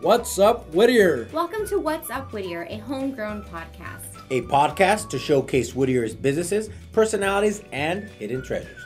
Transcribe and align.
What's 0.00 0.38
up, 0.38 0.72
Whittier? 0.72 1.28
Welcome 1.32 1.66
to 1.66 1.80
What's 1.80 2.08
Up 2.08 2.32
Whittier, 2.32 2.68
a 2.70 2.76
homegrown 2.78 3.42
podcast. 3.42 4.06
A 4.30 4.42
podcast 4.42 5.10
to 5.10 5.18
showcase 5.18 5.74
Whittier's 5.74 6.14
businesses, 6.14 6.70
personalities, 6.92 7.64
and 7.72 8.08
hidden 8.10 8.40
treasures. 8.40 8.80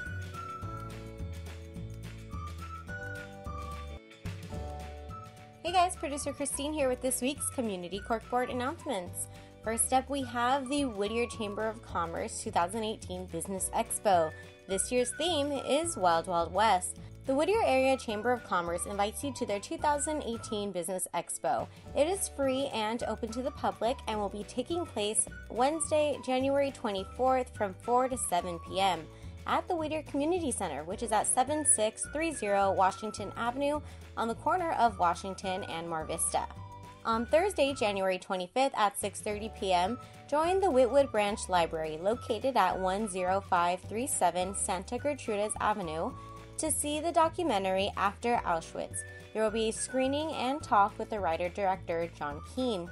Hey 5.63 5.73
guys, 5.73 5.97
producer 5.97 6.33
Christine 6.33 6.73
here 6.73 6.89
with 6.89 7.03
this 7.03 7.21
week's 7.21 7.51
Community 7.51 8.01
Corkboard 8.09 8.51
announcements. 8.51 9.27
First 9.63 9.93
up, 9.93 10.09
we 10.09 10.23
have 10.25 10.67
the 10.71 10.87
Whittier 10.87 11.27
Chamber 11.27 11.69
of 11.69 11.83
Commerce 11.83 12.43
2018 12.43 13.27
Business 13.27 13.71
Expo. 13.75 14.33
This 14.67 14.91
year's 14.91 15.13
theme 15.19 15.53
is 15.53 15.95
Wild 15.95 16.27
Wild 16.27 16.55
West. 16.55 16.97
The 17.25 17.37
Whittier 17.37 17.63
Area 17.65 17.97
Chamber 17.97 18.33
of 18.33 18.43
Commerce 18.43 18.87
invites 18.87 19.23
you 19.23 19.33
to 19.35 19.47
their 19.47 19.61
2018 19.61 20.73
Business 20.73 21.07
Expo. 21.15 21.69
It 21.95 22.09
is 22.09 22.29
free 22.29 22.67
and 22.75 23.05
open 23.05 23.31
to 23.31 23.43
the 23.43 23.53
public 23.53 23.97
and 24.09 24.19
will 24.19 24.29
be 24.29 24.43
taking 24.43 24.85
place 24.85 25.29
Wednesday, 25.49 26.19
January 26.27 26.73
24th 26.73 27.55
from 27.55 27.75
4 27.85 28.09
to 28.09 28.19
7 28.19 28.59
p.m. 28.67 29.07
at 29.47 29.69
the 29.69 29.77
Whittier 29.77 30.03
Community 30.03 30.51
Center, 30.51 30.83
which 30.83 31.05
is 31.05 31.13
at 31.13 31.29
7630 31.29 32.77
Washington 32.77 33.31
Avenue 33.37 33.81
on 34.17 34.27
the 34.27 34.35
corner 34.35 34.73
of 34.73 34.99
Washington 34.99 35.63
and 35.65 35.89
Mar 35.89 36.05
Vista. 36.05 36.49
On 37.05 37.27
Thursday, 37.27 37.73
January 37.73 38.19
25th 38.19 38.77
at 38.77 38.99
6:30 39.01 39.55
p.m., 39.57 39.99
join 40.29 40.61
the 40.61 40.69
Whittwood 40.69 41.11
Branch 41.11 41.49
Library 41.49 41.99
located 42.01 42.57
at 42.57 42.79
10537 42.79 44.55
Santa 44.57 44.99
Gertrudes 44.99 45.53
Avenue 45.61 46.13
to 46.63 46.71
see 46.71 47.01
the 47.01 47.11
documentary 47.11 47.91
After 47.97 48.41
Auschwitz. 48.47 48.99
There 49.35 49.43
will 49.43 49.51
be 49.51 49.71
a 49.71 49.73
screening 49.73 50.31
and 50.31 50.63
talk 50.63 50.97
with 50.97 51.11
the 51.11 51.19
writer 51.19 51.49
director 51.49 52.09
Jon 52.17 52.41
Kean. 52.55 52.89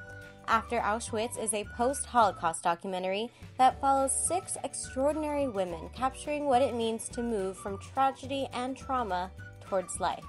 After 0.48 0.80
Auschwitz 0.80 1.40
is 1.40 1.54
a 1.54 1.68
post 1.76 2.04
Holocaust 2.04 2.64
documentary 2.64 3.30
that 3.58 3.80
follows 3.80 4.10
six 4.26 4.56
extraordinary 4.64 5.46
women 5.46 5.88
capturing 5.94 6.46
what 6.46 6.62
it 6.62 6.74
means 6.74 7.08
to 7.10 7.22
move 7.22 7.56
from 7.58 7.78
tragedy 7.78 8.48
and 8.52 8.76
trauma 8.76 9.30
towards 9.60 10.00
life. 10.00 10.26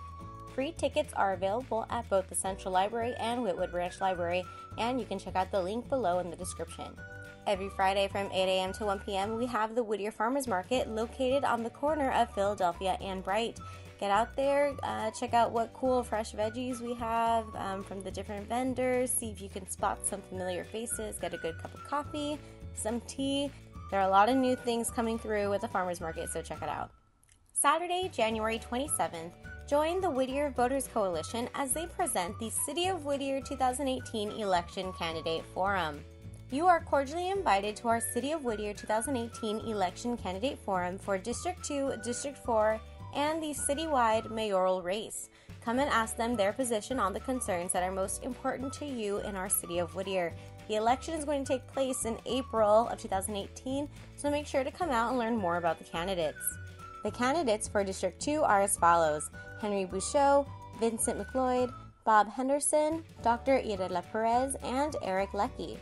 Free 0.54 0.76
tickets 0.78 1.12
are 1.16 1.34
available 1.34 1.88
at 1.90 2.08
both 2.12 2.30
the 2.30 2.36
Central 2.36 2.72
Library 2.72 3.16
and 3.20 3.42
Whittwood 3.42 3.72
Branch 3.72 4.00
Library, 4.00 4.44
and 4.78 5.00
you 5.00 5.08
can 5.08 5.18
check 5.18 5.36
out 5.36 5.52
the 5.52 5.60
link 5.60 5.90
below 5.90 6.20
in 6.20 6.30
the 6.30 6.36
description. 6.36 6.96
Every 7.48 7.70
Friday 7.70 8.08
from 8.08 8.32
8 8.32 8.32
a.m. 8.34 8.72
to 8.74 8.86
1 8.86 9.00
p.m., 9.00 9.36
we 9.36 9.48
have 9.48 9.74
the 9.74 9.84
Whittier 9.84 10.12
Farmers 10.12 10.48
Market 10.48 10.88
located 10.88 11.44
on 11.44 11.64
the 11.64 11.72
corner 11.72 12.12
of 12.12 12.34
Philadelphia 12.36 12.98
and 13.02 13.24
Bright. 13.24 13.60
Get 14.00 14.12
out 14.12 14.36
there, 14.36 14.74
uh, 14.84 15.12
check 15.12 15.34
out 15.34 15.52
what 15.52 15.74
cool 15.74 16.04
fresh 16.04 16.34
veggies 16.34 16.82
we 16.82 16.94
have 16.96 17.46
um, 17.56 17.84
from 17.84 18.02
the 18.02 18.12
different 18.12 18.48
vendors, 18.48 19.12
see 19.12 19.30
if 19.30 19.42
you 19.42 19.50
can 19.50 19.70
spot 19.70 20.06
some 20.06 20.22
familiar 20.22 20.64
faces, 20.64 21.18
get 21.20 21.34
a 21.34 21.38
good 21.38 21.58
cup 21.60 21.74
of 21.74 21.84
coffee, 21.84 22.40
some 22.76 23.00
tea. 23.02 23.52
There 23.90 24.00
are 24.00 24.08
a 24.08 24.12
lot 24.12 24.30
of 24.30 24.38
new 24.38 24.56
things 24.56 24.90
coming 24.90 25.20
through 25.20 25.50
with 25.50 25.62
the 25.62 25.68
Farmers 25.68 26.00
Market, 26.00 26.30
so 26.30 26.42
check 26.42 26.62
it 26.62 26.70
out. 26.70 26.92
Saturday, 27.54 28.10
January 28.12 28.60
27th, 28.60 29.34
join 29.68 30.02
the 30.02 30.10
Whittier 30.10 30.52
Voters 30.56 30.88
Coalition 30.88 31.50
as 31.54 31.74
they 31.74 31.86
present 31.86 32.38
the 32.40 32.50
City 32.50 32.88
of 32.88 33.06
Whittier 33.06 33.40
2018 33.42 34.32
Election 34.32 34.92
Candidate 34.94 35.44
Forum. 35.54 36.04
You 36.54 36.68
are 36.68 36.82
cordially 36.82 37.30
invited 37.30 37.78
to 37.78 37.88
our 37.88 38.02
City 38.02 38.34
of 38.34 38.44
Whittier 38.44 38.74
2018 38.74 39.60
Election 39.60 40.18
Candidate 40.18 40.60
Forum 40.60 40.98
for 40.98 41.18
District 41.18 41.64
2, 41.64 41.94
District 42.04 42.38
4, 42.40 42.78
and 43.16 43.42
the 43.42 43.54
citywide 43.54 44.30
mayoral 44.30 44.82
race. 44.82 45.30
Come 45.64 45.80
and 45.80 45.90
ask 45.90 46.18
them 46.18 46.36
their 46.36 46.52
position 46.52 47.00
on 47.00 47.14
the 47.14 47.22
concerns 47.22 47.72
that 47.72 47.84
are 47.84 47.92
most 47.92 48.26
important 48.26 48.74
to 48.74 48.86
you 48.86 49.20
in 49.20 49.38
our 49.38 49.48
City 49.48 49.80
of 49.80 49.96
Whittier. 49.96 50.34
The 50.68 50.76
election 50.76 51.14
is 51.14 51.24
going 51.24 51.46
to 51.46 51.54
take 51.54 51.66
place 51.68 52.04
in 52.04 52.18
April 52.26 52.90
of 52.90 53.00
2018, 53.00 53.88
so 54.18 54.30
make 54.30 54.46
sure 54.46 54.66
to 54.66 54.72
come 54.72 54.90
out 54.90 55.12
and 55.12 55.18
learn 55.18 55.38
more 55.38 55.56
about 55.56 55.78
the 55.78 55.86
candidates. 55.86 56.58
The 57.06 57.12
candidates 57.12 57.70
for 57.70 57.86
District 57.86 58.22
2 58.22 58.44
are 58.44 58.60
as 58.60 58.76
follows 58.76 59.30
Henry 59.62 59.86
Bouchot, 59.86 60.46
Vincent 60.82 61.18
McLeod, 61.18 61.74
Bob 62.04 62.30
Henderson, 62.30 63.06
Dr. 63.24 63.62
Irela 63.62 64.04
Perez, 64.12 64.58
and 64.64 64.98
Eric 65.02 65.34
Leckie. 65.34 65.80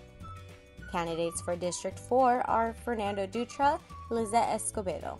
Candidates 0.92 1.42
for 1.42 1.56
District 1.56 1.98
4 1.98 2.42
are 2.50 2.74
Fernando 2.86 3.26
Dutra, 3.28 3.80
Lizette 4.10 4.50
Escobedo. 4.50 5.18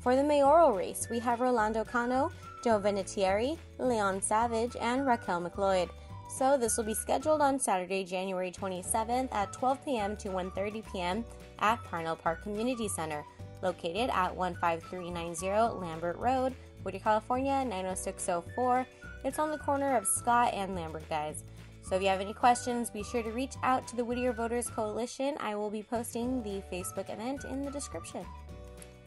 For 0.00 0.16
the 0.16 0.24
mayoral 0.24 0.72
race, 0.72 1.08
we 1.10 1.18
have 1.20 1.40
Rolando 1.40 1.84
Cano, 1.84 2.32
Joe 2.64 2.80
Vinatieri, 2.80 3.56
Leon 3.78 4.20
Savage, 4.20 4.76
and 4.80 5.06
Raquel 5.06 5.40
McLeod. 5.40 5.88
So 6.28 6.56
this 6.56 6.76
will 6.76 6.84
be 6.84 6.94
scheduled 6.94 7.40
on 7.40 7.58
Saturday, 7.58 8.04
January 8.04 8.50
27th 8.50 9.28
at 9.32 9.52
12 9.52 9.84
p.m. 9.84 10.16
to 10.16 10.28
1:30 10.28 10.92
p.m. 10.92 11.24
at 11.58 11.82
Parnell 11.84 12.16
Park 12.16 12.42
Community 12.42 12.88
Center, 12.88 13.24
located 13.62 14.10
at 14.10 14.34
15390 14.34 15.78
Lambert 15.78 16.16
Road, 16.16 16.54
Whittier, 16.82 17.00
California 17.00 17.64
90604. 17.64 18.86
It's 19.24 19.38
on 19.38 19.50
the 19.50 19.58
corner 19.58 19.96
of 19.96 20.06
Scott 20.06 20.52
and 20.54 20.74
Lambert, 20.74 21.08
guys. 21.08 21.44
So 21.82 21.96
if 21.96 22.02
you 22.02 22.08
have 22.08 22.20
any 22.20 22.32
questions, 22.32 22.90
be 22.90 23.02
sure 23.02 23.22
to 23.22 23.30
reach 23.30 23.54
out 23.62 23.86
to 23.88 23.96
the 23.96 24.04
Whittier 24.04 24.32
Voters 24.32 24.68
Coalition. 24.68 25.36
I 25.40 25.54
will 25.54 25.70
be 25.70 25.82
posting 25.82 26.42
the 26.42 26.62
Facebook 26.72 27.12
event 27.12 27.44
in 27.44 27.64
the 27.64 27.70
description. 27.70 28.24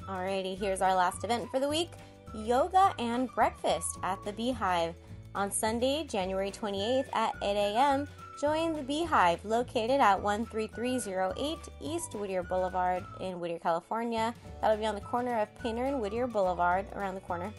Alrighty, 0.07 0.57
here's 0.57 0.81
our 0.81 0.93
last 0.93 1.23
event 1.23 1.49
for 1.49 1.59
the 1.59 1.69
week 1.69 1.91
yoga 2.33 2.93
and 2.99 3.29
breakfast 3.33 3.97
at 4.03 4.23
the 4.23 4.33
Beehive. 4.33 4.93
On 5.33 5.51
Sunday, 5.51 6.05
January 6.07 6.51
28th 6.51 7.07
at 7.13 7.33
8 7.41 7.55
a.m., 7.55 8.07
join 8.39 8.73
the 8.73 8.83
Beehive 8.83 9.43
located 9.45 10.01
at 10.01 10.21
13308 10.21 11.57
East 11.81 12.13
Whittier 12.13 12.43
Boulevard 12.43 13.03
in 13.19 13.39
Whittier, 13.39 13.59
California. 13.59 14.33
That'll 14.61 14.77
be 14.77 14.85
on 14.85 14.95
the 14.95 15.01
corner 15.01 15.39
of 15.39 15.53
Painter 15.59 15.85
and 15.85 16.01
Whittier 16.01 16.27
Boulevard, 16.27 16.85
around 16.93 17.15
the 17.15 17.21
corner. 17.21 17.53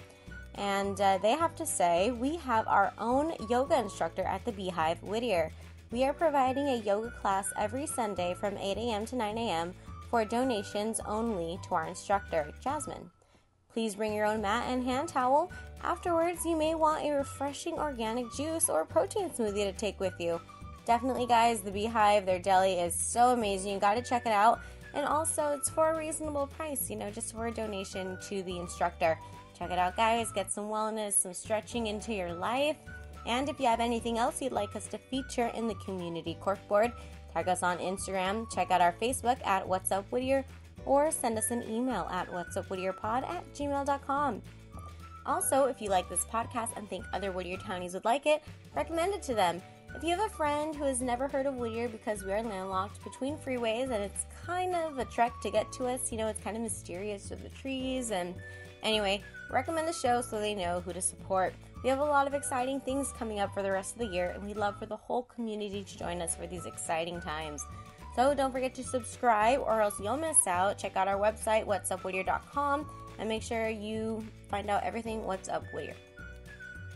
And 0.56 1.00
uh, 1.00 1.18
they 1.18 1.32
have 1.32 1.54
to 1.56 1.66
say, 1.66 2.10
we 2.10 2.36
have 2.36 2.66
our 2.66 2.92
own 2.98 3.34
yoga 3.50 3.78
instructor 3.78 4.22
at 4.22 4.44
the 4.44 4.52
Beehive, 4.52 5.02
Whittier. 5.02 5.52
We 5.90 6.04
are 6.04 6.12
providing 6.12 6.68
a 6.68 6.76
yoga 6.76 7.10
class 7.10 7.52
every 7.58 7.86
Sunday 7.86 8.34
from 8.34 8.56
8 8.56 8.76
a.m. 8.76 9.06
to 9.06 9.16
9 9.16 9.38
a.m. 9.38 9.74
for 10.10 10.24
donations 10.24 11.00
only 11.06 11.58
to 11.68 11.74
our 11.74 11.86
instructor, 11.86 12.52
Jasmine. 12.62 13.10
Please 13.72 13.94
bring 13.94 14.14
your 14.14 14.24
own 14.24 14.40
mat 14.40 14.64
and 14.68 14.82
hand 14.82 15.08
towel. 15.08 15.52
Afterwards, 15.82 16.44
you 16.46 16.56
may 16.56 16.74
want 16.74 17.04
a 17.04 17.10
refreshing 17.10 17.74
organic 17.74 18.32
juice 18.32 18.70
or 18.70 18.86
protein 18.86 19.28
smoothie 19.28 19.70
to 19.70 19.72
take 19.72 20.00
with 20.00 20.14
you. 20.18 20.40
Definitely, 20.86 21.26
guys, 21.26 21.60
the 21.60 21.70
Beehive, 21.70 22.24
their 22.24 22.38
deli 22.38 22.74
is 22.74 22.94
so 22.94 23.32
amazing. 23.32 23.74
You 23.74 23.78
gotta 23.78 24.00
check 24.00 24.24
it 24.24 24.32
out. 24.32 24.60
And 24.94 25.04
also, 25.04 25.52
it's 25.52 25.68
for 25.68 25.92
a 25.92 25.96
reasonable 25.98 26.46
price, 26.46 26.88
you 26.88 26.96
know, 26.96 27.10
just 27.10 27.34
for 27.34 27.48
a 27.48 27.52
donation 27.52 28.16
to 28.28 28.42
the 28.44 28.58
instructor. 28.58 29.18
Check 29.58 29.70
it 29.70 29.78
out, 29.78 29.96
guys. 29.96 30.32
Get 30.32 30.52
some 30.52 30.66
wellness, 30.66 31.14
some 31.14 31.32
stretching 31.32 31.86
into 31.86 32.12
your 32.12 32.32
life. 32.32 32.76
And 33.26 33.48
if 33.48 33.58
you 33.58 33.66
have 33.66 33.80
anything 33.80 34.18
else 34.18 34.40
you'd 34.40 34.52
like 34.52 34.76
us 34.76 34.86
to 34.88 34.98
feature 34.98 35.50
in 35.54 35.66
the 35.66 35.74
community 35.76 36.36
corkboard, 36.40 36.92
tag 37.32 37.48
us 37.48 37.62
on 37.62 37.78
Instagram, 37.78 38.50
check 38.54 38.70
out 38.70 38.80
our 38.80 38.94
Facebook 39.00 39.44
at 39.44 39.66
What's 39.66 39.90
Up 39.90 40.04
Whittier, 40.10 40.44
or 40.84 41.10
send 41.10 41.36
us 41.36 41.50
an 41.50 41.64
email 41.68 42.08
at 42.12 42.30
whatsupwhittierpod 42.30 43.28
at 43.28 43.52
gmail.com. 43.54 44.42
Also, 45.26 45.64
if 45.64 45.82
you 45.82 45.90
like 45.90 46.08
this 46.08 46.24
podcast 46.24 46.76
and 46.76 46.88
think 46.88 47.04
other 47.12 47.32
Whittier 47.32 47.56
townies 47.56 47.94
would 47.94 48.04
like 48.04 48.26
it, 48.26 48.44
recommend 48.76 49.12
it 49.12 49.22
to 49.24 49.34
them. 49.34 49.60
If 49.96 50.04
you 50.04 50.10
have 50.10 50.30
a 50.30 50.34
friend 50.34 50.76
who 50.76 50.84
has 50.84 51.00
never 51.00 51.26
heard 51.26 51.46
of 51.46 51.56
Whittier 51.56 51.88
because 51.88 52.22
we 52.22 52.32
are 52.32 52.42
landlocked 52.42 53.02
between 53.02 53.36
freeways 53.38 53.84
and 53.84 54.04
it's 54.04 54.26
kind 54.44 54.76
of 54.76 54.98
a 54.98 55.04
trek 55.06 55.32
to 55.42 55.50
get 55.50 55.72
to 55.72 55.86
us, 55.86 56.12
you 56.12 56.18
know, 56.18 56.28
it's 56.28 56.40
kind 56.42 56.56
of 56.56 56.62
mysterious 56.62 57.30
with 57.30 57.42
the 57.42 57.48
trees 57.48 58.12
and 58.12 58.34
anyway, 58.82 59.22
recommend 59.50 59.88
the 59.88 59.92
show 59.92 60.20
so 60.20 60.38
they 60.38 60.54
know 60.54 60.80
who 60.80 60.92
to 60.92 61.00
support. 61.00 61.54
We 61.82 61.90
have 61.90 62.00
a 62.00 62.04
lot 62.04 62.26
of 62.26 62.34
exciting 62.34 62.80
things 62.80 63.12
coming 63.16 63.40
up 63.40 63.54
for 63.54 63.62
the 63.62 63.70
rest 63.70 63.94
of 63.94 63.98
the 64.00 64.06
year 64.06 64.30
and 64.34 64.44
we'd 64.44 64.56
love 64.56 64.78
for 64.78 64.86
the 64.86 64.96
whole 64.96 65.22
community 65.22 65.84
to 65.84 65.98
join 65.98 66.20
us 66.20 66.34
for 66.34 66.46
these 66.46 66.66
exciting 66.66 67.20
times. 67.20 67.64
So 68.14 68.34
don't 68.34 68.50
forget 68.50 68.74
to 68.76 68.82
subscribe 68.82 69.60
or 69.60 69.80
else 69.82 70.00
you'll 70.00 70.16
miss 70.16 70.46
out. 70.46 70.78
Check 70.78 70.96
out 70.96 71.06
our 71.06 71.18
website, 71.18 71.66
whatsupwhittier.com, 71.66 72.88
and 73.18 73.28
make 73.28 73.42
sure 73.42 73.68
you 73.68 74.26
find 74.48 74.70
out 74.70 74.82
everything 74.84 75.24
What's 75.24 75.48
Up 75.48 75.64
Whittier. 75.74 75.94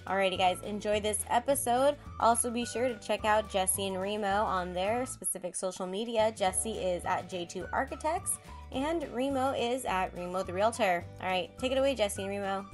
Alrighty, 0.06 0.38
guys, 0.38 0.58
enjoy 0.62 0.98
this 0.98 1.22
episode. 1.28 1.94
Also, 2.18 2.50
be 2.50 2.64
sure 2.64 2.88
to 2.88 2.96
check 2.96 3.24
out 3.24 3.50
Jesse 3.50 3.86
and 3.86 4.00
Remo 4.00 4.42
on 4.44 4.72
their 4.72 5.06
specific 5.06 5.54
social 5.54 5.86
media. 5.86 6.32
Jesse 6.36 6.72
is 6.72 7.04
at 7.04 7.30
J2 7.30 7.68
Architects, 7.72 8.38
and 8.72 9.06
Remo 9.12 9.52
is 9.52 9.84
at 9.84 10.16
Remo 10.16 10.42
the 10.42 10.52
Realtor. 10.52 11.04
All 11.20 11.28
right, 11.28 11.50
take 11.58 11.72
it 11.72 11.78
away, 11.78 11.94
Jesse 11.94 12.22
and 12.22 12.30
Remo. 12.30 12.66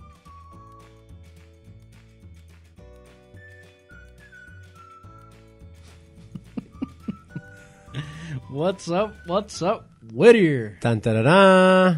What's 8.51 8.91
up? 8.91 9.15
What's 9.27 9.63
up, 9.63 9.89
Whittier? 10.13 10.79
Dun, 10.81 11.01
da, 11.01 11.15
da, 11.15 11.23
da. 11.23 11.95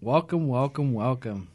Welcome, 0.00 0.48
welcome, 0.48 0.92
welcome. 0.92 1.48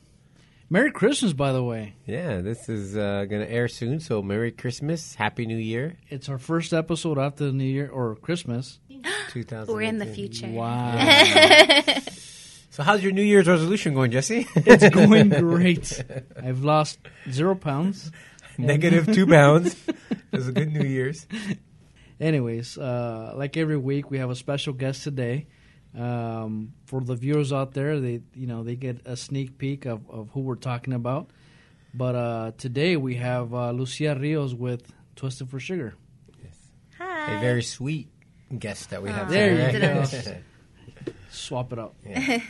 Merry 0.70 0.92
Christmas, 0.92 1.34
by 1.34 1.52
the 1.52 1.64
way. 1.64 1.96
Yeah, 2.06 2.42
this 2.42 2.70
is 2.70 2.96
uh, 2.96 3.26
going 3.26 3.42
to 3.42 3.52
air 3.52 3.68
soon, 3.68 4.00
so 4.00 4.22
Merry 4.22 4.52
Christmas, 4.52 5.16
Happy 5.16 5.46
New 5.48 5.58
Year, 5.58 5.98
It's 6.10 6.30
our 6.30 6.38
first 6.38 6.74
episode 6.74 7.18
after 7.18 7.46
the 7.46 7.52
New 7.52 7.64
Year 7.66 7.90
or 7.90 8.16
Christmas. 8.16 8.80
2000. 9.30 9.74
We're 9.74 9.82
in 9.82 9.98
the 9.98 10.06
future. 10.06 10.48
Wow. 10.48 11.94
So, 12.72 12.84
how's 12.84 13.02
your 13.04 13.12
New 13.12 13.24
Year's 13.24 13.48
resolution 13.48 13.96
going, 13.96 14.12
Jesse? 14.12 14.48
it's 14.56 14.88
going 14.90 15.30
great. 15.40 16.02
I've 16.42 16.64
lost 16.64 17.00
zero 17.30 17.56
pounds. 17.56 18.12
Negative 18.60 19.08
two 19.12 19.26
pounds. 19.28 19.76
It 19.88 20.18
was 20.32 20.48
a 20.48 20.52
good 20.52 20.72
New 20.72 20.88
Year's. 20.88 21.26
Anyways, 22.22 22.78
uh, 22.78 23.34
like 23.36 23.58
every 23.58 23.76
week, 23.76 24.12
we 24.12 24.20
have 24.20 24.30
a 24.30 24.36
special 24.36 24.74
guest 24.74 25.04
today. 25.04 25.48
Um, 25.98 26.74
for 26.86 27.02
the 27.02 27.16
viewers 27.16 27.52
out 27.52 27.74
there, 27.74 28.00
they 28.00 28.22
you 28.36 28.46
know 28.48 28.64
they 28.64 28.76
get 28.76 29.02
a 29.06 29.18
sneak 29.18 29.58
peek 29.58 29.86
of, 29.86 30.08
of 30.10 30.30
who 30.34 30.42
we're 30.42 30.56
talking 30.56 30.94
about. 30.94 31.30
But 31.94 32.16
uh, 32.16 32.52
today 32.58 32.96
we 32.98 33.16
have 33.16 33.54
uh, 33.54 33.72
Lucia 33.72 34.16
Rios 34.16 34.54
with 34.54 34.92
Twisted 35.16 35.50
for 35.50 35.60
Sugar. 35.60 35.96
Hi. 37.00 37.38
A 37.38 37.40
very 37.40 37.64
sweet 37.64 38.10
guest 38.58 38.92
that 38.92 39.02
we 39.02 39.10
have 39.10 39.30
There 39.30 39.72
today. 39.72 39.96
you 39.96 40.32
go. 41.06 41.14
Swap 41.32 41.74
it 41.74 41.80
up. 41.80 41.96
Yeah. 42.06 42.42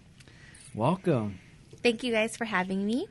Welcome. 0.74 1.38
Thank 1.82 2.02
you 2.02 2.12
guys 2.12 2.36
for 2.36 2.44
having 2.44 2.84
me. 2.84 3.06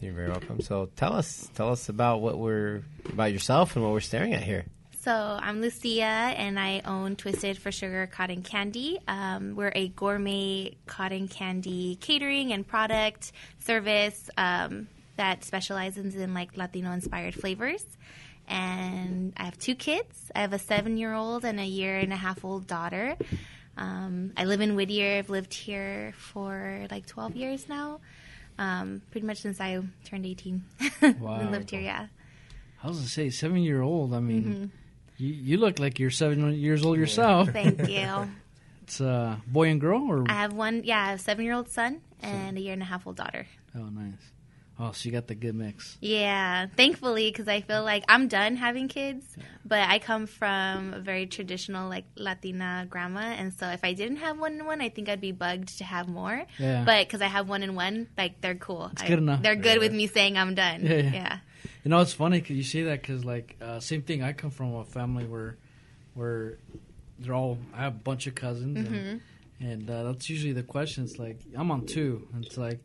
You're 0.00 0.12
very 0.14 0.28
welcome. 0.30 0.60
So, 0.60 0.90
tell 0.96 1.14
us, 1.14 1.48
tell 1.54 1.70
us 1.70 1.88
about 1.88 2.20
what 2.20 2.38
we're 2.38 2.82
about 3.10 3.32
yourself 3.32 3.74
and 3.74 3.84
what 3.84 3.92
we're 3.92 4.00
staring 4.00 4.32
at 4.34 4.42
here. 4.42 4.64
So 5.04 5.12
I'm 5.12 5.60
Lucia, 5.60 6.02
and 6.02 6.58
I 6.58 6.80
own 6.86 7.16
Twisted 7.16 7.58
for 7.58 7.70
Sugar 7.70 8.08
Cotton 8.10 8.40
Candy. 8.40 8.98
Um, 9.06 9.54
we're 9.54 9.70
a 9.74 9.88
gourmet 9.88 10.76
cotton 10.86 11.28
candy 11.28 11.96
catering 11.96 12.54
and 12.54 12.66
product 12.66 13.32
service 13.58 14.30
um, 14.38 14.88
that 15.16 15.44
specializes 15.44 16.16
in 16.16 16.32
like 16.32 16.56
Latino-inspired 16.56 17.34
flavors. 17.34 17.84
And 18.48 19.34
I 19.36 19.44
have 19.44 19.58
two 19.58 19.74
kids. 19.74 20.32
I 20.34 20.40
have 20.40 20.54
a 20.54 20.58
seven-year-old 20.58 21.44
and 21.44 21.60
a 21.60 21.66
year 21.66 21.98
and 21.98 22.10
a 22.10 22.16
half-old 22.16 22.66
daughter. 22.66 23.14
Um, 23.76 24.32
I 24.38 24.46
live 24.46 24.62
in 24.62 24.74
Whittier. 24.74 25.18
I've 25.18 25.28
lived 25.28 25.52
here 25.52 26.14
for 26.16 26.86
like 26.90 27.04
12 27.04 27.36
years 27.36 27.68
now. 27.68 28.00
Um, 28.58 29.02
pretty 29.10 29.26
much 29.26 29.42
since 29.42 29.60
I 29.60 29.82
turned 30.06 30.24
18. 30.24 30.64
Wow. 31.20 31.50
lived 31.50 31.72
here, 31.72 31.82
yeah. 31.82 32.06
I 32.82 32.88
was 32.88 32.96
gonna 32.96 33.08
say 33.08 33.28
seven 33.28 33.62
year 33.62 33.82
old. 33.82 34.14
I 34.14 34.20
mean, 34.20 34.72
you, 35.16 35.28
you 35.28 35.56
look 35.58 35.78
like 35.78 35.98
you're 35.98 36.10
seven 36.10 36.52
years 36.54 36.84
old 36.84 36.98
yourself. 36.98 37.50
Thank 37.50 37.88
you. 37.88 38.28
It's 38.84 39.00
uh, 39.00 39.36
boy 39.46 39.70
and 39.70 39.80
girl, 39.80 40.06
or 40.10 40.26
I 40.28 40.34
have 40.34 40.52
one, 40.52 40.82
yeah, 40.84 41.00
I 41.02 41.10
have 41.12 41.18
a 41.18 41.22
seven 41.22 41.46
year 41.46 41.54
old 41.54 41.70
son 41.70 42.02
and 42.20 42.58
a 42.58 42.60
year 42.60 42.74
and 42.74 42.82
a 42.82 42.84
half 42.84 43.06
old 43.06 43.16
daughter. 43.16 43.46
oh, 43.74 43.84
nice. 43.84 44.12
Oh, 44.78 44.90
so 44.92 45.06
you 45.06 45.12
got 45.12 45.26
the 45.28 45.34
good 45.34 45.54
mix. 45.54 45.96
Yeah, 46.02 46.66
thankfully, 46.66 47.30
because 47.30 47.46
I 47.48 47.60
feel 47.60 47.82
like 47.82 48.04
I'm 48.08 48.26
done 48.28 48.56
having 48.56 48.88
kids, 48.88 49.24
but 49.64 49.88
I 49.88 50.00
come 50.00 50.26
from 50.26 50.92
a 50.94 50.98
very 50.98 51.26
traditional, 51.26 51.88
like 51.88 52.04
Latina 52.16 52.84
grandma, 52.90 53.20
and 53.20 53.54
so 53.54 53.68
if 53.68 53.84
I 53.84 53.94
didn't 53.94 54.16
have 54.16 54.38
one 54.38 54.54
in 54.54 54.66
one, 54.66 54.82
I 54.82 54.88
think 54.90 55.08
I'd 55.08 55.20
be 55.20 55.32
bugged 55.32 55.78
to 55.78 55.84
have 55.84 56.06
more. 56.08 56.44
Yeah. 56.58 56.82
But 56.84 57.06
because 57.06 57.22
I 57.22 57.28
have 57.28 57.48
one 57.48 57.62
in 57.62 57.74
one, 57.76 58.08
like 58.18 58.40
they're 58.42 58.56
cool. 58.56 58.90
It's 58.92 59.02
good 59.02 59.18
enough. 59.20 59.42
They're 59.42 59.56
good 59.56 59.78
with 59.78 59.92
me 59.94 60.08
saying 60.08 60.36
I'm 60.36 60.54
done. 60.54 60.84
Yeah, 60.84 60.96
yeah. 60.96 61.38
You 61.84 61.90
know, 61.90 62.00
it's 62.00 62.12
funny 62.12 62.40
because 62.40 62.56
you 62.56 62.62
say 62.62 62.82
that 62.84 63.00
because, 63.02 63.24
like, 63.24 63.56
uh, 63.60 63.80
same 63.80 64.02
thing. 64.02 64.22
I 64.22 64.32
come 64.32 64.50
from 64.50 64.74
a 64.74 64.84
family 64.84 65.24
where, 65.24 65.56
where 66.14 66.58
they're 67.18 67.34
all. 67.34 67.58
I 67.74 67.82
have 67.82 67.94
a 67.94 67.98
bunch 67.98 68.26
of 68.26 68.34
cousins, 68.34 68.88
and, 68.88 69.20
and 69.60 69.90
uh, 69.90 70.04
that's 70.04 70.28
usually 70.30 70.52
the 70.52 70.62
question. 70.62 71.04
It's 71.04 71.18
like 71.18 71.40
I'm 71.56 71.70
on 71.70 71.86
two, 71.86 72.28
and 72.32 72.44
it's 72.44 72.56
like, 72.56 72.80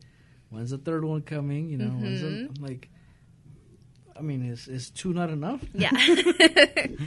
when's 0.50 0.70
the 0.70 0.78
third 0.78 1.04
one 1.04 1.22
coming? 1.22 1.68
You 1.68 1.78
know, 1.78 1.90
when's 1.90 2.20
the, 2.20 2.28
I'm 2.28 2.54
like, 2.60 2.88
I 4.16 4.22
mean, 4.22 4.44
is 4.44 4.68
is 4.68 4.90
two 4.90 5.12
not 5.12 5.30
enough? 5.30 5.62
Yeah. 5.72 5.90
I 5.94 6.98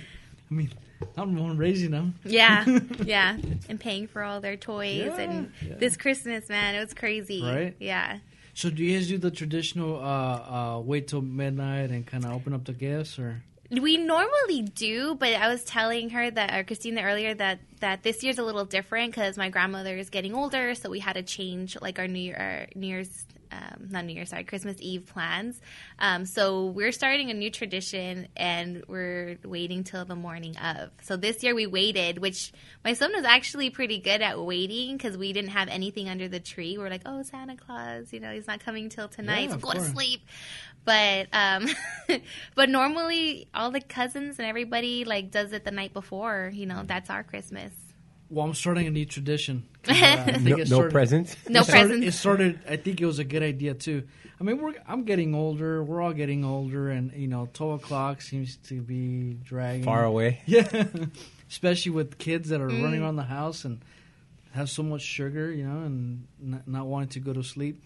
mean, 0.50 0.72
I'm 1.18 1.36
the 1.36 1.42
one 1.42 1.58
raising 1.58 1.92
them. 1.92 2.16
yeah. 2.26 2.66
Yeah. 3.04 3.38
And 3.70 3.80
paying 3.80 4.08
for 4.08 4.24
all 4.24 4.42
their 4.42 4.58
toys. 4.58 5.06
Yeah, 5.06 5.20
and 5.20 5.52
yeah. 5.62 5.76
this 5.76 5.98
Christmas, 5.98 6.50
man, 6.50 6.76
it 6.76 6.80
was 6.80 6.94
crazy. 6.94 7.44
Right? 7.44 7.76
Yeah. 7.80 8.20
So, 8.56 8.70
do 8.70 8.84
you 8.84 8.98
guys 8.98 9.08
do 9.08 9.18
the 9.18 9.32
traditional 9.32 9.98
uh, 9.98 10.76
uh, 10.76 10.80
wait 10.80 11.08
till 11.08 11.22
midnight 11.22 11.90
and 11.90 12.06
kind 12.06 12.24
of 12.24 12.32
open 12.32 12.54
up 12.54 12.66
the 12.66 12.74
gifts, 12.74 13.18
or? 13.18 13.42
We 13.72 13.98
normally 13.98 14.62
do, 14.62 15.16
but 15.16 15.34
I 15.34 15.48
was 15.48 15.64
telling 15.64 16.12
her 16.12 16.30
that, 16.30 16.54
or 16.54 16.64
Christina 16.64 17.02
earlier, 17.02 17.34
that 17.34 17.60
that 17.80 18.04
this 18.04 18.24
year's 18.24 18.38
a 18.38 18.44
little 18.44 18.66
different 18.66 19.12
because 19.12 19.38
my 19.38 19.50
grandmother 19.50 19.98
is 19.98 20.10
getting 20.12 20.36
older, 20.36 20.76
so 20.76 20.90
we 20.90 21.00
had 21.00 21.14
to 21.14 21.24
change 21.24 21.78
like 21.82 21.98
our 21.98 22.08
New 22.08 22.20
Year, 22.20 22.36
our 22.38 22.68
New 22.76 22.88
Year's, 22.88 23.26
um, 23.54 23.90
not 23.90 24.06
New 24.06 24.14
Year, 24.14 24.26
sorry, 24.26 24.44
Christmas 24.44 24.78
Eve 24.80 25.06
plans. 25.06 25.60
Um, 26.00 26.26
so 26.26 26.66
we're 26.66 26.92
starting 26.92 27.30
a 27.30 27.34
new 27.34 27.52
tradition, 27.52 28.28
and 28.36 28.84
we're 28.88 29.38
waiting 29.44 29.84
till 29.84 30.06
the 30.06 30.16
morning 30.16 30.58
of. 30.58 30.92
So 31.02 31.16
this 31.18 31.44
year 31.44 31.54
we 31.54 31.68
waited, 31.68 32.18
which 32.18 32.52
my 32.84 32.94
son 32.94 33.12
was 33.14 33.26
actually 33.26 33.70
pretty 33.70 34.00
good 34.00 34.22
at 34.22 34.40
waiting 34.40 34.98
because 34.98 35.18
we 35.18 35.34
didn't 35.34 35.52
have 35.52 35.68
anything 35.68 36.10
under 36.10 36.28
the 36.28 36.40
tree. 36.40 36.78
We're 36.78 36.90
like, 36.90 37.04
oh, 37.06 37.22
Santa 37.24 37.56
Claus, 37.56 38.12
you 38.12 38.20
know, 38.20 38.34
he's 38.34 38.48
not 38.48 38.60
coming 38.60 38.90
till 38.90 39.08
tonight, 39.08 39.50
Yeah, 39.50 39.58
so 39.58 39.58
go 39.58 39.74
to 39.74 39.82
sleep 39.82 40.22
but 40.86 41.28
um 41.32 41.68
but 42.56 42.70
normally 42.70 43.48
all 43.54 43.72
the 43.72 43.82
cousins 43.82 44.38
and 44.40 44.48
everybody 44.48 45.06
like 45.06 45.32
does 45.32 45.54
it 45.54 45.64
the 45.64 45.72
night 45.72 45.94
before 45.94 46.52
you 46.54 46.66
know 46.66 46.84
that's 46.86 47.10
our 47.10 47.24
christmas 47.24 47.72
Well, 48.34 48.46
I'm 48.46 48.54
starting 48.54 48.88
a 48.88 48.90
new 48.90 49.06
tradition. 49.06 49.64
uh, 49.88 49.94
I 49.94 50.32
think 50.34 50.44
No, 50.44 50.56
it 50.56 50.58
no 50.60 50.66
started- 50.66 50.92
presents. 50.92 51.36
no 51.50 51.60
it 51.60 51.64
started, 51.66 51.88
presents 51.90 52.08
It 52.08 52.18
started. 52.20 52.60
I 52.70 52.76
think 52.78 53.00
it 53.02 53.06
was 53.06 53.20
a 53.20 53.24
good 53.24 53.44
idea 53.44 53.74
too. 53.74 54.04
I 54.40 54.44
mean, 54.44 54.58
we're 54.62 54.74
I'm 54.88 55.04
getting 55.04 55.36
older. 55.36 55.84
We're 55.84 56.02
all 56.02 56.14
getting 56.14 56.44
older, 56.44 56.90
and 56.90 57.12
you 57.14 57.28
know, 57.28 57.48
twelve 57.54 57.84
o'clock 57.84 58.22
seems 58.22 58.58
to 58.70 58.82
be 58.82 59.34
dragging 59.44 59.84
Far 59.86 60.04
away. 60.04 60.42
Yeah, 60.48 60.86
especially 61.50 61.92
with 61.92 62.18
kids 62.18 62.50
that 62.50 62.60
are 62.60 62.68
Mm. 62.70 62.84
running 62.84 63.02
around 63.04 63.16
the 63.18 63.24
house 63.24 63.64
and 63.66 63.80
have 64.54 64.70
so 64.70 64.84
much 64.84 65.02
sugar, 65.02 65.52
you 65.52 65.64
know, 65.66 65.82
and 65.84 66.28
not, 66.40 66.68
not 66.68 66.86
wanting 66.88 67.10
to 67.10 67.20
go 67.20 67.34
to 67.34 67.44
sleep. 67.44 67.82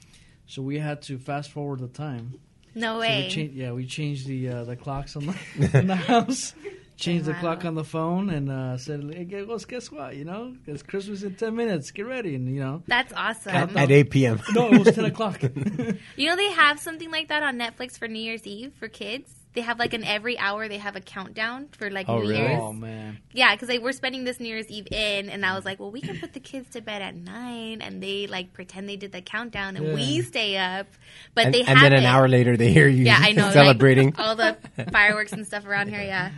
So 0.47 0.61
we 0.61 0.79
had 0.79 1.01
to 1.03 1.17
fast 1.19 1.51
forward 1.51 1.79
the 1.79 1.87
time. 1.89 2.35
no 2.73 2.93
So 2.95 2.99
way 3.01 3.23
we 3.23 3.29
changed, 3.29 3.53
yeah, 3.55 3.71
we 3.73 3.85
changed 3.85 4.27
the 4.27 4.49
uh, 4.49 4.63
the 4.63 4.75
clocks 4.77 5.15
on 5.17 5.25
the, 5.27 5.35
in 5.79 5.87
the 5.87 5.95
house. 5.95 6.53
Changed 6.97 7.25
the 7.25 7.33
clock 7.35 7.63
on 7.63 7.75
the 7.75 7.83
phone 7.83 8.29
and 8.31 8.49
uh, 8.51 8.75
said, 8.77 9.03
"Hey, 9.13 9.23
guess, 9.23 9.65
guess 9.65 9.91
what? 9.91 10.15
You 10.15 10.25
know, 10.25 10.55
it's 10.65 10.81
Christmas 10.81 11.21
in 11.23 11.35
ten 11.35 11.55
minutes. 11.55 11.91
Get 11.91 12.07
ready." 12.07 12.33
And 12.35 12.53
you 12.53 12.59
know, 12.59 12.81
that's 12.87 13.13
awesome 13.13 13.53
At 13.77 13.91
8 13.91 14.09
p.m. 14.09 14.41
no, 14.53 14.71
it 14.73 14.79
was 14.83 14.95
ten 14.95 15.05
o'clock. 15.11 15.41
you 15.43 16.27
know 16.27 16.35
they 16.35 16.51
have 16.51 16.79
something 16.79 17.11
like 17.11 17.27
that 17.29 17.43
on 17.43 17.57
netflix 17.59 17.97
for 17.99 18.07
new 18.07 18.19
year's 18.19 18.45
eve 18.47 18.73
for 18.79 18.87
kids 18.87 19.31
they 19.53 19.61
have 19.61 19.79
like 19.79 19.93
an 19.93 20.03
every 20.03 20.37
hour 20.37 20.67
they 20.67 20.77
have 20.77 20.95
a 20.95 21.01
countdown 21.01 21.67
for 21.71 21.89
like 21.89 22.07
Oh, 22.09 22.15
new 22.19 22.29
really? 22.29 22.37
year's 22.37 22.59
oh 22.61 22.73
man, 22.73 23.19
yeah 23.31 23.53
because 23.55 23.69
like, 23.69 23.81
we're 23.81 23.91
spending 23.91 24.23
this 24.23 24.39
new 24.39 24.47
year's 24.49 24.67
eve 24.69 24.87
in 24.91 25.29
and 25.29 25.45
i 25.45 25.55
was 25.55 25.65
like 25.65 25.79
well 25.79 25.89
we 25.91 26.01
can 26.01 26.19
put 26.19 26.33
the 26.33 26.39
kids 26.39 26.69
to 26.71 26.81
bed 26.81 27.01
at 27.01 27.15
nine 27.15 27.81
and 27.81 28.01
they 28.01 28.27
like 28.27 28.53
pretend 28.53 28.87
they 28.89 28.95
did 28.97 29.11
the 29.11 29.21
countdown 29.21 29.75
and 29.77 29.87
Yeah. 29.87 29.93
we 29.95 30.21
stay 30.21 30.57
up 30.57 30.87
but 31.35 31.45
And, 31.45 31.53
they 31.53 31.61
and 31.63 31.79
then 31.79 31.93
an 31.93 32.05
hour 32.05 32.27
later, 32.27 32.55
they 32.57 32.71
hear 32.71 32.87
you 32.87 33.05
yeah 33.05 33.17
i 33.19 33.31
know 33.31 33.43
like, 33.45 33.53
celebrating. 33.53 34.15
all 34.17 34.35
the 34.35 34.57
fireworks 34.91 35.31
and 35.33 35.45
stuff 35.45 35.65
around 35.65 35.89
here 35.89 36.01
yeah 36.03 36.29
yeah, 36.29 36.31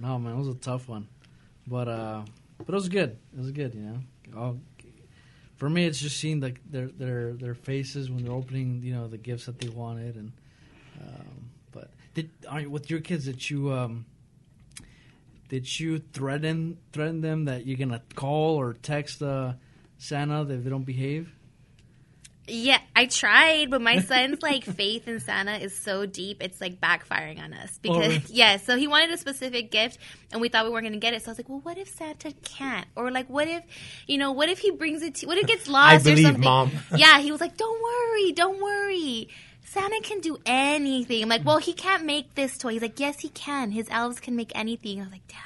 no 0.00 0.18
man, 0.18 0.34
it 0.34 0.38
was 0.38 0.48
a 0.48 0.54
tough 0.54 0.88
one, 0.88 1.08
but 1.66 1.88
uh, 1.88 2.22
but 2.58 2.68
it 2.68 2.74
was 2.74 2.88
good. 2.88 3.16
It 3.32 3.38
was 3.38 3.50
good, 3.50 3.74
you 3.74 3.80
know. 3.80 3.98
All, 4.36 4.58
for 5.56 5.68
me, 5.68 5.86
it's 5.86 5.98
just 5.98 6.18
seeing 6.18 6.40
the, 6.40 6.54
their 6.70 6.86
their 6.86 7.32
their 7.34 7.54
faces 7.54 8.10
when 8.10 8.24
they're 8.24 8.32
opening, 8.32 8.80
you 8.82 8.94
know, 8.94 9.08
the 9.08 9.18
gifts 9.18 9.46
that 9.46 9.58
they 9.58 9.68
wanted, 9.68 10.16
and 10.16 10.32
um, 11.00 11.50
but 11.72 11.90
did 12.14 12.30
with 12.70 12.90
your 12.90 13.00
kids 13.00 13.24
did 13.24 13.48
you 13.50 13.72
um 13.72 14.06
did 15.48 15.80
you 15.80 15.98
threaten 15.98 16.78
threaten 16.92 17.20
them 17.20 17.46
that 17.46 17.66
you're 17.66 17.78
gonna 17.78 18.02
call 18.14 18.56
or 18.56 18.74
text 18.74 19.22
uh, 19.22 19.54
Santa 19.98 20.42
if 20.42 20.62
they 20.62 20.70
don't 20.70 20.84
behave? 20.84 21.32
Yeah, 22.48 22.78
I 22.96 23.06
tried, 23.06 23.70
but 23.70 23.80
my 23.80 24.00
son's 24.00 24.42
like 24.42 24.64
faith 24.76 25.06
in 25.06 25.20
Santa 25.20 25.56
is 25.56 25.76
so 25.76 26.06
deep, 26.06 26.42
it's 26.42 26.60
like 26.60 26.80
backfiring 26.80 27.40
on 27.42 27.52
us. 27.52 27.78
Because 27.78 28.08
really? 28.08 28.22
yeah, 28.28 28.56
so 28.56 28.76
he 28.76 28.88
wanted 28.88 29.10
a 29.10 29.18
specific 29.18 29.70
gift, 29.70 29.98
and 30.32 30.40
we 30.40 30.48
thought 30.48 30.64
we 30.64 30.70
weren't 30.70 30.84
going 30.84 30.92
to 30.94 30.98
get 30.98 31.14
it. 31.14 31.22
So 31.22 31.28
I 31.28 31.32
was 31.32 31.38
like, 31.38 31.48
well, 31.48 31.60
what 31.60 31.78
if 31.78 31.88
Santa 31.88 32.32
can't? 32.42 32.86
Or 32.96 33.10
like, 33.10 33.28
what 33.28 33.48
if, 33.48 33.62
you 34.06 34.18
know, 34.18 34.32
what 34.32 34.48
if 34.48 34.58
he 34.58 34.70
brings 34.70 35.02
it 35.02 35.16
to? 35.16 35.26
What 35.26 35.38
if 35.38 35.44
it 35.44 35.48
gets 35.48 35.68
lost 35.68 35.94
I 35.94 35.98
believe, 35.98 36.18
or 36.24 36.28
something? 36.28 36.44
Mom. 36.44 36.70
Yeah, 36.96 37.18
he 37.20 37.30
was 37.30 37.40
like, 37.40 37.56
don't 37.56 37.82
worry, 37.82 38.32
don't 38.32 38.62
worry. 38.62 39.28
Santa 39.64 40.00
can 40.02 40.20
do 40.20 40.38
anything. 40.46 41.22
I'm 41.22 41.28
like, 41.28 41.44
well, 41.44 41.58
he 41.58 41.74
can't 41.74 42.04
make 42.06 42.34
this 42.34 42.56
toy. 42.56 42.70
He's 42.70 42.82
like, 42.82 42.98
yes, 42.98 43.20
he 43.20 43.28
can. 43.28 43.70
His 43.70 43.86
elves 43.90 44.18
can 44.18 44.34
make 44.34 44.50
anything. 44.54 45.00
I 45.00 45.02
was 45.04 45.12
like, 45.12 45.28
damn. 45.28 45.38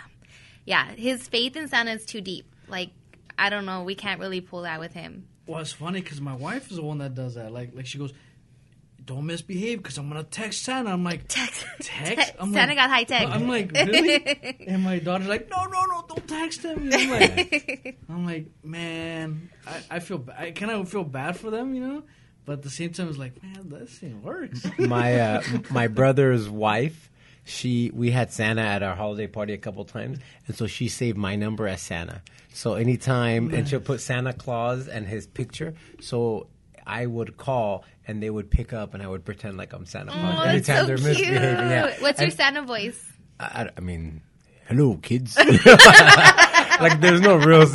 Yeah, 0.64 0.86
his 0.92 1.26
faith 1.26 1.56
in 1.56 1.66
Santa 1.66 1.90
is 1.90 2.06
too 2.06 2.20
deep. 2.20 2.46
Like, 2.68 2.90
I 3.36 3.50
don't 3.50 3.66
know. 3.66 3.82
We 3.82 3.96
can't 3.96 4.20
really 4.20 4.40
pull 4.40 4.62
that 4.62 4.78
with 4.78 4.92
him. 4.92 5.26
Well, 5.46 5.60
it's 5.60 5.72
funny 5.72 6.00
because 6.00 6.20
my 6.20 6.34
wife 6.36 6.70
is 6.70 6.76
the 6.76 6.82
one 6.82 6.98
that 6.98 7.14
does 7.14 7.34
that. 7.34 7.52
Like, 7.52 7.74
like 7.74 7.86
she 7.86 7.98
goes, 7.98 8.12
"Don't 9.04 9.26
misbehave 9.26 9.78
because 9.82 9.98
I'm 9.98 10.08
gonna 10.08 10.22
text 10.22 10.62
Santa." 10.62 10.90
I'm 10.90 11.02
like, 11.04 11.26
Text. 11.28 11.64
Text? 11.80 12.32
I'm 12.38 12.52
Santa 12.52 12.68
like- 12.68 12.76
got 12.76 12.90
high 12.90 13.04
tech. 13.04 13.26
I'm 13.28 13.48
like, 13.48 13.72
really? 13.72 14.64
and 14.68 14.82
my 14.84 14.98
daughter's 15.00 15.26
like, 15.28 15.50
no, 15.50 15.64
no, 15.64 15.84
no, 15.86 16.04
don't 16.08 16.28
text 16.28 16.62
him. 16.62 16.84
You 16.84 16.96
I'm 16.96 17.10
like, 17.10 17.98
I'm 18.08 18.24
like, 18.24 18.46
man, 18.62 19.50
I, 19.66 19.96
I 19.96 19.98
feel, 19.98 20.18
ba- 20.18 20.40
I 20.40 20.52
kind 20.52 20.70
of 20.70 20.88
feel 20.88 21.04
bad 21.04 21.36
for 21.36 21.50
them, 21.50 21.74
you 21.74 21.80
know, 21.86 22.02
but 22.44 22.54
at 22.54 22.62
the 22.62 22.70
same 22.70 22.92
time, 22.92 23.08
it's 23.08 23.18
like, 23.18 23.42
man, 23.42 23.68
this 23.68 23.98
thing 23.98 24.22
works. 24.22 24.64
my 24.78 25.18
uh, 25.20 25.42
my 25.70 25.88
brother's 25.88 26.48
wife 26.48 27.10
she 27.44 27.90
we 27.92 28.10
had 28.10 28.32
santa 28.32 28.60
at 28.62 28.82
our 28.82 28.94
holiday 28.94 29.26
party 29.26 29.52
a 29.52 29.58
couple 29.58 29.84
times 29.84 30.18
and 30.46 30.56
so 30.56 30.66
she 30.66 30.88
saved 30.88 31.16
my 31.18 31.34
number 31.36 31.66
as 31.66 31.80
santa 31.82 32.22
so 32.52 32.74
anytime 32.74 33.52
and 33.52 33.68
she'll 33.68 33.80
put 33.80 34.00
santa 34.00 34.32
claus 34.32 34.86
and 34.88 35.06
his 35.06 35.26
picture 35.26 35.74
so 36.00 36.46
i 36.86 37.04
would 37.04 37.36
call 37.36 37.84
and 38.06 38.22
they 38.22 38.30
would 38.30 38.50
pick 38.50 38.72
up 38.72 38.94
and 38.94 39.02
i 39.02 39.08
would 39.08 39.24
pretend 39.24 39.56
like 39.56 39.72
i'm 39.72 39.86
santa 39.86 40.12
claus 40.12 40.36
Oh, 40.40 40.44
that's 40.44 40.66
so 40.66 40.86
they're 40.86 40.96
cute. 40.96 41.08
misbehaving 41.08 41.40
yeah 41.70 41.94
What's 42.00 42.20
your 42.20 42.30
Santa 42.30 42.62
voice? 42.62 43.04
I, 43.40 43.44
I- 43.64 43.70
I 43.76 43.80
mean 43.80 44.20
hello 44.68 44.96
kids 45.02 45.36
like 46.80 47.00
there's 47.00 47.20
no 47.20 47.36
real 47.36 47.66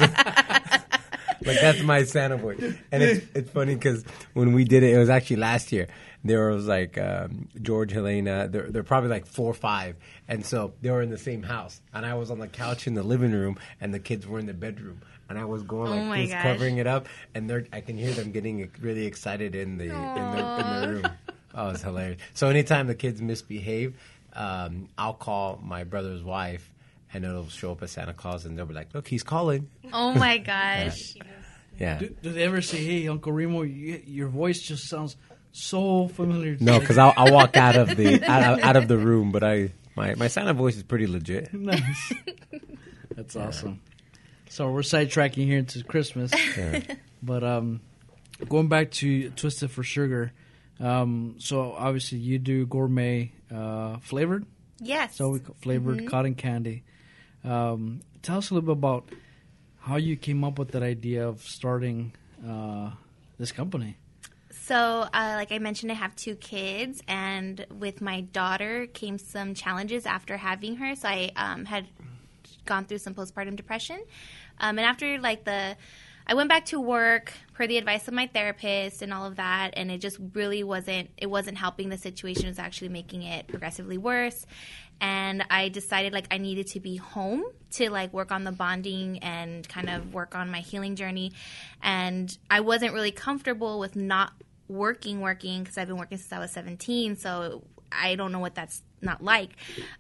like 1.48 1.60
that's 1.62 1.82
my 1.82 2.04
Santa 2.04 2.38
voice, 2.38 2.60
and 2.92 3.04
it's 3.04 3.26
it's 3.34 3.50
funny 3.50 3.76
because 3.76 4.04
when 4.34 4.54
we 4.54 4.64
did 4.64 4.84
it, 4.84 4.94
it 4.94 4.98
was 4.98 5.10
actually 5.10 5.38
last 5.38 5.72
year. 5.72 5.88
There 6.24 6.50
was 6.50 6.68
like 6.68 6.98
um, 6.98 7.48
George, 7.62 7.92
Helena. 7.92 8.48
They're 8.48 8.70
they're 8.70 8.84
probably 8.84 9.10
like 9.10 9.26
four 9.26 9.50
or 9.52 9.54
five, 9.54 9.96
and 10.28 10.46
so 10.46 10.74
they 10.82 10.90
were 10.92 11.02
in 11.02 11.10
the 11.10 11.18
same 11.18 11.44
house, 11.44 11.82
and 11.94 12.06
I 12.06 12.16
was 12.16 12.30
on 12.32 12.40
the 12.40 12.48
couch 12.48 12.86
in 12.88 12.94
the 12.96 13.04
living 13.04 13.32
room, 13.32 13.58
and 13.80 13.94
the 13.94 14.00
kids 14.00 14.28
were 14.28 14.40
in 14.40 14.46
the 14.46 14.54
bedroom. 14.54 15.02
And 15.30 15.38
I 15.38 15.44
was 15.46 15.62
going 15.64 15.92
Oh 15.92 15.96
like 15.96 16.06
my 16.06 16.22
this, 16.22 16.32
gosh. 16.32 16.44
covering 16.44 16.78
it 16.78 16.88
up, 16.88 17.08
and 17.36 17.50
they're 17.50 17.66
I 17.74 17.82
can 17.82 17.98
hear 17.98 18.12
them 18.12 18.32
getting 18.32 18.70
really 18.82 19.06
excited 19.06 19.56
in 19.56 19.78
the 19.78 19.86
in 19.86 19.90
the, 19.92 20.60
in 20.60 20.82
the 20.82 20.88
room. 20.90 21.12
Oh, 21.54 21.70
it's 21.70 21.82
hilarious. 21.82 22.20
So 22.34 22.48
anytime 22.50 22.88
the 22.88 22.96
kids 22.96 23.22
misbehave, 23.22 23.96
um, 24.34 24.90
I'll 24.98 25.14
call 25.14 25.60
my 25.64 25.84
brother's 25.84 26.24
wife, 26.24 26.72
and 27.14 27.26
it'll 27.26 27.48
show 27.50 27.72
up 27.74 27.84
as 27.84 27.92
Santa 27.92 28.14
Claus, 28.14 28.46
and 28.46 28.58
they'll 28.58 28.66
be 28.66 28.74
like, 28.74 28.94
"Look, 28.94 29.08
he's 29.08 29.24
calling." 29.24 29.70
Oh 29.92 30.14
my 30.14 30.38
gosh. 30.54 31.16
Yeah. 31.16 31.24
Do, 31.78 32.10
do 32.22 32.32
they 32.32 32.44
ever 32.44 32.62
say, 32.62 32.78
"Hey, 32.84 33.08
Uncle 33.08 33.32
Remo, 33.32 33.62
you, 33.62 34.02
your 34.06 34.28
voice 34.30 34.60
just 34.62 34.88
sounds 34.90 35.16
so 35.52 36.08
familiar"? 36.08 36.58
No, 36.60 36.80
because 36.80 36.98
I'll, 36.98 37.14
I'll 37.18 37.34
walk 37.34 37.56
out 37.58 37.76
of 37.76 37.96
the 37.96 38.24
out, 38.30 38.54
of- 38.60 38.64
out 38.64 38.76
of 38.76 38.88
the 38.88 38.98
room, 38.98 39.32
but 39.32 39.44
I 39.44 39.72
my 39.96 40.16
my 40.16 40.28
Santa 40.28 40.54
voice 40.54 40.76
is 40.76 40.84
pretty 40.84 41.08
legit. 41.08 41.54
nice. 41.54 42.14
That's 43.16 43.36
awesome. 43.36 43.82
So 44.50 44.72
we're 44.72 44.82
sidetracking 44.82 45.46
here 45.46 45.58
into 45.60 45.84
Christmas, 45.84 46.32
Yeah. 46.58 46.82
but 47.22 47.44
um, 47.44 47.82
going 48.48 48.70
back 48.70 48.92
to 48.92 49.30
Twisted 49.32 49.72
for 49.72 49.84
Sugar. 49.84 50.32
Um, 50.80 51.36
so 51.40 51.74
obviously 51.74 52.20
you 52.20 52.38
do 52.40 52.66
gourmet 52.68 53.32
uh, 53.54 53.98
flavored, 53.98 54.46
Yes. 54.80 55.16
so 55.16 55.30
we 55.30 55.40
call 55.40 55.56
flavored 55.62 56.08
cotton 56.08 56.36
candy. 56.36 56.84
Um, 57.44 58.02
tell 58.22 58.38
us 58.38 58.52
a 58.52 58.54
little 58.54 58.68
bit 58.76 58.78
about 58.80 59.10
how 59.88 59.96
you 59.96 60.18
came 60.18 60.44
up 60.44 60.60
with 60.60 60.72
that 60.72 60.84
idea 60.84 61.26
of 61.26 61.42
starting 61.42 62.12
uh, 62.46 62.92
this 63.40 63.54
company. 63.54 63.96
So, 64.52 64.76
uh, 64.76 65.34
like 65.38 65.54
I 65.54 65.60
mentioned, 65.60 65.94
I 65.94 65.96
have 65.96 66.14
two 66.18 66.36
kids, 66.36 67.02
and 67.08 67.66
with 67.72 68.02
my 68.02 68.22
daughter 68.22 68.88
came 68.88 69.18
some 69.18 69.54
challenges 69.54 70.06
after 70.06 70.36
having 70.36 70.76
her. 70.76 70.94
So 70.96 71.08
I 71.08 71.32
um, 71.38 71.64
had 71.64 71.88
gone 72.66 72.84
through 72.84 72.98
some 72.98 73.14
postpartum 73.14 73.56
depression, 73.56 74.04
um, 74.60 74.78
and 74.78 74.86
after 74.86 75.20
like 75.20 75.46
the, 75.46 75.78
I 76.28 76.34
went 76.34 76.50
back 76.50 76.66
to 76.66 76.82
work 76.82 77.32
per 77.54 77.66
the 77.66 77.78
advice 77.78 78.10
of 78.10 78.14
my 78.14 78.28
therapist 78.28 79.02
and 79.02 79.14
all 79.14 79.26
of 79.26 79.38
that, 79.38 79.72
and 79.78 79.90
it 79.90 80.00
just 80.00 80.18
really 80.34 80.66
wasn't. 80.66 81.12
It 81.18 81.28
wasn't 81.28 81.58
helping 81.58 81.88
the 81.88 81.98
situation. 81.98 82.46
It 82.48 82.50
was 82.50 82.60
actually 82.60 82.90
making 82.90 83.24
it 83.24 83.48
progressively 83.48 83.98
worse. 83.98 84.46
And 85.00 85.46
I 85.50 85.70
decided 85.70 86.14
like 86.14 86.28
I 86.32 86.38
needed 86.38 86.68
to 86.68 86.80
be 86.80 86.98
home 86.98 87.44
to 87.72 87.90
like 87.90 88.14
work 88.14 88.32
on 88.32 88.44
the 88.44 88.52
bonding 88.52 89.20
and 89.20 89.68
kind 89.68 89.90
of 89.90 90.14
work 90.14 90.36
on 90.36 90.50
my 90.50 90.60
healing 90.60 90.96
journey. 90.96 91.34
And 91.82 92.36
I 92.50 92.62
wasn't 92.62 92.94
really 92.94 93.12
comfortable 93.12 93.80
with 93.80 93.96
not 93.96 94.34
working, 94.68 95.22
working 95.22 95.64
because 95.64 95.78
I've 95.78 95.88
been 95.88 95.98
working 95.98 96.18
since 96.18 96.32
I 96.32 96.40
was 96.40 96.52
17. 96.52 97.16
So 97.18 97.64
I 97.92 98.16
don't 98.16 98.32
know 98.32 98.40
what 98.40 98.56
that's 98.56 98.82
not 99.02 99.24
like. 99.24 99.52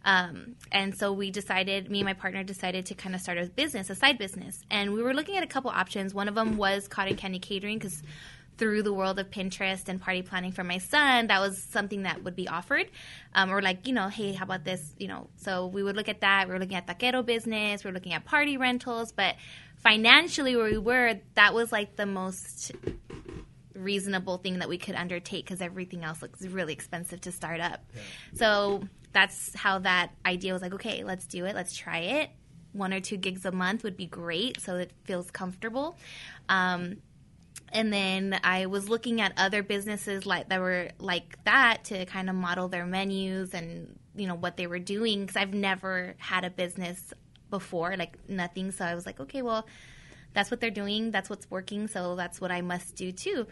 Um, 0.03 0.55
and 0.71 0.97
so 0.97 1.13
we 1.13 1.31
decided, 1.31 1.89
me 1.89 1.99
and 1.99 2.05
my 2.05 2.13
partner 2.13 2.43
decided 2.43 2.87
to 2.87 2.95
kind 2.95 3.15
of 3.15 3.21
start 3.21 3.37
a 3.37 3.45
business, 3.45 3.89
a 3.89 3.95
side 3.95 4.17
business. 4.17 4.63
And 4.69 4.93
we 4.93 5.01
were 5.01 5.13
looking 5.13 5.37
at 5.37 5.43
a 5.43 5.47
couple 5.47 5.71
options. 5.71 6.13
One 6.13 6.27
of 6.27 6.35
them 6.35 6.57
was 6.57 6.87
cotton 6.87 7.15
candy 7.15 7.39
catering 7.39 7.77
because 7.77 8.01
through 8.57 8.83
the 8.83 8.93
world 8.93 9.19
of 9.19 9.29
Pinterest 9.29 9.87
and 9.87 10.01
party 10.01 10.21
planning 10.21 10.51
for 10.51 10.63
my 10.63 10.79
son, 10.79 11.27
that 11.27 11.39
was 11.39 11.61
something 11.61 12.03
that 12.03 12.23
would 12.23 12.35
be 12.35 12.47
offered. 12.47 12.89
Um, 13.33 13.51
or 13.51 13.61
like, 13.61 13.87
you 13.87 13.93
know, 13.93 14.07
hey, 14.07 14.33
how 14.33 14.45
about 14.45 14.63
this? 14.63 14.93
You 14.97 15.07
know, 15.07 15.27
so 15.37 15.67
we 15.67 15.83
would 15.83 15.95
look 15.95 16.09
at 16.09 16.21
that. 16.21 16.47
We 16.47 16.53
were 16.53 16.59
looking 16.59 16.75
at 16.75 16.87
taquero 16.87 17.25
business. 17.25 17.83
We 17.83 17.89
were 17.89 17.93
looking 17.93 18.13
at 18.13 18.25
party 18.25 18.57
rentals. 18.57 19.11
But 19.11 19.35
financially, 19.77 20.55
where 20.55 20.71
we 20.71 20.77
were, 20.77 21.15
that 21.35 21.53
was 21.53 21.71
like 21.71 21.95
the 21.95 22.05
most 22.05 22.71
reasonable 23.75 24.37
thing 24.37 24.59
that 24.59 24.69
we 24.69 24.77
could 24.77 24.95
undertake 24.95 25.45
because 25.45 25.61
everything 25.61 26.03
else 26.03 26.21
looks 26.21 26.41
really 26.41 26.73
expensive 26.73 27.21
to 27.21 27.31
start 27.31 27.59
up. 27.59 27.85
So 28.33 28.83
that's 29.13 29.53
how 29.55 29.79
that 29.79 30.11
idea 30.25 30.53
was 30.53 30.61
like, 30.61 30.73
okay, 30.73 31.03
let's 31.03 31.25
do 31.27 31.45
it. 31.45 31.55
Let's 31.55 31.75
try 31.75 31.99
it. 31.99 32.29
One 32.73 32.93
or 32.93 32.99
two 32.99 33.17
gigs 33.17 33.45
a 33.45 33.51
month 33.51 33.83
would 33.83 33.97
be 33.97 34.05
great 34.05 34.59
so 34.61 34.75
it 34.75 34.91
feels 35.05 35.31
comfortable. 35.31 35.97
Um, 36.49 36.97
and 37.71 37.91
then 37.91 38.39
I 38.43 38.65
was 38.67 38.89
looking 38.89 39.21
at 39.21 39.33
other 39.37 39.63
businesses 39.63 40.25
like 40.25 40.49
that 40.49 40.59
were 40.59 40.89
like 40.99 41.43
that 41.43 41.85
to 41.85 42.05
kind 42.05 42.29
of 42.29 42.35
model 42.35 42.67
their 42.67 42.85
menus 42.85 43.53
and 43.53 43.97
you 44.15 44.27
know 44.27 44.35
what 44.35 44.57
they 44.57 44.67
were 44.67 44.79
doing 44.79 45.21
because 45.21 45.35
I've 45.35 45.53
never 45.53 46.15
had 46.17 46.43
a 46.43 46.49
business 46.49 47.13
before, 47.49 47.95
like 47.97 48.17
nothing. 48.29 48.71
So 48.71 48.85
I 48.85 48.95
was 48.95 49.05
like, 49.05 49.19
okay, 49.19 49.41
well, 49.41 49.67
that's 50.33 50.51
what 50.51 50.59
they're 50.59 50.69
doing. 50.69 51.11
That's 51.11 51.29
what's 51.29 51.49
working. 51.49 51.87
So 51.87 52.15
that's 52.15 52.41
what 52.41 52.51
I 52.51 52.61
must 52.61 52.95
do 52.95 53.11
too. 53.11 53.47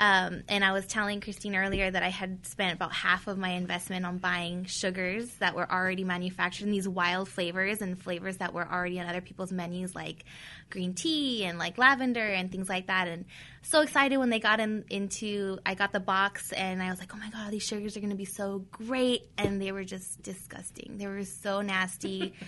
Um, 0.00 0.44
and 0.48 0.64
I 0.64 0.72
was 0.72 0.86
telling 0.86 1.20
Christine 1.20 1.56
earlier 1.56 1.90
that 1.90 2.02
I 2.04 2.08
had 2.08 2.46
spent 2.46 2.72
about 2.72 2.92
half 2.92 3.26
of 3.26 3.36
my 3.36 3.50
investment 3.50 4.06
on 4.06 4.18
buying 4.18 4.64
sugars 4.64 5.28
that 5.36 5.56
were 5.56 5.70
already 5.70 6.04
manufactured 6.04 6.66
in 6.66 6.70
these 6.70 6.88
wild 6.88 7.28
flavors 7.28 7.82
and 7.82 8.00
flavors 8.00 8.36
that 8.36 8.54
were 8.54 8.66
already 8.66 9.00
on 9.00 9.06
other 9.06 9.20
people's 9.20 9.50
menus, 9.50 9.96
like 9.96 10.24
green 10.70 10.94
tea 10.94 11.44
and 11.44 11.58
like 11.58 11.78
lavender 11.78 12.24
and 12.24 12.52
things 12.52 12.68
like 12.68 12.86
that. 12.86 13.08
And 13.08 13.24
so 13.62 13.80
excited 13.82 14.16
when 14.18 14.30
they 14.30 14.40
got 14.40 14.60
in, 14.60 14.84
into, 14.88 15.58
I 15.66 15.74
got 15.74 15.92
the 15.92 16.00
box 16.00 16.52
and 16.52 16.82
I 16.82 16.90
was 16.90 16.98
like, 16.98 17.14
oh 17.14 17.18
my 17.18 17.28
God, 17.30 17.50
these 17.50 17.64
sugars 17.64 17.96
are 17.96 18.00
going 18.00 18.10
to 18.10 18.16
be 18.16 18.24
so 18.24 18.64
great. 18.70 19.28
And 19.36 19.60
they 19.60 19.72
were 19.72 19.84
just 19.84 20.22
disgusting. 20.22 20.96
They 20.98 21.06
were 21.06 21.24
so 21.24 21.60
nasty. 21.60 22.34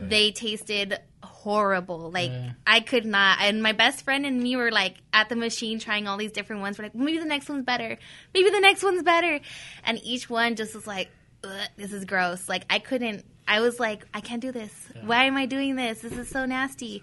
They 0.00 0.30
tasted 0.30 0.98
horrible. 1.22 2.10
Like 2.10 2.30
Yeah. 2.30 2.52
I 2.66 2.80
could 2.80 3.06
not. 3.06 3.38
And 3.40 3.62
my 3.62 3.72
best 3.72 4.04
friend 4.04 4.26
and 4.26 4.40
me 4.42 4.56
were 4.56 4.70
like 4.70 4.96
at 5.12 5.28
the 5.28 5.36
machine 5.36 5.78
trying 5.78 6.06
all 6.06 6.16
these 6.16 6.32
different 6.32 6.62
ones. 6.62 6.78
We're 6.78 6.84
like, 6.84 6.94
maybe 6.94 7.18
the 7.18 7.24
next 7.24 7.48
one's 7.48 7.64
better. 7.64 7.96
Maybe 8.34 8.50
the 8.50 8.60
next 8.60 8.82
one's 8.82 9.02
better. 9.02 9.40
And 9.84 9.98
each 10.04 10.28
one 10.28 10.56
just 10.56 10.74
was 10.74 10.86
like, 10.86 11.08
Ugh, 11.44 11.68
this 11.76 11.92
is 11.92 12.04
gross. 12.04 12.48
Like 12.48 12.64
I 12.68 12.78
couldn't. 12.78 13.24
I 13.48 13.60
was 13.60 13.78
like, 13.78 14.04
I 14.12 14.20
can't 14.20 14.42
do 14.42 14.52
this. 14.52 14.72
Why 15.04 15.24
am 15.24 15.36
I 15.36 15.46
doing 15.46 15.76
this? 15.76 16.00
This 16.00 16.12
is 16.12 16.28
so 16.28 16.44
nasty. 16.46 17.02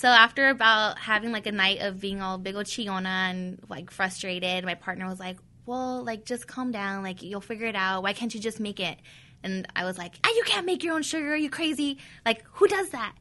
So 0.00 0.08
after 0.08 0.48
about 0.48 0.98
having 0.98 1.30
like 1.30 1.46
a 1.46 1.52
night 1.52 1.82
of 1.82 2.00
being 2.00 2.22
all 2.22 2.38
big 2.38 2.56
old 2.56 2.64
chiona 2.64 3.28
and 3.28 3.60
like 3.68 3.90
frustrated, 3.90 4.64
my 4.64 4.74
partner 4.74 5.06
was 5.06 5.20
like, 5.20 5.36
"Well, 5.66 6.02
like 6.02 6.24
just 6.24 6.46
calm 6.46 6.72
down. 6.72 7.02
Like 7.02 7.22
you'll 7.22 7.42
figure 7.42 7.66
it 7.66 7.76
out. 7.76 8.02
Why 8.02 8.14
can't 8.14 8.34
you 8.34 8.40
just 8.40 8.60
make 8.60 8.80
it?" 8.80 8.96
And 9.42 9.68
I 9.76 9.84
was 9.84 9.98
like, 9.98 10.14
ah, 10.24 10.30
"You 10.34 10.42
can't 10.46 10.64
make 10.64 10.82
your 10.82 10.94
own 10.94 11.02
sugar. 11.02 11.34
Are 11.34 11.36
you 11.36 11.50
crazy? 11.50 11.98
Like 12.24 12.42
who 12.52 12.66
does 12.66 12.88
that?" 12.90 13.14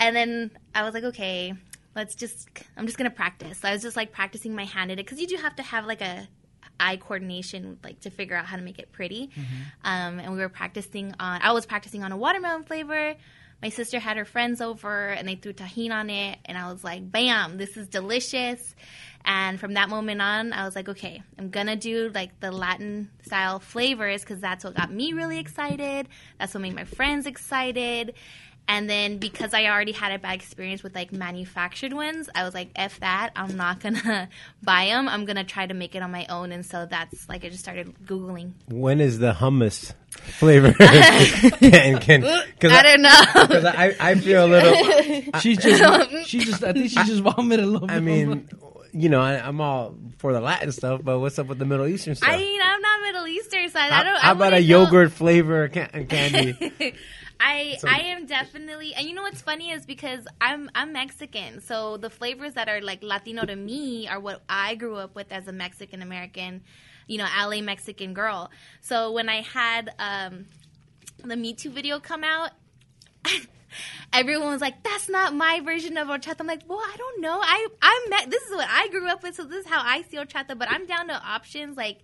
And 0.00 0.16
then 0.16 0.50
I 0.74 0.82
was 0.82 0.94
like, 0.94 1.04
"Okay, 1.04 1.54
let's 1.94 2.16
just. 2.16 2.48
I'm 2.76 2.86
just 2.86 2.98
gonna 2.98 3.10
practice." 3.10 3.58
So 3.58 3.68
I 3.68 3.72
was 3.72 3.82
just 3.82 3.96
like 3.96 4.10
practicing 4.10 4.52
my 4.52 4.64
hand 4.64 4.90
at 4.90 4.98
it 4.98 5.06
because 5.06 5.20
you 5.20 5.28
do 5.28 5.36
have 5.36 5.54
to 5.56 5.62
have 5.62 5.86
like 5.86 6.00
a 6.00 6.26
eye 6.80 6.96
coordination 6.96 7.78
like 7.84 8.00
to 8.00 8.10
figure 8.10 8.34
out 8.34 8.46
how 8.46 8.56
to 8.56 8.62
make 8.62 8.80
it 8.80 8.90
pretty. 8.90 9.30
Um, 9.84 10.18
and 10.18 10.32
we 10.32 10.40
were 10.40 10.48
practicing 10.48 11.14
on. 11.20 11.40
I 11.40 11.52
was 11.52 11.66
practicing 11.66 12.02
on 12.02 12.10
a 12.10 12.16
watermelon 12.16 12.64
flavor. 12.64 13.14
My 13.62 13.68
sister 13.68 13.98
had 13.98 14.16
her 14.16 14.24
friends 14.24 14.60
over 14.60 15.08
and 15.08 15.28
they 15.28 15.34
threw 15.34 15.52
Tajín 15.52 15.90
on 15.90 16.08
it, 16.08 16.38
and 16.46 16.56
I 16.56 16.72
was 16.72 16.82
like, 16.82 17.10
"Bam! 17.10 17.58
This 17.58 17.76
is 17.76 17.88
delicious." 17.88 18.74
And 19.22 19.60
from 19.60 19.74
that 19.74 19.90
moment 19.90 20.22
on, 20.22 20.54
I 20.54 20.64
was 20.64 20.74
like, 20.74 20.88
"Okay, 20.88 21.22
I'm 21.38 21.50
gonna 21.50 21.76
do 21.76 22.10
like 22.14 22.40
the 22.40 22.50
Latin 22.50 23.10
style 23.22 23.58
flavors 23.58 24.22
because 24.22 24.40
that's 24.40 24.64
what 24.64 24.74
got 24.74 24.90
me 24.90 25.12
really 25.12 25.38
excited. 25.38 26.08
That's 26.38 26.54
what 26.54 26.62
made 26.62 26.74
my 26.74 26.84
friends 26.84 27.26
excited." 27.26 28.14
And 28.68 28.88
then 28.88 29.18
because 29.18 29.52
I 29.52 29.66
already 29.66 29.90
had 29.90 30.12
a 30.12 30.18
bad 30.20 30.34
experience 30.34 30.82
with 30.84 30.94
like 30.94 31.12
manufactured 31.12 31.92
ones, 31.92 32.28
I 32.34 32.44
was 32.44 32.54
like, 32.54 32.70
"F 32.76 33.00
that! 33.00 33.30
I'm 33.34 33.56
not 33.56 33.80
gonna 33.80 34.28
buy 34.62 34.86
them. 34.86 35.08
I'm 35.08 35.24
gonna 35.24 35.42
try 35.42 35.66
to 35.66 35.74
make 35.74 35.96
it 35.96 36.02
on 36.02 36.12
my 36.12 36.24
own." 36.28 36.52
And 36.52 36.64
so 36.64 36.86
that's 36.86 37.28
like 37.28 37.44
I 37.44 37.48
just 37.48 37.60
started 37.60 37.92
googling. 38.06 38.52
When 38.68 39.00
is 39.00 39.18
the 39.18 39.32
hummus 39.32 39.92
flavor? 40.12 40.68
and 40.78 42.00
can 42.00 42.20
because 42.20 42.72
I 42.72 42.82
don't 42.82 43.02
know. 43.02 43.22
because 43.48 43.64
I, 43.64 43.96
I 43.98 44.14
feel 44.14 44.44
a 44.44 44.46
little. 44.46 45.40
She 45.40 45.56
just, 45.56 46.28
she 46.28 46.38
just, 46.40 46.62
I 46.62 46.72
think 46.72 46.90
she 46.90 47.02
just 47.04 47.22
vomited 47.22 47.64
a 47.64 47.68
little 47.68 47.88
bit. 47.88 47.96
I 47.96 48.00
mean, 48.00 48.48
you 48.92 49.08
know, 49.08 49.20
I, 49.20 49.34
I'm 49.44 49.60
all 49.60 49.96
for 50.18 50.32
the 50.32 50.40
Latin 50.40 50.70
stuff, 50.70 51.00
but 51.02 51.18
what's 51.18 51.38
up 51.40 51.46
with 51.48 51.58
the 51.58 51.64
Middle 51.64 51.86
Eastern 51.88 52.14
stuff? 52.14 52.28
I 52.30 52.36
mean, 52.36 52.60
I'm 52.62 52.80
not 52.80 53.00
Middle 53.02 53.26
Eastern, 53.26 53.68
so 53.68 53.78
I 53.80 53.88
how, 53.88 54.02
don't. 54.04 54.20
how 54.20 54.28
I 54.28 54.32
about 54.32 54.52
a 54.52 54.56
wouldn't 54.56 54.68
know. 54.70 54.80
yogurt 54.84 55.12
flavor 55.12 55.68
can- 55.68 56.06
candy? 56.06 56.94
I 57.40 57.76
So- 57.80 57.88
I 57.88 57.98
am 58.14 58.26
definitely, 58.26 58.94
and 58.94 59.06
you 59.06 59.14
know 59.14 59.22
what's 59.22 59.40
funny 59.40 59.70
is 59.70 59.86
because 59.86 60.26
I'm 60.40 60.70
I'm 60.74 60.92
Mexican, 60.92 61.60
so 61.62 61.96
the 61.96 62.10
flavors 62.10 62.54
that 62.54 62.68
are 62.68 62.80
like 62.80 63.02
Latino 63.02 63.44
to 63.44 63.56
me 63.56 64.06
are 64.08 64.20
what 64.20 64.42
I 64.48 64.74
grew 64.74 64.96
up 64.96 65.14
with 65.14 65.32
as 65.32 65.48
a 65.48 65.52
Mexican 65.52 66.02
American, 66.02 66.62
you 67.06 67.18
know, 67.18 67.26
LA 67.26 67.62
Mexican 67.62 68.14
girl. 68.14 68.50
So 68.82 69.12
when 69.12 69.28
I 69.28 69.40
had 69.42 69.90
um, 69.98 70.46
the 71.24 71.34
Mitú 71.34 71.70
video 71.70 71.98
come 72.00 72.24
out. 72.24 72.50
Everyone 74.12 74.48
was 74.50 74.60
like, 74.60 74.82
"That's 74.82 75.08
not 75.08 75.32
my 75.32 75.60
version 75.60 75.96
of 75.96 76.08
horchata." 76.08 76.40
I'm 76.40 76.46
like, 76.48 76.62
"Well, 76.66 76.80
I 76.80 76.96
don't 76.96 77.20
know. 77.20 77.38
I 77.40 77.68
I'm 77.80 78.10
Me- 78.10 78.26
this 78.30 78.42
is 78.42 78.50
what 78.56 78.66
I 78.68 78.88
grew 78.88 79.06
up 79.08 79.22
with, 79.22 79.36
so 79.36 79.44
this 79.44 79.64
is 79.64 79.70
how 79.70 79.80
I 79.84 80.02
see 80.02 80.16
horchata." 80.16 80.58
But 80.58 80.68
I'm 80.70 80.86
down 80.86 81.06
to 81.06 81.14
options. 81.14 81.76
Like, 81.76 81.98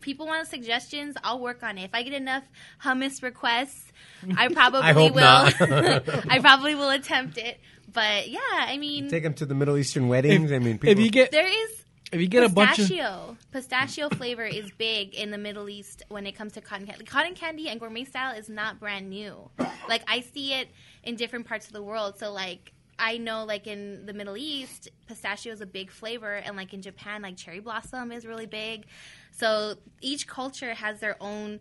people 0.00 0.26
want 0.26 0.48
suggestions, 0.48 1.14
I'll 1.22 1.40
work 1.40 1.62
on 1.62 1.76
it. 1.76 1.84
If 1.84 1.90
I 1.92 2.02
get 2.02 2.14
enough 2.14 2.44
hummus 2.82 3.22
requests, 3.22 3.92
I 4.36 4.48
probably 4.48 4.80
I 4.80 4.92
hope 4.92 5.14
will. 5.14 5.22
I 6.30 6.38
probably 6.40 6.74
will 6.74 6.90
attempt 6.90 7.38
it. 7.38 7.60
But 7.92 8.28
yeah, 8.28 8.40
I 8.52 8.76
mean, 8.76 9.08
Take 9.08 9.22
them 9.22 9.34
to 9.34 9.46
the 9.46 9.54
Middle 9.54 9.76
Eastern 9.76 10.08
weddings. 10.08 10.52
I 10.52 10.58
mean, 10.58 10.78
people, 10.78 10.90
if 10.90 10.98
you 10.98 11.10
get 11.10 11.30
there 11.30 11.46
is 11.46 11.84
if 12.12 12.20
you 12.20 12.28
get 12.28 12.44
a 12.44 12.48
bunch 12.48 12.78
of 12.78 12.88
pistachio. 12.88 13.36
Pistachio 13.52 14.08
flavor 14.08 14.44
is 14.44 14.70
big 14.78 15.14
in 15.14 15.30
the 15.30 15.38
Middle 15.38 15.68
East 15.68 16.02
when 16.08 16.26
it 16.26 16.32
comes 16.32 16.52
to 16.52 16.60
cotton 16.60 16.86
candy. 16.86 17.04
Cotton 17.04 17.34
candy 17.34 17.68
and 17.68 17.80
gourmet 17.80 18.04
style 18.04 18.36
is 18.36 18.48
not 18.48 18.78
brand 18.78 19.10
new. 19.10 19.50
Like 19.88 20.02
I 20.08 20.20
see 20.20 20.52
it 20.52 20.68
in 21.02 21.16
different 21.16 21.46
parts 21.46 21.66
of 21.66 21.72
the 21.72 21.82
world. 21.82 22.18
So 22.18 22.32
like 22.32 22.72
I 22.98 23.18
know 23.18 23.44
like 23.44 23.66
in 23.66 24.06
the 24.06 24.12
Middle 24.12 24.36
East, 24.36 24.88
pistachio 25.06 25.52
is 25.52 25.60
a 25.60 25.66
big 25.66 25.90
flavor, 25.90 26.34
and 26.34 26.56
like 26.56 26.72
in 26.72 26.82
Japan, 26.82 27.22
like 27.22 27.36
cherry 27.36 27.60
blossom 27.60 28.12
is 28.12 28.24
really 28.24 28.46
big. 28.46 28.86
So 29.32 29.74
each 30.00 30.26
culture 30.26 30.74
has 30.74 31.00
their 31.00 31.16
own 31.20 31.60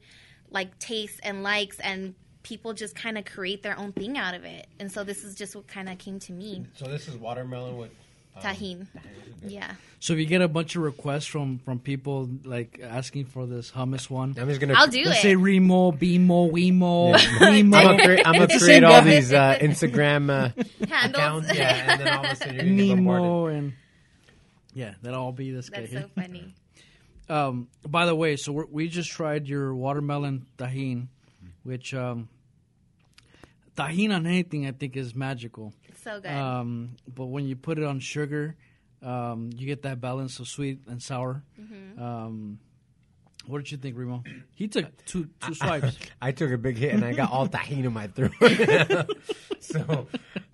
like 0.50 0.78
tastes 0.78 1.20
and 1.24 1.42
likes 1.42 1.80
and 1.80 2.14
people 2.44 2.74
just 2.74 2.96
kind 2.96 3.18
of 3.18 3.26
create 3.26 3.64
their 3.64 3.78
own 3.78 3.92
thing 3.92 4.18
out 4.18 4.34
of 4.36 4.44
it 4.44 4.68
and 4.80 4.92
so 4.92 5.04
this 5.04 5.24
is 5.24 5.36
just 5.36 5.56
what 5.56 5.68
kind 5.68 5.90
of 5.90 5.98
came 5.98 6.20
to 6.20 6.32
me 6.34 6.66
So 6.76 6.86
this 6.86 7.08
is 7.08 7.16
watermelon 7.16 7.78
with. 7.78 7.92
Tajín 8.42 8.88
yeah 9.46 9.76
so 10.00 10.14
if 10.14 10.20
you 10.20 10.26
get 10.26 10.42
a 10.42 10.48
bunch 10.50 10.76
of 10.76 10.82
requests 10.82 11.28
from 11.28 11.60
from 11.60 11.80
people 11.80 12.28
like 12.44 12.82
asking 12.84 13.26
for 13.26 13.46
this 13.46 13.72
hummus 13.72 14.10
one. 14.10 14.36
I'm 14.38 14.50
just 14.50 14.60
gonna. 14.60 14.74
i'll 14.76 14.88
do 14.88 15.02
Let's 15.06 15.20
it 15.20 15.22
say 15.22 15.36
Remo, 15.38 15.94
Bimo, 15.94 16.52
Wemo, 16.52 17.16
I'm 17.40 17.70
Nemo, 17.70 17.82
gonna 17.82 18.04
create, 18.04 18.28
I'm 18.28 18.34
gonna 18.34 18.60
create 18.60 18.84
all 18.84 19.02
these 19.02 19.32
uh, 19.32 19.58
Instagram 19.62 20.30
uh, 20.30 20.50
Handles. 20.90 21.46
accounts. 21.48 21.54
Yeah, 21.56 21.92
and 21.94 22.02
then 22.02 22.08
all 22.18 22.26
of 22.26 22.32
a 22.32 22.36
sudden 22.36 22.56
you're 22.78 22.88
gonna. 22.98 23.02
Nemo, 23.02 23.46
and 23.46 23.74
yeah, 24.74 24.96
that'll 25.02 25.22
all 25.24 25.32
be 25.32 25.52
this 25.52 25.70
guy. 25.70 25.86
That's 25.86 25.94
so 25.94 26.10
funny. 26.14 26.54
Um, 27.30 27.70
by 27.88 28.06
the 28.06 28.16
way, 28.16 28.36
so 28.36 28.52
we're, 28.52 28.66
we 28.66 28.90
just 28.90 29.10
tried 29.10 29.48
your 29.48 29.74
watermelon 29.74 30.48
Tajín, 30.58 31.08
which 31.64 31.94
um, 31.94 32.28
Tajín 33.76 34.14
on 34.16 34.26
anything 34.28 34.68
I 34.68 34.72
think 34.72 34.96
is 34.98 35.16
magical. 35.16 35.74
So 36.04 36.20
good. 36.22 36.30
Um, 36.32 36.96
but 37.14 37.26
when 37.26 37.46
you 37.46 37.56
put 37.56 37.78
it 37.80 37.84
on 37.86 38.00
sugar, 38.00 38.56
um, 39.02 39.50
you 39.56 39.66
get 39.66 39.84
that 39.84 40.00
balance 40.02 40.40
of 40.40 40.48
sweet 40.48 40.80
and 40.88 41.02
sour. 41.02 41.44
Mm-hmm. 41.60 42.02
Um, 42.02 42.60
what 43.46 43.58
did 43.58 43.72
you 43.72 43.78
think, 43.78 43.98
Remo? 43.98 44.24
He 44.56 44.68
took 44.70 44.86
two 45.06 45.28
two 45.42 45.54
swipes. 45.54 45.98
I 46.22 46.32
took 46.32 46.52
a 46.52 46.58
big 46.58 46.78
hit 46.78 46.94
and 46.94 47.04
I 47.04 47.14
got 47.14 47.32
all 47.32 47.48
Tajín 47.50 47.84
in 47.84 47.92
my 47.94 48.08
throat. 48.08 48.32
so, 49.60 50.08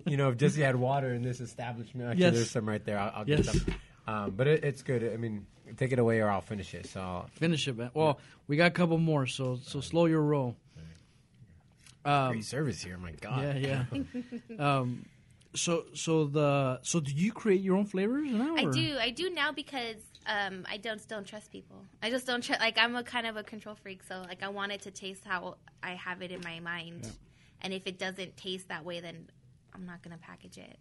you 0.06 0.16
know, 0.16 0.30
if 0.30 0.36
Jesse 0.38 0.62
had 0.62 0.74
water 0.76 1.12
in 1.14 1.22
this 1.22 1.40
establishment, 1.40 2.08
actually, 2.10 2.24
Yes. 2.24 2.34
there's 2.34 2.50
some 2.50 2.68
right 2.68 2.84
there. 2.84 2.98
I'll, 2.98 3.12
I'll 3.20 3.28
Yes. 3.28 3.42
get 3.46 3.54
some. 3.54 3.74
Um, 4.08 4.30
but 4.36 4.48
it, 4.48 4.64
it's 4.64 4.82
good. 4.82 5.04
I 5.12 5.16
mean, 5.18 5.46
take 5.76 5.92
it 5.92 6.00
away 6.00 6.20
or 6.20 6.28
I'll 6.28 6.40
finish 6.40 6.74
it. 6.74 6.86
So, 6.86 7.00
I'll, 7.00 7.26
Finish 7.34 7.68
it, 7.68 7.76
man. 7.76 7.90
Well, 7.94 8.18
we 8.48 8.56
got 8.56 8.66
a 8.66 8.70
couple 8.72 8.98
more, 8.98 9.26
so 9.26 9.58
so 9.62 9.80
slow 9.80 10.06
your 10.06 10.22
roll. 10.22 10.56
Um, 12.04 12.32
great 12.32 12.44
service 12.44 12.82
here. 12.82 12.96
My 12.98 13.12
God. 13.12 13.42
yeah, 13.58 13.84
yeah. 13.92 13.98
um, 14.58 15.06
so 15.54 15.84
so 15.94 16.26
the 16.26 16.80
so 16.82 17.00
do 17.00 17.12
you 17.12 17.32
create 17.32 17.60
your 17.60 17.76
own 17.76 17.86
flavors 17.86 18.30
now? 18.30 18.54
I 18.56 18.64
or- 18.64 18.72
do. 18.72 18.96
I 18.98 19.10
do 19.10 19.30
now 19.30 19.52
because 19.52 19.96
um, 20.26 20.64
I 20.68 20.76
don't 20.76 21.06
don't 21.08 21.26
trust 21.26 21.50
people. 21.50 21.84
I 22.02 22.10
just 22.10 22.26
don't 22.26 22.42
trust. 22.42 22.60
Like 22.60 22.78
I'm 22.78 22.94
a 22.96 23.02
kind 23.02 23.26
of 23.26 23.36
a 23.36 23.42
control 23.42 23.74
freak, 23.74 24.02
so 24.02 24.22
like 24.28 24.42
I 24.42 24.48
want 24.48 24.72
it 24.72 24.82
to 24.82 24.90
taste 24.90 25.24
how 25.24 25.56
I 25.82 25.92
have 25.92 26.22
it 26.22 26.30
in 26.30 26.40
my 26.42 26.60
mind, 26.60 27.10
and 27.62 27.72
if 27.72 27.86
it 27.86 27.98
doesn't 27.98 28.36
taste 28.36 28.68
that 28.68 28.84
way, 28.84 29.00
then 29.00 29.28
I'm 29.74 29.86
not 29.86 30.02
gonna 30.02 30.18
package 30.18 30.58
it. 30.58 30.78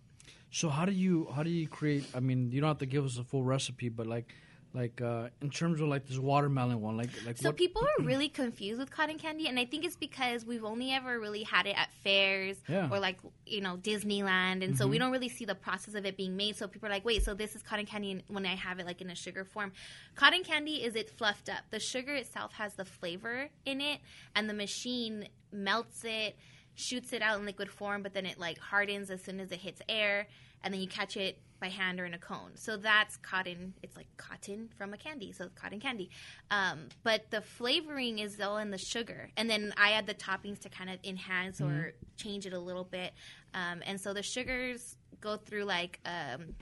So 0.51 0.69
how 0.69 0.85
do 0.85 0.91
you 0.91 1.27
how 1.33 1.43
do 1.43 1.49
you 1.49 1.67
create? 1.67 2.05
I 2.15 2.19
mean, 2.19 2.51
you 2.51 2.61
don't 2.61 2.69
have 2.69 2.79
to 2.79 2.85
give 2.85 3.05
us 3.05 3.17
a 3.17 3.23
full 3.23 3.43
recipe, 3.43 3.89
but 3.89 4.07
like 4.07 4.33
like 4.73 5.01
uh, 5.01 5.29
in 5.41 5.49
terms 5.49 5.81
of 5.81 5.87
like 5.87 6.05
this 6.07 6.19
watermelon 6.19 6.79
one, 6.79 6.95
like 6.95 7.09
like 7.25 7.37
So 7.37 7.49
what? 7.49 7.57
people 7.57 7.81
are 7.81 8.03
really 8.05 8.29
confused 8.29 8.79
with 8.79 8.91
cotton 8.91 9.17
candy, 9.17 9.47
and 9.47 9.57
I 9.59 9.65
think 9.65 9.83
it's 9.83 9.95
because 9.95 10.45
we've 10.45 10.63
only 10.63 10.91
ever 10.91 11.19
really 11.19 11.41
had 11.43 11.65
it 11.65 11.75
at 11.75 11.91
fairs 12.03 12.57
Yeah. 12.67 12.87
or 12.91 12.99
like 12.99 13.17
you 13.47 13.61
know 13.61 13.77
Disneyland, 13.77 14.63
and 14.63 14.77
so 14.77 14.87
we 14.87 14.97
don't 14.99 15.11
really 15.11 15.29
see 15.29 15.45
the 15.45 15.55
process 15.55 15.95
of 15.95 16.05
it 16.05 16.15
being 16.17 16.35
made. 16.37 16.55
So 16.55 16.67
people 16.67 16.87
are 16.87 16.91
like, 16.91 17.03
"Wait, 17.05 17.23
so 17.23 17.33
this 17.33 17.55
is 17.55 17.63
cotton 17.63 17.85
candy?" 17.87 18.23
When 18.27 18.45
I 18.45 18.55
have 18.55 18.79
it 18.79 18.85
like 18.85 19.01
in 19.01 19.09
a 19.09 19.15
sugar 19.15 19.43
form, 19.43 19.71
cotton 20.15 20.43
candy 20.43 20.83
is 20.83 20.95
it 20.95 21.09
fluffed 21.09 21.49
up. 21.49 21.63
The 21.71 21.79
sugar 21.79 22.13
itself 22.13 22.53
has 22.53 22.75
the 22.75 22.85
flavor 22.85 23.49
in 23.65 23.81
it, 23.81 23.99
and 24.35 24.47
the 24.47 24.53
machine 24.53 25.27
melts 25.51 26.03
it, 26.03 26.37
shoots 26.75 27.11
it 27.11 27.23
out 27.23 27.39
in 27.39 27.45
liquid 27.45 27.69
form, 27.71 28.03
but 28.03 28.13
then 28.13 28.25
it 28.27 28.37
like 28.39 28.59
hardens 28.59 29.09
as 29.09 29.23
soon 29.23 29.39
as 29.39 29.51
it 29.51 29.59
hits 29.59 29.81
air, 29.89 30.27
and 30.63 30.71
then 30.73 30.79
you 30.79 30.87
catch 30.87 31.17
it 31.17 31.39
by 31.59 31.69
hand 31.69 31.99
or 31.99 32.05
in 32.05 32.13
a 32.13 32.17
cone. 32.17 32.51
So 32.55 32.77
that's 32.77 33.17
cotton. 33.17 33.73
It's 33.83 33.95
like 33.95 34.07
cotton 34.17 34.69
from 34.77 34.93
a 34.93 34.97
candy, 34.97 35.31
so 35.31 35.45
it's 35.45 35.53
cotton 35.53 35.79
candy. 35.79 36.09
Um, 36.51 36.89
but 37.03 37.29
the 37.31 37.41
flavoring 37.41 38.19
is 38.19 38.39
all 38.39 38.57
in 38.57 38.71
the 38.71 38.77
sugar, 38.77 39.29
and 39.37 39.49
then 39.49 39.73
I 39.77 39.91
add 39.91 40.07
the 40.07 40.13
toppings 40.13 40.59
to 40.59 40.69
kind 40.69 40.89
of 40.89 40.97
enhance 41.03 41.61
or 41.61 41.93
change 42.17 42.45
it 42.45 42.53
a 42.53 42.59
little 42.59 42.83
bit. 42.83 43.13
Um, 43.53 43.81
and 43.85 43.99
so 43.99 44.13
the 44.13 44.23
sugars 44.23 44.95
go 45.21 45.37
through 45.37 45.65
like. 45.65 45.99
Um, 46.05 46.55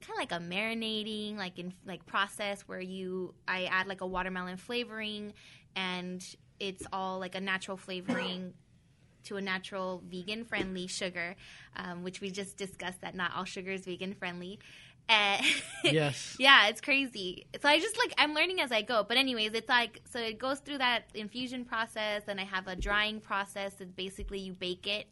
kind 0.00 0.14
of 0.14 0.18
like 0.18 0.32
a 0.32 0.42
marinating 0.42 1.36
like 1.36 1.60
in 1.60 1.72
like 1.86 2.04
process 2.06 2.62
where 2.62 2.80
you 2.80 3.32
I 3.46 3.66
add 3.66 3.86
like 3.86 4.00
a 4.00 4.06
watermelon 4.06 4.56
flavoring 4.56 5.32
and 5.76 6.20
it's 6.58 6.82
all 6.92 7.20
like 7.20 7.36
a 7.36 7.40
natural 7.40 7.76
flavoring 7.76 8.52
to 9.24 9.36
a 9.36 9.40
natural 9.40 10.02
vegan 10.08 10.44
friendly 10.44 10.86
sugar 10.86 11.36
um, 11.76 12.02
which 12.02 12.20
we 12.20 12.30
just 12.30 12.56
discussed 12.56 13.00
that 13.00 13.14
not 13.14 13.30
all 13.36 13.44
sugar 13.44 13.70
is 13.72 13.84
vegan 13.84 14.14
friendly 14.14 14.58
and 15.08 15.44
Yes. 15.84 16.36
yeah 16.38 16.68
it's 16.68 16.80
crazy. 16.80 17.46
So 17.60 17.68
i 17.68 17.78
just 17.80 17.98
like 17.98 18.14
i'm 18.18 18.34
learning 18.34 18.60
as 18.60 18.70
i 18.70 18.82
go. 18.82 19.04
But 19.06 19.16
anyways 19.16 19.52
it's 19.52 19.68
like 19.68 20.00
so 20.10 20.20
it 20.20 20.38
goes 20.38 20.60
through 20.60 20.78
that 20.78 21.04
infusion 21.14 21.64
process 21.64 22.22
and 22.28 22.38
i 22.40 22.44
have 22.44 22.68
a 22.68 22.76
drying 22.76 23.20
process. 23.20 23.72
It's 23.80 23.90
basically 23.92 24.38
you 24.38 24.52
bake 24.52 24.86
it 24.86 25.06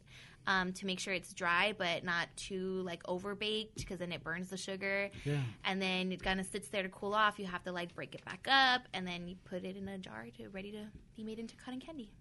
um, 0.47 0.71
to 0.73 0.85
make 0.85 0.99
sure 0.99 1.13
it's 1.13 1.33
dry 1.33 1.73
but 1.77 2.03
not 2.05 2.29
too 2.37 2.81
like 2.83 3.01
over 3.05 3.35
baked 3.35 3.75
because 3.79 3.99
then 3.99 4.13
it 4.13 4.23
burns 4.23 4.49
the 4.49 4.57
sugar. 4.57 5.09
Yeah. 5.25 5.41
and 5.65 5.81
then 5.81 6.11
it 6.13 6.23
kind 6.23 6.39
of 6.39 6.45
sits 6.45 6.69
there 6.69 6.83
to 6.83 6.89
cool 6.89 7.13
off. 7.13 7.37
You 7.37 7.45
have 7.47 7.63
to 7.65 7.73
like 7.73 7.93
break 7.93 8.15
it 8.15 8.23
back 8.23 8.47
up 8.49 8.83
and 8.93 9.05
then 9.05 9.27
you 9.27 9.35
put 9.43 9.65
it 9.65 9.75
in 9.75 9.89
a 9.89 9.97
jar 9.97 10.25
to 10.37 10.47
ready 10.49 10.71
to 10.71 10.85
be 11.17 11.23
made 11.23 11.37
into 11.37 11.55
cotton 11.57 11.81
candy 11.81 12.11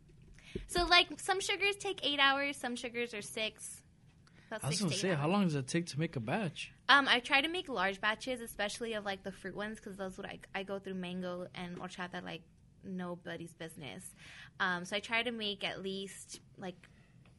so 0.67 0.85
like 0.85 1.19
some 1.21 1.41
sugars 1.41 1.77
take 1.77 2.05
eight 2.05 2.19
hours 2.21 2.57
some 2.57 2.77
sugars 2.77 3.15
are 3.15 3.23
six 3.23 3.83
about 4.49 4.65
I 4.65 4.69
was 4.69 4.77
six 4.79 4.81
gonna 4.83 4.95
to 4.95 4.99
say, 4.99 5.09
hours. 5.11 5.19
how 5.19 5.29
long 5.29 5.45
does 5.45 5.55
it 5.55 5.69
take 5.69 5.87
to 5.87 6.01
make 6.01 6.17
a 6.17 6.21
batch? 6.21 6.73
Um, 6.89 7.07
I 7.09 7.21
try 7.21 7.41
to 7.41 7.49
make 7.49 7.69
large 7.69 8.01
batches, 8.01 8.41
especially 8.41 8.95
of 8.95 9.05
like 9.05 9.23
the 9.23 9.31
fruit 9.31 9.55
ones, 9.55 9.79
because 9.79 9.97
those 9.97 10.17
would 10.17 10.27
I, 10.27 10.41
I 10.55 10.65
go 10.65 10.81
through 10.81 10.95
mango 10.95 11.47
and 11.55 11.79
horchata 11.79 12.21
like 12.25 12.43
nobody's 12.83 13.53
business. 13.55 14.13
Um, 14.59 14.85
so 14.85 14.97
I 14.97 15.01
try 15.01 15.23
to 15.23 15.31
make 15.31 15.63
at 15.63 15.83
least 15.83 16.41
like 16.59 16.75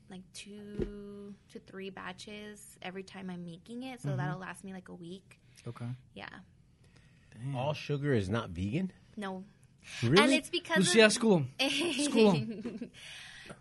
like 0.10 0.21
two 0.34 1.34
to 1.52 1.60
three 1.60 1.89
batches 1.89 2.78
every 2.82 3.04
time 3.04 3.30
I'm 3.30 3.43
making 3.43 3.84
it, 3.84 4.02
so 4.02 4.15
that'll 4.15 4.39
last 4.39 4.63
me 4.63 4.71
like 4.71 4.88
a 4.88 4.93
week. 4.95 5.38
Okay. 5.67 5.86
Yeah, 6.13 6.30
All 7.56 7.74
sugar 7.74 8.13
is 8.13 8.30
not 8.30 8.52
vegan. 8.52 8.91
no, 9.17 9.43
Really? 10.03 10.23
and 10.23 10.31
it's 10.33 10.49
because 10.49 10.77
Lucia, 10.77 11.05
of, 11.05 11.13
school 11.13 11.45
'em. 11.59 11.69
School 12.03 12.31
'em. 12.31 12.91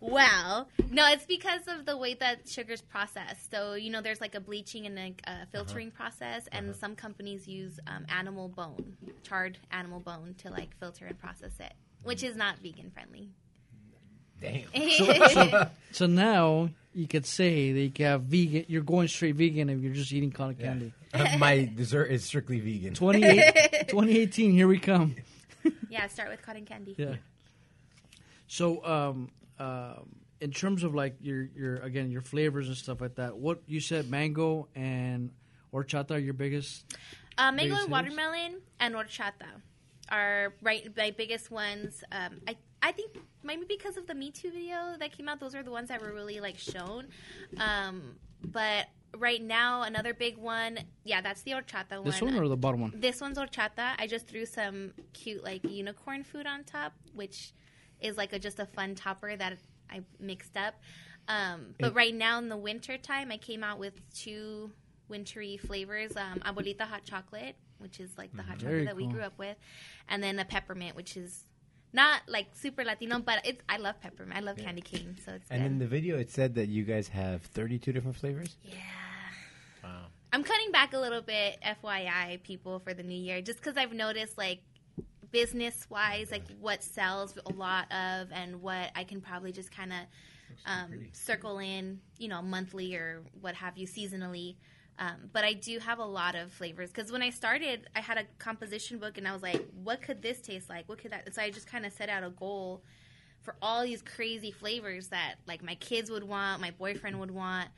well, 0.00 0.68
no, 0.90 1.08
it's 1.10 1.26
because 1.26 1.62
of 1.68 1.86
the 1.86 1.96
way 1.96 2.14
that 2.14 2.48
sugar's 2.48 2.80
processed. 2.80 3.50
So, 3.50 3.74
you 3.74 3.90
know, 3.90 4.00
there's 4.00 4.20
like 4.20 4.34
a 4.34 4.40
bleaching 4.40 4.86
and 4.86 4.98
a, 4.98 5.14
a 5.24 5.46
filtering 5.52 5.90
process, 5.90 6.48
and 6.52 6.74
some 6.76 6.96
companies 6.96 7.46
use 7.48 7.78
um, 7.86 8.06
animal 8.08 8.48
bone, 8.48 8.96
charred 9.22 9.58
animal 9.70 10.00
bone, 10.00 10.34
to 10.38 10.50
like 10.50 10.76
filter 10.78 11.06
and 11.06 11.18
process 11.18 11.52
it, 11.60 11.72
which 12.02 12.22
is 12.22 12.36
not 12.36 12.58
vegan 12.58 12.90
friendly. 12.90 13.30
Damn. 14.40 15.68
So 15.92 16.06
now 16.06 16.70
you 16.94 17.08
could 17.08 17.26
say 17.26 17.72
that 17.72 17.80
you 17.80 17.90
can 17.90 18.06
have 18.06 18.22
vegan. 18.22 18.64
You're 18.68 18.82
going 18.82 19.08
straight 19.08 19.34
vegan 19.34 19.68
if 19.68 19.80
you're 19.80 19.92
just 19.92 20.12
eating 20.12 20.30
cotton 20.30 20.54
candy. 20.54 20.92
My 21.38 21.68
dessert 21.76 22.06
is 22.06 22.24
strictly 22.24 22.60
vegan. 22.60 22.94
28, 22.94 23.88
2018, 23.88 24.52
here 24.52 24.68
we 24.68 24.78
come. 24.78 25.16
yeah, 25.90 26.06
start 26.06 26.30
with 26.30 26.42
cotton 26.42 26.64
candy. 26.64 26.94
Yeah. 26.98 27.16
So, 28.46 28.84
um, 28.84 29.30
um, 29.58 30.16
in 30.40 30.50
terms 30.50 30.82
of 30.84 30.94
like 30.94 31.16
your 31.20 31.44
your 31.54 31.76
again 31.76 32.10
your 32.10 32.22
flavors 32.22 32.68
and 32.68 32.76
stuff 32.76 33.00
like 33.00 33.16
that, 33.16 33.36
what 33.36 33.62
you 33.66 33.80
said 33.80 34.10
mango 34.10 34.68
and 34.74 35.30
horchata 35.72 36.12
are 36.12 36.18
your 36.18 36.34
biggest. 36.34 36.84
Uh, 37.38 37.52
mango 37.52 37.74
Biggest 37.74 37.82
and 37.82 37.92
watermelon 37.92 38.60
and 38.80 38.94
horchata 38.94 39.62
are 40.08 40.54
right 40.62 40.94
my 40.96 41.12
biggest 41.16 41.50
ones. 41.50 42.02
Um, 42.10 42.40
I 42.48 42.56
I 42.82 42.92
think 42.92 43.18
maybe 43.42 43.64
because 43.68 43.96
of 43.96 44.06
the 44.06 44.14
Mitú 44.14 44.52
video 44.52 44.96
that 44.98 45.16
came 45.16 45.28
out, 45.28 45.40
those 45.40 45.54
are 45.54 45.62
the 45.62 45.70
ones 45.70 45.88
that 45.88 46.00
were 46.00 46.12
really 46.12 46.40
like 46.40 46.58
shown. 46.58 47.08
Um, 47.58 48.16
but 48.42 48.86
right 49.16 49.42
now, 49.42 49.82
another 49.82 50.14
big 50.14 50.36
one, 50.36 50.78
yeah, 51.04 51.20
that's 51.20 51.42
the 51.42 51.52
horchata 51.52 52.04
This 52.04 52.20
one. 52.20 52.34
one 52.34 52.44
or 52.44 52.48
the 52.48 52.56
bottom 52.56 52.80
one? 52.80 52.92
This 52.96 53.20
one's 53.20 53.38
horchata. 53.38 53.94
I 53.98 54.06
just 54.06 54.26
threw 54.26 54.46
some 54.46 54.92
cute 55.12 55.42
like 55.44 55.64
unicorn 55.64 56.24
food 56.24 56.46
on 56.46 56.64
top, 56.64 56.92
which 57.14 57.52
is 58.00 58.16
like 58.16 58.32
a, 58.32 58.38
just 58.38 58.58
a 58.58 58.66
fun 58.66 58.94
topper 58.94 59.36
that 59.36 59.58
I 59.90 60.00
mixed 60.18 60.56
up. 60.56 60.74
Um, 61.28 61.74
but 61.78 61.94
right 61.94 62.14
now 62.14 62.38
in 62.38 62.48
the 62.48 62.56
winter 62.56 62.96
time, 62.98 63.30
I 63.30 63.36
came 63.36 63.62
out 63.62 63.78
with 63.78 63.94
two 64.14 64.70
wintry 65.08 65.58
flavors: 65.58 66.16
um, 66.16 66.40
abuelita 66.40 66.82
hot 66.82 67.04
chocolate, 67.04 67.56
which 67.78 68.00
is 68.00 68.10
like 68.16 68.34
the 68.34 68.42
hot 68.42 68.56
Very 68.58 68.80
chocolate 68.80 68.86
that 68.86 68.96
we 68.96 69.04
cool. 69.04 69.12
grew 69.12 69.22
up 69.22 69.38
with, 69.38 69.56
and 70.08 70.22
then 70.22 70.38
a 70.38 70.44
peppermint, 70.44 70.96
which 70.96 71.16
is 71.16 71.46
not 71.92 72.20
like 72.28 72.48
super 72.54 72.84
Latino, 72.84 73.18
but 73.18 73.40
it's 73.46 73.60
I 73.68 73.76
love 73.78 74.00
peppermint. 74.00 74.36
I 74.36 74.40
love 74.40 74.56
candy 74.56 74.80
cane, 74.82 75.16
so 75.24 75.32
it's 75.32 75.50
And 75.50 75.60
good. 75.62 75.66
in 75.66 75.78
the 75.78 75.86
video, 75.86 76.18
it 76.18 76.30
said 76.30 76.54
that 76.56 76.68
you 76.68 76.84
guys 76.84 77.08
have 77.08 77.42
32 77.42 77.92
different 77.92 78.16
flavors. 78.16 78.56
yeah. 78.64 78.76
Wow. 79.82 80.06
I'm 80.32 80.44
cutting 80.44 80.70
back 80.70 80.92
a 80.92 80.98
little 80.98 81.22
bit, 81.22 81.58
FYI, 81.66 82.42
people, 82.42 82.78
for 82.78 82.94
the 82.94 83.02
new 83.02 83.16
year, 83.16 83.42
just 83.42 83.58
because 83.58 83.76
I've 83.76 83.92
noticed, 83.92 84.38
like, 84.38 84.60
business 85.32 85.86
wise, 85.90 86.30
like, 86.30 86.44
what 86.60 86.82
sells 86.84 87.36
a 87.46 87.52
lot 87.52 87.90
of 87.92 88.28
and 88.32 88.62
what 88.62 88.90
I 88.94 89.04
can 89.04 89.20
probably 89.20 89.50
just 89.52 89.72
kind 89.74 89.92
of 89.92 89.98
um, 90.66 91.06
circle 91.12 91.58
in, 91.58 92.00
you 92.18 92.28
know, 92.28 92.42
monthly 92.42 92.94
or 92.94 93.22
what 93.40 93.54
have 93.56 93.76
you, 93.78 93.86
seasonally. 93.88 94.56
Um, 95.00 95.30
but 95.32 95.44
I 95.44 95.54
do 95.54 95.78
have 95.78 95.98
a 95.98 96.04
lot 96.04 96.34
of 96.34 96.52
flavors 96.52 96.90
because 96.90 97.10
when 97.10 97.22
I 97.22 97.30
started, 97.30 97.88
I 97.96 98.00
had 98.00 98.18
a 98.18 98.24
composition 98.38 98.98
book 98.98 99.16
and 99.16 99.26
I 99.26 99.32
was 99.32 99.42
like, 99.42 99.66
what 99.82 100.02
could 100.02 100.20
this 100.20 100.42
taste 100.42 100.68
like? 100.68 100.86
What 100.90 100.98
could 100.98 101.12
that? 101.12 101.34
So 101.34 101.40
I 101.40 101.50
just 101.50 101.66
kind 101.66 101.86
of 101.86 101.92
set 101.92 102.10
out 102.10 102.22
a 102.22 102.28
goal 102.28 102.82
for 103.40 103.56
all 103.62 103.82
these 103.82 104.02
crazy 104.02 104.50
flavors 104.50 105.08
that 105.08 105.36
like 105.46 105.62
my 105.62 105.74
kids 105.76 106.10
would 106.10 106.22
want, 106.22 106.60
my 106.60 106.70
boyfriend 106.72 107.18
would 107.18 107.30
want. 107.30 107.70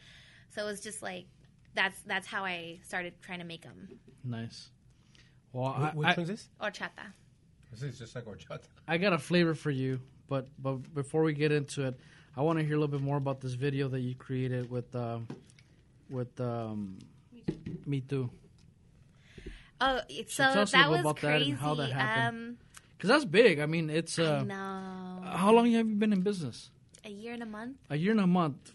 So 0.50 0.62
it 0.62 0.66
was 0.66 0.80
just 0.80 1.00
like 1.00 1.26
that's 1.74 1.96
that's 2.06 2.26
how 2.26 2.44
I 2.44 2.80
started 2.82 3.14
trying 3.22 3.38
to 3.38 3.44
make 3.44 3.62
them. 3.62 3.88
Nice. 4.24 4.70
Well, 5.52 5.66
I, 5.66 5.90
Which 5.94 6.08
I, 6.08 6.14
one's 6.16 6.28
this? 6.28 6.48
Horchata. 6.60 7.12
This 7.70 7.84
is 7.84 7.98
just 8.00 8.16
like 8.16 8.24
horchata. 8.24 8.64
I 8.88 8.98
got 8.98 9.12
a 9.12 9.18
flavor 9.18 9.54
for 9.54 9.70
you, 9.70 10.00
but 10.28 10.48
but 10.58 10.92
before 10.92 11.22
we 11.22 11.34
get 11.34 11.52
into 11.52 11.86
it, 11.86 12.00
I 12.36 12.42
want 12.42 12.58
to 12.58 12.64
hear 12.64 12.74
a 12.74 12.80
little 12.80 12.98
bit 12.98 13.00
more 13.00 13.16
about 13.16 13.40
this 13.40 13.52
video 13.52 13.86
that 13.90 14.00
you 14.00 14.16
created 14.16 14.68
with 14.68 14.92
um, 14.96 15.28
with 16.10 16.40
um, 16.40 16.98
Mitú. 17.86 18.30
Oh, 19.80 20.00
it's, 20.08 20.34
So 20.34 20.44
so, 20.44 20.52
tell 20.52 20.62
us 20.62 20.72
that 20.72 20.90
was 20.90 21.00
about 21.00 21.20
that 21.22 21.42
and 21.42 21.44
crazy. 21.44 21.50
how 21.52 21.74
that 21.74 21.90
happened. 21.92 22.38
Um, 22.38 22.56
Because 22.96 23.08
that's 23.08 23.24
big. 23.24 23.58
I 23.58 23.66
mean, 23.66 23.90
it's 23.90 24.18
I 24.18 24.24
uh, 24.24 24.42
know. 24.44 25.22
how 25.26 25.50
long 25.52 25.70
have 25.72 25.88
you 25.88 25.94
been 25.96 26.12
in 26.12 26.22
business? 26.22 26.70
A 27.04 27.10
year 27.10 27.34
and 27.34 27.42
a 27.42 27.46
month. 27.46 27.78
A 27.90 27.96
year 27.96 28.12
and 28.12 28.20
a 28.20 28.26
month. 28.28 28.72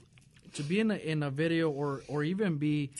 To 0.55 0.63
be 0.63 0.79
in 0.81 0.91
a, 0.91 0.95
in 0.95 1.23
a 1.23 1.29
video 1.29 1.69
or 1.69 2.01
or 2.09 2.23
even 2.23 2.57
be 2.57 2.91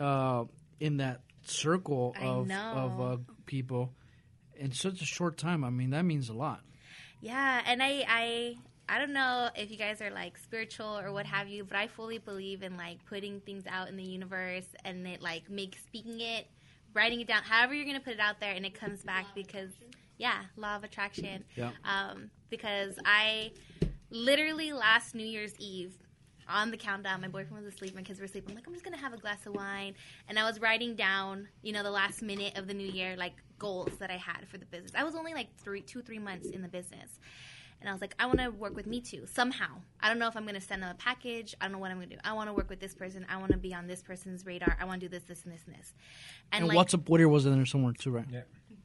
uh, 0.00 0.44
in 0.80 0.98
that 0.98 1.20
circle 1.46 2.14
of 2.20 2.50
of 2.50 3.00
uh, 3.00 3.16
people 3.46 3.92
in 4.56 4.72
such 4.72 5.00
a 5.00 5.04
short 5.06 5.38
time. 5.38 5.64
I 5.64 5.70
mean, 5.70 5.90
that 5.90 6.04
means 6.04 6.28
a 6.28 6.34
lot. 6.34 6.60
Yeah, 7.20 7.62
and 7.64 7.82
I, 7.82 8.04
I, 8.06 8.56
I 8.88 8.98
don't 8.98 9.12
know 9.12 9.48
if 9.54 9.70
you 9.70 9.76
guys 9.76 10.02
are 10.02 10.10
like 10.10 10.36
spiritual 10.36 10.98
or 10.98 11.12
what 11.12 11.26
have 11.26 11.48
you, 11.48 11.64
but 11.64 11.76
I 11.76 11.86
fully 11.86 12.18
believe 12.18 12.62
in 12.62 12.76
like 12.76 13.04
putting 13.06 13.40
things 13.40 13.64
out 13.68 13.88
in 13.88 13.96
the 13.96 14.04
universe 14.04 14.66
and 14.84 15.06
it 15.06 15.22
like 15.22 15.48
make 15.48 15.78
speaking 15.86 16.20
it, 16.20 16.46
writing 16.92 17.20
it 17.20 17.26
down, 17.26 17.42
however 17.42 17.74
you're 17.74 17.86
gonna 17.86 18.00
put 18.00 18.14
it 18.14 18.20
out 18.20 18.40
there, 18.40 18.52
and 18.52 18.66
it 18.66 18.74
comes 18.74 19.02
back 19.02 19.26
because 19.34 19.70
yeah, 20.18 20.42
law 20.56 20.76
of 20.76 20.84
attraction. 20.84 21.44
Yeah. 21.56 21.70
Um, 21.84 22.30
because 22.50 22.94
I 23.04 23.52
literally 24.10 24.72
last 24.72 25.14
New 25.14 25.26
Year's 25.26 25.54
Eve. 25.58 25.94
On 26.46 26.70
the 26.70 26.76
countdown, 26.76 27.22
my 27.22 27.28
boyfriend 27.28 27.64
was 27.64 27.74
asleep, 27.74 27.94
my 27.94 28.02
kids 28.02 28.18
were 28.18 28.26
asleep. 28.26 28.44
I'm 28.46 28.54
like, 28.54 28.66
I'm 28.66 28.74
just 28.74 28.84
gonna 28.84 28.98
have 28.98 29.14
a 29.14 29.16
glass 29.16 29.46
of 29.46 29.54
wine, 29.54 29.94
and 30.28 30.38
I 30.38 30.44
was 30.44 30.60
writing 30.60 30.94
down, 30.94 31.48
you 31.62 31.72
know, 31.72 31.82
the 31.82 31.90
last 31.90 32.20
minute 32.20 32.58
of 32.58 32.66
the 32.66 32.74
new 32.74 32.86
year, 32.86 33.16
like 33.16 33.32
goals 33.58 33.96
that 33.98 34.10
I 34.10 34.18
had 34.18 34.46
for 34.48 34.58
the 34.58 34.66
business. 34.66 34.92
I 34.94 35.04
was 35.04 35.14
only 35.14 35.32
like 35.32 35.48
three, 35.56 35.80
two, 35.80 36.02
three 36.02 36.18
months 36.18 36.48
in 36.48 36.60
the 36.60 36.68
business, 36.68 37.18
and 37.84 37.90
I 37.90 37.92
was 37.92 38.00
like, 38.00 38.14
I 38.18 38.24
want 38.24 38.38
to 38.40 38.50
work 38.50 38.74
with 38.74 38.88
Mitú 38.88 39.28
somehow. 39.28 39.66
I 40.00 40.08
don't 40.08 40.18
know 40.18 40.26
if 40.26 40.36
I'm 40.38 40.44
going 40.44 40.54
to 40.54 40.60
send 40.60 40.82
them 40.82 40.90
a 40.90 40.94
package. 40.94 41.54
I 41.60 41.66
don't 41.66 41.72
know 41.72 41.78
what 41.78 41.90
I'm 41.90 41.98
going 41.98 42.08
to 42.08 42.14
do. 42.14 42.20
I 42.24 42.32
want 42.32 42.48
to 42.48 42.54
work 42.54 42.70
with 42.70 42.80
this 42.80 42.94
person. 42.94 43.26
I 43.28 43.36
want 43.36 43.52
to 43.52 43.58
be 43.58 43.74
on 43.74 43.86
this 43.86 44.02
person's 44.02 44.46
radar. 44.46 44.74
I 44.80 44.86
want 44.86 45.02
to 45.02 45.08
do 45.08 45.10
this, 45.10 45.24
this, 45.24 45.44
and 45.44 45.52
this, 45.52 45.60
and 45.66 45.76
this. 45.76 45.92
And 46.50 46.66
like, 46.66 46.76
What's 46.76 46.94
Up 46.94 47.06
Whittier 47.10 47.28
was 47.28 47.44
in 47.44 47.54
there 47.54 47.66
somewhere 47.66 47.92
too, 47.92 48.10
right? 48.10 48.24
Yeah. 48.30 48.40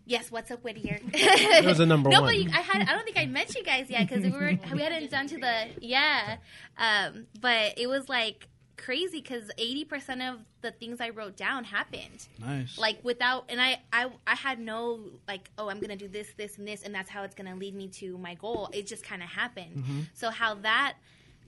Yes, 0.06 0.32
what's 0.32 0.52
up, 0.52 0.64
Whittier? 0.64 1.00
It 1.14 1.66
was 1.66 1.80
a 1.80 1.86
number 1.86 2.10
no, 2.12 2.24
one. 2.24 2.44
but 2.44 2.54
I 2.54 2.62
had. 2.62 2.82
I 2.90 2.94
don't 2.94 3.06
think 3.06 3.18
I 3.18 3.26
met 3.28 3.56
you 3.56 3.64
guys 3.64 3.90
yet 3.90 4.10
because 4.10 4.24
we 4.24 4.32
were 4.32 4.58
we 4.74 4.82
hadn't 4.82 5.10
done 5.12 5.28
to 5.28 5.38
the 5.38 5.68
yeah. 5.82 6.38
Um, 6.78 7.28
but 7.40 7.78
it 7.78 7.88
was 7.88 8.10
like 8.10 8.50
crazy 8.80 9.22
because 9.22 9.50
eighty 9.58 9.86
percent 9.86 10.22
of 10.22 10.40
the 10.62 10.72
things 10.72 11.00
I 11.02 11.10
wrote 11.10 11.36
down 11.38 11.64
happened. 11.64 12.28
Nice. 12.40 12.78
like 12.78 13.04
without 13.04 13.46
and 13.50 13.62
I, 13.62 13.80
I 13.92 14.10
i 14.26 14.36
had 14.36 14.60
no 14.60 15.00
like 15.28 15.50
oh 15.58 15.70
i'm 15.70 15.80
gonna 15.80 15.96
do 15.96 16.08
this 16.08 16.28
this 16.38 16.58
and 16.58 16.68
this 16.68 16.84
and 16.84 16.94
that's 16.94 17.10
how 17.10 17.24
it's 17.24 17.36
gonna 17.36 17.56
lead 17.56 17.76
me 17.76 17.88
to 18.00 18.18
my 18.18 18.36
goal. 18.36 18.70
It 18.74 18.88
just 18.88 19.04
kind 19.04 19.22
of 19.22 19.30
happened 19.30 20.08
so 20.14 20.30
how 20.30 20.56
that 20.56 20.96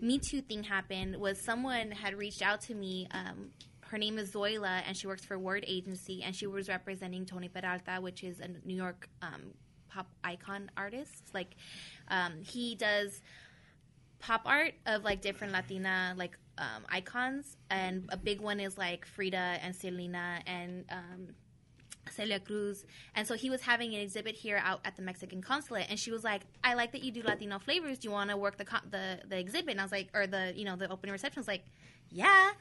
mitú 0.02 0.44
thing 0.46 0.63
happened 0.63 1.15
was 1.17 1.39
someone 1.39 1.91
had 1.91 2.13
reached 2.15 2.41
out 2.41 2.62
to 2.62 2.76
me 2.76 3.08
um, 3.12 3.50
her 3.82 3.98
name 3.98 4.17
is 4.17 4.32
zoila 4.32 4.82
and 4.88 4.96
she 4.98 5.08
works 5.08 5.24
for 5.24 5.38
word 5.38 5.63
agency 5.67 6.24
and 6.24 6.36
she 6.36 6.48
was 6.48 6.67
representing 6.70 7.26
tony 7.26 7.50
peralta 7.50 8.00
which 8.02 8.24
is 8.24 8.39
a 8.39 8.48
new 8.67 8.76
york 8.76 9.10
um, 9.22 9.54
pop 9.91 10.08
icon 10.24 10.72
artist. 10.78 11.24
Like 11.34 11.56
um, 12.08 12.34
he 12.41 12.76
does 12.76 13.22
pop 14.20 14.41
art 14.46 14.74
of 14.86 15.04
like 15.04 15.22
different 15.22 15.54
Latina 15.54 16.13
like 16.17 16.38
um, 16.58 16.86
icons, 16.90 17.58
and 17.70 18.08
a 18.10 18.18
big 18.18 18.42
one 18.42 18.60
is 18.60 18.78
like 18.78 19.06
Frida 19.06 19.60
and 19.64 19.76
Selena 19.76 20.42
and 20.46 20.86
um, 20.90 21.28
Celia 22.10 22.40
Cruz. 22.40 22.86
And 23.16 23.28
so 23.28 23.36
he 23.36 23.50
was 23.50 23.62
having 23.62 23.94
an 23.94 24.02
exhibit 24.02 24.36
here 24.36 24.62
out 24.64 24.82
at 24.86 24.96
the 24.96 25.02
Mexican 25.02 25.42
consulate, 25.42 25.88
and 25.90 26.00
she 26.00 26.12
was 26.12 26.24
like, 26.24 26.42
"I 26.64 26.74
like 26.74 26.92
that 26.92 27.04
you 27.04 27.12
do 27.12 27.22
Latino 27.24 27.60
flavors. 27.60 28.00
Do 28.00 28.08
you 28.08 28.12
want 28.12 28.30
to 28.30 28.38
work 28.38 28.58
the 28.58 28.66
the 28.90 29.20
the 29.28 29.40
exhibit?" 29.40 29.72
And 29.72 29.82
I 29.82 29.84
was 29.84 29.92
like, 29.92 30.10
or 30.14 30.28
the 30.28 30.54
you 30.56 30.66
know 30.66 30.76
the 30.76 30.90
opening 30.90 31.14
reception 31.14 31.40
I 31.40 31.42
was 31.42 31.48
like, 31.48 31.66
"Yeah." 32.10 32.52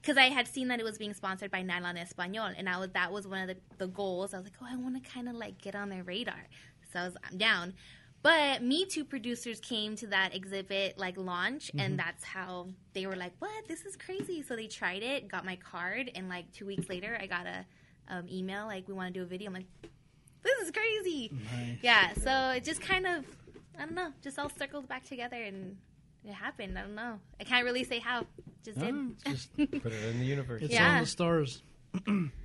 Because 0.00 0.16
I 0.16 0.30
had 0.30 0.48
seen 0.48 0.68
that 0.68 0.80
it 0.80 0.84
was 0.84 0.96
being 0.96 1.12
sponsored 1.12 1.50
by 1.50 1.60
Nylon 1.60 1.98
Espanol, 1.98 2.50
and 2.56 2.68
I 2.68 2.78
was 2.78 2.90
that 2.94 3.12
was 3.12 3.26
one 3.26 3.42
of 3.42 3.48
the, 3.48 3.56
the 3.76 3.86
goals. 3.86 4.32
I 4.32 4.38
was 4.38 4.46
like, 4.46 4.54
oh, 4.62 4.66
I 4.70 4.76
want 4.76 5.02
to 5.02 5.10
kind 5.10 5.28
of 5.28 5.34
like 5.34 5.60
get 5.60 5.74
on 5.74 5.90
their 5.90 6.02
radar, 6.02 6.46
so 6.92 7.00
I 7.00 7.04
was 7.04 7.16
I'm 7.30 7.36
down. 7.36 7.74
But 8.22 8.62
Mitú 8.62 9.08
producers 9.08 9.60
came 9.60 9.96
to 9.96 10.06
that 10.08 10.34
exhibit 10.34 10.98
like 10.98 11.16
launch, 11.16 11.70
and 11.78 11.98
that's 11.98 12.22
how 12.22 12.68
they 12.92 13.06
were 13.06 13.16
like, 13.16 13.32
"What? 13.38 13.66
This 13.66 13.86
is 13.86 13.96
crazy!" 13.96 14.42
So 14.42 14.56
they 14.56 14.66
tried 14.66 15.02
it, 15.02 15.26
got 15.28 15.44
my 15.46 15.56
card, 15.56 16.10
and 16.14 16.28
like 16.28 16.52
two 16.52 16.66
weeks 16.66 16.88
later, 16.90 17.16
I 17.20 17.26
got 17.26 17.46
a 17.46 17.64
um, 18.08 18.28
email 18.28 18.66
like, 18.66 18.86
"We 18.86 18.92
want 18.94 19.14
to 19.14 19.18
do 19.20 19.22
a 19.22 19.26
video." 19.26 19.48
I'm 19.48 19.54
like, 19.54 19.66
"This 20.42 20.58
is 20.66 20.70
crazy!" 20.70 21.30
Nice. 21.56 21.78
Yeah. 21.82 22.12
So 22.14 22.50
it 22.56 22.64
just 22.64 22.82
kind 22.82 23.06
of, 23.06 23.24
I 23.78 23.86
don't 23.86 23.94
know, 23.94 24.12
just 24.22 24.38
all 24.38 24.50
circled 24.50 24.86
back 24.86 25.04
together, 25.06 25.42
and 25.42 25.78
it 26.24 26.34
happened. 26.34 26.78
I 26.78 26.82
don't 26.82 26.94
know. 26.94 27.18
I 27.40 27.44
can't 27.44 27.64
really 27.64 27.84
say 27.84 28.00
how. 28.00 28.26
Just 28.62 28.78
did. 28.78 28.94
just 29.24 29.56
Put 29.56 29.92
it 29.92 30.04
in 30.10 30.18
the 30.18 30.26
universe. 30.26 30.60
It's 30.60 30.74
Yeah. 30.74 30.92
on 30.96 31.00
the 31.00 31.06
stars. 31.06 31.62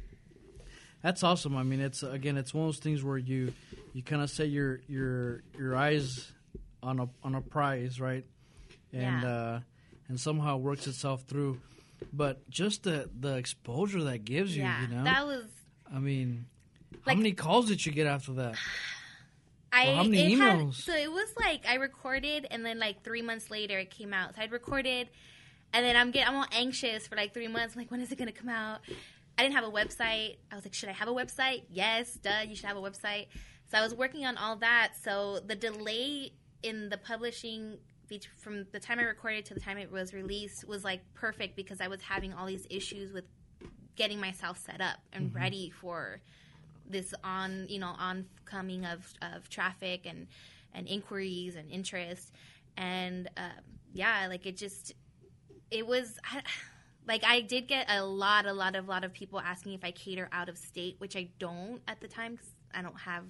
That's 1.05 1.21
awesome. 1.21 1.55
I 1.55 1.61
mean, 1.61 1.81
it's 1.81 2.01
again, 2.01 2.35
it's 2.35 2.51
one 2.51 2.63
of 2.63 2.67
those 2.69 2.79
things 2.79 3.03
where 3.03 3.15
you 3.19 3.53
you 3.93 4.01
kind 4.01 4.23
of 4.23 4.29
set 4.31 4.49
your 4.49 4.79
your 4.87 5.43
your 5.55 5.75
eyes 5.75 6.31
on 6.81 6.99
a 6.99 7.07
on 7.23 7.35
a 7.35 7.41
prize, 7.41 8.01
right? 8.01 8.25
And 8.91 9.21
Yeah. 9.21 9.29
uh, 9.29 9.59
and 10.07 10.19
somehow 10.19 10.57
it 10.57 10.61
works 10.63 10.87
itself 10.87 11.21
through. 11.27 11.61
But 12.11 12.49
just 12.49 12.81
the 12.85 13.07
the 13.19 13.35
exposure 13.35 14.01
that 14.05 14.25
gives 14.25 14.57
you, 14.57 14.63
yeah. 14.63 14.81
you 14.81 14.87
know. 14.95 15.03
That 15.03 15.27
was. 15.27 15.45
I 15.93 15.99
mean, 15.99 16.47
how 17.05 17.13
many 17.13 17.33
calls 17.33 17.67
did 17.67 17.85
you 17.85 17.91
get 17.91 18.07
after 18.07 18.33
that? 18.33 18.55
I 19.71 19.85
Well, 19.89 19.95
how 19.97 20.03
many 20.05 20.33
it 20.33 20.39
had- 20.39 20.57
emails? 20.59 20.73
so 20.81 20.95
it 20.95 21.11
was 21.11 21.29
like 21.39 21.67
I 21.69 21.75
recorded, 21.75 22.47
and 22.49 22.65
then 22.65 22.79
like 22.79 23.03
three 23.03 23.21
months 23.21 23.51
later 23.51 23.77
it 23.77 23.91
came 23.91 24.11
out. 24.11 24.33
So 24.35 24.41
I'd 24.41 24.51
recorded, 24.51 25.09
and 25.71 25.85
then 25.85 25.95
I'm 25.95 26.09
get 26.09 26.27
I'm 26.27 26.33
all 26.35 26.45
anxious 26.51 27.05
for 27.05 27.15
like 27.15 27.31
three 27.31 27.47
months. 27.47 27.75
I'm 27.75 27.81
like, 27.81 27.91
when 27.91 28.01
is 28.01 28.11
it 28.11 28.17
gonna 28.17 28.31
come 28.31 28.49
out? 28.49 28.79
I 29.37 29.43
didn't 29.43 29.55
have 29.55 29.65
a 29.65 29.71
website. 29.71 30.37
I 30.51 30.55
was 30.55 30.65
like, 30.65 30.73
should 30.73 30.89
I 30.89 30.93
have 30.93 31.07
a 31.07 31.13
website? 31.13 31.63
Yes, 31.69 32.13
duh, 32.15 32.41
you 32.47 32.55
should 32.55 32.65
have 32.65 32.77
a 32.77 32.81
website. 32.81 33.27
So 33.69 33.77
I 33.77 33.81
was 33.81 33.93
working 33.93 34.25
on 34.25 34.37
all 34.37 34.55
that. 34.57 34.93
So 35.01 35.39
the 35.45 35.55
delay 35.55 36.33
in 36.63 36.89
the 36.89 36.97
publishing 36.97 37.77
from 38.37 38.65
the 38.71 38.79
time 38.79 38.99
I 38.99 39.03
recorded 39.03 39.45
to 39.45 39.55
the 39.55 39.59
time 39.59 39.77
it 39.79 39.91
was 39.91 40.13
released 40.13 40.67
was 40.67 40.83
like 40.83 41.01
perfect 41.15 41.55
because 41.55 41.81
I 41.81 41.87
was 41.87 42.01
having 42.01 42.33
all 42.33 42.45
these 42.45 42.67
issues 42.69 43.11
with 43.11 43.25
getting 43.95 44.19
myself 44.19 44.57
set 44.59 44.79
up 44.79 44.97
and 45.11 45.25
Mm-hmm. 45.29 45.35
ready 45.35 45.69
for 45.71 46.21
this 46.87 47.13
on 47.23 47.65
you 47.67 47.79
know 47.79 47.95
oncoming 47.97 48.85
of 48.85 49.11
of 49.21 49.49
traffic 49.49 50.05
and 50.05 50.27
and 50.73 50.87
inquiries 50.87 51.55
and 51.55 51.71
interest 51.71 52.31
and 52.77 53.27
um, 53.37 53.49
yeah 53.93 54.27
like 54.29 54.45
it 54.45 54.55
just 54.55 54.93
it 55.71 55.87
was 55.87 56.19
I, 56.23 56.43
like 57.07 57.23
I 57.23 57.41
did 57.41 57.67
get 57.67 57.89
a 57.89 58.03
lot 58.03 58.45
a 58.45 58.53
lot 58.53 58.75
of 58.75 58.87
lot 58.87 59.03
of 59.03 59.13
people 59.13 59.39
asking 59.39 59.73
if 59.73 59.83
I 59.83 59.91
cater 59.91 60.29
out 60.31 60.49
of 60.49 60.57
state 60.57 60.95
which 60.99 61.15
I 61.15 61.29
don't 61.39 61.81
at 61.87 62.01
the 62.01 62.07
time 62.07 62.33
because 62.33 62.49
I 62.73 62.81
don't 62.81 62.99
have 62.99 63.23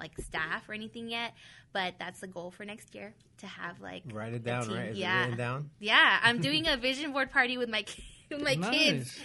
like 0.00 0.12
staff 0.20 0.68
or 0.68 0.74
anything 0.74 1.08
yet, 1.08 1.34
but 1.72 1.94
that's 1.98 2.20
the 2.20 2.26
goal 2.26 2.50
for 2.50 2.64
next 2.64 2.94
year 2.94 3.14
to 3.38 3.46
have 3.46 3.80
like 3.80 4.02
Write 4.12 4.34
it 4.34 4.44
down, 4.44 4.68
right? 4.68 4.90
Is 4.90 4.98
yeah. 4.98 5.28
it 5.28 5.36
down? 5.36 5.70
Yeah, 5.78 6.18
I'm 6.22 6.40
doing 6.42 6.66
a 6.66 6.76
vision 6.76 7.12
board 7.12 7.30
party 7.30 7.58
with 7.58 7.68
my 7.68 7.82
ki- 7.82 8.04
with 8.30 8.58
my 8.58 8.70
kids. 8.70 9.18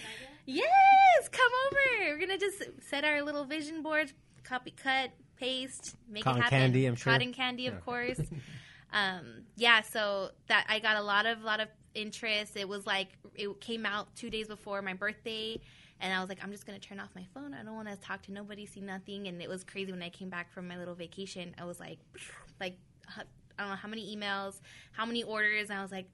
Yes, 0.46 1.28
come 1.30 1.50
over. 1.66 2.10
We're 2.10 2.18
gonna 2.18 2.38
just 2.38 2.62
set 2.88 3.04
our 3.04 3.22
little 3.22 3.44
vision 3.44 3.82
boards, 3.82 4.12
copy, 4.42 4.70
cut, 4.70 5.10
paste, 5.36 5.96
make 6.08 6.24
Cotton 6.24 6.40
it 6.40 6.44
happen. 6.44 6.58
candy, 6.58 6.86
I'm 6.86 6.96
sure. 6.96 7.12
Cotton 7.12 7.32
candy, 7.32 7.66
of 7.66 7.84
course. 7.84 8.20
um, 8.92 9.44
yeah, 9.56 9.82
so 9.82 10.30
that 10.48 10.66
I 10.68 10.78
got 10.78 10.96
a 10.96 11.02
lot 11.02 11.26
of 11.26 11.42
lot 11.42 11.60
of 11.60 11.68
interest. 11.94 12.56
It 12.56 12.68
was 12.68 12.86
like 12.86 13.08
it 13.34 13.60
came 13.60 13.86
out 13.86 14.14
two 14.16 14.30
days 14.30 14.48
before 14.48 14.82
my 14.82 14.94
birthday, 14.94 15.60
and 16.00 16.12
I 16.12 16.20
was 16.20 16.28
like, 16.28 16.38
I'm 16.42 16.50
just 16.50 16.66
gonna 16.66 16.78
turn 16.78 17.00
off 17.00 17.10
my 17.14 17.26
phone. 17.34 17.54
I 17.54 17.62
don't 17.62 17.74
want 17.74 17.88
to 17.88 17.96
talk 17.96 18.22
to 18.22 18.32
nobody, 18.32 18.66
see 18.66 18.80
nothing. 18.80 19.28
And 19.28 19.40
it 19.42 19.48
was 19.48 19.64
crazy 19.64 19.92
when 19.92 20.02
I 20.02 20.08
came 20.08 20.30
back 20.30 20.52
from 20.52 20.66
my 20.68 20.78
little 20.78 20.94
vacation. 20.94 21.54
I 21.58 21.64
was 21.64 21.80
like, 21.80 21.98
like 22.60 22.76
I 23.16 23.22
don't 23.58 23.70
know 23.70 23.76
how 23.76 23.88
many 23.88 24.16
emails, 24.16 24.60
how 24.92 25.04
many 25.04 25.22
orders, 25.22 25.70
and 25.70 25.78
I 25.78 25.82
was 25.82 25.92
like, 25.92 26.06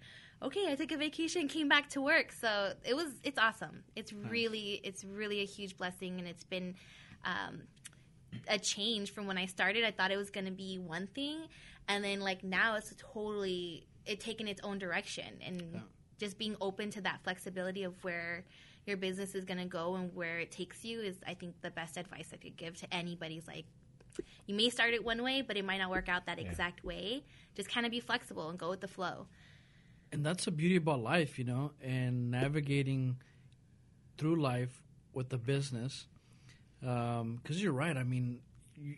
okay, 0.42 0.70
I 0.70 0.74
took 0.74 0.92
a 0.92 0.96
vacation, 0.96 1.48
came 1.48 1.68
back 1.68 1.88
to 1.90 2.00
work. 2.00 2.32
So 2.32 2.72
it 2.84 2.94
was, 2.94 3.12
it's 3.22 3.38
awesome. 3.38 3.84
It's 3.94 4.12
really, 4.12 4.80
it's 4.84 5.04
really 5.04 5.40
a 5.40 5.46
huge 5.46 5.76
blessing, 5.76 6.18
and 6.18 6.28
it's 6.28 6.44
been. 6.44 6.74
Um, 7.24 7.62
a 8.48 8.58
change 8.58 9.12
from 9.12 9.26
when 9.26 9.38
I 9.38 9.46
started. 9.46 9.84
I 9.84 9.90
thought 9.90 10.10
it 10.10 10.16
was 10.16 10.30
going 10.30 10.46
to 10.46 10.52
be 10.52 10.78
one 10.78 11.06
thing, 11.08 11.38
and 11.88 12.04
then 12.04 12.20
like 12.20 12.44
now 12.44 12.76
it's 12.76 12.94
totally 13.12 13.86
it 14.04 14.20
taken 14.20 14.48
its 14.48 14.60
own 14.62 14.78
direction, 14.78 15.26
and 15.44 15.82
just 16.18 16.38
being 16.38 16.56
open 16.60 16.90
to 16.90 17.00
that 17.02 17.20
flexibility 17.22 17.84
of 17.84 17.92
where 18.02 18.44
your 18.86 18.96
business 18.96 19.34
is 19.34 19.44
going 19.44 19.58
to 19.58 19.66
go 19.66 19.96
and 19.96 20.14
where 20.14 20.38
it 20.38 20.50
takes 20.50 20.84
you 20.84 21.00
is, 21.00 21.16
I 21.26 21.34
think, 21.34 21.60
the 21.60 21.70
best 21.70 21.96
advice 21.96 22.28
I 22.32 22.36
could 22.36 22.56
give 22.56 22.76
to 22.78 22.94
anybody's 22.94 23.46
like. 23.46 23.64
You 24.46 24.54
may 24.54 24.70
start 24.70 24.94
it 24.94 25.04
one 25.04 25.22
way, 25.22 25.42
but 25.42 25.56
it 25.56 25.64
might 25.64 25.78
not 25.78 25.90
work 25.90 26.08
out 26.08 26.26
that 26.26 26.38
exact 26.38 26.84
way. 26.84 27.24
Just 27.54 27.68
kind 27.68 27.84
of 27.84 27.92
be 27.92 28.00
flexible 28.00 28.48
and 28.48 28.58
go 28.58 28.70
with 28.70 28.80
the 28.80 28.88
flow. 28.88 29.26
And 30.12 30.24
that's 30.24 30.46
the 30.46 30.52
beauty 30.52 30.76
about 30.76 31.00
life, 31.00 31.38
you 31.38 31.44
know, 31.44 31.72
and 31.82 32.30
navigating 32.30 33.16
through 34.16 34.40
life 34.40 34.82
with 35.12 35.28
the 35.28 35.36
business. 35.36 36.06
Um, 36.86 37.40
because 37.42 37.62
you're 37.62 37.72
right. 37.72 37.96
I 37.96 38.04
mean, 38.04 38.40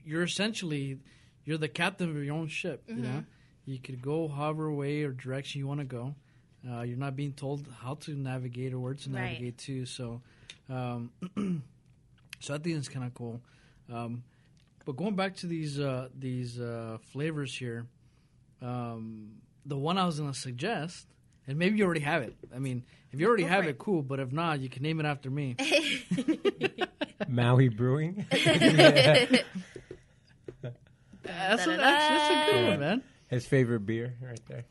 you're 0.04 0.22
essentially 0.22 0.98
you're 1.44 1.58
the 1.58 1.68
captain 1.68 2.10
of 2.10 2.22
your 2.22 2.34
own 2.34 2.48
ship. 2.48 2.84
You 2.86 2.94
mm-hmm. 2.94 3.02
know, 3.04 3.24
you 3.64 3.78
could 3.78 4.02
go 4.02 4.28
however 4.28 4.70
way 4.70 5.02
or 5.02 5.12
direction 5.12 5.60
you 5.60 5.66
want 5.66 5.80
to 5.80 5.86
go. 5.86 6.14
Uh, 6.68 6.82
you're 6.82 6.96
not 6.96 7.14
being 7.16 7.32
told 7.32 7.66
how 7.82 7.94
to 7.94 8.12
navigate 8.14 8.72
or 8.72 8.78
where 8.80 8.94
to 8.94 9.10
Right. 9.10 9.22
navigate 9.32 9.58
to. 9.58 9.84
So, 9.86 10.20
um, 10.68 11.10
so 12.40 12.54
I 12.54 12.58
think 12.58 12.76
it's 12.76 12.88
kind 12.88 13.04
of 13.06 13.14
cool. 13.14 13.40
Um, 13.92 14.22
but 14.84 14.96
going 14.96 15.14
back 15.16 15.36
to 15.36 15.46
these 15.46 15.78
uh, 15.78 16.08
these 16.18 16.58
uh, 16.60 16.98
flavors 17.12 17.54
here, 17.56 17.86
um, 18.62 19.32
the 19.66 19.76
one 19.76 19.98
I 19.98 20.06
was 20.06 20.18
going 20.18 20.32
to 20.32 20.38
suggest, 20.38 21.06
and 21.46 21.58
maybe 21.58 21.78
you 21.78 21.84
already 21.84 22.00
have 22.00 22.22
it. 22.22 22.34
I 22.54 22.58
mean, 22.58 22.84
if 23.12 23.20
you 23.20 23.28
already 23.28 23.44
Go 23.44 23.48
have 23.50 23.64
it, 23.66 23.70
it. 23.70 23.78
cool. 23.78 24.02
But 24.02 24.18
if 24.18 24.32
not, 24.32 24.60
you 24.60 24.68
can 24.68 24.82
name 24.82 24.98
it 25.00 25.06
after 25.06 25.30
me. 25.30 25.56
Maui 27.28 27.68
Brewing. 27.68 28.26
That's, 31.22 31.66
a, 31.66 31.70
that's, 31.76 31.76
that's 31.76 32.30
a 32.30 32.52
good 32.52 32.68
one, 32.68 32.80
man. 32.80 33.02
His 33.28 33.44
favorite 33.46 33.80
beer, 33.80 34.14
right 34.22 34.40
there. 34.48 34.64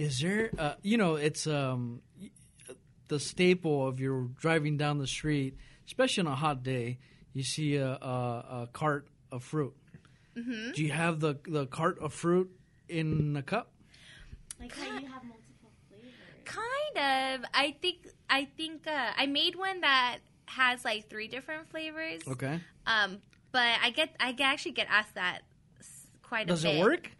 Is 0.00 0.18
there, 0.20 0.50
uh, 0.56 0.74
you 0.80 0.96
know, 0.96 1.16
it's 1.16 1.46
um, 1.46 2.00
the 3.08 3.20
staple 3.20 3.86
of 3.86 4.00
you're 4.00 4.30
driving 4.40 4.78
down 4.78 4.96
the 4.96 5.06
street, 5.06 5.58
especially 5.86 6.22
on 6.22 6.32
a 6.32 6.36
hot 6.36 6.62
day. 6.62 6.98
You 7.34 7.42
see 7.42 7.76
a, 7.76 7.86
a, 7.86 8.62
a 8.62 8.68
cart 8.72 9.08
of 9.30 9.44
fruit. 9.44 9.74
Mm-hmm. 10.34 10.72
Do 10.72 10.82
you 10.82 10.92
have 10.92 11.20
the 11.20 11.34
the 11.46 11.66
cart 11.66 11.98
of 11.98 12.14
fruit 12.14 12.50
in 12.88 13.36
a 13.36 13.42
cup? 13.42 13.72
Like 14.58 14.74
So 14.74 14.84
you 14.84 14.90
have 14.90 15.02
multiple 15.02 15.70
flavors. 15.90 16.14
Kind 16.46 17.42
of. 17.42 17.50
I 17.52 17.76
think. 17.82 18.08
I 18.30 18.48
think 18.56 18.86
uh, 18.86 19.10
I 19.18 19.26
made 19.26 19.54
one 19.54 19.82
that 19.82 20.20
has 20.46 20.82
like 20.82 21.10
three 21.10 21.28
different 21.28 21.68
flavors. 21.68 22.22
Okay. 22.26 22.58
Um, 22.86 23.18
but 23.52 23.68
I 23.82 23.90
get. 23.90 24.16
I 24.18 24.34
actually 24.40 24.72
get 24.72 24.86
asked 24.88 25.16
that 25.16 25.42
quite 26.22 26.46
Does 26.46 26.64
a 26.64 26.68
bit. 26.68 26.72
Does 26.72 26.80
it 26.80 26.84
work? 26.84 27.10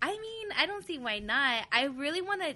I 0.00 0.10
mean, 0.10 0.48
I 0.56 0.66
don't 0.66 0.84
see 0.86 0.98
why 0.98 1.18
not. 1.18 1.66
I 1.72 1.84
really 1.84 2.22
want 2.22 2.42
to. 2.42 2.54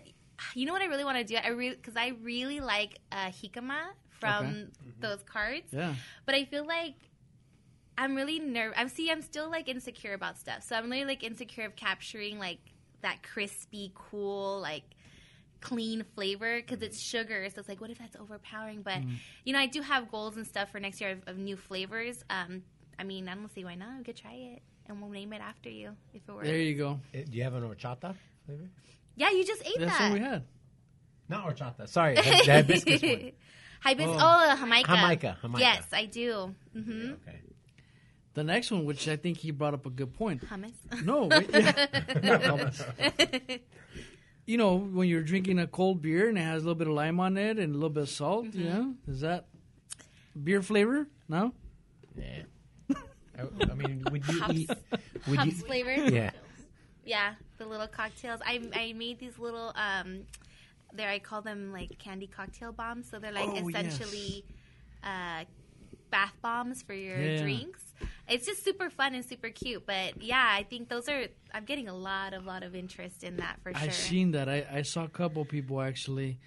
You 0.55 0.67
know 0.67 0.73
what 0.73 0.83
I 0.83 0.87
really 0.87 1.05
want 1.05 1.19
to 1.19 1.25
do? 1.25 1.37
I 1.37 1.49
really 1.49 1.77
because 1.77 1.97
I 1.97 2.13
really 2.23 2.61
like 2.61 2.99
uh, 3.13 3.27
jicama 3.31 3.81
from 4.11 4.47
Okay. 4.47 4.67
those 5.01 5.23
cards. 5.25 5.69
Yeah. 5.73 5.95
But 6.27 6.35
I 6.35 6.45
feel 6.45 6.67
like 6.67 6.95
I'm 7.99 8.15
really 8.15 8.39
nervous. 8.39 8.77
I'm 8.79 8.89
see. 8.89 9.11
I'm 9.11 9.23
still 9.23 9.51
like 9.51 9.69
insecure 9.69 10.15
about 10.15 10.39
stuff. 10.39 10.63
So 10.63 10.77
I'm 10.77 10.91
really 10.91 11.05
like 11.05 11.23
insecure 11.23 11.65
of 11.65 11.77
capturing 11.77 12.39
like 12.39 12.59
that 13.03 13.23
crispy, 13.23 13.93
cool, 13.95 14.61
like 14.61 14.85
clean 15.61 16.05
flavor 16.15 16.61
because 16.61 16.83
it's 16.83 17.01
sugar. 17.01 17.49
So 17.55 17.61
it's 17.61 17.69
like, 17.69 17.81
what 17.81 17.91
if 17.91 17.99
that's 17.99 18.17
overpowering? 18.17 18.83
But 18.83 19.03
you 19.45 19.53
know, 19.53 19.59
I 19.59 19.67
do 19.67 19.81
have 19.83 20.11
goals 20.11 20.37
and 20.37 20.47
stuff 20.47 20.71
for 20.71 20.81
next 20.81 21.01
year 21.01 21.11
of, 21.11 21.23
of 21.27 21.39
new 21.39 21.57
flavors. 21.57 22.25
Um, 22.31 22.63
I 22.99 23.05
mean, 23.05 23.29
I 23.29 23.35
don't 23.35 23.53
see 23.53 23.65
why 23.65 23.75
not. 23.75 23.99
We 23.99 24.05
could 24.05 24.17
try 24.17 24.33
it, 24.35 24.63
and 24.93 25.01
we'll 25.03 25.11
name 25.11 25.33
it 25.33 25.41
after 25.41 25.69
you 25.69 25.97
if 26.15 26.23
it 26.29 26.33
works. 26.33 26.47
There 26.47 26.57
you 26.59 26.75
go. 26.77 27.01
Uh, 27.15 27.19
Do 27.29 27.37
you 27.37 27.43
have 27.43 27.55
an 27.55 27.63
horchata 27.63 28.15
flavor? 28.47 28.69
yeah, 29.17 29.31
you 29.31 29.45
just 29.45 29.63
ate 29.67 29.79
That's 29.79 29.99
that. 29.99 30.11
what 30.11 30.19
we 30.19 30.25
had. 30.25 30.45
Not 31.29 31.45
horchata. 31.47 31.89
Sorry, 31.89 32.15
the 32.15 32.23
the 32.23 32.53
hibiscus 32.53 33.03
one. 33.03 33.33
Hibiscus. 33.81 34.17
Oh. 34.21 34.49
Oh, 34.53 34.57
Jamaica. 34.59 34.89
Jamaica, 34.95 35.37
Jamaica. 35.43 35.61
Yes, 35.61 35.85
I 35.93 36.05
do. 36.07 36.55
hmm 36.73 37.13
Okay. 37.27 37.41
The 38.35 38.45
next 38.45 38.71
one, 38.71 38.85
which 38.87 39.09
I 39.09 39.17
think 39.17 39.37
he 39.39 39.51
brought 39.51 39.75
up 39.75 39.85
a 39.85 39.91
good 39.91 40.15
point. 40.15 40.43
Hummus. 40.49 40.73
No, 41.05 41.25
wait, 41.31 41.51
yeah. 41.53 41.73
Hummus. 42.23 43.61
you 44.47 44.57
know, 44.57 44.77
when 44.77 45.07
you're 45.09 45.23
drinking 45.23 45.59
a 45.59 45.67
cold 45.67 46.01
beer 46.01 46.29
and 46.29 46.39
it 46.39 46.43
has 46.43 46.63
a 46.63 46.67
little 46.67 46.75
bit 46.79 46.87
of 46.89 46.95
lime 46.95 47.21
on 47.21 47.37
it 47.37 47.59
and 47.59 47.73
a 47.75 47.75
little 47.75 47.91
bit 47.91 48.05
of 48.05 48.09
salt, 48.09 48.47
you 48.55 48.65
know, 48.65 48.95
is 49.07 49.21
that 49.21 49.47
beer 50.43 50.63
flavor? 50.63 51.07
No. 51.29 51.53
Yeah. 52.17 52.43
I, 53.39 53.43
I 53.71 53.75
mean, 53.75 54.09
would 54.11 54.29
you 54.29 54.39
Hops. 54.41 54.53
eat? 54.55 54.71
Would 55.27 55.39
Hops 55.41 55.57
you? 55.57 55.65
flavor. 55.67 55.93
Yeah. 55.93 56.31
Yeah, 57.05 57.35
the 57.59 57.67
little 57.67 57.89
cocktails. 57.89 58.41
I 58.47 58.61
I 58.75 58.93
made 58.93 59.19
these 59.19 59.39
little 59.39 59.73
um 59.75 60.21
there 60.95 61.09
I 61.09 61.19
call 61.19 61.43
them 61.43 61.73
like 61.73 61.99
candy 61.99 62.27
cocktail 62.27 62.73
bombs. 62.73 63.09
So 63.11 63.19
they're 63.19 63.33
like 63.33 63.49
Oh, 63.49 63.69
yes. 63.69 63.87
essentially 64.01 64.45
uh 65.03 65.45
bath 66.11 66.35
bombs 66.43 66.83
for 66.83 66.95
your 66.95 67.19
Yeah. 67.19 67.43
drinks. 67.43 67.83
It's 68.29 68.47
just 68.47 68.63
super 68.65 68.89
fun 68.89 69.15
and 69.15 69.25
super 69.25 69.49
cute. 69.51 69.85
But 69.87 70.23
yeah, 70.23 70.47
I 70.51 70.63
think 70.63 70.89
those 70.89 71.09
are 71.09 71.27
I'm 71.53 71.65
getting 71.65 71.89
a 71.89 71.95
lot 71.95 72.35
of 72.35 72.45
lot 72.45 72.63
of 72.63 72.75
interest 72.75 73.25
in 73.25 73.39
that 73.39 73.59
for 73.63 73.73
sure. 73.75 73.83
I've 73.83 73.95
seen 73.95 74.31
that. 74.33 74.49
I, 74.49 74.65
I 74.71 74.83
saw 74.83 75.05
a 75.05 75.09
couple 75.09 75.45
people 75.45 75.81
actually 75.81 76.39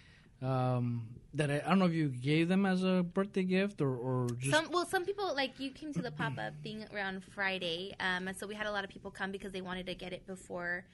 um, 0.42 1.08
that 1.36 1.50
I, 1.52 1.56
I 1.66 1.70
don't 1.70 1.80
know 1.80 1.86
if 1.86 1.94
you 1.94 2.10
gave 2.10 2.48
them 2.48 2.66
as 2.66 2.84
a 2.84 3.04
birthday 3.04 3.44
gift 3.44 3.82
or, 3.82 3.96
or 3.96 4.28
just 4.38 4.52
some 4.56 4.70
well, 4.72 4.86
some 4.86 5.06
people 5.06 5.34
like 5.36 5.60
you 5.60 5.72
came 5.72 5.94
to 5.94 6.02
the 6.02 6.12
pop 6.12 6.38
up 6.38 6.54
thing 6.64 6.86
around 6.94 7.24
Friday, 7.24 7.94
um, 8.00 8.28
and 8.28 8.38
so 8.38 8.48
we 8.48 8.56
had 8.56 8.68
a 8.68 8.72
lot 8.72 8.84
of 8.84 8.90
people 8.90 9.12
come 9.12 9.32
because 9.32 9.52
they 9.52 9.62
wanted 9.62 9.86
to 9.88 9.96
get 9.96 10.14
it 10.14 10.26
before 10.28 10.86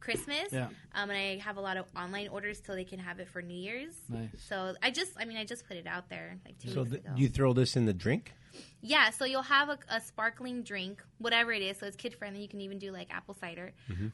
Christmas. 0.00 0.48
Yeah. 0.52 0.68
Um, 0.94 1.10
and 1.10 1.12
I 1.12 1.38
have 1.44 1.56
a 1.56 1.60
lot 1.60 1.76
of 1.76 1.86
online 1.96 2.28
orders 2.28 2.60
till 2.60 2.74
they 2.74 2.84
can 2.84 2.98
have 2.98 3.20
it 3.20 3.28
for 3.28 3.42
New 3.42 3.54
Year's. 3.56 3.94
Nice. 4.08 4.28
So 4.48 4.74
I 4.82 4.90
just, 4.90 5.12
I 5.18 5.24
mean, 5.24 5.36
I 5.36 5.44
just 5.44 5.66
put 5.68 5.76
it 5.76 5.86
out 5.86 6.08
there 6.08 6.36
like 6.44 6.58
two 6.58 6.70
So 6.70 6.80
weeks 6.82 6.92
th- 6.92 7.04
ago. 7.04 7.12
you 7.16 7.28
throw 7.28 7.52
this 7.52 7.76
in 7.76 7.84
the 7.86 7.92
drink? 7.94 8.32
yeah. 8.80 9.10
So 9.10 9.24
you'll 9.26 9.42
have 9.42 9.68
a, 9.68 9.78
a 9.90 10.00
sparkling 10.00 10.62
drink, 10.62 11.02
whatever 11.18 11.52
it 11.52 11.60
is. 11.62 11.76
So 11.78 11.86
it's 11.86 11.96
kid 11.96 12.14
friendly. 12.14 12.40
You 12.40 12.48
can 12.48 12.62
even 12.62 12.78
do 12.78 12.90
like 12.90 13.14
apple 13.14 13.34
cider, 13.34 13.72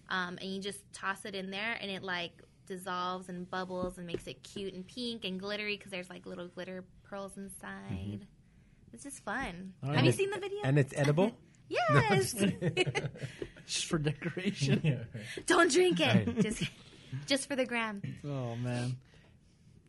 um, 0.09 0.37
and 0.41 0.51
you 0.51 0.61
just 0.61 0.81
toss 0.93 1.25
it 1.25 1.35
in 1.37 1.51
there, 1.51 1.77
and 1.81 1.91
it 1.91 2.03
like 2.03 2.33
dissolves 2.77 3.29
and 3.29 3.49
bubbles 3.51 3.99
and 3.99 4.07
makes 4.07 4.27
it 4.27 4.43
cute 4.43 4.75
and 4.75 4.87
pink 4.87 5.25
and 5.25 5.39
glittery 5.39 5.77
because 5.77 5.91
there's 5.91 6.11
like 6.11 6.27
little 6.27 6.49
glitter 6.49 6.85
pearls 7.05 7.37
inside. 7.37 8.27
It's 8.93 9.05
just 9.05 9.25
fun. 9.25 9.75
Have 9.85 9.95
and 9.97 10.07
you 10.07 10.13
seen 10.13 10.31
the 10.31 10.39
video? 10.39 10.59
And 10.65 10.79
it's 10.79 10.93
edible? 10.97 11.33
yes. 11.69 12.33
just 13.67 13.87
for 13.87 13.99
decoration. 13.99 15.07
Don't 15.47 15.71
drink 15.71 16.01
it. 16.01 16.41
Just, 16.41 16.65
just 17.27 17.49
for 17.49 17.57
the 17.57 17.65
gram. 17.65 18.03
Oh 18.25 18.57
man. 18.57 18.97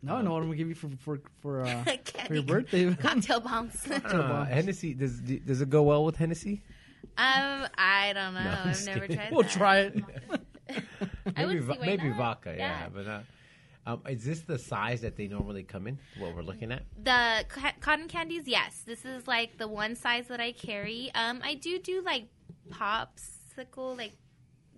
Now 0.02 0.18
I 0.18 0.22
know 0.22 0.32
what 0.32 0.40
I'm 0.40 0.48
gonna 0.48 0.58
give 0.58 0.68
you 0.68 0.76
for 0.76 0.90
for 1.00 1.20
for, 1.42 1.62
uh, 1.66 1.84
for 2.28 2.34
your 2.34 2.44
birthday. 2.44 2.94
Cocktail 2.96 3.40
bombs. 3.40 3.90
Uh, 3.90 4.46
Hennessy, 4.46 4.94
does 4.94 5.20
does 5.20 5.62
it 5.62 5.70
go 5.70 5.84
well 5.84 6.04
with 6.04 6.18
Hennessy? 6.18 6.62
Um, 7.18 7.68
I 7.78 8.12
don't 8.14 8.34
know. 8.34 8.40
I'm 8.40 8.70
I've 8.70 8.86
never 8.86 9.02
kidding. 9.02 9.18
tried. 9.18 9.32
we'll 9.32 9.44
that. 9.44 9.52
try 9.52 9.80
it. 9.80 10.04
I 11.36 11.46
Maybe, 11.46 11.62
maybe 11.82 12.10
not. 12.10 12.18
vodka, 12.18 12.56
yeah. 12.58 12.82
Yeah. 12.82 12.90
But 12.94 13.08
uh, 13.08 13.20
um, 13.86 14.02
is 14.08 14.24
this 14.24 14.42
the 14.42 14.58
size 14.58 15.02
that 15.02 15.16
they 15.16 15.28
normally 15.28 15.64
come 15.64 15.88
in? 15.88 15.98
What 16.18 16.36
we're 16.36 16.42
looking 16.42 16.72
at? 16.72 16.84
The 17.02 17.46
ca- 17.48 17.74
cotton 17.80 18.08
candies, 18.08 18.48
yes. 18.48 18.84
This 18.86 19.06
is 19.06 19.28
like 19.28 19.58
the 19.58 19.68
one 19.68 19.96
size 19.96 20.28
that 20.28 20.40
I 20.40 20.52
carry. 20.52 21.12
Um, 21.16 21.42
I 21.44 21.56
do 21.56 21.80
do 21.80 22.02
like 22.02 22.28
popsicle, 22.70 23.98
like 23.98 24.14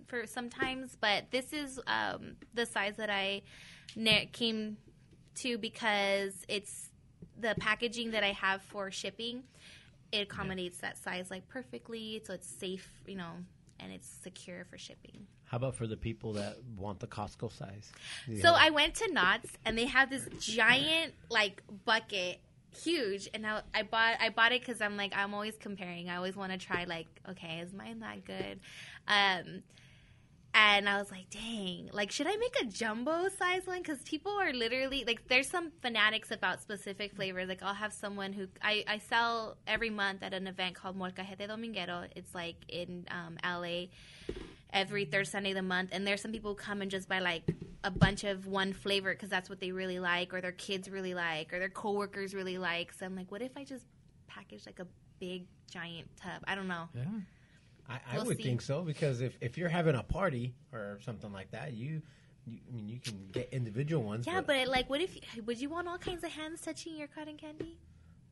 for 0.06 0.26
sometimes, 0.26 0.96
but 1.00 1.30
this 1.30 1.52
is 1.52 1.80
um 1.86 2.36
the 2.54 2.66
size 2.66 2.96
that 2.96 3.10
I 3.10 3.42
ne- 3.96 4.26
came 4.32 4.76
to 5.36 5.58
because 5.58 6.44
it's 6.48 6.90
the 7.38 7.54
packaging 7.58 8.12
that 8.12 8.24
I 8.24 8.32
have 8.32 8.62
for 8.62 8.90
shipping 8.90 9.42
it 10.12 10.22
accommodates 10.22 10.78
that 10.78 10.98
size 10.98 11.30
like 11.30 11.48
perfectly, 11.48 12.22
so 12.24 12.34
it's 12.34 12.48
safe, 12.48 12.88
you 13.06 13.16
know, 13.16 13.32
and 13.80 13.92
it's 13.92 14.08
secure 14.22 14.64
for 14.64 14.78
shipping. 14.78 15.26
How 15.44 15.58
about 15.58 15.76
for 15.76 15.86
the 15.86 15.96
people 15.96 16.32
that 16.34 16.56
want 16.76 17.00
the 17.00 17.06
Costco 17.06 17.52
size? 17.52 17.92
So 18.40 18.52
I 18.52 18.70
went 18.70 18.94
to 18.96 19.12
Knott's 19.12 19.50
and 19.64 19.78
they 19.78 19.86
have 19.86 20.10
this 20.10 20.26
giant 20.40 21.14
like 21.30 21.62
bucket, 21.84 22.40
huge, 22.82 23.28
and 23.32 23.46
I, 23.46 23.62
I 23.72 23.82
bought 23.82 24.16
I 24.20 24.30
bought 24.30 24.52
it 24.52 24.60
because 24.60 24.80
I'm 24.80 24.96
like 24.96 25.12
I'm 25.14 25.34
always 25.34 25.56
comparing. 25.58 26.08
I 26.08 26.16
always 26.16 26.36
want 26.36 26.52
to 26.52 26.58
try 26.58 26.84
like 26.84 27.06
okay, 27.30 27.60
is 27.60 27.72
mine 27.72 28.00
that 28.00 28.24
good? 28.24 28.60
Um, 29.06 29.62
and 30.56 30.88
I 30.88 30.96
was 30.96 31.10
like, 31.10 31.28
dang, 31.28 31.90
like 31.92 32.10
should 32.10 32.26
I 32.26 32.34
make 32.36 32.56
a 32.62 32.64
jumbo 32.64 33.28
size 33.28 33.66
one? 33.66 33.82
Because 33.82 34.00
people 34.02 34.32
are 34.32 34.54
literally 34.54 35.04
like, 35.06 35.28
there's 35.28 35.50
some 35.50 35.70
fanatics 35.82 36.30
about 36.30 36.62
specific 36.62 37.14
flavors. 37.14 37.46
Like 37.46 37.62
I'll 37.62 37.74
have 37.74 37.92
someone 37.92 38.32
who 38.32 38.48
I 38.62 38.82
I 38.88 38.98
sell 38.98 39.58
every 39.66 39.90
month 39.90 40.22
at 40.22 40.32
an 40.32 40.46
event 40.46 40.74
called 40.74 40.98
Molcajete 40.98 41.46
Dominguero. 41.46 42.08
It's 42.16 42.34
like 42.34 42.56
in 42.68 43.06
um, 43.10 43.36
LA 43.44 43.88
every 44.72 45.04
third 45.04 45.28
Sunday 45.28 45.50
of 45.50 45.56
the 45.56 45.62
month, 45.62 45.90
and 45.92 46.06
there's 46.06 46.22
some 46.22 46.32
people 46.32 46.52
who 46.52 46.56
come 46.56 46.80
and 46.80 46.90
just 46.90 47.06
buy 47.06 47.18
like 47.18 47.42
a 47.84 47.90
bunch 47.90 48.24
of 48.24 48.46
one 48.46 48.72
flavor 48.72 49.12
because 49.12 49.28
that's 49.28 49.50
what 49.50 49.60
they 49.60 49.72
really 49.72 49.98
like, 49.98 50.32
or 50.32 50.40
their 50.40 50.52
kids 50.52 50.88
really 50.88 51.12
like, 51.12 51.52
or 51.52 51.58
their 51.58 51.68
coworkers 51.68 52.34
really 52.34 52.56
like. 52.56 52.94
So 52.94 53.04
I'm 53.04 53.14
like, 53.14 53.30
what 53.30 53.42
if 53.42 53.54
I 53.58 53.64
just 53.64 53.84
package 54.26 54.64
like 54.64 54.80
a 54.80 54.86
big 55.20 55.48
giant 55.70 56.08
tub? 56.16 56.42
I 56.48 56.54
don't 56.54 56.66
know. 56.66 56.88
Yeah. 56.94 57.04
I, 57.88 57.94
I 58.12 58.16
We'll 58.16 58.26
would 58.26 58.36
see. 58.38 58.42
think 58.42 58.62
so 58.62 58.82
because 58.82 59.20
if, 59.20 59.36
if 59.40 59.56
you're 59.58 59.68
having 59.68 59.94
a 59.94 60.02
party 60.02 60.54
or 60.72 60.98
something 61.04 61.32
like 61.32 61.50
that, 61.52 61.72
you, 61.74 62.02
you 62.46 62.58
I 62.68 62.74
mean 62.74 62.88
you 62.88 62.98
can 63.00 63.28
get 63.32 63.48
individual 63.52 64.02
ones. 64.02 64.26
Yeah, 64.26 64.40
but 64.40 64.66
like, 64.68 64.88
what 64.90 65.00
if 65.00 65.16
would 65.44 65.60
you 65.60 65.68
want 65.68 65.88
all 65.88 65.98
kinds 65.98 66.24
of 66.24 66.30
hands 66.30 66.60
touching 66.60 66.96
your 66.96 67.08
cotton 67.08 67.36
candy? 67.36 67.78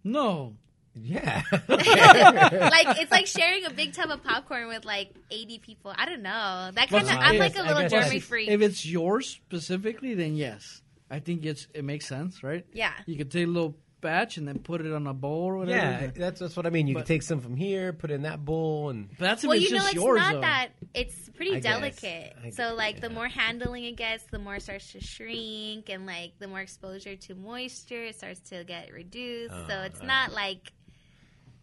No. 0.03 0.57
yeah, 0.97 1.43
like 1.69 3.01
it's 3.01 3.11
like 3.11 3.27
sharing 3.27 3.65
a 3.65 3.71
big 3.71 3.93
tub 3.95 4.11
of 4.11 4.23
popcorn 4.23 4.69
with 4.69 4.85
like 4.85 5.11
80 5.31 5.59
people. 5.59 5.93
I 5.97 6.07
don't 6.07 6.23
know. 6.23 6.71
That 6.75 6.89
kind 6.89 7.05
of 7.09 7.17
I'm 7.17 7.39
like 7.39 7.59
a 7.59 7.63
little 7.63 7.89
guess 7.89 8.09
germy 8.09 8.23
freak. 8.23 8.49
If 8.49 8.61
it's 8.61 8.87
yours 8.87 9.29
specifically, 9.29 10.15
then 10.15 10.37
yes. 10.37 10.83
I 11.11 11.19
think 11.21 11.45
it's 11.45 11.67
it 11.75 11.85
makes 11.85 12.07
sense, 12.07 12.43
right? 12.43 12.65
yeah. 12.73 12.93
You 13.07 13.17
could 13.17 13.31
take 13.31 13.45
a 13.45 13.51
little 13.51 13.77
batch 14.05 14.37
and 14.37 14.47
then 14.47 14.61
put 14.61 14.81
it 14.81 14.93
on 14.93 15.07
a 15.09 15.13
bowl 15.15 15.43
or 15.47 15.57
whatever. 15.57 15.77
yeah. 16.05 16.11
That's 16.15 16.39
that's 16.39 16.55
what 16.57 16.67
I 16.67 16.71
mean. 16.71 16.87
You 16.87 16.95
But- 16.95 17.01
can 17.07 17.07
take 17.09 17.23
some 17.23 17.41
from 17.41 17.57
here, 17.57 17.93
put 17.93 18.11
it 18.13 18.15
in 18.15 18.23
that 18.23 18.45
bowl, 18.45 18.91
and 18.91 19.09
But 19.19 19.19
that's 19.25 19.43
if 19.45 19.49
Well, 19.49 19.57
it's 19.57 19.67
you 19.69 19.73
know, 19.73 19.79
just 19.83 19.95
it's 19.95 20.03
yours. 20.05 20.19
not 20.21 20.35
though. 20.35 20.41
that. 20.43 20.69
It's 20.95 21.29
pretty 21.31 21.53
I 21.57 21.61
guess. 21.61 21.63
delicate. 21.65 22.37
I 22.45 22.51
so, 22.51 22.69
guess, 22.69 22.77
like, 22.79 23.01
the 23.01 23.09
yeah. 23.09 23.15
more 23.15 23.29
handling 23.29 23.85
it 23.85 23.97
gets, 23.97 24.23
the 24.31 24.39
more 24.39 24.55
it 24.57 24.63
starts 24.63 24.93
to 24.93 25.01
shrink, 25.01 25.89
and 25.89 26.07
like 26.07 26.39
the 26.39 26.47
more 26.47 26.61
exposure 26.61 27.17
to 27.17 27.35
moisture, 27.35 28.05
it 28.05 28.15
starts 28.17 28.39
to 28.51 28.63
get 28.65 28.93
reduced. 28.93 29.53
so 29.69 29.81
it's 29.83 30.01
uh, 30.01 30.05
not 30.07 30.33
like. 30.33 30.73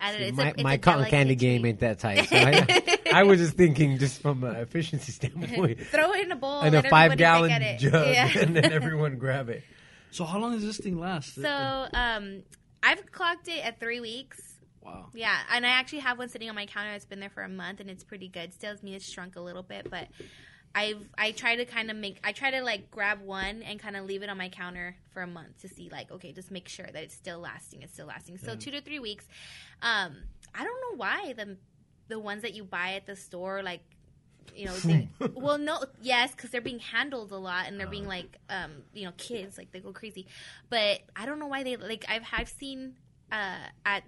I 0.04 0.12
don't 0.13 0.19
know, 0.21 0.25
See, 0.25 0.30
it's 0.30 0.38
my, 0.38 0.43
a, 0.45 0.49
it's 0.49 0.63
my 0.63 0.73
a 0.73 0.77
cotton 0.80 1.06
candy 1.06 1.36
game 1.36 1.62
treat. 1.62 1.69
ain't 1.69 1.80
that 1.82 1.99
tight. 1.99 2.27
So 2.27 2.36
I, 2.36 2.97
I 3.19 3.23
was 3.23 3.39
just 3.39 3.56
thinking, 3.56 3.99
just 3.99 4.19
from 4.19 4.43
an 4.43 4.56
efficiency 4.56 5.12
standpoint, 5.12 5.80
Throw 5.91 6.12
it 6.13 6.21
in 6.25 6.32
a 6.32 6.36
bowl 6.36 6.62
in 6.62 6.73
a 6.73 6.77
let 6.82 6.89
five 6.89 7.12
everybody 7.12 7.17
gallon 7.19 7.51
at 7.51 7.62
it. 7.62 7.77
jug, 7.80 8.08
Yeah. 8.08 8.32
and 8.39 8.56
then 8.56 8.71
everyone 8.73 9.17
grab 9.17 9.49
it. 9.49 9.62
So 10.12 10.26
how 10.26 10.39
long 10.39 10.52
does 10.54 10.63
this 10.63 10.78
thing 10.78 11.00
last? 11.00 11.36
So, 11.36 11.88
um, 11.93 12.43
I've 12.84 13.12
clocked 13.12 13.47
it 13.47 13.65
at 13.65 13.80
three 13.80 14.00
weeks. 14.00 14.56
wow. 14.82 15.08
Yeah, 15.13 15.38
and 15.54 15.65
I 15.65 15.69
actually 15.69 16.00
have 16.00 16.17
one 16.17 16.30
sitting 16.30 16.50
on 16.50 16.56
my 16.56 16.65
counter. 16.65 16.91
It's 16.91 17.06
been 17.06 17.19
there 17.19 17.30
for 17.30 17.43
a 17.43 17.50
month, 17.50 17.80
and 17.80 17.89
it's 17.89 18.04
pretty 18.04 18.28
good. 18.28 18.54
Still, 18.54 18.76
me 18.82 18.95
it's 18.95 19.10
shrunk 19.10 19.36
a 19.36 19.41
little 19.41 19.63
bit, 19.63 19.89
but 19.89 20.08
I've 20.74 21.08
I 21.17 21.32
try 21.32 21.56
to 21.58 21.65
kind 21.65 21.91
of 21.91 21.97
make 21.97 22.19
I 22.24 22.32
try 22.32 22.52
to 22.52 22.62
like 22.62 22.89
grab 22.91 23.21
one 23.21 23.62
and 23.62 23.80
kind 23.80 23.95
of 23.97 24.06
leave 24.06 24.24
it 24.24 24.30
on 24.30 24.38
my 24.38 24.50
counter 24.50 24.95
for 25.12 25.21
a 25.21 25.28
month 25.28 25.60
to 25.62 25.67
see 25.69 25.89
like 25.91 26.12
okay, 26.12 26.32
just 26.32 26.50
make 26.50 26.67
sure 26.67 26.86
that 26.86 27.04
it's 27.04 27.15
still 27.15 27.39
lasting. 27.39 27.82
It's 27.82 27.93
still 27.93 28.08
lasting. 28.08 28.38
So 28.38 28.56
two 28.56 28.71
to 28.71 28.82
three 28.82 29.00
weeks. 29.00 29.28
Um, 29.82 30.15
I 30.56 30.63
don't 30.63 30.82
know 30.82 30.97
why 30.97 31.34
the 31.34 31.58
the 32.08 32.19
ones 32.19 32.41
that 32.41 32.54
you 32.54 32.63
buy 32.63 32.93
at 32.93 33.06
the 33.06 33.15
store 33.15 33.62
like. 33.63 33.82
You 34.56 34.65
know, 34.65 34.73
they, 34.77 35.10
well, 35.34 35.58
no, 35.58 35.84
yes, 36.01 36.32
because 36.32 36.49
they're 36.49 36.62
being 36.62 36.80
handled 36.80 37.32
a 37.32 37.38
lot, 37.38 37.67
and 37.67 37.80
they're 37.80 37.88
being 37.88 38.08
like, 38.08 38.38
um, 38.49 38.71
you 38.93 39.06
know, 39.06 39.13
kids, 39.17 39.58
like 39.58 39.71
they 39.71 39.80
go 39.80 39.91
crazy. 39.91 40.27
But 40.69 41.01
I 41.15 41.25
don't 41.25 41.39
know 41.39 41.47
why 41.47 41.63
they 41.63 41.77
like. 41.77 42.06
I've 42.08 42.23
I've 42.32 42.49
seen 42.49 42.95
uh, 43.32 43.58
at 43.86 44.04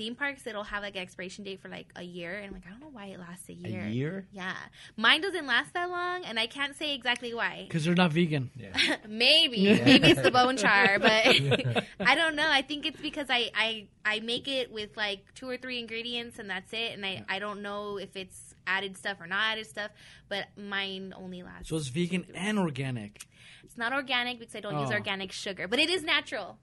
theme 0.00 0.14
parks 0.14 0.46
it'll 0.46 0.64
have 0.64 0.82
like 0.82 0.96
an 0.96 1.02
expiration 1.02 1.44
date 1.44 1.60
for 1.60 1.68
like 1.68 1.88
a 1.94 2.02
year 2.02 2.38
and 2.38 2.46
I'm 2.46 2.52
like 2.54 2.62
I 2.66 2.70
don't 2.70 2.80
know 2.80 2.88
why 2.90 3.06
it 3.06 3.20
lasts 3.20 3.50
a 3.50 3.52
year. 3.52 3.82
A 3.82 3.88
year? 3.90 4.26
Yeah. 4.32 4.56
Mine 4.96 5.20
doesn't 5.20 5.46
last 5.46 5.74
that 5.74 5.90
long 5.90 6.24
and 6.24 6.40
I 6.40 6.46
can't 6.46 6.74
say 6.74 6.94
exactly 6.94 7.34
why. 7.34 7.66
Because 7.68 7.84
they're 7.84 7.94
not 7.94 8.10
vegan. 8.10 8.50
maybe. 9.06 9.66
Maybe 9.84 10.08
it's 10.08 10.22
the 10.22 10.30
bone 10.30 10.56
char, 10.56 10.98
but 10.98 11.26
I 12.00 12.14
don't 12.14 12.34
know. 12.34 12.48
I 12.48 12.62
think 12.62 12.86
it's 12.86 13.00
because 13.00 13.26
I, 13.28 13.50
I 13.54 13.88
I 14.02 14.20
make 14.20 14.48
it 14.48 14.72
with 14.72 14.96
like 14.96 15.34
two 15.34 15.46
or 15.46 15.58
three 15.58 15.78
ingredients 15.78 16.38
and 16.38 16.48
that's 16.48 16.72
it 16.72 16.92
and 16.92 17.04
I, 17.04 17.22
I 17.28 17.38
don't 17.38 17.60
know 17.60 17.98
if 17.98 18.16
it's 18.16 18.49
added 18.66 18.96
stuff 18.96 19.20
or 19.20 19.26
not 19.26 19.52
added 19.52 19.66
stuff, 19.66 19.90
but 20.28 20.46
mine 20.56 21.12
only 21.16 21.42
lasts. 21.42 21.68
So 21.68 21.76
it's 21.76 21.88
vegan 21.88 22.26
and 22.34 22.58
organic. 22.58 23.24
It's 23.64 23.76
not 23.76 23.92
organic 23.92 24.38
because 24.38 24.54
I 24.54 24.60
don't 24.60 24.78
use 24.80 24.90
Oh. 24.90 24.94
organic 24.94 25.32
sugar, 25.32 25.68
but 25.68 25.78
it 25.78 25.90
is 25.90 26.02
natural. 26.02 26.58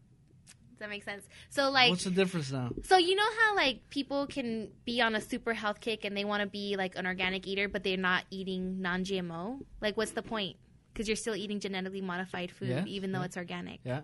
Does 0.71 0.79
that 0.79 0.89
make 0.89 1.03
sense? 1.03 1.25
So 1.49 1.71
like 1.71 1.89
What's 1.89 2.03
the 2.03 2.11
difference 2.11 2.51
now? 2.51 2.69
So 2.83 2.97
you 2.97 3.15
know 3.15 3.29
how 3.39 3.55
like 3.55 3.89
people 3.89 4.27
can 4.27 4.69
be 4.85 5.01
on 5.01 5.15
a 5.15 5.21
super 5.21 5.53
health 5.55 5.79
kick 5.81 6.05
and 6.05 6.15
they 6.15 6.23
want 6.23 6.41
to 6.43 6.47
be 6.47 6.75
like 6.77 6.95
an 6.95 7.07
organic 7.07 7.47
eater, 7.47 7.67
but 7.67 7.83
they're 7.83 7.97
not 7.97 8.25
eating 8.29 8.79
non-GMO. 8.81 9.59
Like, 9.81 9.97
what's 9.97 10.11
the 10.11 10.21
point? 10.21 10.57
Because 10.93 11.07
you're 11.07 11.15
still 11.17 11.35
eating 11.35 11.59
genetically 11.59 12.01
modified 12.01 12.51
food, 12.51 12.69
Yeah, 12.69 12.85
even 12.85 13.11
though 13.11 13.19
yeah. 13.19 13.25
it's 13.25 13.37
organic. 13.37 13.79
Yeah. 13.83 14.01